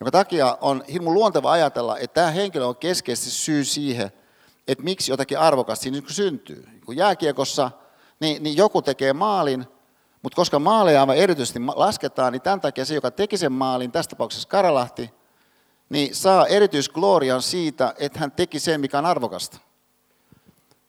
Jonka 0.00 0.10
takia 0.10 0.58
on 0.60 0.84
hirmu 0.92 1.14
luonteva 1.14 1.52
ajatella, 1.52 1.98
että 1.98 2.14
tämä 2.14 2.30
henkilö 2.30 2.66
on 2.66 2.76
keskeisesti 2.76 3.30
syy 3.30 3.64
siihen, 3.64 4.12
että 4.68 4.84
miksi 4.84 5.12
jotakin 5.12 5.38
arvokasta 5.38 5.82
siinä 5.82 6.00
syntyy. 6.06 6.68
Kun 6.86 6.96
jääkiekossa, 6.96 7.70
niin, 8.20 8.42
niin 8.42 8.56
joku 8.56 8.82
tekee 8.82 9.12
maalin, 9.12 9.66
mutta 10.22 10.36
koska 10.36 10.58
maaleja 10.58 11.00
aivan 11.00 11.16
erityisesti 11.16 11.58
lasketaan, 11.74 12.32
niin 12.32 12.42
tämän 12.42 12.60
takia 12.60 12.84
se, 12.84 12.94
joka 12.94 13.10
teki 13.10 13.36
sen 13.36 13.52
maalin, 13.52 13.92
tässä 13.92 14.10
tapauksessa 14.10 14.48
Karalahti, 14.48 15.10
niin 15.88 16.14
saa 16.14 16.46
erityisglorian 16.46 17.42
siitä, 17.42 17.94
että 17.98 18.18
hän 18.18 18.32
teki 18.32 18.60
sen, 18.60 18.80
mikä 18.80 18.98
on 18.98 19.06
arvokasta. 19.06 19.58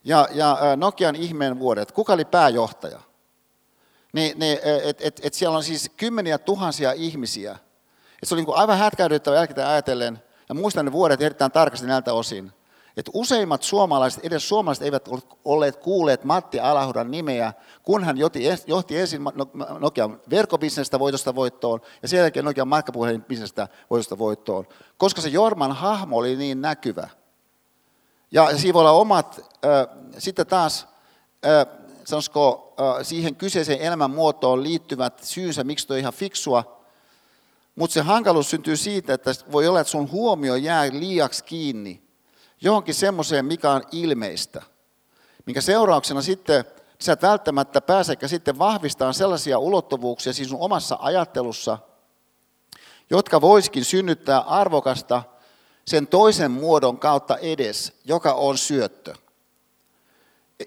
Ja, 0.03 0.27
ja 0.31 0.57
Nokian 0.75 1.15
ihmeen 1.15 1.59
vuodet, 1.59 1.91
kuka 1.91 2.13
oli 2.13 2.25
pääjohtaja? 2.25 2.99
niin, 4.13 4.39
niin 4.39 4.59
että 4.83 5.03
et, 5.07 5.19
et 5.23 5.33
siellä 5.33 5.57
on 5.57 5.63
siis 5.63 5.91
kymmeniä 5.97 6.37
tuhansia 6.37 6.91
ihmisiä. 6.91 7.57
Et 8.21 8.29
se 8.29 8.35
oli 8.35 8.41
niin 8.41 8.55
aivan 8.55 8.77
hätkäydyttävä 8.77 9.35
jälkikäteen 9.35 9.67
ajatellen, 9.67 10.23
ja 10.49 10.55
muistan 10.55 10.85
ne 10.85 10.91
vuodet 10.91 11.21
erittäin 11.21 11.51
tarkasti 11.51 11.87
näiltä 11.87 12.13
osin, 12.13 12.51
että 12.97 13.11
useimmat 13.13 13.63
suomalaiset, 13.63 14.25
edes 14.25 14.49
suomalaiset 14.49 14.83
eivät 14.83 15.09
olleet 15.45 15.75
kuulleet 15.75 16.23
Matti 16.23 16.59
Alahudan 16.59 17.11
nimeä, 17.11 17.53
kun 17.83 18.03
hän 18.03 18.17
johti, 18.17 18.97
ensin 18.97 19.21
Nokian 19.79 20.21
verkkobisnestä 20.29 20.99
voitosta 20.99 21.35
voittoon 21.35 21.81
ja 22.01 22.07
sen 22.07 22.19
jälkeen 22.19 22.45
Nokian 22.45 22.67
matkapuhelinbisnestä 22.67 23.67
voitosta 23.89 24.17
voittoon, 24.17 24.67
koska 24.97 25.21
se 25.21 25.29
Jorman 25.29 25.71
hahmo 25.71 26.17
oli 26.17 26.35
niin 26.35 26.61
näkyvä. 26.61 27.09
Ja 28.31 28.57
siinä 28.57 28.73
voi 28.73 28.79
olla 28.79 28.91
omat, 28.91 29.39
äh, 29.65 29.97
sitten 30.17 30.47
taas 30.47 30.87
äh, 31.45 31.77
sanoisiko, 32.07 32.73
siihen 33.01 33.35
kyseiseen 33.35 33.79
elämänmuotoon 33.79 34.63
liittyvät 34.63 35.19
syynsä, 35.23 35.63
miksi 35.63 35.87
tuo 35.87 35.95
ihan 35.95 36.13
fiksua. 36.13 36.76
Mutta 37.77 37.93
se 37.93 38.01
hankaluus 38.01 38.49
syntyy 38.49 38.77
siitä, 38.77 39.13
että 39.13 39.31
voi 39.51 39.67
olla, 39.67 39.79
että 39.79 39.91
sun 39.91 40.11
huomio 40.11 40.55
jää 40.55 40.89
liiaksi 40.91 41.43
kiinni 41.43 42.03
johonkin 42.61 42.95
semmoiseen, 42.95 43.45
mikä 43.45 43.71
on 43.71 43.83
ilmeistä. 43.91 44.61
Minkä 45.45 45.61
seurauksena 45.61 46.21
sitten 46.21 46.65
sä 46.99 47.13
et 47.13 47.21
välttämättä 47.21 47.81
pääsekä 47.81 48.27
sitten 48.27 48.59
vahvistamaan 48.59 49.13
sellaisia 49.13 49.59
ulottuvuuksia 49.59 50.33
siis 50.33 50.49
sun 50.49 50.61
omassa 50.61 50.97
ajattelussa, 50.99 51.77
jotka 53.09 53.41
voisikin 53.41 53.85
synnyttää 53.85 54.39
arvokasta 54.39 55.23
sen 55.85 56.07
toisen 56.07 56.51
muodon 56.51 56.99
kautta 56.99 57.37
edes, 57.37 57.93
joka 58.05 58.33
on 58.33 58.57
syöttö. 58.57 59.13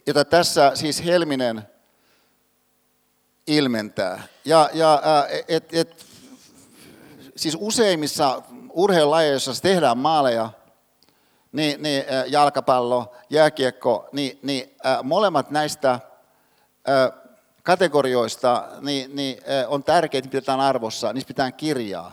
Jota 0.06 0.24
tässä 0.24 0.72
siis 0.74 1.04
Helminen 1.04 1.62
ilmentää. 3.46 4.22
Ja, 4.44 4.70
ja 4.72 5.02
et, 5.48 5.74
et, 5.74 6.06
siis 7.40 7.56
useimmissa 7.60 8.42
urheilulajeissa, 8.72 9.62
tehdään 9.62 9.98
maaleja, 9.98 10.50
niin, 11.52 11.82
niin 11.82 12.04
jalkapallo, 12.26 13.12
jääkiekko, 13.30 14.08
niin, 14.12 14.38
niin 14.42 14.76
molemmat 15.02 15.50
näistä 15.50 16.00
kategorioista 17.62 18.68
niin, 18.80 19.16
niin 19.16 19.38
on 19.68 19.84
tärkeitä, 19.84 20.28
pidetään 20.28 20.60
arvossa, 20.60 21.12
niistä 21.12 21.28
pitää 21.28 21.52
kirjaa. 21.52 22.12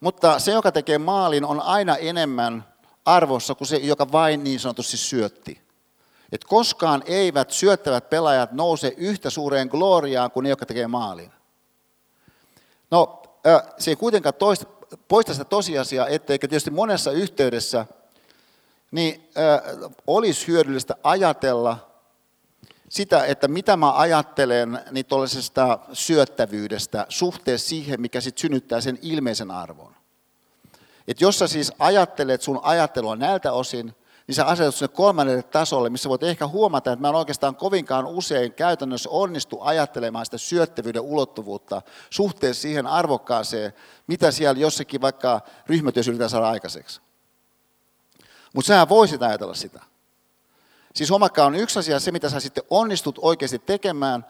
Mutta 0.00 0.38
se, 0.38 0.52
joka 0.52 0.72
tekee 0.72 0.98
maalin, 0.98 1.44
on 1.44 1.60
aina 1.60 1.96
enemmän 1.96 2.64
arvossa 3.04 3.54
kuin 3.54 3.68
se, 3.68 3.76
joka 3.76 4.12
vain 4.12 4.44
niin 4.44 4.60
sanotusti 4.60 4.96
syötti. 4.96 5.62
Et 6.32 6.44
koskaan 6.44 7.02
eivät 7.06 7.50
syöttävät 7.50 8.10
pelaajat 8.10 8.52
nouse 8.52 8.94
yhtä 8.96 9.30
suureen 9.30 9.68
gloriaan 9.68 10.30
kuin 10.30 10.44
ne, 10.44 10.50
jotka 10.50 10.66
tekee 10.66 10.86
maalin. 10.86 11.32
No, 12.90 13.21
se 13.78 13.90
ei 13.90 13.96
kuitenkaan 13.96 14.34
toista, 14.34 14.66
poista 15.08 15.32
sitä 15.32 15.44
tosiasiaa, 15.44 16.08
etteikö 16.08 16.48
tietysti 16.48 16.70
monessa 16.70 17.10
yhteydessä 17.10 17.86
niin, 18.90 19.28
äh, 19.38 19.90
olisi 20.06 20.48
hyödyllistä 20.48 20.96
ajatella 21.02 21.92
sitä, 22.88 23.24
että 23.24 23.48
mitä 23.48 23.76
mä 23.76 23.92
ajattelen 23.92 24.80
niin 24.90 25.06
tuollaisesta 25.06 25.78
syöttävyydestä 25.92 27.06
suhteessa 27.08 27.68
siihen, 27.68 28.00
mikä 28.00 28.20
sitten 28.20 28.40
synnyttää 28.40 28.80
sen 28.80 28.98
ilmeisen 29.02 29.50
arvon. 29.50 29.94
Et 31.08 31.20
jos 31.20 31.38
sä 31.38 31.46
siis 31.46 31.72
ajattelet 31.78 32.42
sun 32.42 32.60
ajattelua 32.62 33.16
näiltä 33.16 33.52
osin, 33.52 33.94
niin 34.26 34.34
sä 34.34 34.46
asetut 34.46 34.74
sinne 34.74 34.94
kolmannelle 34.94 35.42
tasolle, 35.42 35.90
missä 35.90 36.08
voit 36.08 36.22
ehkä 36.22 36.46
huomata, 36.46 36.92
että 36.92 37.00
mä 37.00 37.08
en 37.08 37.14
oikeastaan 37.14 37.56
kovinkaan 37.56 38.06
usein 38.06 38.52
käytännössä 38.52 39.10
onnistu 39.10 39.60
ajattelemaan 39.60 40.24
sitä 40.24 40.38
syöttävyyden 40.38 41.02
ulottuvuutta 41.02 41.82
suhteessa 42.10 42.62
siihen 42.62 42.86
arvokkaaseen, 42.86 43.72
mitä 44.06 44.30
siellä 44.30 44.60
jossakin 44.60 45.00
vaikka 45.00 45.40
ryhmätyössä 45.66 46.10
yritetään 46.10 46.30
saada 46.30 46.48
aikaiseksi. 46.48 47.00
Mutta 48.54 48.66
sä 48.66 48.88
voisit 48.88 49.22
ajatella 49.22 49.54
sitä. 49.54 49.80
Siis 50.94 51.10
omakka 51.10 51.44
on 51.44 51.54
yksi 51.54 51.78
asia, 51.78 52.00
se 52.00 52.12
mitä 52.12 52.30
sä 52.30 52.40
sitten 52.40 52.64
onnistut 52.70 53.18
oikeasti 53.22 53.58
tekemään, 53.58 54.26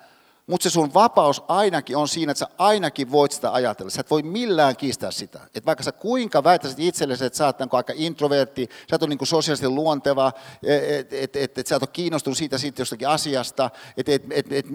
mutta 0.47 0.62
se 0.62 0.70
sun 0.70 0.94
vapaus 0.94 1.43
ainakin 1.48 1.97
on 1.97 2.09
siinä, 2.09 2.32
että 2.32 2.39
sä 2.39 2.48
ainakin 2.59 3.10
voit 3.10 3.32
sitä 3.32 3.52
ajatella. 3.52 3.90
Sä 3.90 4.01
et 4.01 4.10
voi 4.10 4.23
millään 4.23 4.77
kiistää 4.77 5.10
sitä. 5.10 5.40
Että 5.44 5.66
vaikka 5.66 5.85
sä 5.85 5.93
kuinka 5.93 6.44
väittäisit 6.44 6.81
itsellesi, 6.81 7.24
että 7.24 7.36
sä 7.36 7.47
oot 7.47 7.59
niin 7.59 7.69
aika 7.73 7.93
introvertti, 7.97 8.69
sä 8.90 8.97
oot 9.01 9.09
niin 9.09 9.27
sosiaalisesti 9.27 9.69
luonteva, 9.69 10.32
että 10.62 11.16
et, 11.16 11.36
et, 11.36 11.59
et, 11.59 11.66
sä 11.66 11.74
oot 11.74 11.90
kiinnostunut 11.90 12.39
siitä, 12.39 12.59
siitä 12.59 12.81
jostakin 12.81 13.09
asiasta, 13.09 13.70
että 13.97 14.12
et, 14.12 14.23
et, 14.31 14.52
et, 14.52 14.66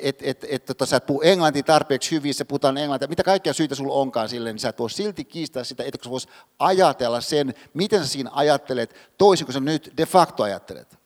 et, 0.00 0.22
et, 0.22 0.44
et, 0.48 0.64
tota, 0.64 0.86
sä 0.86 0.96
et 0.96 1.06
puhu 1.06 1.20
englantia 1.22 1.62
tarpeeksi 1.62 2.10
hyvin, 2.10 2.34
sä 2.34 2.44
puhutaan 2.44 2.78
englantia, 2.78 3.08
mitä 3.08 3.22
kaikkia 3.22 3.52
syitä 3.52 3.74
sulla 3.74 3.94
onkaan 3.94 4.28
sille, 4.28 4.52
niin 4.52 4.60
sä 4.60 4.68
et 4.68 4.78
voi 4.78 4.90
silti 4.90 5.24
kiistää 5.24 5.64
sitä, 5.64 5.84
että 5.86 6.04
sä 6.04 6.10
vois 6.10 6.28
ajatella 6.58 7.20
sen, 7.20 7.54
miten 7.74 8.00
sä 8.00 8.06
siinä 8.06 8.30
ajattelet, 8.32 8.94
toisin 9.18 9.46
kuin 9.46 9.54
sä 9.54 9.60
nyt 9.60 9.92
de 9.96 10.06
facto 10.06 10.42
ajattelet. 10.42 11.05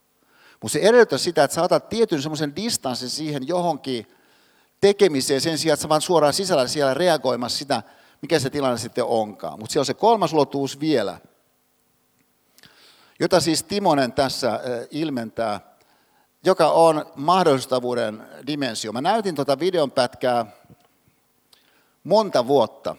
Mutta 0.62 0.72
se 0.72 0.78
edellyttää 0.78 1.18
sitä, 1.18 1.44
että 1.44 1.54
sä 1.54 1.62
otat 1.62 1.88
tietyn 1.88 2.22
semmoisen 2.22 2.56
distanssin 2.56 3.10
siihen 3.10 3.48
johonkin 3.48 4.16
tekemiseen 4.80 5.40
sen 5.40 5.58
sijaan, 5.58 5.74
että 5.74 5.82
sä 5.82 5.88
vaan 5.88 6.00
suoraan 6.00 6.32
sisällä 6.32 6.66
siellä 6.66 6.94
reagoimassa 6.94 7.58
sitä, 7.58 7.82
mikä 8.22 8.38
se 8.38 8.50
tilanne 8.50 8.78
sitten 8.78 9.04
onkaan. 9.04 9.58
Mutta 9.58 9.72
siellä 9.72 9.82
on 9.82 9.86
se 9.86 9.94
kolmas 9.94 10.32
ulottuvuus 10.32 10.80
vielä, 10.80 11.18
jota 13.20 13.40
siis 13.40 13.62
Timonen 13.62 14.12
tässä 14.12 14.60
ilmentää, 14.90 15.60
joka 16.44 16.70
on 16.70 17.06
mahdollistavuuden 17.14 18.28
dimensio. 18.46 18.92
Mä 18.92 19.00
näytin 19.00 19.34
tuota 19.34 19.58
videon 19.58 19.90
pätkää 19.90 20.46
monta 22.04 22.46
vuotta. 22.46 22.96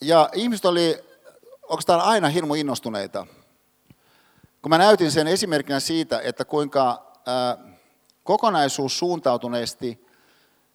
Ja 0.00 0.28
ihmiset 0.32 0.64
oli 0.64 1.04
oikeastaan 1.62 2.00
aina 2.00 2.28
hirmu 2.28 2.54
innostuneita 2.54 3.26
kun 4.68 4.70
mä 4.70 4.78
näytin 4.78 5.10
sen 5.10 5.26
esimerkkinä 5.26 5.80
siitä, 5.80 6.20
että 6.24 6.44
kuinka 6.44 7.12
kokonaisuus 8.22 8.98
suuntautuneesti 8.98 10.06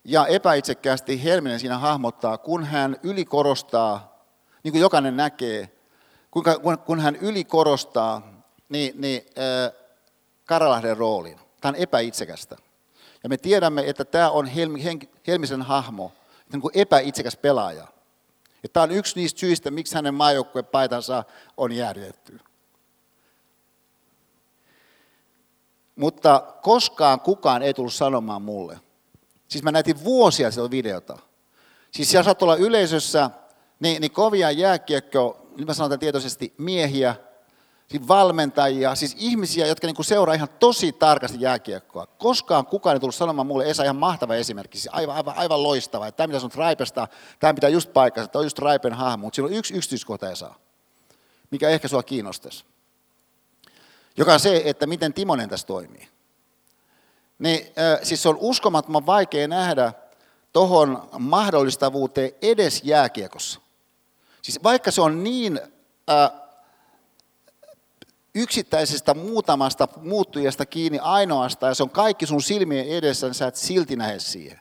ja 0.04 0.28
epäitsekkäästi 0.28 1.24
Helminen 1.24 1.60
siinä 1.60 1.78
hahmottaa, 1.78 2.38
kun 2.38 2.66
hän 2.66 2.96
ylikorostaa, 3.04 4.24
niin 4.64 4.72
kuin 4.72 4.82
jokainen 4.82 5.18
näkee, 5.18 5.72
kuinka, 6.32 6.60
kun 6.86 7.00
hän 7.00 7.16
ylikorostaa 7.16 8.44
niin, 8.70 9.02
niin, 9.02 9.22
Karalahden 10.46 10.98
roolin. 10.98 11.40
Tämä 11.62 11.70
on 11.70 11.76
epäitsekästä. 11.76 12.56
Ja 13.24 13.30
me 13.30 13.38
tiedämme, 13.38 13.84
että 13.90 14.06
tämä 14.06 14.30
on 14.30 14.50
Helmisen 15.28 15.62
hahmo, 15.62 16.12
niin 16.52 16.62
kuin 16.62 16.72
epäitsekäs 16.76 17.38
pelaaja. 17.38 17.88
Ja 18.64 18.70
tämä 18.70 18.84
on 18.84 18.92
yksi 18.92 19.16
niistä 19.16 19.40
syistä, 19.40 19.72
miksi 19.72 19.96
hänen 19.96 20.14
maajoukkuepaitansa 20.14 21.24
on 21.58 21.72
jäädytetty. 21.72 22.40
Mutta 25.96 26.44
koskaan 26.62 27.20
kukaan 27.20 27.62
ei 27.62 27.74
tullut 27.74 27.94
sanomaan 27.94 28.42
mulle. 28.42 28.80
Siis 29.48 29.64
mä 29.64 29.72
näytin 29.72 30.04
vuosia 30.04 30.52
sitä 30.52 30.72
videota. 30.72 31.18
Siis 31.92 32.12
siellä 32.12 32.24
saattoi 32.24 32.46
olla 32.46 32.56
yleisössä 32.56 33.30
niin, 33.80 34.02
niin 34.02 34.12
kovia 34.12 34.52
jääkiekko, 34.52 35.48
nyt 35.58 35.68
mä 35.68 35.74
sanon 35.74 36.00
tietoisesti, 36.00 36.54
miehiä, 36.58 37.16
siis 37.88 38.08
valmentajia, 38.08 38.96
siis 38.96 39.16
ihmisiä, 39.20 39.68
jotka 39.68 39.88
niin 39.88 40.04
seuraa 40.04 40.36
ihan 40.36 40.50
tosi 40.60 40.92
tarkasti 40.92 41.42
jääkiekkoa. 41.42 42.06
Koskaan 42.08 42.66
kukaan 42.66 42.96
ei 42.96 43.00
tullut 43.00 43.16
sanomaan 43.16 43.48
mulle, 43.48 43.70
Esa 43.70 43.84
ihan 43.84 43.96
mahtava 43.96 44.36
esimerkki, 44.36 44.78
siis 44.78 44.94
aivan, 44.94 45.16
aivan, 45.16 45.38
aivan 45.38 45.64
loistava, 45.64 46.12
tämä 46.12 46.28
mitä 46.28 46.40
sanot 46.40 46.56
Raipesta, 46.56 47.08
tämä 47.40 47.54
pitää 47.54 47.70
just 47.70 47.94
paikkansa, 47.94 48.28
tämä 48.28 48.40
on 48.40 48.46
just 48.46 48.60
Raipen 48.60 48.94
hahmo, 48.94 49.26
mutta 49.26 49.36
siinä 49.36 49.48
on 49.48 49.54
yksi 49.54 49.74
yksityiskohta 49.74 50.32
Esa, 50.32 50.54
mikä 51.52 51.70
ehkä 51.70 51.88
sua 51.88 52.04
kiinnostaisi 52.04 52.66
joka 54.18 54.34
on 54.34 54.40
se, 54.40 54.62
että 54.66 54.88
miten 54.88 55.14
Timonen 55.14 55.50
tässä 55.50 55.68
toimii. 55.68 56.08
Niin, 57.40 57.68
siis 58.04 58.26
on 58.26 58.38
uskomattoman 58.40 59.06
vaikea 59.06 59.48
nähdä 59.48 59.94
tuohon 60.54 61.10
mahdollistavuuteen 61.20 62.32
edes 62.42 62.82
jääkiekossa. 62.84 63.60
Siis 64.42 64.64
vaikka 64.64 64.92
se 64.92 65.02
on 65.02 65.24
niin 65.24 65.62
äh, 66.10 66.32
yksittäisestä 68.36 69.14
muutamasta 69.14 69.88
muuttujasta 70.02 70.66
kiinni 70.66 71.00
ainoastaan, 71.02 71.70
ja 71.70 71.76
se 71.76 71.84
on 71.84 71.90
kaikki 71.90 72.26
sun 72.26 72.42
silmien 72.42 72.88
edessä, 72.88 73.28
niin 73.28 73.34
sä 73.34 73.48
et 73.48 73.56
silti 73.56 73.96
näe 73.96 74.20
siihen. 74.20 74.60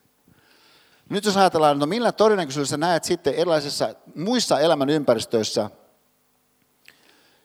Nyt 1.09 1.25
jos 1.25 1.37
ajatellaan, 1.37 1.79
no 1.79 1.87
millä 1.87 2.13
todennäköisyydellä 2.13 2.77
näet 2.77 3.05
sitten 3.05 3.35
erilaisissa 3.35 3.95
muissa 4.15 4.61
elämän 4.61 4.91
ympäristöissä, 4.91 5.71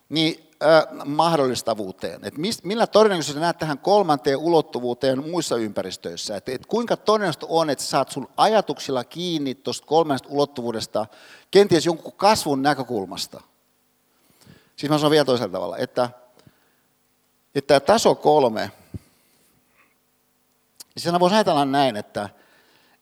niin 0.10 0.47
mahdollistavuuteen. 1.06 2.20
Et 2.24 2.34
millä 2.64 2.88
todennäköisesti 2.88 3.40
näet 3.40 3.58
tähän 3.58 3.80
kolmanteen 3.80 4.38
ulottuvuuteen 4.38 5.30
muissa 5.30 5.58
ympäristöissä? 5.58 6.36
Et, 6.38 6.50
et 6.50 6.66
kuinka 6.66 6.98
todennäköistä 6.98 7.46
on, 7.50 7.70
että 7.70 7.84
saat 7.84 8.12
sun 8.12 8.28
ajatuksilla 8.38 9.04
kiinni 9.04 9.56
tuosta 9.56 9.88
kolmannesta 9.88 10.30
ulottuvuudesta 10.32 11.06
kenties 11.52 11.86
jonkun 11.86 12.14
kasvun 12.14 12.62
näkökulmasta? 12.62 13.42
Siis 14.76 14.90
mä 14.90 14.98
sanon 14.98 15.12
vielä 15.12 15.26
toisella 15.26 15.52
tavalla, 15.52 15.78
että, 15.78 16.10
että 17.56 17.80
taso 17.80 18.16
kolme, 18.16 18.72
niin 20.96 21.04
sen 21.04 21.20
voisi 21.20 21.36
ajatella 21.36 21.66
näin, 21.66 21.96
että, 21.96 22.30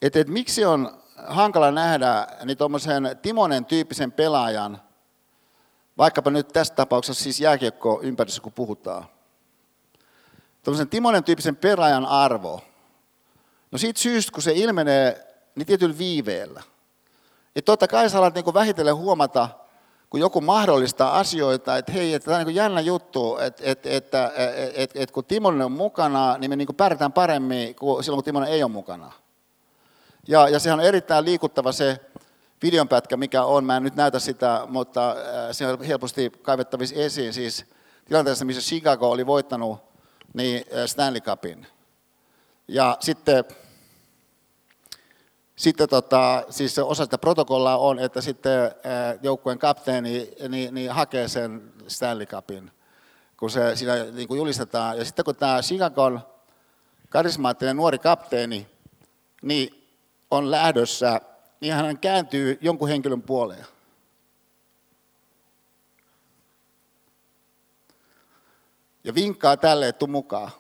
että, 0.01 0.19
että 0.19 0.33
miksi 0.33 0.65
on 0.65 0.97
hankala 1.27 1.71
nähdä 1.71 2.27
niin 2.45 2.57
tuommoisen 2.57 3.17
Timonen 3.21 3.65
tyyppisen 3.65 4.11
pelaajan– 4.11 4.81
Vaikkapa 5.97 6.31
nyt 6.31 6.47
tässä 6.47 6.75
tapauksessa 6.75 7.23
siis 7.23 7.39
jääkiekko 7.39 7.99
ympäristössä, 8.03 8.43
kun 8.43 8.53
puhutaan. 8.53 9.05
Tuollaisen 10.63 10.89
Timonen 10.89 11.23
tyyppisen 11.23 11.55
pelaajan 11.55 12.05
arvo. 12.05 12.61
No 13.71 13.77
siitä 13.77 13.99
syystä, 13.99 14.31
kun 14.31 14.43
se 14.43 14.51
ilmenee 14.55 15.27
niin 15.55 15.65
tietyllä 15.65 15.97
viiveellä. 15.97 16.63
Ja 17.55 17.61
totta 17.61 17.87
kai 17.87 18.09
sä 18.09 18.17
alat 18.17 18.35
niin 18.35 18.53
vähitellen 18.53 18.95
huomata, 18.95 19.49
kun 20.09 20.19
joku 20.19 20.41
mahdollistaa 20.41 21.19
asioita, 21.19 21.77
että 21.77 21.91
hei, 21.91 22.13
että 22.13 22.25
tämä 22.25 22.37
on 22.37 22.45
niin 22.45 22.55
jännä 22.55 22.81
juttu, 22.81 23.37
että, 23.37 23.63
että, 23.65 23.89
että, 23.89 24.25
että, 24.35 24.71
että, 24.75 24.99
että 24.99 25.13
kun 25.13 25.25
Timonen 25.25 25.61
on 25.61 25.71
mukana, 25.71 26.37
niin 26.37 26.51
me 26.51 26.55
niin 26.55 26.75
pärjätään 26.77 27.13
paremmin 27.13 27.75
kuin 27.75 28.03
silloin, 28.03 28.17
kun 28.17 28.23
Timonen 28.23 28.49
ei 28.49 28.63
ole 28.63 28.71
mukana. 28.71 29.11
Ja, 30.27 30.49
ja 30.49 30.59
sehän 30.59 30.79
on 30.79 30.85
erittäin 30.85 31.25
liikuttava 31.25 31.71
se, 31.71 31.99
videonpätkä, 32.65 33.17
mikä 33.17 33.43
on, 33.43 33.65
mä 33.65 33.77
en 33.77 33.83
nyt 33.83 33.95
näytä 33.95 34.19
sitä, 34.19 34.61
mutta 34.67 35.11
äh, 35.11 35.17
se 35.51 35.67
on 35.67 35.83
helposti 35.83 36.31
kaivettavissa 36.41 36.95
esiin, 36.95 37.33
siis 37.33 37.65
tilanteessa, 38.05 38.45
missä 38.45 38.61
Chicago 38.61 39.11
oli 39.11 39.25
voittanut 39.25 39.79
niin 40.33 40.65
äh, 40.77 40.85
Stanley 40.85 41.21
Cupin. 41.21 41.67
Ja 42.67 42.97
sitten 42.99 43.43
sitten 45.55 45.89
tota, 45.89 46.43
siis 46.49 46.79
osa 46.79 47.03
sitä 47.03 47.17
protokollaa 47.17 47.77
on, 47.77 47.99
että 47.99 48.21
sitten 48.21 48.71
joukkueen 49.21 49.59
kapteeni 49.59 50.31
niin, 50.49 50.73
niin 50.73 50.91
hakee 50.91 51.27
sen 51.27 51.73
Stanley 51.87 52.25
Cupin, 52.25 52.71
kun 53.37 53.49
se 53.49 53.75
siinä 53.75 54.03
niin 54.03 54.27
kuin 54.27 54.37
julistetaan. 54.37 54.97
Ja 54.97 55.05
sitten 55.05 55.25
kun 55.25 55.35
tämä 55.35 55.61
Chicagon 55.61 56.19
karismaattinen 57.09 57.75
nuori 57.75 57.99
kapteeni 57.99 58.67
niin 59.41 59.87
on 60.31 60.51
lähdössä, 60.51 61.21
niin 61.65 61.75
hän 61.75 61.99
kääntyy 61.99 62.57
jonkun 62.61 62.89
henkilön 62.89 63.21
puoleen. 63.21 63.65
Ja 69.03 69.15
vinkkaa 69.15 69.57
tälle, 69.57 69.87
että 69.87 69.99
tuu 69.99 70.07
mukaan. 70.07 70.51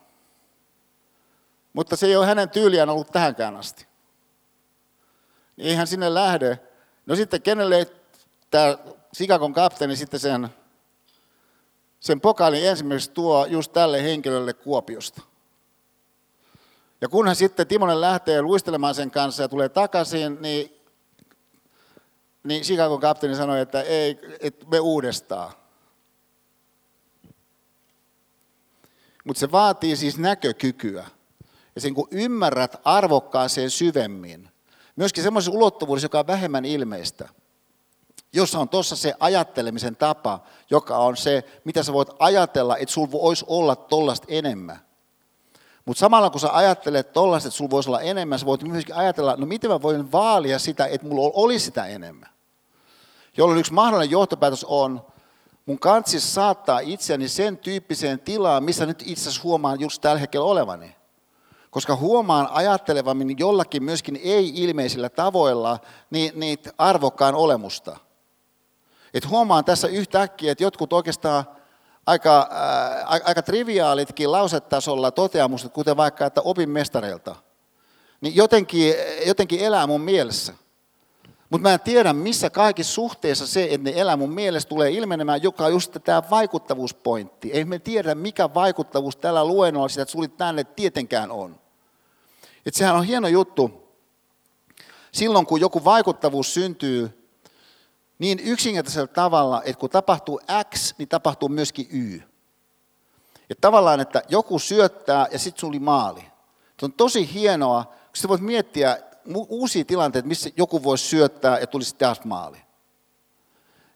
Mutta 1.73 1.95
se 1.95 2.07
ei 2.07 2.15
ole 2.15 2.25
hänen 2.25 2.49
tyyliään 2.49 2.89
ollut 2.89 3.11
tähänkään 3.11 3.55
asti 3.55 3.87
niin 5.57 5.69
eihän 5.69 5.87
sinne 5.87 6.13
lähde. 6.13 6.59
No 7.05 7.15
sitten 7.15 7.41
kenelle 7.41 7.87
tämä 8.51 8.77
Sikakon 9.13 9.53
kapteeni 9.53 9.95
sitten 9.95 10.19
sen, 10.19 10.49
sen 11.99 12.21
pokaalin 12.21 12.67
ensimmäiseksi 12.67 13.11
tuo 13.11 13.45
just 13.45 13.73
tälle 13.73 14.03
henkilölle 14.03 14.53
Kuopiosta. 14.53 15.21
Ja 17.01 17.07
kun 17.07 17.27
hän 17.27 17.35
sitten 17.35 17.67
Timonen 17.67 18.01
lähtee 18.01 18.41
luistelemaan 18.41 18.95
sen 18.95 19.11
kanssa 19.11 19.43
ja 19.43 19.49
tulee 19.49 19.69
takaisin, 19.69 20.37
niin, 20.41 20.74
niin 22.45 22.63
Chicagon 22.63 22.99
kapteeni 22.99 23.35
sanoi, 23.35 23.61
että 23.61 23.81
ei, 23.81 24.19
että 24.39 24.65
me 24.65 24.79
uudestaan. 24.79 25.53
Mutta 29.23 29.39
se 29.39 29.51
vaatii 29.51 29.95
siis 29.95 30.17
näkökykyä. 30.17 31.07
Ja 31.75 31.81
sen 31.81 31.93
kun 31.93 32.07
ymmärrät 32.11 32.75
arvokkaaseen 32.83 33.69
syvemmin, 33.69 34.49
Myöskin 34.95 35.23
semmoisessa 35.23 35.57
ulottuvuudessa, 35.57 36.05
joka 36.05 36.19
on 36.19 36.27
vähemmän 36.27 36.65
ilmeistä, 36.65 37.29
jossa 38.33 38.59
on 38.59 38.69
tuossa 38.69 38.95
se 38.95 39.13
ajattelemisen 39.19 39.95
tapa, 39.95 40.39
joka 40.69 40.97
on 40.97 41.17
se, 41.17 41.43
mitä 41.63 41.83
sä 41.83 41.93
voit 41.93 42.09
ajatella, 42.19 42.77
että 42.77 42.93
sulla 42.93 43.11
voisi 43.11 43.45
olla 43.47 43.75
tollasta 43.75 44.27
enemmän. 44.29 44.79
Mutta 45.85 45.99
samalla 45.99 46.29
kun 46.29 46.39
sä 46.39 46.49
ajattelet 46.51 47.13
tollasta, 47.13 47.47
että 47.47 47.57
sulla 47.57 47.69
voisi 47.69 47.89
olla 47.89 48.01
enemmän, 48.01 48.39
sä 48.39 48.45
voit 48.45 48.63
myöskin 48.63 48.95
ajatella, 48.95 49.35
no 49.37 49.45
miten 49.45 49.71
mä 49.71 49.81
voin 49.81 50.11
vaalia 50.11 50.59
sitä, 50.59 50.85
että 50.85 51.07
mulla 51.07 51.31
olisi 51.33 51.65
sitä 51.65 51.85
enemmän. 51.85 52.29
Jolloin 53.37 53.59
yksi 53.59 53.73
mahdollinen 53.73 54.11
johtopäätös 54.11 54.65
on, 54.69 55.01
mun 55.65 55.79
kansis 55.79 56.33
saattaa 56.33 56.79
itseäni 56.79 57.27
sen 57.27 57.57
tyyppiseen 57.57 58.19
tilaan, 58.19 58.63
missä 58.63 58.85
nyt 58.85 59.03
itse 59.05 59.21
asiassa 59.21 59.43
huomaan 59.43 59.79
just 59.79 60.01
tällä 60.01 60.19
hetkellä 60.19 60.45
olevani 60.45 60.95
koska 61.75 61.95
huomaan 61.95 62.47
ajattelevammin 62.51 63.39
jollakin 63.39 63.83
myöskin 63.83 64.19
ei-ilmeisillä 64.23 65.09
tavoilla 65.09 65.79
niitä 66.35 66.73
arvokkaan 66.77 67.35
olemusta. 67.35 67.97
Et 69.13 69.29
huomaan 69.29 69.65
tässä 69.65 69.87
yhtäkkiä, 69.87 70.51
että 70.51 70.63
jotkut 70.63 70.93
oikeastaan 70.93 71.43
aika, 72.05 72.47
ää, 72.51 73.05
aika 73.07 73.41
triviaalitkin 73.41 74.31
lausetasolla 74.31 75.11
toteamukset, 75.11 75.73
kuten 75.73 75.97
vaikka, 75.97 76.25
että 76.25 76.41
opin 76.41 76.69
mestareilta, 76.69 77.35
niin 78.21 78.35
jotenkin, 78.35 78.93
jotenkin 79.25 79.59
elää 79.59 79.87
mun 79.87 80.01
mielessä. 80.01 80.53
Mutta 81.49 81.67
mä 81.67 81.73
en 81.73 81.79
tiedä, 81.79 82.13
missä 82.13 82.49
kaikissa 82.49 82.93
suhteessa 82.93 83.47
se, 83.47 83.67
että 83.71 83.89
ne 83.89 83.93
elää 83.95 84.17
mun 84.17 84.33
mielestä, 84.33 84.69
tulee 84.69 84.91
ilmenemään, 84.91 85.43
joka 85.43 85.65
on 85.65 85.71
just 85.71 85.97
tämä 86.03 86.23
vaikuttavuuspointti. 86.29 87.51
Ei 87.51 87.65
me 87.65 87.79
tiedä, 87.79 88.15
mikä 88.15 88.53
vaikuttavuus 88.53 89.15
tällä 89.15 89.45
luennolla 89.45 89.89
sitä, 89.89 90.01
että 90.01 90.11
sulit 90.11 90.37
tänne 90.37 90.63
tietenkään 90.63 91.31
on. 91.31 91.59
Että 92.65 92.77
sehän 92.77 92.95
on 92.95 93.03
hieno 93.03 93.27
juttu. 93.27 93.85
Silloin 95.11 95.45
kun 95.45 95.61
joku 95.61 95.83
vaikuttavuus 95.83 96.53
syntyy 96.53 97.29
niin 98.19 98.39
yksinkertaisella 98.39 99.07
tavalla, 99.07 99.61
että 99.63 99.79
kun 99.79 99.89
tapahtuu 99.89 100.41
X, 100.75 100.95
niin 100.97 101.07
tapahtuu 101.07 101.49
myöskin 101.49 101.87
Y. 101.91 102.19
Että 103.49 103.61
tavallaan, 103.61 103.99
että 103.99 104.21
joku 104.29 104.59
syöttää 104.59 105.27
ja 105.31 105.39
sitten 105.39 105.59
suli 105.59 105.79
maali. 105.79 106.21
Se 106.79 106.85
on 106.85 106.93
tosi 106.93 107.33
hienoa, 107.33 107.83
kun 107.83 108.15
sä 108.15 108.27
voit 108.27 108.41
miettiä 108.41 108.97
uusia 109.33 109.85
tilanteita, 109.85 110.27
missä 110.27 110.49
joku 110.57 110.83
voisi 110.83 111.05
syöttää 111.05 111.59
ja 111.59 111.67
tulisi 111.67 111.95
taas 111.95 112.23
maali. 112.23 112.57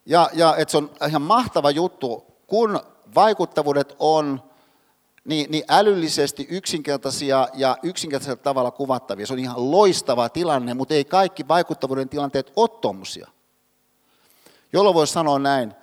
Ja, 0.06 0.30
ja 0.32 0.56
että 0.56 0.72
se 0.72 0.78
on 0.78 0.90
ihan 1.08 1.22
mahtava 1.22 1.70
juttu, 1.70 2.26
kun 2.46 2.80
vaikuttavuudet 3.14 3.96
on 3.98 4.42
niin, 5.24 5.50
niin 5.50 5.64
älyllisesti 5.68 6.46
yksinkertaisia 6.50 7.48
ja 7.54 7.76
yksinkertaisella 7.82 8.42
tavalla 8.42 8.70
kuvattavia. 8.70 9.26
Se 9.26 9.32
on 9.32 9.38
ihan 9.38 9.70
loistava 9.70 10.28
tilanne, 10.28 10.74
mutta 10.74 10.94
ei 10.94 11.04
kaikki 11.04 11.48
vaikuttavuuden 11.48 12.08
tilanteet 12.08 12.52
ole 12.56 12.68
tuommoisia. 12.68 13.28
Jolloin 14.72 14.94
voisi 14.94 15.12
sanoa 15.12 15.38
näin, 15.38 15.74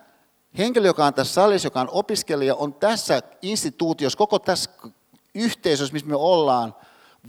henkilö, 0.57 0.87
joka 0.87 1.05
on 1.05 1.13
tässä 1.13 1.33
salissa, 1.33 1.65
joka 1.65 1.81
on 1.81 1.89
opiskelija, 1.91 2.55
on 2.55 2.73
tässä 2.73 3.21
instituutiossa, 3.41 4.17
koko 4.17 4.39
tässä 4.39 4.71
yhteisössä, 5.35 5.93
missä 5.93 6.07
me 6.07 6.15
ollaan, 6.15 6.75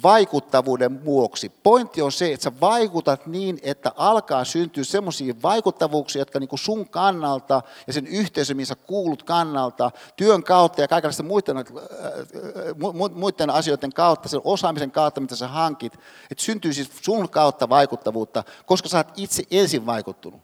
vaikuttavuuden 0.03 1.05
vuoksi. 1.05 1.53
Pointti 1.63 2.03
on 2.03 2.13
se, 2.13 2.33
että 2.33 2.45
sä 2.45 2.53
vaikutat 2.61 3.27
niin, 3.27 3.59
että 3.63 3.93
alkaa 3.97 4.45
syntyä 4.45 4.85
semmoisia 4.85 5.35
vaikuttavuuksia, 5.43 6.21
jotka 6.21 6.41
niin 6.41 6.49
kuin 6.49 6.59
sun 6.59 6.89
kannalta 6.89 7.63
ja 7.87 7.93
sen 7.93 8.07
yhteisön, 8.07 8.57
missä 8.57 8.75
kuulut 8.75 9.23
kannalta, 9.23 9.91
työn 10.17 10.43
kautta 10.43 10.81
ja 10.81 10.89
kaikenlaisten 10.89 11.27
muiden, 11.27 11.57
äh, 11.57 11.65
muiden 13.15 13.51
asioiden 13.51 13.93
kautta, 13.93 14.29
sen 14.29 14.41
osaamisen 14.45 14.91
kautta, 14.91 15.21
mitä 15.21 15.37
sä 15.37 15.49
hankit, 15.49 15.95
että 16.31 16.45
syntyy 16.45 16.73
siis 16.73 16.91
sun 17.03 17.29
kautta 17.29 17.69
vaikuttavuutta, 17.69 18.45
koska 18.67 18.89
sä 18.89 18.97
oot 18.97 19.13
itse 19.17 19.43
ensin 19.51 19.87
vaikuttunut. 19.87 20.41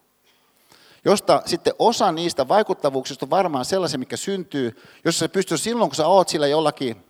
Josta 1.05 1.43
sitten 1.47 1.75
osa 1.79 2.13
niistä 2.13 2.49
vaikuttavuuksista 2.49 3.27
on 3.27 3.31
varmaan 3.31 3.65
sellaisia, 3.65 3.99
mikä 3.99 4.17
syntyy, 4.17 4.83
jos 5.05 5.19
sä 5.19 5.29
pystyt 5.29 5.61
silloin, 5.61 5.91
kun 5.91 5.97
sä 5.97 6.07
oot 6.07 6.29
sillä 6.29 6.47
jollakin 6.47 7.04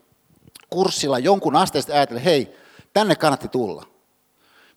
kurssilla 0.74 1.18
jonkun 1.18 1.56
asteesta 1.56 1.92
ajatella, 1.92 2.20
hei, 2.20 2.56
tänne 2.92 3.14
kannatti 3.14 3.48
tulla. 3.48 3.86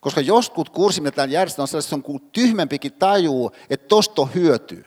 Koska 0.00 0.20
joskus 0.20 0.70
kurssi, 0.70 1.00
mitä 1.00 1.16
täällä 1.16 1.34
järjestetään, 1.34 1.62
on 1.62 1.68
sellaista, 1.68 1.98
kun 1.98 2.20
tyhmempikin 2.20 2.92
tajuu, 2.92 3.52
että 3.70 3.88
tosta 3.88 4.22
on 4.22 4.34
hyötyä. 4.34 4.84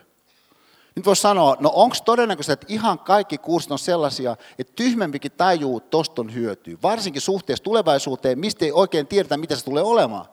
Nyt 0.96 1.06
voisi 1.06 1.22
sanoa, 1.22 1.58
no 1.60 1.72
onko 1.76 1.96
todennäköistä, 2.06 2.54
että 2.54 2.66
ihan 2.70 3.00
kaikki 3.00 3.38
kurssit 3.38 3.72
on 3.72 3.80
sellaisia, 3.80 4.36
että 4.60 4.74
tyhmempikin 4.76 5.32
tajuu, 5.32 5.78
että 5.78 5.90
tosta 5.90 6.22
on 6.22 6.34
hyötyä. 6.34 6.78
Varsinkin 6.84 7.22
suhteessa 7.22 7.64
tulevaisuuteen, 7.64 8.40
mistä 8.40 8.66
ei 8.66 8.72
oikein 8.72 9.08
tiedetä, 9.08 9.38
mitä 9.38 9.56
se 9.56 9.66
tulee 9.66 9.84
olemaan. 9.84 10.26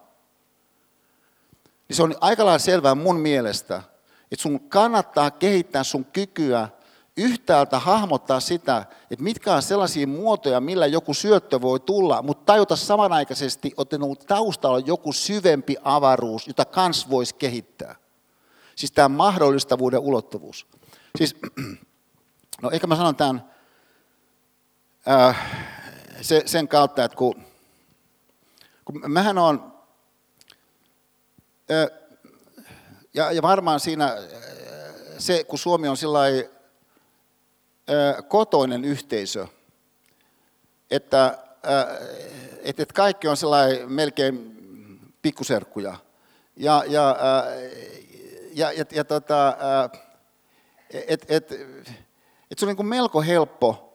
Niin 1.88 1.96
se 1.96 2.02
on 2.02 2.14
aika 2.20 2.44
lailla 2.44 2.58
selvää 2.58 2.94
mun 2.94 3.20
mielestä, 3.20 3.82
että 4.32 4.42
sun 4.42 4.60
kannattaa 4.60 5.30
kehittää 5.30 5.84
sun 5.84 6.04
kykyä 6.04 6.68
yhtäältä 7.18 7.78
hahmottaa 7.78 8.40
sitä, 8.40 8.84
että 9.10 9.24
mitkä 9.24 9.54
on 9.54 9.62
sellaisia 9.62 10.06
muotoja, 10.06 10.60
millä 10.60 10.86
joku 10.86 11.14
syöttö 11.14 11.60
voi 11.60 11.80
tulla, 11.80 12.22
mutta 12.22 12.44
tajuta 12.44 12.76
samanaikaisesti, 12.76 13.74
että 13.82 13.96
on 14.00 14.16
taustalla 14.16 14.78
joku 14.78 15.12
syvempi 15.12 15.76
avaruus, 15.84 16.46
jota 16.46 16.64
kans 16.64 17.10
voisi 17.10 17.34
kehittää. 17.34 17.96
Siis 18.76 18.92
tämä 18.92 19.08
mahdollistavuuden 19.08 20.00
ulottuvuus. 20.00 20.66
Siis, 21.18 21.36
no 22.62 22.70
ehkä 22.70 22.86
mä 22.86 22.96
sanon 22.96 23.16
tämän 23.16 23.50
äh, 25.08 25.36
se, 26.20 26.42
sen 26.46 26.68
kautta, 26.68 27.04
että 27.04 27.16
kun, 27.16 27.44
kun 28.84 29.02
mähän 29.06 29.38
on, 29.38 29.72
äh, 31.70 31.98
ja, 33.14 33.32
ja 33.32 33.42
varmaan 33.42 33.80
siinä 33.80 34.04
äh, 34.04 34.14
se, 35.18 35.44
kun 35.44 35.58
Suomi 35.58 35.88
on 35.88 35.96
sillä 35.96 36.20
kotoinen 38.28 38.84
yhteisö, 38.84 39.46
että, 40.90 41.38
että 42.62 42.84
kaikki 42.94 43.28
on 43.28 43.36
sellainen 43.36 43.92
melkein 43.92 44.58
pikkuserkkuja. 45.22 45.96
Ja, 46.56 46.84
ja, 46.86 47.16
ja, 48.52 48.72
ja, 48.72 48.84
ja 48.90 49.04
tota, 49.04 49.56
et, 50.90 51.26
et, 51.28 51.52
et 52.50 52.58
se 52.58 52.64
on 52.64 52.68
niin 52.68 52.76
kuin 52.76 52.86
melko 52.86 53.22
helppo 53.22 53.88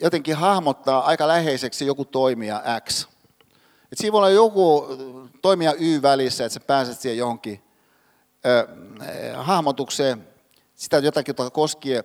jotenkin 0.00 0.36
hahmottaa 0.36 1.04
aika 1.04 1.28
läheiseksi 1.28 1.86
joku 1.86 2.04
toimija 2.04 2.62
X. 2.88 3.06
Et 3.92 3.98
siinä 3.98 4.12
voi 4.12 4.18
olla 4.18 4.30
joku 4.30 4.86
toimija 5.42 5.74
Y 5.78 6.02
välissä, 6.02 6.44
että 6.44 6.54
sä 6.54 6.60
pääset 6.60 7.00
siihen 7.00 7.18
johonkin 7.18 7.62
äh, 8.46 9.46
hahmotukseen, 9.46 10.28
sitä 10.74 10.98
jotakin, 10.98 11.34
jota 11.38 11.50
koskee 11.50 12.04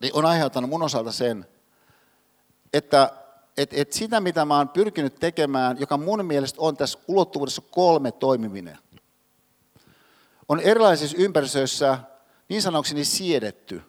niin 0.00 0.14
on 0.14 0.26
aiheuttanut 0.26 0.70
mun 0.70 0.82
osalta 0.82 1.12
sen, 1.12 1.46
että 2.72 3.10
et, 3.56 3.72
et 3.72 3.92
sitä, 3.92 4.20
mitä 4.20 4.44
mä 4.44 4.56
oon 4.56 4.68
pyrkinyt 4.68 5.14
tekemään, 5.14 5.80
joka 5.80 5.96
mun 5.96 6.24
mielestä 6.24 6.60
on 6.60 6.76
tässä 6.76 6.98
ulottuvuudessa 7.08 7.62
kolme 7.70 8.12
toimiminen, 8.12 8.78
on 10.48 10.60
erilaisissa 10.60 11.16
ympäristöissä 11.20 11.98
niin 12.48 12.62
sanokseni 12.62 13.04
siedetty, 13.04 13.82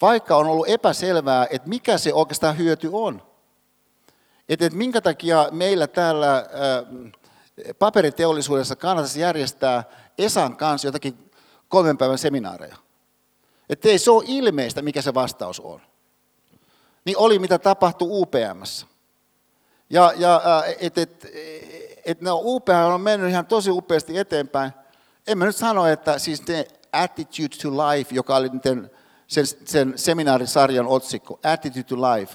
vaikka 0.00 0.36
on 0.36 0.46
ollut 0.46 0.68
epäselvää, 0.68 1.46
että 1.50 1.68
mikä 1.68 1.98
se 1.98 2.14
oikeastaan 2.14 2.58
hyöty 2.58 2.88
on. 2.92 3.22
Että 4.48 4.66
et 4.66 4.72
minkä 4.72 5.00
takia 5.00 5.48
meillä 5.50 5.86
täällä 5.86 6.46
paperiteollisuudessa 7.78 8.76
kannattaisi 8.76 9.20
järjestää 9.20 9.84
Esan 10.18 10.56
kanssa 10.56 10.88
jotakin 10.88 11.30
kolmen 11.68 11.98
päivän 11.98 12.18
seminaareja. 12.18 12.76
Että 13.68 13.88
ei 13.88 13.98
se 13.98 14.10
ole 14.10 14.24
ilmeistä, 14.26 14.82
mikä 14.82 15.02
se 15.02 15.14
vastaus 15.14 15.60
on. 15.60 15.80
Niin 17.04 17.18
oli, 17.18 17.38
mitä 17.38 17.58
tapahtui 17.58 18.08
UPMssä. 18.10 18.86
Ja, 19.90 20.12
ja 20.16 20.42
että 20.80 21.00
et, 21.02 21.26
et, 22.04 22.20
no, 22.20 22.40
UPM 22.44 22.92
on 22.94 23.00
mennyt 23.00 23.30
ihan 23.30 23.46
tosi 23.46 23.70
upeasti 23.70 24.18
eteenpäin. 24.18 24.72
En 25.26 25.38
mä 25.38 25.46
nyt 25.46 25.56
sano, 25.56 25.86
että 25.86 26.18
siis 26.18 26.46
ne 26.46 26.66
Attitude 26.92 27.56
to 27.62 27.70
Life, 27.70 28.14
joka 28.14 28.36
oli 28.36 28.50
sen, 29.26 29.46
sen 29.64 29.92
seminaarisarjan 29.96 30.86
otsikko, 30.86 31.40
Attitude 31.44 31.82
to 31.82 31.96
Life, 31.96 32.34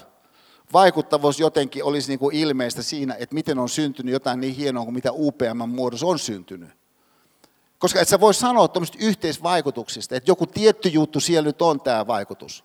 vaikuttavuus 0.72 1.40
jotenkin 1.40 1.84
olisi 1.84 2.08
niin 2.08 2.18
kuin 2.18 2.36
ilmeistä 2.36 2.82
siinä, 2.82 3.16
että 3.18 3.34
miten 3.34 3.58
on 3.58 3.68
syntynyt 3.68 4.12
jotain 4.12 4.40
niin 4.40 4.54
hienoa 4.54 4.84
kuin 4.84 4.94
mitä 4.94 5.12
UPM 5.12 5.68
muodossa 5.68 6.06
on 6.06 6.18
syntynyt. 6.18 6.70
Koska 7.84 8.00
et 8.00 8.08
sä 8.08 8.20
voi 8.20 8.34
sanoa 8.34 8.68
tuommoista 8.68 8.98
yhteisvaikutuksista, 9.00 10.16
että 10.16 10.30
joku 10.30 10.46
tietty 10.46 10.88
juttu 10.88 11.20
siellä 11.20 11.46
nyt 11.46 11.62
on 11.62 11.80
tämä 11.80 12.06
vaikutus. 12.06 12.64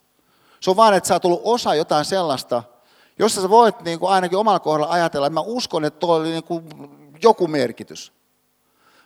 Se 0.60 0.70
on 0.70 0.76
vaan, 0.76 0.94
että 0.94 1.08
sä 1.08 1.16
oot 1.16 1.26
ollut 1.26 1.41
osa 1.44 1.76
jotain 1.76 2.06
sellaista, 2.06 2.64
jossa 3.20 3.41
sä 3.41 3.50
voit 3.50 3.82
niin 3.82 4.00
kuin 4.00 4.12
ainakin 4.12 4.38
omalla 4.38 4.60
kohdalla 4.60 4.94
ajatella, 4.94 5.28
että 5.28 5.34
mä 5.34 5.41
uskon, 5.41 5.86
että 5.86 6.00
tuo 6.00 6.16
oli 6.16 6.30
niin 6.30 6.44
kuin 6.44 6.64
joku 7.24 7.48
merkitys. 7.48 8.14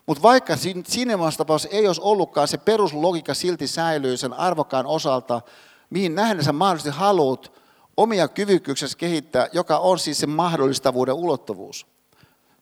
Mutta 0.06 0.24
vaikka 0.24 0.56
siinä 0.56 1.18
tapauksessa 1.38 1.78
ei 1.78 1.88
olisi 1.88 2.02
ollutkaan, 2.04 2.48
se 2.48 2.58
peruslogiikka 2.58 3.34
silti 3.34 3.68
säilyy 3.68 4.18
sen 4.18 4.34
arvokkaan 4.34 4.86
osalta, 4.86 5.42
mihin 5.90 6.16
nähden 6.16 6.44
sä 6.44 6.54
mahdollisesti 6.54 7.00
haluat 7.00 7.52
omia 7.98 8.28
kyvykkyyksesi 8.28 8.98
kehittää, 8.98 9.48
joka 9.54 9.78
on 9.78 10.00
siis 10.00 10.20
se 10.20 10.28
mahdollistavuuden 10.28 11.16
ulottuvuus. 11.16 11.88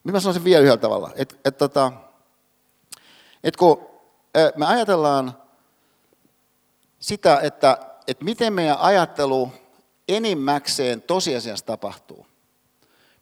Mitä 0.04 0.16
mä 0.16 0.20
sanoisin 0.20 0.44
vielä 0.44 0.62
yhdellä 0.62 0.76
tavalla, 0.76 1.10
että 1.16 1.34
et, 1.44 1.58
tota, 1.58 1.92
et 3.44 3.56
kun 3.56 3.86
me 4.56 4.66
ajatellaan 4.66 5.36
sitä, 7.00 7.40
että 7.42 7.78
et 8.06 8.20
miten 8.20 8.52
meidän 8.52 8.78
ajattelu 8.78 9.52
enimmäkseen 10.08 11.02
tosiasiassa 11.02 11.66
tapahtuu. 11.66 12.26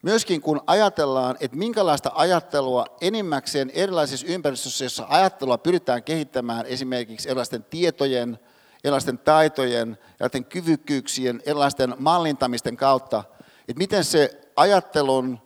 Myöskin 0.03 0.41
kun 0.41 0.61
ajatellaan, 0.67 1.37
että 1.41 1.57
minkälaista 1.57 2.13
ajattelua 2.15 2.87
enimmäkseen 3.01 3.71
erilaisissa 3.71 4.27
ympäristöissä, 4.27 4.85
jossa 4.85 5.07
ajattelua 5.09 5.59
pyritään 5.59 6.03
kehittämään 6.03 6.67
esimerkiksi 6.67 7.29
erilaisten 7.29 7.65
tietojen, 7.65 8.39
erilaisten 8.85 9.19
taitojen, 9.19 9.99
erilaisten 10.15 10.45
kyvykkyyksien, 10.45 11.43
erilaisten 11.47 11.95
mallintamisten 11.99 12.77
kautta, 12.77 13.25
että 13.69 13.79
miten 13.79 14.05
se 14.05 14.41
ajattelun 14.57 15.39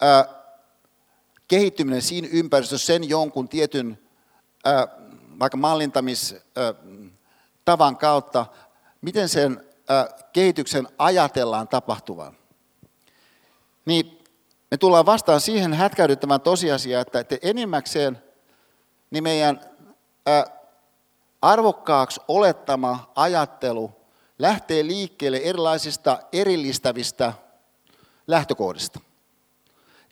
ää, 0.00 0.41
kehittyminen 1.52 2.02
siinä 2.02 2.28
ympäristössä 2.32 2.86
sen 2.86 3.08
jonkun 3.08 3.48
tietyn 3.48 3.98
ää, 4.64 4.88
vaikka 5.38 5.56
mallintamistavan 5.56 7.96
kautta, 7.98 8.46
miten 9.00 9.28
sen 9.28 9.64
ää, 9.88 10.08
kehityksen 10.32 10.88
ajatellaan 10.98 11.68
tapahtuvan 11.68 12.36
niin 13.84 14.18
me 14.70 14.76
tullaan 14.76 15.06
vastaan 15.06 15.40
siihen 15.40 15.74
hätkäydyttävään 15.74 16.40
tosiasiaan, 16.40 17.02
että, 17.02 17.20
että 17.20 17.36
enimmäkseen 17.42 18.22
niin 19.10 19.22
meidän 19.22 19.60
ä, 20.28 20.44
arvokkaaksi 21.42 22.20
olettama 22.28 23.12
ajattelu 23.14 23.90
lähtee 24.38 24.86
liikkeelle 24.86 25.36
erilaisista 25.36 26.18
erillistävistä 26.32 27.32
lähtökohdista. 28.26 29.00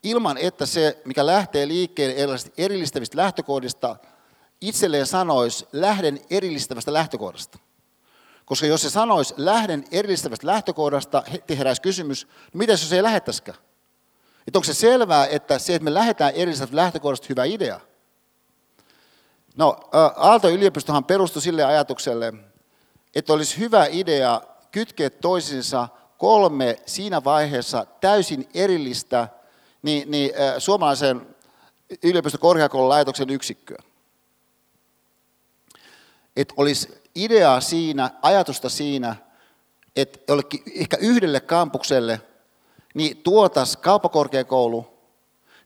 Ilman, 0.03 0.39
että 0.39 0.67
se, 0.67 1.03
mikä 1.05 1.27
lähtee 1.27 1.69
liikkeelle 1.69 2.39
erillistävistä 2.59 3.17
lähtökohdista, 3.17 3.97
itselleen 4.61 5.07
sanoisi 5.07 5.69
lähden 5.73 6.21
erillistävästä 6.31 6.93
lähtökohdasta. 6.93 7.59
Koska 8.45 8.67
jos 8.67 8.83
se 8.83 8.91
sanoisi 8.91 9.35
lähden 9.37 9.85
erillistävästä 9.91 10.47
lähtökohdasta, 10.47 11.23
heräisi 11.59 11.83
kysymys, 11.83 12.27
no 12.27 12.59
mitä 12.59 12.73
jos 12.73 12.93
ei 12.93 13.03
lähettäisikään? 13.03 13.59
Että 14.47 14.59
onko 14.59 14.65
se 14.65 14.75
selvää, 14.75 15.27
että 15.27 15.59
se, 15.59 15.75
että 15.75 15.85
me 15.85 15.95
lähdetään 15.95 16.35
erillisestä 16.35 16.77
lähtökohdasta, 16.77 17.27
hyvä 17.29 17.45
idea? 17.45 17.81
No, 19.57 19.77
Aalto-yliopistohan 20.17 21.05
perustui 21.05 21.43
sille 21.43 21.65
ajatukselle, 21.65 22.33
että 23.15 23.33
olisi 23.33 23.59
hyvä 23.59 23.87
idea 23.91 24.41
kytkeä 24.71 25.11
toisinsa 25.11 25.89
kolme 26.19 26.79
siinä 26.87 27.25
vaiheessa 27.25 27.87
täysin 28.01 28.49
erillistä 28.55 29.29
niin, 29.83 30.11
niin, 30.11 30.31
suomalaisen 30.59 31.37
yliopistokorkeakoululaitoksen 32.03 33.31
yksikköä. 33.31 33.83
Että 36.37 36.55
olisi 36.57 37.03
ideaa 37.15 37.61
siinä, 37.61 38.11
ajatusta 38.23 38.69
siinä, 38.69 39.17
että 39.97 40.19
jollekin 40.29 40.63
ehkä 40.75 40.97
yhdelle 41.01 41.41
kampukselle, 41.41 42.21
niin 42.95 43.17
tuotas 43.17 43.77
kauppakorkeakoulu 43.77 44.99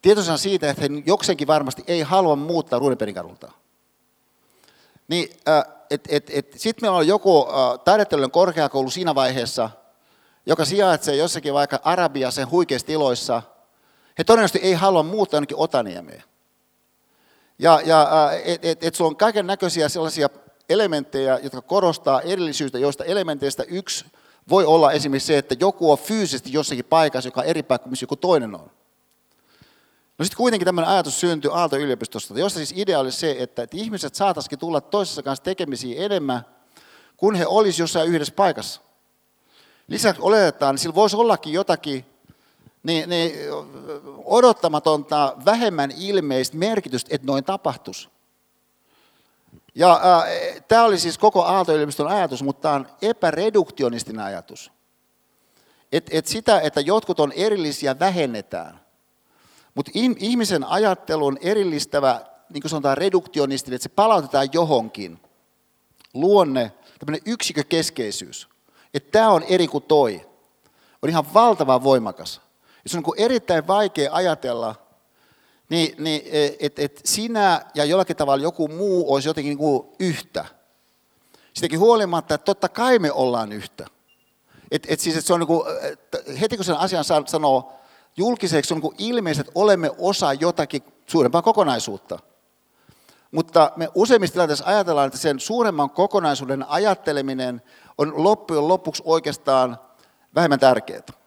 tietoisena 0.03 0.37
siitä, 0.37 0.71
että 0.71 0.83
he 0.83 0.89
jokseenkin 1.07 1.47
varmasti 1.47 1.85
ei 1.87 2.03
halua 2.03 2.37
muuttaa 2.37 2.79
Ruudenperin 2.79 3.15
kadulta. 3.15 3.53
Niin, 5.09 5.29
Sitten 6.57 6.75
meillä 6.81 6.99
on 6.99 7.07
joku 7.07 7.47
taidettelujen 7.85 8.31
korkeakoulu 8.31 8.91
siinä 8.91 9.15
vaiheessa, 9.15 9.71
joka 10.47 10.65
sijaitsee 10.65 11.17
jossakin 11.17 11.55
vaikka 11.55 11.81
Arabiassa 11.85 12.47
huikeissa 12.51 12.87
tiloissa. 12.87 13.43
He 14.19 14.25
todennäköisesti 14.25 14.59
ei 14.69 14.73
halua 14.73 15.03
muuttaa 15.03 15.37
jonnekin 15.37 15.57
Otaniemeen. 15.57 16.23
Ja, 17.59 17.81
ja 17.85 18.31
et, 18.45 18.65
et, 18.65 18.85
et 18.85 18.95
sulla 18.95 19.09
on 19.09 19.17
kaiken 19.17 19.47
näköisiä 19.47 19.89
sellaisia 19.89 20.29
elementtejä, 20.69 21.39
jotka 21.43 21.63
korostaa 21.63 22.21
erillisyyttä, 22.21 22.79
joista 22.79 23.05
elementeistä 23.05 23.63
yksi 23.63 24.05
voi 24.49 24.65
olla 24.65 24.93
esimerkiksi 24.93 25.27
se, 25.27 25.39
että 25.39 25.57
joku 25.61 25.93
on 25.93 25.99
fyysisesti 25.99 26.53
jossakin 26.53 26.85
paikassa, 26.85 27.29
joka 27.29 27.41
on 27.41 27.47
eri 27.47 27.63
paikka, 27.63 27.89
missä 27.89 28.05
joku 28.05 28.17
toinen 28.17 28.55
on. 28.55 28.71
No 30.19 30.25
sitten 30.25 30.37
kuitenkin 30.37 30.65
tämmöinen 30.65 30.91
ajatus 30.91 31.21
syntyi 31.21 31.51
Aalto-yliopistosta, 31.55 32.39
jossa 32.39 32.59
siis 32.59 32.75
idea 32.77 32.99
oli 32.99 33.13
se, 33.13 33.37
että, 33.39 33.63
että 33.63 33.77
ihmiset 33.77 34.15
saataisiin 34.15 34.59
tulla 34.59 34.81
toisessa 34.81 35.23
kanssa 35.23 35.45
tekemisiin 35.45 36.03
enemmän, 36.03 36.47
kun 37.17 37.35
he 37.35 37.47
olisivat 37.47 37.79
jossain 37.79 38.09
yhdessä 38.09 38.35
paikassa. 38.35 38.81
Lisäksi 39.89 40.23
oletetaan, 40.23 40.75
että 40.75 40.83
sillä 40.83 40.95
voisi 40.95 41.17
ollakin 41.17 41.53
jotakin 41.53 42.05
niin, 42.85 43.09
niin 43.09 43.33
odottamatonta, 44.25 45.37
vähemmän 45.45 45.91
ilmeistä 45.91 46.57
merkitystä, 46.57 47.09
että 47.15 47.27
noin 47.27 47.45
tapahtuisi. 47.45 48.09
Ja 49.75 49.93
äh, 49.93 50.63
tämä 50.69 50.85
oli 50.85 50.99
siis 50.99 51.19
koko 51.19 51.43
Aalto-yliopiston 51.43 52.09
ajatus, 52.09 52.43
mutta 52.43 52.63
tämä 52.63 52.75
on 52.75 52.89
epäreduktionistinen 53.03 54.25
ajatus. 54.25 54.73
Et, 55.93 56.07
et 56.11 56.27
sitä, 56.27 56.61
että 56.61 56.81
jotkut 56.81 57.21
on 57.21 57.33
erillisiä, 57.33 57.99
vähennetään. 57.99 58.81
Mutta 59.75 59.91
ihmisen 59.95 60.65
ajattelun 60.65 61.39
erillistävä, 61.41 62.21
niin 62.53 62.63
kuin 62.63 62.71
sanotaan 62.71 62.99
reduktionistinen, 62.99 63.75
että 63.75 63.83
se 63.83 63.89
palautetaan 63.89 64.49
johonkin. 64.53 65.21
Luonne, 66.15 66.73
tämmöinen 66.99 67.33
yksikkökeskeisyys. 67.33 68.49
Että 68.95 69.11
tämä 69.11 69.31
on 69.31 69.43
eri 69.43 69.69
kuin 69.69 69.85
toi. 69.85 70.29
On 71.03 71.09
ihan 71.09 71.35
valtavan 71.35 71.85
voimakas. 71.85 72.41
Se 72.87 72.99
on 72.99 73.03
niin 73.03 73.25
erittäin 73.25 73.67
vaikea 73.67 74.15
ajatella, 74.15 74.75
niin, 75.69 75.95
niin 75.99 76.23
että 76.61 76.83
et 76.83 77.01
sinä 77.05 77.67
ja 77.75 77.85
jollakin 77.85 78.17
tavalla 78.17 78.43
joku 78.43 78.69
muu 78.69 79.15
olisi 79.15 79.29
jotenkin 79.29 79.51
niin 79.51 79.59
kuin 79.59 79.89
yhtä. 79.99 80.45
Sitäkin 81.55 81.79
huolimatta, 81.79 82.35
että 82.35 82.45
totta 82.45 82.69
kai 82.69 82.99
me 82.99 83.13
ollaan 83.13 83.53
yhtä. 83.53 83.87
Et, 84.71 84.87
et 84.89 85.01
siis, 85.01 85.17
et 85.17 85.25
se 85.25 85.33
on 85.35 85.41
niin 85.41 85.47
kuin, 85.47 85.63
heti 86.41 86.57
kun 86.57 86.65
sen 86.65 86.77
asian 86.77 87.05
sanoo 87.27 87.73
julkiseksi, 88.17 88.69
se 88.69 88.75
on 88.75 88.81
niin 88.81 88.95
ilmeisesti, 88.99 89.49
että 89.49 89.61
olemme 89.61 89.91
osa 89.99 90.33
jotakin 90.33 90.83
suurempaa 91.07 91.43
kokonaisuutta. 91.43 92.19
Mutta 93.31 93.73
me 93.77 93.89
useimmissa 93.95 94.33
tilanteissa 94.33 94.65
ajatellaan, 94.67 95.07
että 95.07 95.19
sen 95.19 95.41
suuremman 95.41 95.91
kokonaisuuden 95.91 96.69
ajatteleminen 96.69 97.63
on 97.99 98.25
loppujen 98.25 98.69
lopuksi 98.69 99.03
oikeastaan 99.07 99.79
vähemmän 100.35 100.61
tärkeää 100.61 101.24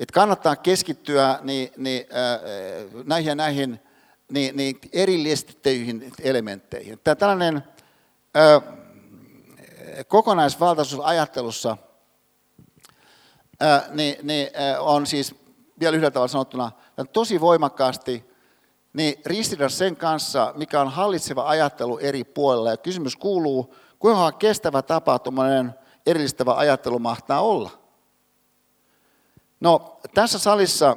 että 0.00 0.12
kannattaa 0.12 0.56
keskittyä 0.56 1.38
niin, 1.42 1.70
niin, 1.76 2.06
äh, 2.12 3.04
näihin 3.04 3.28
ja 3.28 3.34
näihin 3.34 3.80
niin, 4.32 4.56
niin 4.56 4.80
erillistettyihin 4.92 6.12
elementteihin. 6.22 6.98
Tämä 7.04 7.14
tällainen 7.14 7.62
äh, 8.36 8.62
kokonaisvaltaisuus 10.08 11.04
ajattelussa 11.04 11.76
äh, 13.62 13.90
niin, 13.90 14.16
niin, 14.22 14.48
äh, 14.60 14.86
on 14.86 15.06
siis 15.06 15.34
vielä 15.80 15.96
yhdellä 15.96 16.10
tavalla 16.10 16.28
sanottuna 16.28 16.72
tosi 17.12 17.40
voimakkaasti 17.40 18.30
niin 18.92 19.14
ristiriidassa 19.26 19.78
sen 19.78 19.96
kanssa, 19.96 20.52
mikä 20.56 20.80
on 20.80 20.88
hallitseva 20.88 21.48
ajattelu 21.48 21.98
eri 21.98 22.24
puolilla. 22.24 22.70
Ja 22.70 22.76
kysymys 22.76 23.16
kuuluu, 23.16 23.74
kuinka 23.98 24.32
kestävä 24.32 24.82
tapa 24.82 25.18
tuommoinen 25.18 25.74
erillistävä 26.06 26.54
ajattelu 26.54 26.98
mahtaa 26.98 27.40
olla? 27.40 27.79
No, 29.60 30.00
tässä 30.14 30.38
salissa 30.38 30.96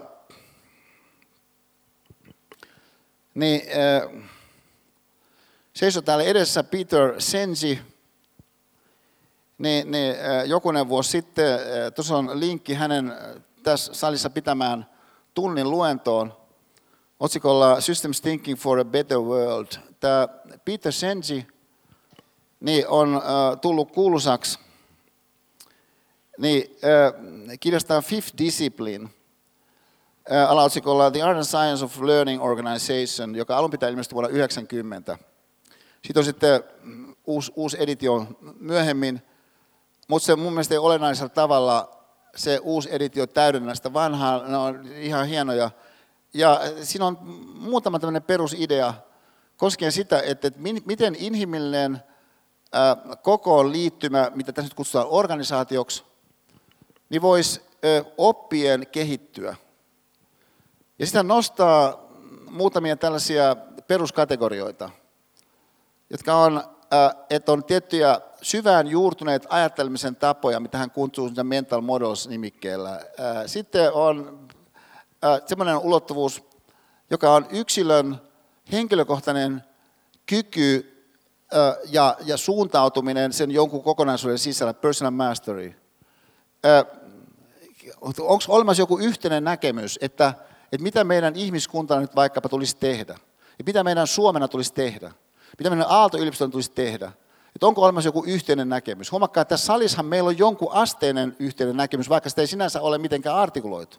niin 3.34 3.62
äh, 3.70 4.24
seisoi 5.74 6.04
täällä 6.04 6.24
edessä 6.24 6.64
Peter 6.64 7.22
Sensi, 7.22 7.80
niin, 9.58 9.92
niin 9.92 10.16
äh, 10.16 10.46
jokunen 10.46 10.90
vuosi 10.90 11.10
sitten, 11.10 11.54
äh, 11.54 11.60
tuossa 11.96 12.18
on 12.18 12.40
linkki 12.40 12.74
hänen 12.74 13.12
äh, 13.12 13.42
tässä 13.64 13.94
salissa 13.94 14.30
pitämään 14.30 14.90
tunnin 15.34 15.72
luentoon 15.72 16.38
otsikolla 17.20 17.82
Systems 17.82 18.22
Thinking 18.22 18.60
for 18.60 18.80
a 18.80 18.86
Better 18.86 19.18
World. 19.20 19.68
Tämä 20.00 20.28
Peter 20.66 20.92
Sensi 20.92 21.48
niin 22.60 22.88
on 22.88 23.16
äh, 23.16 23.22
tullut 23.62 23.92
kuuluisaksi 23.92 24.60
niin, 26.44 26.78
äh, 26.84 27.58
kirjasta 27.60 28.02
Fifth 28.02 28.38
Discipline– 28.38 29.10
alaotsikolla 30.48 31.12
The 31.12 31.22
Art 31.22 31.38
and 31.38 31.46
Science 31.46 31.86
of 31.86 32.02
Learning 32.02 32.44
Organization, 32.44 33.36
joka 33.36 33.58
alun 33.58 33.72
pitää 33.72 33.90
ilmestyi 33.90 34.14
vuonna 34.14 34.30
1990. 34.30 35.18
Sitten 36.06 36.22
on 36.22 36.26
sitten 36.26 36.64
uusi, 37.28 37.52
uusi 37.56 37.78
editio 37.80 38.28
myöhemmin, 38.60 39.22
mutta 40.08 40.26
se 40.26 40.36
mun 40.36 40.54
mielestä 40.54 40.74
ei 40.74 40.78
olennaisella 40.78 41.30
tavalla 41.30 42.00
se 42.36 42.60
uusi 42.64 42.90
editio 42.92 43.28
täydennä 43.28 43.76
sitä 43.76 43.94
vanhaa, 43.94 44.48
ne 44.48 44.58
on 44.58 44.88
ihan 44.88 45.28
hienoja. 45.28 45.72
Ja 46.34 46.62
siinä 46.84 47.06
on 47.06 47.18
muutama 47.56 48.00
tämmöinen 48.00 48.24
perusidea 48.24 48.94
koskien 49.58 49.92
sitä, 49.92 50.20
että 50.20 50.52
miten 50.86 51.16
inhimillinen 51.16 52.04
kokoon 53.22 53.72
liittymä, 53.72 54.32
mitä 54.36 54.52
tässä 54.52 54.66
nyt 54.66 54.74
kutsutaan 54.74 55.08
organisaatioksi, 55.10 56.04
niin 57.14 57.22
voisi 57.22 57.62
oppien 58.18 58.88
kehittyä. 58.92 59.56
Ja 61.00 61.06
sitä 61.06 61.24
nostaa 61.24 62.08
muutamia 62.50 62.96
tällaisia 62.96 63.56
peruskategorioita, 63.88 64.90
jotka 66.10 66.36
on, 66.36 66.64
että 67.30 67.52
on 67.52 67.64
tiettyjä 67.64 68.22
syvään 68.42 68.88
juurtuneet 68.88 69.46
ajattelemisen 69.50 70.16
tapoja, 70.16 70.60
mitä 70.60 70.78
hän 70.78 70.92
kutsuu 70.92 71.32
mental 71.44 71.82
models-nimikkeellä. 71.82 73.00
Sitten 73.46 73.94
on 73.94 74.48
semmoinen 75.46 75.78
ulottuvuus, 75.78 76.44
joka 77.10 77.34
on 77.34 77.46
yksilön 77.50 78.22
henkilökohtainen 78.72 79.64
kyky 80.26 80.90
ja 82.26 82.38
suuntautuminen 82.38 83.34
sen 83.34 83.52
jonkun 83.52 83.84
kokonaisuuden 83.84 84.40
sisällä, 84.40 84.74
personal 84.74 85.12
mastery. 85.12 85.76
Onko 88.04 88.44
olemassa 88.48 88.82
joku 88.82 88.98
yhteinen 88.98 89.44
näkemys, 89.44 90.00
että 90.02 90.34
että 90.74 90.84
mitä 90.84 91.04
meidän 91.04 91.36
ihmiskuntana 91.36 92.02
nyt 92.02 92.16
vaikkapa 92.16 92.50
tulisi 92.50 92.78
tehdä. 92.78 93.16
Ja 93.60 93.64
mitä 93.66 93.84
meidän 93.84 94.08
Suomena 94.08 94.48
tulisi 94.48 94.74
tehdä. 94.74 95.12
Mitä 95.60 95.70
meidän 95.70 95.86
Aalto-yliopiston 95.90 96.52
tulisi 96.52 96.72
tehdä. 96.72 97.12
Että 97.56 97.68
onko 97.68 97.82
olemassa 97.82 98.08
joku 98.08 98.24
yhteinen 98.28 98.70
näkemys. 98.70 99.12
Huomakkaa, 99.12 99.42
että 99.42 99.50
tässä 99.50 99.66
salissahan 99.66 100.06
meillä 100.06 100.28
on 100.28 100.38
jonkun 100.38 100.72
asteinen 100.72 101.36
yhteinen 101.40 101.78
näkemys, 101.78 102.10
vaikka 102.10 102.30
sitä 102.30 102.42
ei 102.42 102.48
sinänsä 102.48 102.82
ole 102.82 102.98
mitenkään 102.98 103.36
artikuloitu. 103.36 103.98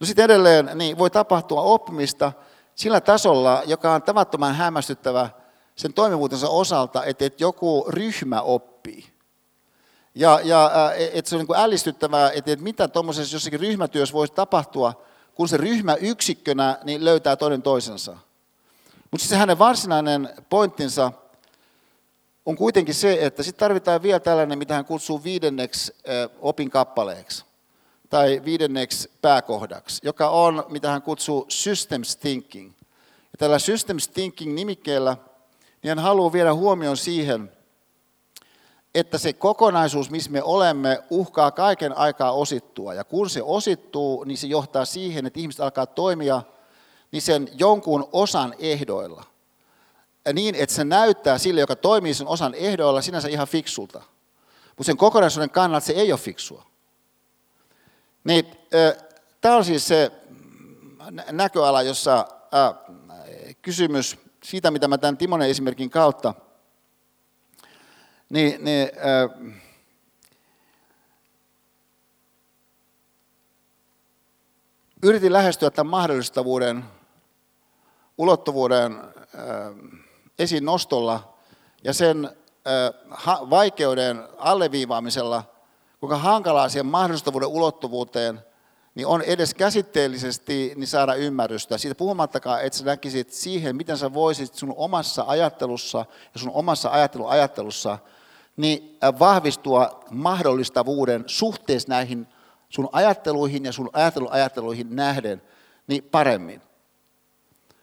No 0.00 0.06
sitten 0.06 0.24
edelleen 0.24 0.70
niin 0.74 0.98
voi 0.98 1.10
tapahtua 1.10 1.62
oppimista 1.62 2.32
sillä 2.74 3.00
tasolla, 3.00 3.62
joka 3.66 3.94
on 3.94 4.02
tavattoman 4.02 4.54
hämmästyttävä 4.54 5.30
sen 5.74 5.92
toimivuutensa 5.92 6.48
osalta, 6.48 7.04
että, 7.04 7.24
että 7.24 7.44
joku 7.44 7.86
ryhmä 7.88 8.40
oppii. 8.40 9.15
Ja, 10.16 10.40
ja 10.44 10.70
että 11.12 11.28
se 11.28 11.36
on 11.36 11.46
niin 11.48 11.58
ällistyttävää, 11.58 12.30
että, 12.30 12.52
että 12.52 12.62
mitä 12.64 12.88
tuommoisessa 12.88 13.36
jossakin 13.36 13.60
ryhmätyössä 13.60 14.12
voisi 14.12 14.32
tapahtua, 14.32 15.02
kun 15.34 15.48
se 15.48 15.56
ryhmä 15.56 15.94
yksikkönä 15.94 16.78
niin 16.84 17.04
löytää 17.04 17.36
toinen 17.36 17.62
toisensa. 17.62 18.16
Mutta 19.10 19.26
se 19.26 19.36
hänen 19.36 19.58
varsinainen 19.58 20.28
pointtinsa 20.50 21.12
on 22.46 22.56
kuitenkin 22.56 22.94
se, 22.94 23.18
että 23.20 23.42
sitten 23.42 23.60
tarvitaan 23.60 24.02
vielä 24.02 24.20
tällainen, 24.20 24.58
mitä 24.58 24.74
hän 24.74 24.84
kutsuu 24.84 25.24
viidenneksi 25.24 25.96
opin 26.40 26.70
kappaleeksi 26.70 27.44
tai 28.10 28.42
viidenneksi 28.44 29.10
pääkohdaksi, 29.22 30.00
joka 30.04 30.30
on, 30.30 30.64
mitä 30.68 30.90
hän 30.90 31.02
kutsuu 31.02 31.46
systems 31.48 32.16
thinking. 32.16 32.72
Ja 33.32 33.38
tällä 33.38 33.58
systems 33.58 34.08
thinking 34.08 34.54
nimikkeellä 34.54 35.16
niin 35.82 35.88
hän 35.88 35.98
haluaa 35.98 36.32
viedä 36.32 36.54
huomioon 36.54 36.96
siihen, 36.96 37.55
että 38.96 39.18
se 39.18 39.32
kokonaisuus, 39.32 40.10
missä 40.10 40.30
me 40.30 40.42
olemme, 40.42 41.02
uhkaa 41.10 41.50
kaiken 41.50 41.96
aikaa 41.98 42.32
osittua. 42.32 42.94
Ja 42.94 43.04
kun 43.04 43.30
se 43.30 43.42
osittuu, 43.42 44.24
niin 44.24 44.38
se 44.38 44.46
johtaa 44.46 44.84
siihen, 44.84 45.26
että 45.26 45.40
ihmiset 45.40 45.60
alkaa 45.60 45.86
toimia 45.86 46.42
niin 47.12 47.22
sen 47.22 47.48
jonkun 47.58 48.08
osan 48.12 48.54
ehdoilla. 48.58 49.24
Ja 50.24 50.32
niin, 50.32 50.54
että 50.54 50.74
se 50.74 50.84
näyttää 50.84 51.38
sille, 51.38 51.60
joka 51.60 51.76
toimii 51.76 52.14
sen 52.14 52.26
osan 52.26 52.54
ehdoilla, 52.54 53.02
sinänsä 53.02 53.28
ihan 53.28 53.48
fiksulta. 53.48 54.02
Mutta 54.68 54.84
sen 54.84 54.96
kokonaisuuden 54.96 55.50
kannalta 55.50 55.86
se 55.86 55.92
ei 55.92 56.12
ole 56.12 56.20
fiksua. 56.20 56.66
Niin, 58.24 58.46
Tämä 59.40 59.56
on 59.56 59.64
siis 59.64 59.88
se 59.88 60.12
näköala, 61.30 61.82
jossa 61.82 62.26
kysymys 63.62 64.18
siitä, 64.44 64.70
mitä 64.70 64.88
mä 64.88 64.98
tämän 64.98 65.16
Timonen 65.16 65.48
esimerkin 65.48 65.90
kautta– 65.90 66.34
niin, 68.30 68.64
niin 68.64 68.90
äh, 68.96 69.54
yritin 75.02 75.32
lähestyä 75.32 75.70
tämän 75.70 75.90
mahdollistavuuden, 75.90 76.84
ulottuvuuden 78.18 78.92
äh, 78.92 79.10
esiin 80.38 80.64
nostolla 80.64 81.34
ja 81.84 81.92
sen 81.92 82.24
äh, 82.24 83.50
vaikeuden 83.50 84.28
alleviivaamisella, 84.38 85.44
kuinka 86.00 86.16
hankalaa 86.16 86.68
siihen 86.68 86.86
mahdollistavuuden 86.86 87.48
ulottuvuuteen 87.48 88.40
niin 88.96 89.06
on 89.06 89.22
edes 89.22 89.54
käsitteellisesti 89.54 90.72
niin 90.76 90.86
saada 90.86 91.14
ymmärrystä. 91.14 91.78
Siitä 91.78 91.94
puhumattakaan, 91.94 92.62
että 92.62 92.78
sä 92.78 92.84
näkisit 92.84 93.32
siihen, 93.32 93.76
miten 93.76 93.98
sä 93.98 94.14
voisit 94.14 94.54
sun 94.54 94.74
omassa 94.76 95.24
ajattelussa 95.26 95.98
ja 96.34 96.40
sun 96.40 96.50
omassa 96.54 96.90
ajatteluajattelussa 96.90 97.98
niin 98.56 98.98
äh, 99.04 99.18
vahvistua 99.18 100.00
mahdollistavuuden 100.10 101.24
suhteessa 101.26 101.88
näihin 101.88 102.26
sun 102.68 102.88
ajatteluihin 102.92 103.64
ja 103.64 103.72
sun 103.72 103.90
ajatteluajatteluihin 103.92 104.96
nähden 104.96 105.42
niin 105.86 106.04
paremmin. 106.04 106.62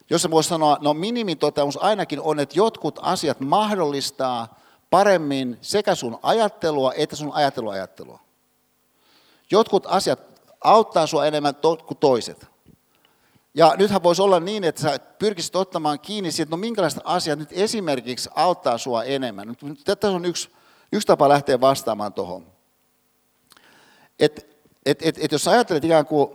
Jos 0.09 0.21
sä 0.21 0.31
voisi 0.31 0.49
sanoa, 0.49 0.77
no 0.81 0.93
minimitoteamus 0.93 1.77
ainakin 1.77 2.21
on, 2.21 2.39
että 2.39 2.59
jotkut 2.59 2.99
asiat 3.01 3.39
mahdollistaa 3.39 4.59
paremmin 4.89 5.57
sekä 5.61 5.95
sun 5.95 6.19
ajattelua 6.23 6.93
että 6.93 7.15
sun 7.15 7.33
ajatteluajattelua. 7.33 8.19
Jotkut 9.51 9.85
asiat 9.85 10.19
auttaa 10.61 11.07
sua 11.07 11.25
enemmän 11.25 11.55
kuin 11.61 11.97
toiset. 11.99 12.47
Ja 13.53 13.73
nythän 13.77 14.03
voisi 14.03 14.21
olla 14.21 14.39
niin, 14.39 14.63
että 14.63 14.81
sä 14.81 14.99
pyrkisit 14.99 15.55
ottamaan 15.55 15.99
kiinni 15.99 16.31
siitä, 16.31 16.43
että 16.43 16.55
no 16.55 16.59
minkälaiset 16.59 17.01
asiat 17.03 17.39
nyt 17.39 17.49
esimerkiksi 17.51 18.29
auttaa 18.35 18.77
sua 18.77 19.03
enemmän. 19.03 19.55
Tässä 19.85 20.09
on 20.09 20.25
yksi 20.25 20.49
Yksi 20.93 21.07
tapa 21.07 21.29
lähteä 21.29 21.61
vastaamaan 21.61 22.13
tuohon. 22.13 22.47
Että 24.19 24.41
et, 24.85 25.01
et, 25.01 25.17
et 25.21 25.31
jos 25.31 25.47
ajattelet 25.47 25.83
ikään 25.83 26.05
kuin 26.05 26.29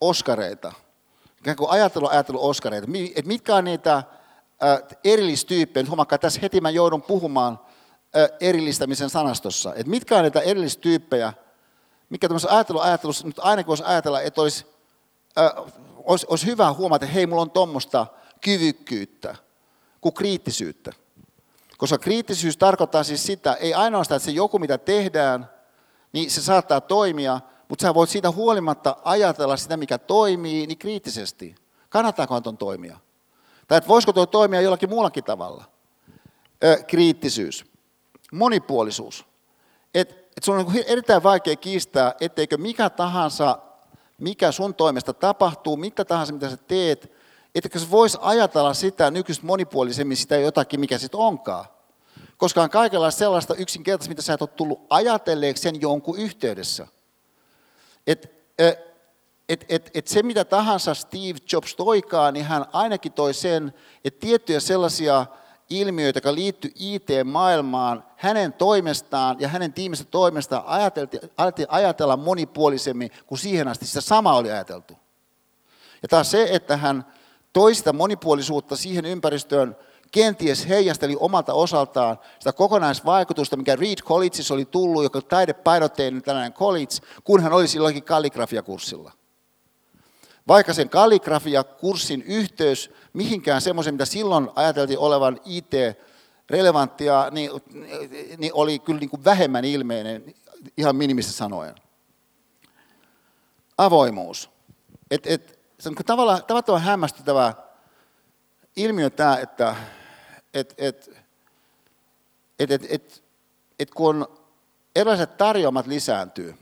oskareita, 0.00 0.72
ikään 1.38 1.56
kuin 1.56 1.70
ajattelu, 1.70 2.08
ajattelu 2.08 2.48
oskareita, 2.48 2.86
että 3.16 3.28
mitkä 3.28 3.56
on 3.56 3.64
niitä 3.64 4.02
erillistyyppejä, 5.04 5.82
nyt 5.82 5.88
huomakkaa, 5.88 6.18
tässä 6.18 6.40
heti 6.42 6.60
mä 6.60 6.70
joudun 6.70 7.02
puhumaan 7.02 7.60
erillistämisen 8.40 9.10
sanastossa, 9.10 9.74
että 9.74 9.90
mitkä 9.90 10.16
on 10.16 10.22
niitä 10.22 10.40
erillistyyppejä, 10.40 11.32
mikä 12.10 12.28
tämmöisessä 12.28 12.54
ajattelu-ajattelussa, 12.54 13.26
nyt 13.26 13.38
aina 13.38 13.64
kun 13.64 13.76
ajatella, 13.84 14.20
että 14.20 14.40
olisi, 14.40 14.66
olisi, 16.04 16.26
olisi 16.28 16.46
hyvä 16.46 16.72
huomata, 16.72 17.04
että 17.04 17.14
hei, 17.14 17.26
mulla 17.26 17.42
on 17.42 17.50
tuommoista 17.50 18.06
kyvykkyyttä 18.40 19.36
kuin 20.00 20.14
kriittisyyttä. 20.14 20.92
Koska 21.80 21.98
kriittisyys 21.98 22.56
tarkoittaa 22.56 23.02
siis 23.02 23.26
sitä, 23.26 23.52
ei 23.52 23.74
ainoastaan, 23.74 24.16
että 24.16 24.24
se 24.24 24.30
joku 24.30 24.58
mitä 24.58 24.78
tehdään, 24.78 25.50
niin 26.12 26.30
se 26.30 26.42
saattaa 26.42 26.80
toimia, 26.80 27.40
mutta 27.68 27.82
sä 27.82 27.94
voit 27.94 28.10
siitä 28.10 28.30
huolimatta 28.30 28.96
ajatella 29.04 29.56
sitä, 29.56 29.76
mikä 29.76 29.98
toimii, 29.98 30.66
niin 30.66 30.78
kriittisesti. 30.78 31.54
Kannattaako 31.88 32.40
tuon 32.40 32.58
toimia? 32.58 32.98
Tai 33.68 33.78
että 33.78 33.88
voisiko 33.88 34.12
tuo 34.12 34.26
toimia 34.26 34.60
jollakin 34.60 34.90
muullakin 34.90 35.24
tavalla? 35.24 35.64
Ö, 36.64 36.82
kriittisyys. 36.86 37.64
Monipuolisuus. 38.32 39.26
Et, 39.94 40.10
et 40.10 40.42
sun 40.44 40.58
on 40.58 40.66
niin 40.72 40.84
erittäin 40.86 41.22
vaikea 41.22 41.56
kiistää, 41.56 42.14
etteikö 42.20 42.58
mikä 42.58 42.90
tahansa, 42.90 43.58
mikä 44.18 44.52
sun 44.52 44.74
toimesta 44.74 45.14
tapahtuu, 45.14 45.76
mitä 45.76 46.04
tahansa 46.04 46.32
mitä 46.32 46.50
sä 46.50 46.56
teet, 46.56 47.12
että 47.54 47.78
se 47.78 47.90
voisi 47.90 48.18
ajatella 48.20 48.74
sitä 48.74 49.10
nykyistä 49.10 49.46
monipuolisemmin 49.46 50.16
sitä 50.16 50.36
jotakin, 50.36 50.80
mikä 50.80 50.98
sitten 50.98 51.20
onkaan. 51.20 51.64
Koska 52.36 52.62
on 52.62 52.70
kaikenlaista 52.70 53.18
sellaista 53.18 53.54
yksinkertaista, 53.54 54.08
mitä 54.08 54.22
sä 54.22 54.34
et 54.34 54.42
ole 54.42 54.48
tullut 54.56 54.86
ajatelleeksi 54.90 55.62
sen 55.62 55.80
jonkun 55.80 56.18
yhteydessä. 56.18 56.86
Et, 58.06 58.32
et, 59.48 59.64
et, 59.68 59.90
et 59.94 60.06
se 60.06 60.22
mitä 60.22 60.44
tahansa 60.44 60.94
Steve 60.94 61.38
Jobs 61.52 61.76
toikaan, 61.76 62.34
niin 62.34 62.46
hän 62.46 62.64
ainakin 62.72 63.12
toi 63.12 63.34
sen, 63.34 63.74
että 64.04 64.20
tiettyjä 64.20 64.60
sellaisia 64.60 65.26
ilmiöitä, 65.70 66.16
jotka 66.16 66.34
liittyy 66.34 66.70
IT-maailmaan, 66.74 68.04
hänen 68.16 68.52
toimestaan 68.52 69.36
ja 69.40 69.48
hänen 69.48 69.72
tiimistä 69.72 70.04
toimestaan 70.04 70.64
alettiin 71.36 71.68
ajatella 71.70 72.16
monipuolisemmin 72.16 73.10
kuin 73.26 73.38
siihen 73.38 73.68
asti 73.68 73.86
sitä 73.86 74.00
sama 74.00 74.36
oli 74.36 74.50
ajateltu. 74.50 74.94
Ja 76.02 76.08
taas 76.08 76.30
se, 76.30 76.48
että 76.50 76.76
hän 76.76 77.06
toi 77.52 77.74
sitä 77.74 77.92
monipuolisuutta 77.92 78.76
siihen 78.76 79.04
ympäristöön, 79.04 79.76
kenties 80.12 80.68
heijasteli 80.68 81.16
omalta 81.20 81.54
osaltaan 81.54 82.18
sitä 82.38 82.52
kokonaisvaikutusta, 82.52 83.56
mikä 83.56 83.76
Reed 83.76 83.98
Collegeissa 83.98 84.54
oli 84.54 84.64
tullut, 84.64 85.02
joka 85.02 85.20
taidepainotteinen 85.20 86.22
tällainen 86.22 86.52
college, 86.52 86.96
kun 87.24 87.42
hän 87.42 87.52
oli 87.52 87.68
silloinkin 87.68 88.02
kalligrafiakurssilla. 88.02 89.12
Vaikka 90.48 90.74
sen 90.74 90.88
kalligrafiakurssin 90.88 92.22
yhteys 92.22 92.90
mihinkään 93.12 93.60
semmoisen, 93.60 93.94
mitä 93.94 94.04
silloin 94.04 94.48
ajateltiin 94.54 94.98
olevan 94.98 95.40
IT-relevanttia, 95.44 97.28
niin, 97.30 97.50
niin 98.38 98.52
oli 98.54 98.78
kyllä 98.78 99.00
niin 99.00 99.10
kuin 99.10 99.24
vähemmän 99.24 99.64
ilmeinen, 99.64 100.34
ihan 100.76 100.96
minimissä 100.96 101.32
sanoen. 101.32 101.74
Avoimuus. 103.78 104.50
Et, 105.10 105.26
et, 105.26 105.59
se 105.80 105.88
on 105.88 105.94
tavallaan 105.94 106.44
tavattoman 106.44 106.82
hämmästyttävä 106.82 107.54
ilmiö 108.76 109.10
tämä, 109.10 109.36
että 109.36 109.76
et, 110.54 110.74
et, 110.78 111.10
et, 112.58 112.70
et, 112.70 112.86
et, 112.90 113.24
et 113.78 113.90
kun 113.90 114.38
erilaiset 114.96 115.36
tarjoamat 115.36 115.86
lisääntyy, 115.86 116.54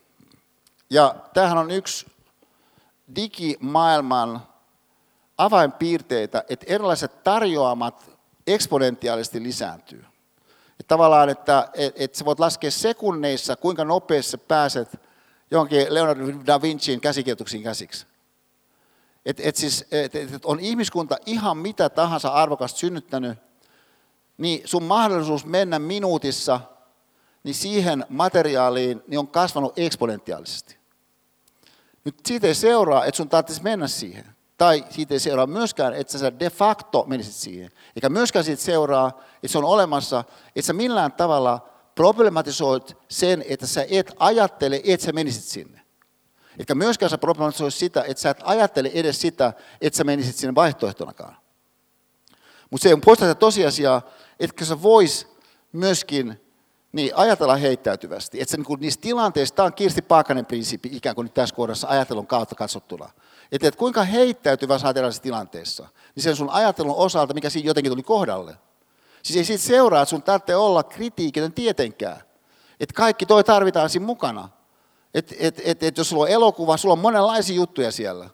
ja 0.91 1.15
tämähän 1.35 1.59
on 1.59 1.71
yksi 1.71 2.07
digimaailman 3.17 4.43
avainpiirteitä, 5.39 6.45
että 6.49 6.67
erilaiset 6.69 7.25
tarjoamat 7.25 8.11
eksponentiaalisesti 8.47 9.43
lisääntyy. 9.43 10.05
Et 10.81 10.87
tavallaan, 10.87 11.29
että 11.29 11.69
et, 11.75 11.95
et 11.97 12.15
sä 12.15 12.25
voit 12.25 12.41
laskea 12.41 12.71
sekunneissa, 12.71 13.57
kuinka 13.57 13.85
nopeasti 13.85 14.37
pääset 14.37 15.01
johonkin 15.51 15.95
Leonardo 15.95 16.25
da 16.47 16.63
Vinciin 16.63 17.01
käsikirjoituksiin 17.01 17.63
käsiksi. 17.63 18.07
Et, 19.27 19.41
et 19.41 19.57
siis, 19.57 19.85
et, 19.91 20.15
et 20.15 20.45
on 20.45 20.61
ihmiskunta 20.61 21.17
ihan 21.27 21.57
mitä 21.57 21.89
tahansa 21.89 22.29
arvokasta 22.29 22.79
synnyttänyt, 22.79 23.39
niin 24.39 24.63
sun 24.65 24.83
mahdollisuus 24.83 25.47
mennä 25.47 25.79
minuutissa 25.79 26.61
niin 27.43 27.55
siihen 27.55 28.07
materiaaliin 28.09 29.03
niin 29.07 29.19
on 29.19 29.29
kasvanut 29.29 29.79
eksponentiaalisesti. 29.79 30.79
Nyt 32.05 32.15
siitä 32.27 32.47
ei 32.47 32.55
seuraa, 32.55 33.05
että 33.05 33.17
sun 33.17 33.29
tarvitsisi 33.29 33.63
mennä 33.63 33.89
siihen. 33.89 34.25
Tai 34.57 34.85
siitä 34.91 35.15
ei 35.15 35.21
seuraa 35.21 35.47
myöskään, 35.47 35.95
että 35.95 36.19
sä 36.19 36.39
de 36.41 36.51
facto 36.51 37.05
menisit 37.07 37.35
siihen. 37.35 37.71
Eikä 37.97 38.09
myöskään 38.09 38.45
siitä 38.45 38.63
seuraa, 38.63 39.21
että 39.35 39.49
se 39.49 39.59
on 39.59 39.65
olemassa, 39.65 40.25
että 40.57 40.67
sä 40.67 40.73
millään 40.73 41.13
tavalla 41.13 41.69
problematisoit 41.95 42.97
sen, 43.09 43.45
että 43.49 43.67
sä 43.67 43.87
et 43.91 44.13
ajattele, 44.19 44.81
että 44.85 45.07
sä 45.07 45.13
menisit 45.13 45.45
sinne. 45.45 45.81
Eikä 46.59 46.75
myöskään 46.75 47.11
sä 47.11 47.19
problematisoit 47.19 47.75
sitä, 47.75 48.05
että 48.09 48.21
sä 48.21 48.31
et 48.31 48.41
ajattele 48.45 48.91
edes 48.95 49.21
sitä, 49.21 49.53
että 49.81 49.97
sä 49.97 50.05
menisit 50.05 50.37
sinne 50.37 50.55
vaihtoehtonakaan. 50.55 51.37
Mutta 52.71 52.83
se 52.83 52.95
on 52.95 53.01
poista 53.01 53.35
tosiasiaa, 53.35 54.03
että 54.41 54.65
sä 54.65 54.83
vois 54.83 55.27
myöskin 55.73 56.41
niin, 56.93 57.13
ajatella 57.15 57.57
heittäytyvästi. 57.57 58.41
Että 58.41 58.51
se, 58.51 58.57
niin 58.57 58.81
niissä 58.81 59.01
tilanteissa, 59.01 59.55
tämä 59.55 59.67
on 59.67 59.73
Kirsti 59.73 60.03
Paakanen 60.03 60.47
prinsiippi 60.47 60.89
ikään 60.93 61.15
kuin 61.15 61.25
nyt 61.25 61.35
tässä 61.35 61.55
kohdassa 61.55 61.89
ajattelun 61.89 62.27
kautta 62.27 62.55
katsottuna. 62.55 63.11
Että, 63.53 63.69
että 63.69 63.79
kuinka 63.79 64.05
heittäytyvä 64.05 64.79
sä 64.79 64.87
oot 64.87 65.23
tilanteessa, 65.23 65.89
niin 66.15 66.25
sen 66.25 66.37
sun 66.37 66.51
ajattelun 66.51 66.97
osalta, 66.97 67.35
mikä 67.35 67.51
siinä 67.51 67.67
jotenkin 67.67 67.93
tuli 67.93 68.03
kohdalle. 68.03 68.57
Siis 69.23 69.37
ei 69.37 69.45
siitä 69.45 69.65
seuraa, 69.65 70.03
että 70.03 70.11
sun 70.11 70.23
tarvitsee 70.23 70.57
olla 70.57 70.83
kritiikitön 70.83 71.53
tietenkään. 71.53 72.23
Että 72.81 72.95
kaikki 72.95 73.27
toi 73.27 73.45
tarvitaan 73.45 73.91
siinä 73.91 74.07
mukana. 74.07 74.49
Että 75.19 75.35
et, 75.39 75.61
et, 75.65 75.83
et 75.83 75.99
jos 75.99 76.09
sulla 76.09 76.23
on 76.23 76.29
elokuva, 76.29 76.77
sulla 76.77 76.93
on 76.93 76.99
monenlaisia 76.99 77.57
juttuja 77.57 77.93
siellä. 77.93 78.31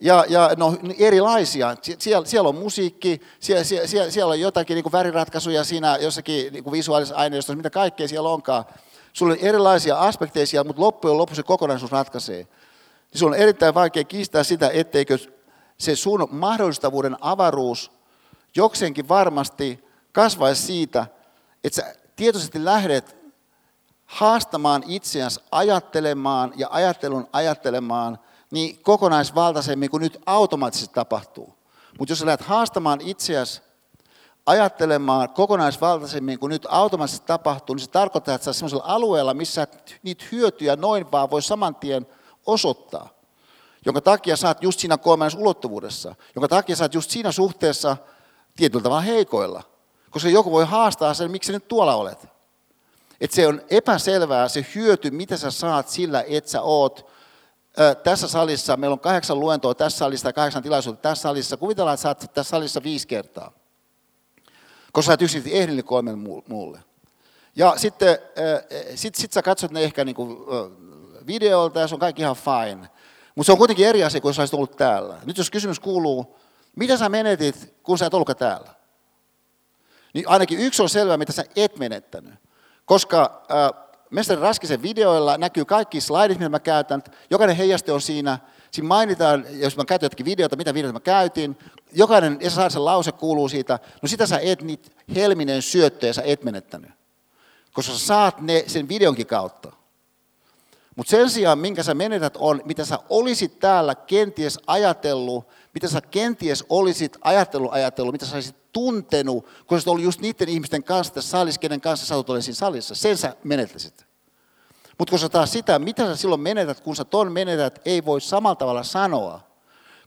Ja, 0.00 0.24
ja 0.28 0.50
no, 0.56 0.76
erilaisia. 0.98 1.76
Siellä, 1.98 2.26
siellä 2.26 2.48
on 2.48 2.54
musiikki, 2.54 3.20
siellä, 3.40 3.64
siellä, 3.64 4.10
siellä 4.10 4.30
on 4.30 4.40
jotakin 4.40 4.74
niin 4.74 4.92
väriratkaisuja 4.92 5.64
siinä 5.64 5.96
jossakin 5.96 6.52
niin 6.52 6.72
visuaalisessa 6.72 7.16
aineistossa, 7.16 7.56
mitä 7.56 7.70
kaikkea 7.70 8.08
siellä 8.08 8.28
onkaan. 8.28 8.64
Sulla 9.12 9.32
on 9.32 9.38
erilaisia 9.38 9.98
aspekteja 9.98 10.46
siellä, 10.46 10.64
mutta 10.64 10.82
loppujen 10.82 11.18
lopuksi 11.18 11.36
se 11.36 11.42
kokonaisuus 11.42 11.92
ratkaisee. 11.92 12.36
Niin 12.42 13.18
se 13.18 13.26
on 13.26 13.34
erittäin 13.34 13.74
vaikea 13.74 14.04
kiistää 14.04 14.44
sitä, 14.44 14.70
etteikö 14.72 15.18
se 15.78 15.96
sun 15.96 16.28
mahdollistavuuden 16.30 17.16
avaruus 17.20 17.90
jokseenkin 18.56 19.08
varmasti 19.08 19.84
kasvaisi 20.12 20.62
siitä, 20.62 21.06
että 21.64 21.76
sä 21.82 21.94
tietoisesti 22.16 22.64
lähdet 22.64 23.23
haastamaan 24.06 24.84
itseäsi 24.86 25.40
ajattelemaan 25.52 26.52
ja 26.56 26.68
ajattelun 26.70 27.28
ajattelemaan– 27.32 28.18
niin 28.54 28.82
kokonaisvaltaisemmin 28.82 29.90
kuin 29.90 30.00
nyt 30.00 30.22
automaattisesti 30.26 30.94
tapahtuu. 30.94 31.54
Mutta 31.98 32.12
jos 32.12 32.18
sä 32.18 32.26
lähdet 32.26 32.46
haastamaan 32.46 33.00
itseäsi 33.00 33.62
ajattelemaan 34.46 35.28
kokonaisvaltaisemmin 35.30 36.38
kuin 36.38 36.50
nyt 36.50 36.66
automaattisesti 36.70 37.26
tapahtuu, 37.26 37.74
niin 37.74 37.84
se 37.84 37.90
tarkoittaa, 37.90 38.34
että 38.34 38.44
sä 38.44 38.52
sellaisella 38.52 38.84
alueella, 38.86 39.34
missä 39.34 39.66
niitä 40.02 40.24
hyötyjä 40.32 40.76
noin 40.76 41.12
vaan 41.12 41.30
voi 41.30 41.42
saman 41.42 41.74
tien 41.74 42.06
osoittaa. 42.46 43.08
Jonka 43.86 44.00
takia 44.00 44.36
saat 44.36 44.62
just 44.62 44.80
siinä 44.80 44.98
kolmannessa 44.98 45.40
ulottuvuudessa. 45.40 46.14
Jonka 46.34 46.48
takia 46.48 46.76
saat 46.76 46.94
just 46.94 47.10
siinä 47.10 47.32
suhteessa 47.32 47.96
tietyllä 48.56 48.82
tavalla 48.82 49.02
heikoilla. 49.02 49.62
Koska 50.10 50.28
joku 50.28 50.50
voi 50.50 50.64
haastaa 50.64 51.14
sen, 51.14 51.30
miksi 51.30 51.46
sä 51.46 51.52
nyt 51.52 51.68
tuolla 51.68 51.94
olet. 51.94 52.26
Että 53.20 53.34
se 53.36 53.46
on 53.46 53.62
epäselvää 53.70 54.48
se 54.48 54.66
hyöty, 54.74 55.10
mitä 55.10 55.36
sä 55.36 55.50
saat 55.50 55.88
sillä, 55.88 56.24
että 56.28 56.50
sä 56.50 56.62
oot 56.62 57.10
tässä 58.04 58.28
salissa, 58.28 58.76
meillä 58.76 58.94
on 58.94 59.00
kahdeksan 59.00 59.40
luentoa 59.40 59.74
tässä 59.74 59.98
salissa 59.98 60.28
ja 60.28 60.32
kahdeksan 60.32 60.62
tilaisuutta 60.62 61.02
tässä 61.02 61.22
salissa. 61.22 61.56
Kuvitellaan, 61.56 61.94
että 61.94 62.02
saat 62.02 62.30
tässä 62.34 62.50
salissa 62.50 62.82
viisi 62.82 63.08
kertaa, 63.08 63.52
koska 64.92 65.06
sä 65.06 65.14
et 65.14 65.22
yksin 65.22 65.42
ehdi 65.46 65.82
kolmen 65.82 66.18
muulle. 66.48 66.80
Ja 67.56 67.74
sitten 67.76 68.18
sit, 68.94 69.14
sit 69.14 69.32
sä 69.32 69.42
katsot 69.42 69.70
ne 69.70 69.84
ehkä 69.84 70.04
niinku 70.04 70.46
videolta 71.26 71.80
ja 71.80 71.88
se 71.88 71.94
on 71.94 72.00
kaikki 72.00 72.22
ihan 72.22 72.36
fine. 72.36 72.88
Mutta 73.34 73.46
se 73.46 73.52
on 73.52 73.58
kuitenkin 73.58 73.86
eri 73.86 74.04
asia, 74.04 74.20
kun 74.20 74.34
sä 74.34 74.42
olisit 74.42 74.54
ollut 74.54 74.76
täällä. 74.76 75.20
Nyt 75.24 75.38
jos 75.38 75.50
kysymys 75.50 75.80
kuuluu, 75.80 76.36
mitä 76.76 76.96
sä 76.96 77.08
menetit, 77.08 77.74
kun 77.82 77.98
sä 77.98 78.06
et 78.06 78.14
ollutkaan 78.14 78.36
täällä? 78.36 78.70
Niin 80.14 80.28
ainakin 80.28 80.58
yksi 80.58 80.82
on 80.82 80.88
selvää, 80.88 81.16
mitä 81.16 81.32
sä 81.32 81.44
et 81.56 81.78
menettänyt. 81.78 82.34
Koska 82.84 83.42
äh, 83.50 83.84
Mestari 84.10 84.40
Raskisen 84.40 84.82
videoilla 84.82 85.38
näkyy 85.38 85.64
kaikki 85.64 86.00
slaidit, 86.00 86.38
mitä 86.38 86.48
mä 86.48 86.60
käytän. 86.60 87.02
Jokainen 87.30 87.56
heijaste 87.56 87.92
on 87.92 88.00
siinä. 88.00 88.38
Siinä 88.70 88.88
mainitaan, 88.88 89.44
jos 89.50 89.76
mä 89.76 89.84
käytän 89.84 90.06
jotakin 90.06 90.26
videota, 90.26 90.56
mitä 90.56 90.74
videota 90.74 90.92
mä 90.92 91.00
käytin. 91.00 91.58
Jokainen 91.92 92.36
Esa 92.40 92.70
sen 92.70 92.84
lause 92.84 93.12
kuuluu 93.12 93.48
siitä. 93.48 93.78
No 94.02 94.08
sitä 94.08 94.26
sä 94.26 94.38
et 94.38 94.62
niitä 94.62 94.90
helminen 95.14 95.62
syöttöjä 95.62 96.12
sä 96.12 96.22
et 96.22 96.44
menettänyt. 96.44 96.90
Koska 97.72 97.92
sä 97.92 98.06
saat 98.06 98.40
ne 98.40 98.64
sen 98.66 98.88
videonkin 98.88 99.26
kautta. 99.26 99.72
Mutta 100.96 101.10
sen 101.10 101.30
sijaan, 101.30 101.58
minkä 101.58 101.82
sä 101.82 101.94
menetät, 101.94 102.36
on, 102.36 102.62
mitä 102.64 102.84
sä 102.84 102.98
olisit 103.10 103.58
täällä 103.58 103.94
kenties 103.94 104.58
ajatellut, 104.66 105.48
mitä 105.74 105.88
sä 105.88 106.00
kenties 106.00 106.64
olisit 106.68 107.16
ajatellut, 107.20 107.72
ajatellut, 107.72 108.12
mitä 108.12 108.26
sä 108.26 108.36
olisit 108.36 108.63
tuntenut, 108.74 109.46
kun 109.66 109.80
sä 109.80 109.90
ollut 109.90 110.04
just 110.04 110.20
niiden 110.20 110.48
ihmisten 110.48 110.84
kanssa 110.84 111.14
tässä 111.14 111.30
salissa, 111.30 111.58
kenen 111.58 111.80
kanssa 111.80 112.06
sä 112.06 112.16
olet 112.16 112.44
siinä 112.44 112.56
salissa. 112.56 112.94
Sen 112.94 113.16
sä 113.16 113.36
menettäisit. 113.44 114.06
Mutta 114.98 115.10
kun 115.10 115.18
sä 115.18 115.28
taas 115.28 115.52
sitä, 115.52 115.78
mitä 115.78 116.06
sä 116.06 116.16
silloin 116.16 116.40
menetät, 116.40 116.80
kun 116.80 116.96
sä 116.96 117.04
ton 117.04 117.32
menetät, 117.32 117.80
ei 117.84 118.04
voi 118.04 118.20
samalla 118.20 118.56
tavalla 118.56 118.82
sanoa, 118.82 119.40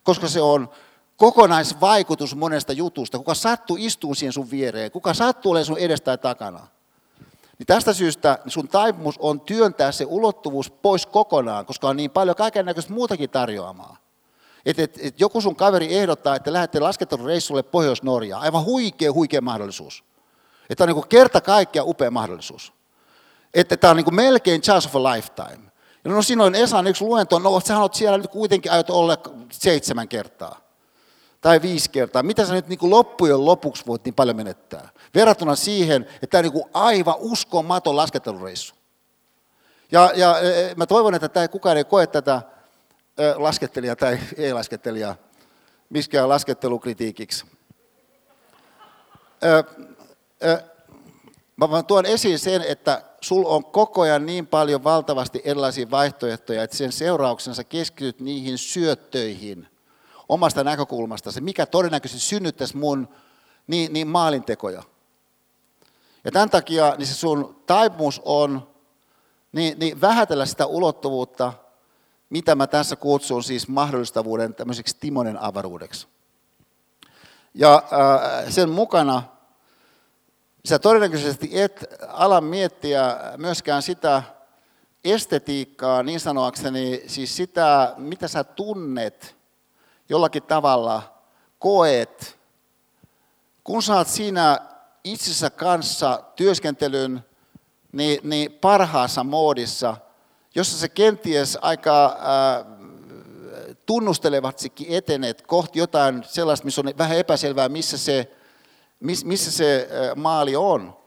koska 0.04 0.28
se 0.28 0.42
on 0.42 0.70
kokonaisvaikutus 1.18 2.36
monesta 2.36 2.74
jutusta. 2.74 3.18
Kuka 3.18 3.34
sattuu 3.34 3.78
istuu 3.80 4.16
siihen 4.16 4.34
sun 4.34 4.52
viereen, 4.52 4.92
kuka 4.92 5.14
sattuu 5.14 5.52
olemaan 5.52 5.66
sun 5.66 5.78
edestä 5.78 6.06
tai 6.06 6.18
takana. 6.18 6.68
Niin 7.60 7.68
tästä 7.68 7.94
syystä 7.94 8.40
sun 8.48 8.68
taipumus 8.68 9.18
on 9.18 9.42
työntää 9.42 9.92
se 9.92 10.06
ulottuvuus 10.06 10.72
pois 10.72 11.06
kokonaan, 11.06 11.66
koska 11.66 11.90
on 11.90 11.98
niin 11.98 12.12
paljon 12.12 12.36
kaiken 12.36 12.66
näköistä 12.66 12.94
muutakin 12.94 13.30
tarjoamaa. 13.30 14.07
Et, 14.68 14.80
et, 14.80 15.00
et 15.02 15.20
joku 15.20 15.42
sun 15.42 15.56
kaveri 15.56 15.96
ehdottaa, 15.96 16.36
että 16.36 16.54
lähdette 16.54 16.80
laskettelureissulle 16.80 17.64
Pohjois-Norjaan. 17.64 18.42
Aivan 18.44 18.64
huikea, 18.66 19.14
huikea 19.14 19.42
mahdollisuus. 19.42 20.04
Että 20.70 20.84
on 20.84 20.90
niin 20.90 21.08
kerta 21.10 21.42
kaikkea 21.42 21.84
upea 21.84 22.12
mahdollisuus. 22.12 22.74
Että 23.54 23.78
tämä 23.78 23.92
on 23.92 23.98
niin 23.98 24.16
melkein 24.16 24.62
chance 24.62 24.88
of 24.88 24.96
a 24.96 25.04
lifetime. 25.04 25.72
Ja 26.04 26.12
no 26.12 26.46
on 26.46 26.56
Esan 26.56 26.88
yksi 26.88 27.04
luento, 27.04 27.40
no 27.40 27.60
sä 27.60 27.80
olet 27.80 27.94
siellä 27.94 28.18
nyt 28.18 28.32
kuitenkin 28.32 28.72
aiot 28.72 28.90
olla 28.90 29.18
seitsemän 29.52 30.08
kertaa. 30.08 30.60
Tai 31.42 31.62
viisi 31.62 31.90
kertaa. 31.90 32.24
Mitä 32.24 32.46
sä 32.46 32.54
nyt 32.54 32.68
niin 32.68 32.80
kuin 32.80 32.90
loppujen 32.90 33.46
lopuksi 33.46 33.84
voit 33.88 34.06
niin 34.06 34.16
paljon 34.16 34.36
menettää? 34.36 34.90
Verrattuna 35.16 35.56
siihen, 35.56 36.08
että 36.14 36.28
tämä 36.28 36.48
on 36.48 36.54
niin 36.54 36.70
aivan 36.74 37.16
uskomaton 37.18 37.96
laskettelureissu. 37.96 38.76
Ja, 39.92 40.12
ja 40.16 40.40
e, 40.40 40.48
e, 40.48 40.76
mä 40.76 40.86
toivon, 40.86 41.16
että 41.16 41.30
tämä 41.30 41.48
kukaan 41.48 41.78
ei 41.78 41.84
koe 41.84 42.08
tätä 42.08 42.42
laskettelija 43.36 43.96
tai 43.96 44.20
ei-laskettelija, 44.38 45.16
miskään 45.90 46.30
laskettelukritiikiksi. 46.30 47.46
Mä 51.56 51.70
vaan 51.70 51.86
tuon 51.86 52.06
esiin 52.06 52.40
sen, 52.40 52.62
että 52.62 53.02
sul 53.22 53.46
on 53.46 53.66
koko 53.66 54.02
ajan 54.02 54.26
niin 54.26 54.48
paljon 54.48 54.84
valtavasti 54.84 55.42
erilaisia 55.44 55.92
vaihtoehtoja, 55.92 56.64
että 56.64 56.78
sen 56.78 56.92
seurauksensa 56.92 57.64
keskityt 57.64 58.20
niihin 58.20 58.58
syöttöihin 58.58 59.68
omasta 60.30 60.64
näkökulmasta, 60.64 61.32
se 61.32 61.42
mikä 61.42 61.66
todennäköisesti 61.66 62.26
synnyttäisi 62.26 62.78
mun 62.78 63.08
niin, 63.68 63.94
niin 63.94 64.08
maalintekoja. 64.08 64.84
Ja 66.24 66.32
tämän 66.32 66.50
takia 66.50 66.96
niin 66.98 67.08
se 67.08 67.14
sun 67.14 67.64
taipumus 67.66 68.22
on 68.26 68.68
niin, 69.52 69.80
niin 69.80 70.02
vähätellä 70.02 70.46
sitä 70.46 70.66
ulottuvuutta, 70.66 71.54
mitä 72.30 72.56
mä 72.56 72.68
tässä 72.68 72.96
kutsun 72.96 73.44
siis 73.44 73.68
mahdollistavuuden 73.68 74.56
tämmöiseksi 74.56 74.98
Timonen 75.00 75.42
avaruudeksi. 75.42 76.08
Ja 77.54 77.76
äh, 77.76 78.54
sen 78.54 78.70
mukana 78.70 79.24
sä 80.66 80.80
todennäköisesti 80.80 81.62
et 81.62 81.86
ala 82.08 82.42
miettiä 82.42 83.18
myöskään 83.38 83.82
sitä 83.82 84.24
estetiikkaa, 85.04 86.04
niin 86.04 86.20
sanoakseni, 86.20 87.04
siis 87.08 87.36
sitä, 87.36 87.94
mitä 87.98 88.28
sä 88.28 88.44
tunnet 88.44 89.36
jollakin 90.10 90.44
tavalla, 90.44 91.14
koet, 91.60 92.38
kun 93.64 93.82
oot 93.96 94.08
siinä 94.08 94.60
itsensä 95.04 95.50
kanssa 95.50 96.24
työskentelyn 96.36 97.26
niin, 97.92 98.20
niin 98.24 98.52
parhaassa 98.52 99.24
moodissa, 99.24 99.98
jossa 100.58 100.78
se 100.78 100.90
kenties 100.90 101.58
aika 101.62 102.06
äh, 102.06 102.66
tunnustelevatsikin 103.86 104.88
etenet 104.90 105.42
kohti 105.42 105.80
jotain 105.80 106.24
sellaista, 106.24 106.66
missä 106.66 106.82
on 106.82 106.94
vähän 106.98 107.18
epäselvää, 107.18 107.70
missä 107.70 107.98
se, 107.98 108.32
missä 109.26 109.52
se 109.52 109.90
äh, 109.92 110.16
maali 110.16 110.56
on. 110.56 110.98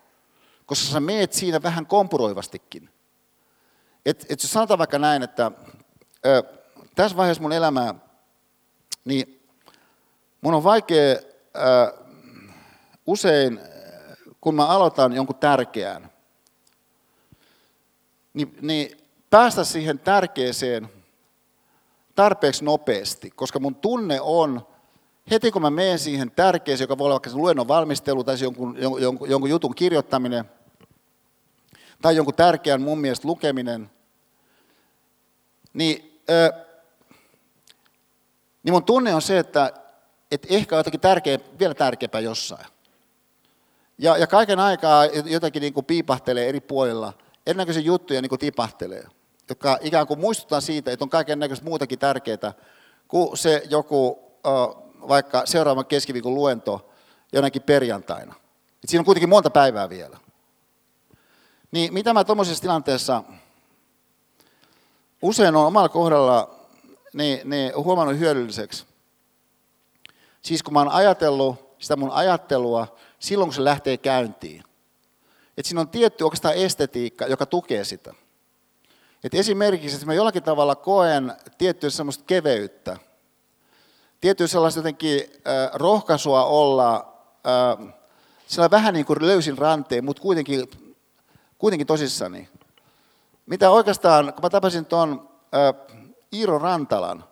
Koska 0.67 0.93
sä 0.93 1.01
meet 1.01 1.33
siinä 1.33 1.63
vähän 1.63 1.87
kompuroivastikin. 1.87 2.91
Et, 4.07 4.27
et 4.29 4.43
jos 4.43 4.53
sanotaan 4.53 4.79
vaikka 4.79 4.99
näin, 4.99 5.23
että 5.23 5.53
äh, 6.27 6.61
tässä 6.95 7.17
vaiheessa 7.17 7.43
mun 7.43 7.53
elämää, 7.53 7.95
niin 9.05 9.43
mun 10.41 10.55
on 10.55 10.65
vaikea 10.65 11.17
äh, 11.57 12.07
usein, 13.07 13.61
kun 14.41 14.55
mä 14.55 14.67
aloitan 14.67 15.13
jonkun 15.13 15.37
tärkeän, 15.37 16.11
niin, 18.35 18.57
niin 18.61 19.00
päästä 19.31 19.65
siihen 19.65 19.99
tärkeeseen 19.99 20.89
tarpeeksi 22.15 22.65
nopeasti, 22.65 23.31
koska 23.31 23.59
mun 23.59 23.75
tunne 23.75 24.21
on, 24.21 24.67
heti 25.31 25.51
kun 25.51 25.63
mä 25.63 25.71
menen 25.71 25.99
siihen 25.99 26.31
tärkeeseen, 26.31 26.85
joka 26.85 26.99
voi 26.99 27.05
olla 27.05 27.15
vaikka 27.15 27.31
luennon 27.35 27.69
valmistelu 27.69 28.25
tai 28.25 28.37
jonkun, 28.41 28.77
jonkun, 28.79 29.31
jonkun 29.31 29.51
jutun 29.51 29.75
kirjoittaminen, 29.75 30.45
tai 32.03 32.17
jonkun 32.17 32.35
tärkeän 32.35 32.83
mun 32.83 32.99
mielestä 32.99 33.29
lukeminen, 33.29 33.91
niin, 35.73 36.21
ö, 36.31 36.53
niin 38.63 38.73
mun 38.73 38.85
tunne 38.85 39.15
on 39.15 39.23
se, 39.23 39.39
että, 39.39 39.73
että 40.31 40.49
ehkä 40.51 40.75
on 40.75 40.79
jotakin 40.79 41.01
tärkeä, 41.01 41.39
vielä 41.59 41.75
tärkeämpää 41.75 42.21
jossain. 42.21 42.67
Ja, 43.99 44.17
ja 44.17 44.27
kaiken 44.27 44.59
aikaa 44.59 45.05
jotakin 45.07 45.61
niin 45.61 45.73
kuin 45.73 45.87
piipahtelee 45.87 46.49
eri 46.49 46.61
puolilla, 46.61 47.13
erinäköisiä 47.47 47.83
juttuja 47.83 48.23
niin 48.23 48.29
kuin 48.29 48.39
tipahtelee, 48.39 49.05
jotka 49.51 49.79
ikään 49.81 50.07
kuin 50.07 50.21
muistuttaa 50.21 50.61
siitä, 50.61 50.93
että 50.93 51.05
on 51.05 51.11
kaiken 51.11 51.39
näköistä 51.39 51.65
muutakin 51.65 51.99
tärkeää 51.99 52.53
kuin 53.09 53.37
se 53.39 53.63
joku 53.71 54.19
vaikka 55.09 55.47
seuraavan 55.47 55.87
keskiviikon 55.87 56.35
luento 56.35 56.91
jonakin 57.33 57.63
perjantaina. 57.63 58.35
Et 58.85 58.91
siinä 58.91 59.01
on 59.01 59.05
kuitenkin 59.05 59.29
monta 59.29 59.51
päivää 59.51 59.89
vielä. 59.89 60.19
Niin 61.71 61.95
mitä 61.95 62.13
mä 62.13 62.25
tuommoisessa 62.25 62.63
tilanteessa 62.63 63.25
usein 65.23 65.57
on 65.57 65.67
omalla 65.67 65.89
kohdalla 65.89 66.55
niin, 67.13 67.51
niin 67.51 67.73
huomannut 67.77 68.19
hyödylliseksi. 68.19 68.85
Siis 70.43 70.63
kun 70.63 70.73
mä 70.73 70.81
oon 70.81 70.89
ajatellut 70.89 71.57
sitä 71.79 71.97
mun 71.97 72.11
ajattelua 72.11 72.97
silloin, 73.19 73.49
kun 73.49 73.55
se 73.55 73.65
lähtee 73.65 73.97
käyntiin. 73.97 74.65
Et 75.57 75.67
siinä 75.67 75.81
on 75.81 75.89
tietty 75.89 76.25
oikeastaan 76.25 76.55
estetiikka, 76.55 77.27
joka 77.27 77.47
tukee 77.47 77.85
sitä. 77.85 78.15
Et 79.25 79.35
esimerkiksi, 79.35 79.95
että 79.95 80.07
mä 80.07 80.15
jollakin 80.15 80.43
tavalla 80.43 80.75
koen 80.75 81.33
tiettyä 81.59 81.91
semmoista 81.91 82.25
keveyttä, 82.27 82.97
tiettyä 84.21 84.47
sellaista 84.47 84.79
jotenkin 84.79 85.21
äh, 85.21 85.71
rohkaisua 85.73 86.45
olla 86.45 87.15
äh, 87.47 87.95
sillä 88.47 88.71
vähän 88.71 88.95
niin 88.95 89.07
kuin 89.07 89.27
löysin 89.27 89.59
ranteen, 89.59 90.05
mutta 90.05 90.23
kuitenkin, 90.23 90.71
kuitenkin 91.59 91.87
tosissani. 91.87 92.49
Mitä 93.47 93.71
oikeastaan, 93.71 94.33
kun 94.35 94.43
mä 94.43 94.51
tapasin 94.51 94.87
tuon 94.87 95.29
äh, 95.55 95.97
Iiro 96.33 96.59
Rantalan, 96.59 97.25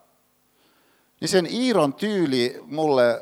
niin 1.21 1.29
sen 1.29 1.47
Iiron 1.47 1.95
tyyli 1.95 2.61
mulle 2.67 3.21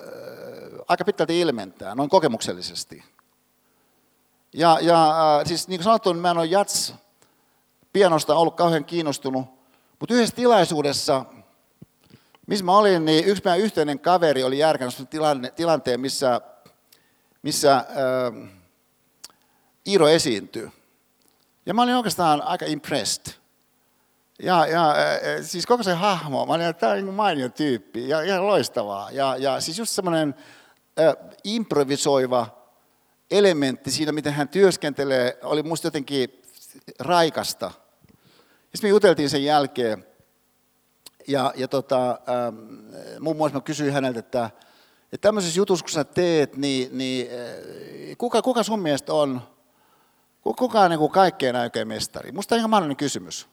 aika 0.88 1.05
pitkälti 1.05 1.40
ilmentää, 1.40 1.94
noin 1.94 2.10
kokemuksellisesti. 2.10 3.05
Ja, 4.52 4.78
ja 4.82 5.09
äh, 5.09 5.47
siis 5.47 5.68
niin 5.68 5.78
kuin 5.78 5.84
sanottu, 5.84 6.12
niin 6.12 6.22
mä 6.22 6.30
en 6.30 6.38
ole 6.38 6.47
jats 6.47 6.94
pianosta 7.97 8.36
ollut 8.36 8.56
kauhean 8.56 8.85
kiinnostunut, 8.85 9.47
mutta 10.01 10.14
yhdessä 10.14 10.36
tilaisuudessa, 10.36 11.24
missä 12.47 12.64
mä 12.64 12.77
olin, 12.77 13.05
niin 13.05 13.24
yksi 13.24 13.43
meidän 13.44 13.60
yhteinen 13.60 13.98
kaveri 13.98 14.43
oli 14.44 14.59
järkännyt 14.59 15.10
tilanne, 15.10 15.51
tilanteen, 15.51 16.01
missä, 16.01 16.40
missä 17.43 17.77
äh, 17.77 18.51
Iiro 19.86 20.09
esiintyy. 20.09 20.70
Ja 21.66 21.74
mä 21.74 21.82
olin 21.82 21.94
oikeastaan 21.94 22.43
aika 22.43 22.66
impressed. 22.66 23.32
Ja, 24.43 24.66
ja 24.66 24.90
äh, 24.90 24.97
siis 25.43 25.66
koko 25.66 25.82
se 25.82 25.94
hahmo, 25.94 26.47
mä 26.47 26.52
olin, 26.52 26.66
että 26.66 26.81
tämä 26.81 26.93
on 26.93 26.98
niin 26.98 27.14
mainio 27.14 27.48
tyyppi 27.48 28.09
ja 28.09 28.23
ihan 28.23 28.47
loistavaa. 28.47 29.10
Ja, 29.10 29.36
ja 29.36 29.60
siis 29.60 29.78
just 29.78 29.93
semmoinen 29.93 30.35
improvisoiva 31.44 32.47
elementti 33.31 33.90
siinä, 33.90 34.12
miten 34.12 34.32
hän 34.32 34.48
työskentelee, 34.48 35.39
oli 35.43 35.62
musta 35.62 35.86
jotenkin 35.86 36.43
raikasta. 36.98 37.86
Sitten 38.77 38.89
me 38.89 38.90
juteltiin 38.90 39.31
sen 39.31 39.44
jälkeen, 39.44 40.07
ja, 41.28 41.53
ja 41.57 41.69
tota, 41.69 42.11
ähm, 42.11 42.55
muun 43.20 43.36
muassa 43.36 43.59
mä 43.59 43.61
kysyin 43.61 43.93
häneltä, 43.93 44.19
että, 44.19 44.51
että 45.12 45.28
tämmöisessä 45.28 45.61
jutussa, 45.61 45.85
kun 45.85 45.93
sä 45.93 46.05
teet, 46.05 46.57
niin, 46.57 46.98
niin 46.98 47.28
kuka, 48.19 48.43
kuka 48.43 48.62
sun 48.62 48.81
mielestä 48.81 49.12
on, 49.12 49.40
kuka 50.43 50.81
on 50.81 50.90
niin 50.90 51.11
kaikkein 51.11 51.57
aikojen 51.57 51.89
mestari? 51.89 52.32
Musta 52.32 52.55
on 52.55 52.59
ihan 52.59 52.70
mahdollinen 52.70 52.97
kysymys. 52.97 53.47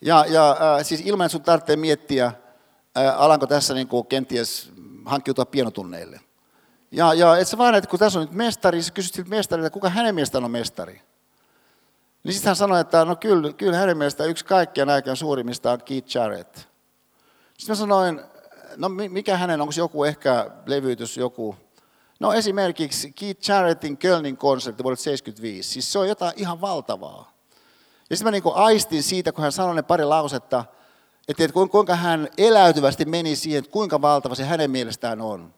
Ja, 0.00 0.24
ja 0.28 0.50
äh, 0.50 0.84
siis 0.86 1.00
ilman, 1.04 1.24
että 1.26 1.32
sun 1.32 1.42
tarvitsee 1.42 1.76
miettiä, 1.76 2.26
äh, 2.26 3.20
alanko 3.20 3.46
tässä 3.46 3.74
niin 3.74 3.88
kuin 3.88 4.06
kenties 4.06 4.72
hankkiutua 5.04 5.46
pienotunneille. 5.46 6.20
Ja, 6.90 7.14
ja 7.14 7.36
et 7.36 7.48
sä 7.48 7.58
vaan, 7.58 7.74
että 7.74 7.90
kun 7.90 7.98
tässä 7.98 8.18
on 8.18 8.24
nyt 8.26 8.34
mestari, 8.34 8.82
sä 8.82 8.92
kysyt 8.92 9.14
siltä 9.14 9.30
mestarilta, 9.30 9.70
kuka 9.70 9.88
hänen 9.88 10.14
mielestään 10.14 10.44
on 10.44 10.50
mestari. 10.50 11.02
Niin 12.24 12.34
sitten 12.34 12.48
hän 12.48 12.56
sanoi, 12.56 12.80
että 12.80 13.04
no 13.04 13.16
kyllä, 13.16 13.52
kyllä 13.52 13.76
hänen 13.76 13.98
mielestään 13.98 14.30
yksi 14.30 14.44
kaikkien 14.44 14.90
aikojen 14.90 15.16
suurimmista 15.16 15.72
on 15.72 15.82
Keith 15.84 16.16
Jarrett. 16.16 16.56
Sitten 17.58 17.68
mä 17.68 17.74
sanoin, 17.74 18.20
no 18.76 18.88
mikä 18.88 19.36
hänen, 19.36 19.60
onko 19.60 19.74
joku 19.76 20.04
ehkä 20.04 20.50
levytys, 20.66 21.16
joku... 21.16 21.56
No 22.20 22.32
esimerkiksi 22.32 23.12
Keith 23.12 23.48
Jarrettin 23.48 23.98
Kölnin 23.98 24.36
konsertti 24.36 24.82
vuodelta 24.82 25.02
75. 25.02 25.70
Siis 25.70 25.92
se 25.92 25.98
on 25.98 26.08
jotain 26.08 26.32
ihan 26.36 26.60
valtavaa. 26.60 27.32
Ja 28.10 28.16
sitten 28.16 28.26
mä 28.26 28.30
niin 28.30 28.54
aistin 28.54 29.02
siitä, 29.02 29.32
kun 29.32 29.42
hän 29.42 29.52
sanoi 29.52 29.74
ne 29.74 29.82
pari 29.82 30.04
lausetta, 30.04 30.64
että 31.28 31.48
kuinka 31.70 31.96
hän 31.96 32.28
eläytyvästi 32.38 33.04
meni 33.04 33.36
siihen, 33.36 33.58
että 33.58 33.70
kuinka 33.70 34.02
valtava 34.02 34.34
se 34.34 34.44
hänen 34.44 34.70
mielestään 34.70 35.20
on. 35.20 35.54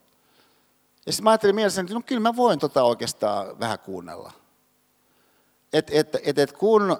Ja 1.06 1.12
sitten 1.12 1.24
mä 1.24 1.30
ajattelin 1.30 1.54
mielessäni, 1.54 1.86
että 1.86 1.94
no 1.94 2.02
kyllä 2.06 2.20
mä 2.20 2.36
voin 2.36 2.58
tota 2.58 2.82
oikeastaan 2.82 3.60
vähän 3.60 3.78
kuunnella. 3.78 4.32
Että 5.74 5.92
et, 5.94 6.16
et, 6.22 6.38
et 6.38 6.52
kun 6.52 6.96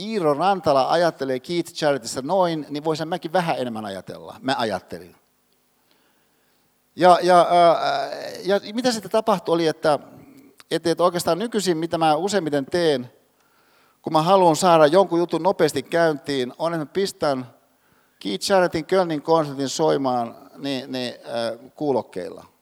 Iiro 0.00 0.34
Rantala 0.34 0.90
ajattelee 0.90 1.40
Keith 1.40 1.72
Charityssä 1.72 2.22
noin, 2.22 2.66
niin 2.70 2.84
voisin 2.84 3.08
mäkin 3.08 3.32
vähän 3.32 3.58
enemmän 3.58 3.84
ajatella. 3.84 4.36
Mä 4.40 4.54
ajattelin. 4.58 5.16
Ja, 6.96 7.18
ja, 7.22 7.46
ja, 8.44 8.60
mitä 8.74 8.92
sitten 8.92 9.10
tapahtui 9.10 9.52
oli, 9.52 9.66
että, 9.66 9.98
että, 10.70 10.90
että 10.90 11.04
oikeastaan 11.04 11.38
nykyisin, 11.38 11.76
mitä 11.76 11.98
mä 11.98 12.14
useimmiten 12.14 12.66
teen, 12.66 13.12
kun 14.02 14.12
mä 14.12 14.22
haluan 14.22 14.56
saada 14.56 14.86
jonkun 14.86 15.18
jutun 15.18 15.42
nopeasti 15.42 15.82
käyntiin, 15.82 16.52
on, 16.58 16.74
että 16.74 16.84
mä 16.84 16.92
pistän 16.92 17.46
Keith 18.18 18.50
Jarrettin 18.50 18.86
Kölnin 18.86 19.22
konsertin 19.22 19.68
soimaan 19.68 20.50
niin, 20.56 20.92
niin, 20.92 21.14
äh, 21.14 21.70
kuulokkeilla. 21.74 22.53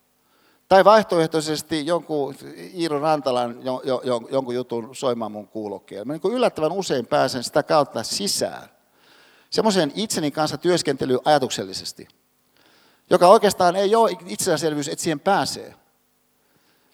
Tai 0.72 0.84
vaihtoehtoisesti 0.84 1.86
jonkun 1.86 2.34
Iiro 2.74 3.00
Rantalan 3.00 3.64
jo, 3.64 3.82
jo, 3.84 4.00
jo, 4.04 4.20
jonkun 4.30 4.54
jutun 4.54 4.96
soimaan 4.96 5.32
mun 5.32 5.48
kuulokkeella. 5.48 6.04
Mä 6.04 6.12
niin 6.12 6.32
yllättävän 6.32 6.72
usein 6.72 7.06
pääsen 7.06 7.44
sitä 7.44 7.62
kautta 7.62 8.02
sisään 8.02 8.68
semmoisen 9.50 9.92
itseni 9.94 10.30
kanssa 10.30 10.58
työskentely 10.58 11.18
ajatuksellisesti, 11.24 12.08
joka 13.10 13.28
oikeastaan 13.28 13.76
ei 13.76 13.94
ole 13.94 14.10
itsestäänselvyys, 14.26 14.88
että 14.88 15.02
siihen 15.02 15.20
pääsee. 15.20 15.74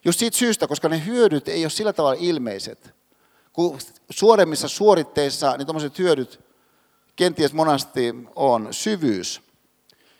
Just 0.05 0.19
siitä 0.19 0.37
syystä, 0.37 0.67
koska 0.67 0.89
ne 0.89 1.05
hyödyt 1.05 1.47
ei 1.47 1.63
ole 1.63 1.69
sillä 1.69 1.93
tavalla 1.93 2.19
ilmeiset. 2.19 2.93
Kun 3.53 3.77
suoremmissa 4.09 4.67
suoritteissa 4.67 5.57
niin 5.57 5.65
tuommoiset 5.65 5.99
hyödyt 5.99 6.39
kenties 7.15 7.53
monasti 7.53 8.15
on 8.35 8.67
syvyys. 8.71 9.48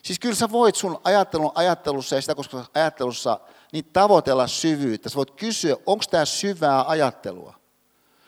Siis 0.04 0.20
kyllä 0.20 0.36
sä 0.36 0.52
voit 0.52 0.76
sun 0.76 1.02
ajattelun 1.04 1.52
ajattelussa 1.56 2.16
ja 2.16 2.22
sitä 2.22 2.36
koska 2.36 2.66
ajattelussa 2.76 3.40
niin 3.72 3.86
tavoitella 3.94 4.48
syvyyttä. 4.48 5.10
Sä 5.10 5.16
voit 5.16 5.32
kysyä, 5.32 5.76
onko 5.86 6.04
tämä 6.12 6.26
syvää 6.26 6.86
ajattelua? 6.88 7.54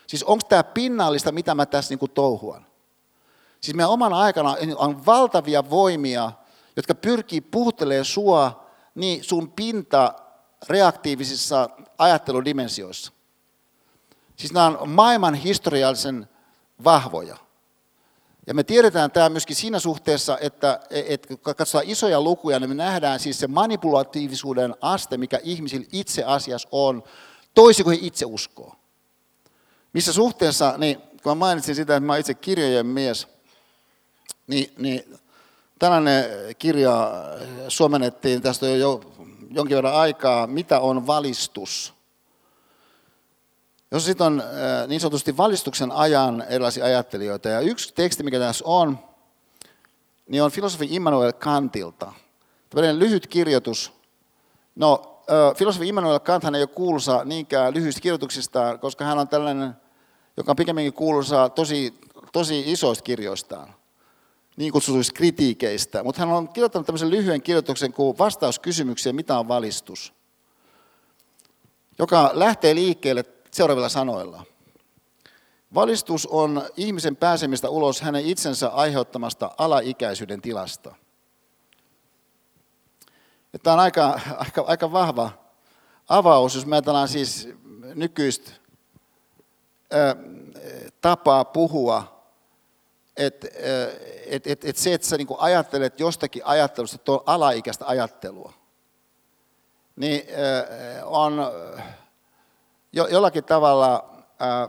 Siis 0.06 0.24
onko 0.24 0.44
tämä 0.48 0.64
pinnallista, 0.64 1.32
mitä 1.32 1.54
mä 1.54 1.66
tässä 1.66 1.92
niinku 1.92 2.08
touhuan? 2.08 2.66
Siis 3.60 3.76
meidän 3.76 3.90
oman 3.90 4.12
aikana 4.12 4.56
on 4.76 5.06
valtavia 5.06 5.70
voimia, 5.70 6.32
jotka 6.76 6.94
pyrkii 6.94 7.40
puhuttelemaan 7.40 8.04
sua 8.04 8.66
niin 8.94 9.24
sun 9.24 9.52
pinta 9.52 10.14
reaktiivisissa 10.68 11.70
ajatteludimensioissa. 11.98 13.12
Siis 14.36 14.52
nämä 14.52 14.66
on 14.66 14.88
maailman 14.88 15.34
historiallisen 15.34 16.28
vahvoja. 16.84 17.36
Ja 18.46 18.54
me 18.54 18.64
tiedetään 18.64 19.10
tämä 19.10 19.28
myöskin 19.28 19.56
siinä 19.56 19.78
suhteessa, 19.78 20.38
että, 20.38 20.80
että 20.90 21.28
kun 21.28 21.54
katsotaan 21.54 21.88
isoja 21.88 22.20
lukuja, 22.20 22.60
niin 22.60 22.70
me 22.70 22.74
nähdään 22.74 23.20
siis 23.20 23.38
se 23.38 23.46
manipulatiivisuuden 23.46 24.74
aste, 24.80 25.16
mikä 25.16 25.40
ihmisillä 25.42 25.86
itse 25.92 26.24
asiassa 26.24 26.68
on, 26.72 27.02
toisin 27.54 27.84
kuin 27.84 28.00
he 28.00 28.06
itse 28.06 28.24
uskoo. 28.26 28.74
Missä 29.92 30.12
suhteessa, 30.12 30.74
niin 30.78 30.96
kun 30.96 31.30
mä 31.30 31.34
mainitsin 31.34 31.74
sitä, 31.74 31.96
että 31.96 32.06
mä 32.06 32.16
itse 32.16 32.34
kirjojen 32.34 32.86
mies, 32.86 33.28
niin, 34.46 34.72
niin 34.78 35.18
tällainen 35.78 36.24
kirja 36.58 37.12
suomennettiin, 37.68 38.42
tästä 38.42 38.66
on 38.66 38.78
jo 38.78 39.00
jonkin 39.50 39.76
verran 39.76 39.94
aikaa, 39.94 40.46
mitä 40.46 40.80
on 40.80 41.06
valistus. 41.06 41.94
Jos 43.92 44.04
sitten 44.04 44.26
on 44.26 44.42
niin 44.88 45.00
sanotusti 45.00 45.36
valistuksen 45.36 45.92
ajan 45.92 46.44
erilaisia 46.48 46.84
ajattelijoita, 46.84 47.48
ja 47.48 47.60
yksi 47.60 47.94
teksti, 47.94 48.22
mikä 48.22 48.38
tässä 48.38 48.64
on, 48.66 48.98
niin 50.28 50.42
on 50.42 50.50
filosofi 50.50 50.86
Immanuel 50.90 51.32
Kantilta. 51.32 52.12
Tällainen 52.70 52.98
lyhyt 52.98 53.26
kirjoitus. 53.26 53.92
No, 54.74 55.22
filosofi 55.56 55.88
Immanuel 55.88 56.20
Kant 56.20 56.44
hän 56.44 56.54
ei 56.54 56.62
ole 56.62 56.66
kuuluisa 56.66 57.24
niinkään 57.24 57.74
lyhyistä 57.74 58.00
kirjoituksistaan, 58.00 58.78
koska 58.78 59.04
hän 59.04 59.18
on 59.18 59.28
tällainen, 59.28 59.74
joka 60.36 60.52
on 60.52 60.56
pikemminkin 60.56 60.92
kuuluisa 60.92 61.48
tosi, 61.48 61.94
tosi 62.32 62.72
isoista 62.72 63.04
kirjoistaan, 63.04 63.74
niin 64.56 64.72
kutsutuista 64.72 65.12
kritiikeistä. 65.14 66.04
Mutta 66.04 66.20
hän 66.20 66.34
on 66.34 66.48
kirjoittanut 66.48 66.86
tämmöisen 66.86 67.10
lyhyen 67.10 67.42
kirjoituksen 67.42 67.92
kuin 67.92 68.18
vastaus 68.18 68.58
kysymykseen, 68.58 69.16
mitä 69.16 69.38
on 69.38 69.48
valistus, 69.48 70.12
joka 71.98 72.30
lähtee 72.34 72.74
liikkeelle 72.74 73.24
seuraavilla 73.52 73.88
sanoilla. 73.88 74.44
Valistus 75.74 76.26
on 76.26 76.62
ihmisen 76.76 77.16
pääsemistä 77.16 77.68
ulos 77.68 78.00
hänen 78.00 78.24
itsensä 78.24 78.68
aiheuttamasta 78.68 79.50
alaikäisyyden 79.58 80.42
tilasta. 80.42 80.94
Tämä 83.62 83.74
on 83.74 83.80
aika, 83.80 84.20
aika, 84.36 84.64
aika 84.66 84.92
vahva 84.92 85.30
avaus, 86.08 86.54
jos 86.54 86.66
me 86.66 86.76
ajatellaan 86.76 87.08
siis 87.08 87.48
nykyistä 87.94 88.50
ää, 89.90 90.16
tapaa 91.00 91.44
puhua, 91.44 92.24
että 93.16 93.48
et, 94.26 94.46
et, 94.46 94.64
et 94.64 94.76
se, 94.76 94.94
että 94.94 95.06
sä 95.06 95.16
niinku 95.16 95.36
ajattelet 95.38 96.00
jostakin 96.00 96.46
ajattelusta, 96.46 97.12
on 97.12 97.22
alaikäistä 97.26 97.86
ajattelua, 97.86 98.52
niin 99.96 100.22
ää, 100.36 101.06
on 101.06 101.40
jo, 102.92 103.06
jollakin 103.06 103.44
tavalla 103.44 104.10
ää, 104.38 104.68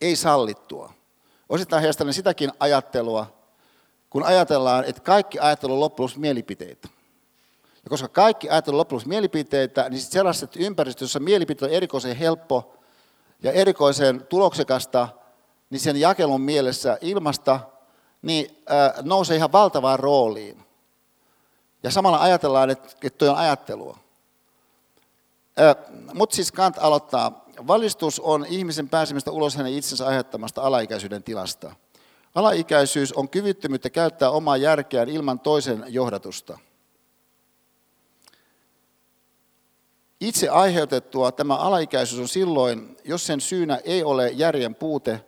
ei 0.00 0.16
sallittua. 0.16 0.92
Osittain 1.48 1.80
heijastelen 1.80 2.14
sitäkin 2.14 2.52
ajattelua, 2.60 3.26
kun 4.10 4.22
ajatellaan, 4.22 4.84
että 4.84 5.02
kaikki 5.02 5.38
ajattelu 5.38 5.82
on 5.82 5.90
mielipiteitä. 6.16 6.88
Ja 7.84 7.88
koska 7.88 8.08
kaikki 8.08 8.50
ajattelu 8.50 8.78
on 8.78 9.00
mielipiteitä, 9.06 9.88
niin 9.88 10.00
sitten 10.00 10.12
sellaiset 10.12 10.56
ympäristössä, 10.56 11.04
jossa 11.04 11.20
mielipiteet 11.20 11.70
on 11.70 11.76
erikoisen 11.76 12.16
helppo 12.16 12.76
ja 13.42 13.52
erikoisen 13.52 14.26
tuloksekasta, 14.28 15.08
niin 15.70 15.80
sen 15.80 15.96
jakelun 15.96 16.40
mielessä 16.40 16.98
ilmasta 17.00 17.60
niin 18.22 18.62
ää, 18.66 18.94
nousee 19.02 19.36
ihan 19.36 19.52
valtavaan 19.52 19.98
rooliin. 19.98 20.64
Ja 21.82 21.90
samalla 21.90 22.20
ajatellaan, 22.20 22.70
että, 22.70 22.88
että 23.02 23.18
tuo 23.18 23.30
on 23.30 23.36
ajattelua. 23.36 24.01
Mutta 26.14 26.36
siis 26.36 26.52
Kant 26.52 26.76
aloittaa. 26.78 27.44
Valistus 27.66 28.20
on 28.20 28.46
ihmisen 28.48 28.88
pääsemistä 28.88 29.30
ulos 29.30 29.56
hänen 29.56 29.72
itsensä 29.72 30.06
aiheuttamasta 30.06 30.62
alaikäisyyden 30.62 31.22
tilasta. 31.22 31.74
Alaikäisyys 32.34 33.12
on 33.12 33.28
kyvyttömyyttä 33.28 33.90
käyttää 33.90 34.30
omaa 34.30 34.56
järkeään 34.56 35.08
ilman 35.08 35.40
toisen 35.40 35.84
johdatusta. 35.88 36.58
Itse 40.20 40.48
aiheutettua 40.48 41.32
tämä 41.32 41.56
alaikäisyys 41.56 42.20
on 42.20 42.28
silloin, 42.28 42.96
jos 43.04 43.26
sen 43.26 43.40
syynä 43.40 43.80
ei 43.84 44.04
ole 44.04 44.28
järjen 44.28 44.74
puute, 44.74 45.24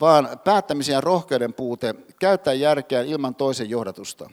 vaan 0.00 0.40
päättämisen 0.44 0.92
ja 0.92 1.00
rohkeuden 1.00 1.54
puute 1.54 1.94
käyttää 2.20 2.54
järkeään 2.54 3.06
ilman 3.06 3.34
toisen 3.34 3.70
johdatusta. 3.70 4.30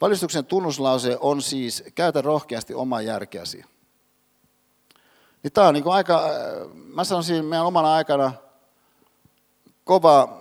Valistuksen 0.00 0.44
tunnuslause 0.44 1.16
on 1.20 1.42
siis, 1.42 1.84
käytä 1.94 2.22
rohkeasti 2.22 2.74
omaa 2.74 3.02
järkeäsi. 3.02 3.64
Niin 5.42 5.52
tämä 5.52 5.68
on 5.68 5.74
niin 5.74 5.88
aika, 5.88 6.24
äh, 6.24 6.32
mä 6.74 7.04
sanoisin 7.04 7.44
meidän 7.44 7.66
omana 7.66 7.94
aikana, 7.94 8.32
kova 9.84 10.40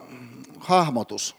hahmotus. 0.60 1.36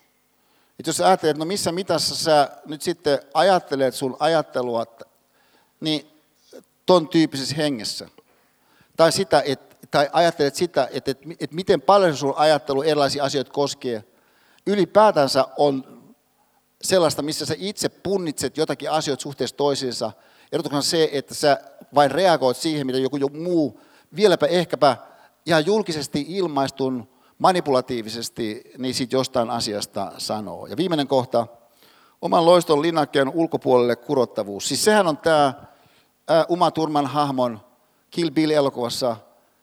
Että 0.78 0.88
jos 0.88 1.00
ajattelet, 1.00 1.30
että 1.30 1.38
no 1.38 1.44
missä 1.44 1.72
mitassa 1.72 2.16
sä 2.16 2.50
nyt 2.66 2.82
sitten 2.82 3.18
ajattelet 3.34 3.94
sun 3.94 4.16
ajattelua, 4.18 4.86
niin 5.80 6.06
ton 6.86 7.08
tyyppisessä 7.08 7.56
hengessä. 7.56 8.08
Tai, 8.96 9.12
sitä, 9.12 9.42
että, 9.46 9.76
tai 9.90 10.08
ajattelet 10.12 10.54
sitä, 10.54 10.88
että, 10.92 11.10
että, 11.10 11.24
että 11.40 11.56
miten 11.56 11.82
paljon 11.82 12.16
sun 12.16 12.34
ajattelu 12.36 12.82
erilaisia 12.82 13.24
asioita 13.24 13.52
koskee, 13.52 14.04
ylipäätänsä 14.66 15.44
on 15.56 15.95
sellaista, 16.82 17.22
missä 17.22 17.46
sä 17.46 17.54
itse 17.58 17.88
punnitset 17.88 18.56
jotakin 18.56 18.90
asioita 18.90 19.22
suhteessa 19.22 19.56
toisiinsa, 19.56 20.12
erotuksena 20.52 20.82
se, 20.82 21.08
että 21.12 21.34
sä 21.34 21.60
vain 21.94 22.10
reagoit 22.10 22.56
siihen, 22.56 22.86
mitä 22.86 22.98
joku 22.98 23.18
muu, 23.28 23.80
vieläpä 24.16 24.46
ehkäpä 24.46 24.96
ihan 25.46 25.66
julkisesti 25.66 26.24
ilmaistun 26.28 27.08
manipulatiivisesti, 27.38 28.62
niin 28.78 28.94
sitten 28.94 29.16
jostain 29.16 29.50
asiasta 29.50 30.12
sanoo. 30.18 30.66
Ja 30.66 30.76
viimeinen 30.76 31.08
kohta, 31.08 31.46
oman 32.22 32.46
loiston 32.46 32.82
linnakkeen 32.82 33.28
ulkopuolelle 33.28 33.96
kurottavuus. 33.96 34.68
Siis 34.68 34.84
sehän 34.84 35.06
on 35.06 35.16
tämä 35.16 35.54
Uma 36.48 36.70
Turman 36.70 37.06
hahmon 37.06 37.60
Kill 38.10 38.30
Bill-elokuvassa 38.30 39.16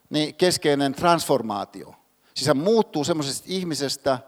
niin 0.10 0.36
keskeinen 0.36 0.94
transformaatio. 0.94 1.96
Siis 2.34 2.48
hän 2.48 2.58
muuttuu 2.58 3.04
semmoisesta 3.04 3.46
ihmisestä, 3.48 4.20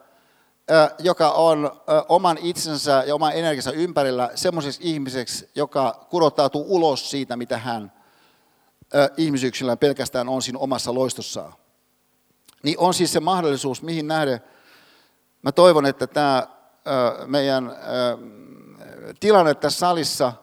joka 0.99 1.31
on 1.31 1.71
oman 2.09 2.37
itsensä 2.37 3.03
ja 3.07 3.15
oman 3.15 3.33
energiansa 3.33 3.71
ympärillä 3.71 4.29
semmoiseksi 4.35 4.79
ihmiseksi, 4.83 5.49
joka 5.55 6.07
kurottautuu 6.09 6.65
ulos 6.67 7.11
siitä, 7.11 7.37
mitä 7.37 7.57
hän 7.57 7.91
ihmisyksilään 9.17 9.77
pelkästään 9.77 10.29
on 10.29 10.41
siinä 10.41 10.59
omassa 10.59 10.93
loistossaan. 10.93 11.53
Niin 12.63 12.79
on 12.79 12.93
siis 12.93 13.13
se 13.13 13.19
mahdollisuus, 13.19 13.81
mihin 13.81 14.07
nähden 14.07 14.41
mä 15.41 15.51
toivon, 15.51 15.85
että 15.85 16.07
tämä 16.07 16.47
meidän 17.25 17.75
tilanne 19.19 19.53
tässä 19.53 19.79
salissa, 19.79 20.33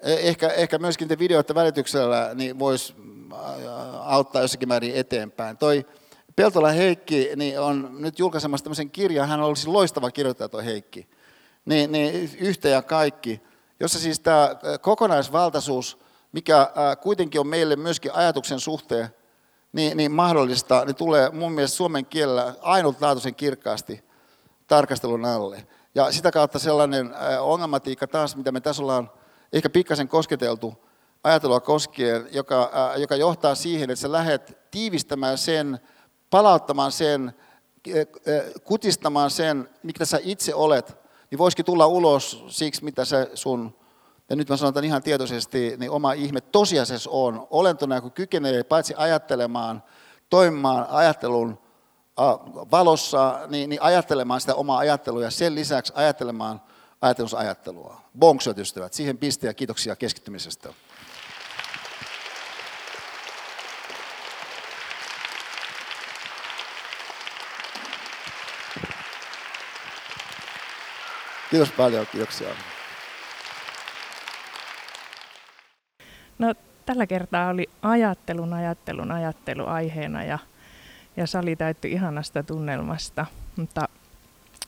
e, 0.00 0.14
ehkä, 0.14 0.48
ehkä 0.48 0.78
myöskin 0.78 1.08
te 1.08 1.18
videoiden 1.18 1.54
välityksellä, 1.54 2.30
niin 2.34 2.58
voisi 2.58 2.94
auttaa 4.00 4.42
jossakin 4.42 4.68
määrin 4.68 4.94
eteenpäin. 4.94 5.56
Toi, 5.56 5.86
Peltola 6.36 6.68
Heikki 6.68 7.30
niin 7.36 7.60
on 7.60 7.96
nyt 7.98 8.18
julkaisemassa 8.18 8.64
tämmöisen 8.64 8.90
kirjan, 8.90 9.28
hän 9.28 9.40
olisi 9.40 9.68
loistava 9.68 10.10
kirjoittaja 10.10 10.48
tuo 10.48 10.60
Heikki, 10.62 11.08
niin, 11.64 11.92
niin 11.92 12.30
yhtä 12.38 12.68
ja 12.68 12.82
kaikki, 12.82 13.42
jossa 13.80 13.98
siis 13.98 14.20
tämä 14.20 14.50
kokonaisvaltaisuus, 14.80 15.98
mikä 16.32 16.70
kuitenkin 17.02 17.40
on 17.40 17.46
meille 17.46 17.76
myöskin 17.76 18.14
ajatuksen 18.14 18.60
suhteen 18.60 19.08
niin, 19.72 19.96
niin 19.96 20.12
mahdollista, 20.12 20.84
niin 20.84 20.96
tulee 20.96 21.30
mun 21.30 21.52
mielestä 21.52 21.76
suomen 21.76 22.06
kielellä 22.06 22.54
ainutlaatuisen 22.60 23.34
kirkkaasti 23.34 24.04
tarkastelun 24.66 25.24
alle. 25.24 25.66
Ja 25.94 26.12
sitä 26.12 26.30
kautta 26.30 26.58
sellainen 26.58 27.14
ongelmatiikka 27.40 28.06
taas, 28.06 28.36
mitä 28.36 28.52
me 28.52 28.60
tässä 28.60 28.82
ollaan 28.82 29.10
ehkä 29.52 29.70
pikkasen 29.70 30.08
kosketeltu 30.08 30.74
ajatelua 31.24 31.60
koskien, 31.60 32.28
joka, 32.32 32.70
joka 32.96 33.16
johtaa 33.16 33.54
siihen, 33.54 33.90
että 33.90 34.00
sä 34.00 34.12
lähdet 34.12 34.58
tiivistämään 34.70 35.38
sen, 35.38 35.80
palauttamaan 36.34 36.92
sen 36.92 37.32
kutistamaan 38.64 39.30
sen, 39.30 39.68
mikä 39.82 40.04
sä 40.04 40.18
itse 40.22 40.54
olet, 40.54 40.96
niin 41.30 41.38
voisikin 41.38 41.64
tulla 41.64 41.86
ulos 41.86 42.44
siksi, 42.48 42.84
mitä 42.84 43.04
se 43.04 43.30
sun, 43.34 43.76
ja 44.30 44.36
nyt 44.36 44.48
mä 44.48 44.56
sanon 44.56 44.84
ihan 44.84 45.02
tietoisesti, 45.02 45.74
niin 45.76 45.90
oma 45.90 46.12
ihme 46.12 46.40
tosiasiassa 46.40 47.10
on. 47.10 47.46
Olentona, 47.50 48.00
kun 48.00 48.12
kykenee 48.12 48.62
paitsi 48.62 48.94
ajattelemaan, 48.96 49.82
toimimaan 50.30 50.86
ajattelun 50.90 51.58
valossa, 52.70 53.40
niin, 53.48 53.70
niin 53.70 53.82
ajattelemaan 53.82 54.40
sitä 54.40 54.54
omaa 54.54 54.78
ajattelua 54.78 55.22
ja 55.22 55.30
sen 55.30 55.54
lisäksi 55.54 55.92
ajattelemaan 55.96 56.60
ajattelussa 57.00 57.38
ajattelua. 57.38 58.00
Bonksot 58.18 58.58
ystävät, 58.58 58.92
siihen 58.92 59.18
piste 59.18 59.46
ja 59.46 59.54
kiitoksia 59.54 59.96
keskittymisestä. 59.96 60.68
Kiitos 71.54 71.72
paljon, 71.72 72.06
kiitoksia. 72.12 72.48
No, 76.38 76.54
tällä 76.86 77.06
kertaa 77.06 77.48
oli 77.48 77.70
ajattelun, 77.82 78.52
ajattelun, 78.52 79.12
ajattelu 79.12 79.66
aiheena 79.66 80.24
ja, 80.24 80.38
ja 81.16 81.26
sali 81.26 81.56
täyttyi 81.56 81.92
ihanasta 81.92 82.42
tunnelmasta. 82.42 83.26
Mutta 83.56 83.88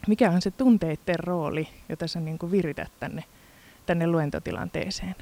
mikä 0.08 0.30
on 0.30 0.42
se 0.42 0.50
tunteiden 0.50 1.18
rooli, 1.18 1.68
jota 1.88 2.06
sä 2.06 2.20
niin 2.20 2.38
virität 2.50 2.92
tänne, 3.00 3.24
tänne 3.86 4.06
luentotilanteeseen? 4.06 5.16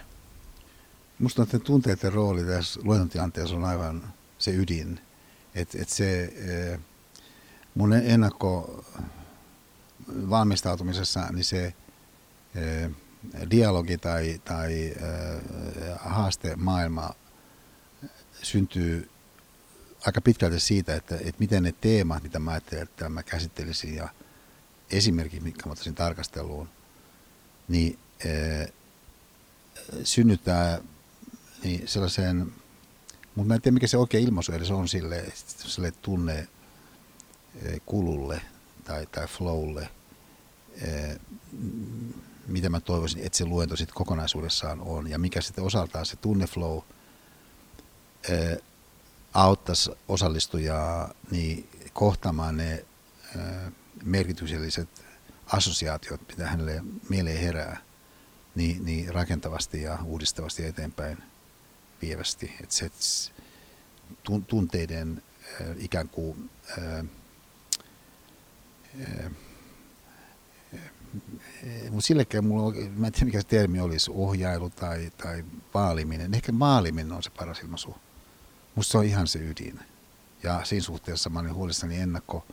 Minusta 1.19 1.43
että 1.43 1.59
tunteiden 1.59 2.13
rooli 2.13 2.45
tässä 2.45 2.81
luentotilanteessa 2.83 3.57
on 3.57 3.65
aivan 3.65 4.03
se 4.39 4.51
ydin. 4.51 5.01
Että 5.55 5.79
et 5.83 5.89
se, 5.89 6.23
eh, 6.25 6.79
mun 7.75 7.93
ennakko 7.93 8.85
valmistautumisessa, 10.09 11.27
niin 11.33 11.45
se 11.45 11.75
dialogi 13.51 13.99
tai, 13.99 14.41
tai 14.45 14.95
haaste 15.99 16.57
maailma 16.57 17.11
syntyy 18.43 19.11
aika 20.07 20.21
pitkälti 20.21 20.61
siitä, 20.61 20.95
että, 20.95 21.15
että 21.15 21.39
miten 21.39 21.63
ne 21.63 21.75
teemat, 21.81 22.23
mitä 22.23 22.39
mä 22.39 22.51
ajattelin, 22.51 22.83
että 22.83 23.09
mä 23.09 23.23
käsittelisin 23.23 23.95
ja 23.95 24.09
esimerkit, 24.91 25.43
mitkä 25.43 25.63
mä 25.67 25.73
ottaisin 25.73 25.95
tarkasteluun, 25.95 26.69
niin 27.69 27.99
synnyttää 30.05 30.81
niin 31.65 31.89
sellaisen, 31.89 32.53
mutta 33.35 33.49
mä 33.49 33.55
en 33.55 33.63
tiedä 33.63 33.75
mikä 33.75 33.87
se 33.87 33.97
oikea 33.97 34.21
ilmaisu 34.21 34.53
edes 34.53 34.71
on 34.71 34.89
sille, 34.89 35.25
sille 35.47 35.91
tunne 35.91 36.49
kululle 37.87 38.41
tai, 38.85 39.07
tai 39.07 39.27
flowlle, 39.27 39.89
mitä 42.47 42.69
mä 42.69 42.81
toivoisin, 42.81 43.27
että 43.27 43.39
se 43.39 43.45
luento 43.45 43.77
sitten 43.77 43.95
kokonaisuudessaan 43.95 44.81
on 44.81 45.11
ja 45.11 45.19
mikä 45.19 45.41
sitten 45.41 45.65
osaltaan 45.65 46.07
se 46.07 46.17
tunneflow 46.17 46.79
auttaisi 49.35 49.91
osallistujaa 50.09 51.15
niin 51.31 51.69
kohtaamaan 51.93 52.57
ne 52.57 52.85
merkitykselliset 54.05 54.89
assosiaatiot, 55.47 56.21
mitä 56.29 56.47
hänelle 56.47 56.83
mieleen 57.09 57.41
herää, 57.41 57.81
niin, 58.55 58.85
niin 58.85 59.15
rakentavasti 59.15 59.83
ja 59.83 59.99
uudistavasti 60.05 60.67
eteenpäin 60.67 61.19
vievästi. 62.03 62.57
Että 62.61 62.75
se 62.75 62.91
tunteiden 64.47 65.23
ikään 65.79 66.09
kuin 66.09 66.51
mutta 71.91 72.07
sillekään 72.07 72.45
mulla 72.45 72.63
on, 72.63 72.75
mä 72.97 73.07
en 73.07 73.13
tiedä 73.13 73.27
mikä 73.27 73.41
se 73.41 73.47
termi 73.47 73.81
olisi, 73.81 74.11
ohjailu 74.15 74.71
tai, 74.71 75.13
tai 75.17 75.45
vaaliminen. 75.75 76.35
Ehkä 76.35 76.53
maaliminen 76.53 77.13
on 77.13 77.23
se 77.23 77.31
paras 77.31 77.61
ilmaisu. 77.61 77.97
Musta 78.75 78.93
se 78.93 78.99
on 78.99 79.05
ihan 79.05 79.27
se 79.27 79.39
ydin. 79.39 79.81
Ja 80.43 80.65
siinä 80.65 80.85
suhteessa 80.85 81.31
mä 81.31 81.39
olin 81.39 81.55
huolissani 81.55 82.01
ennakko 82.01 82.47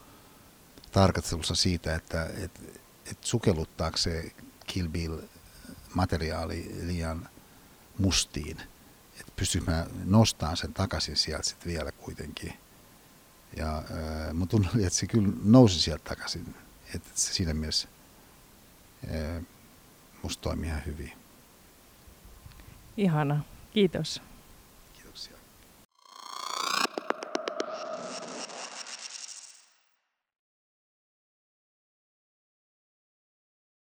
tarkastelussa 0.92 1.56
siitä, 1.56 1.96
että 1.96 2.26
et, 2.26 2.80
et 3.12 3.18
sukelluttaako 3.22 3.98
se 3.98 4.32
Kill 4.68 4.88
Bill 4.88 5.18
materiaali 5.94 6.76
liian 6.82 7.30
mustiin. 7.98 8.58
Että 9.20 9.32
pystyykö 9.36 9.72
mä 9.72 9.88
nostamaan 10.06 10.58
sen 10.58 10.74
takaisin 10.74 11.18
sieltä 11.18 11.48
sitten 11.48 11.72
vielä 11.72 11.92
kuitenkin. 11.92 12.54
Ja 13.58 13.78
äh, 13.78 14.34
mun 14.34 14.48
tunne 14.48 14.70
oli, 14.76 14.84
että 14.84 15.00
se 15.00 15.08
kyllä 15.08 15.30
nousi 15.44 15.82
sieltä 15.82 16.04
takaisin. 16.04 16.56
Että 16.96 17.10
se 17.16 17.34
siinä 17.34 17.54
mielessä 17.54 17.88
äh, 19.04 19.44
musta 20.24 20.42
toimii 20.42 20.70
ihan 20.70 20.86
hyvin. 20.86 21.12
Ihana. 22.98 23.44
Kiitos. 23.74 24.22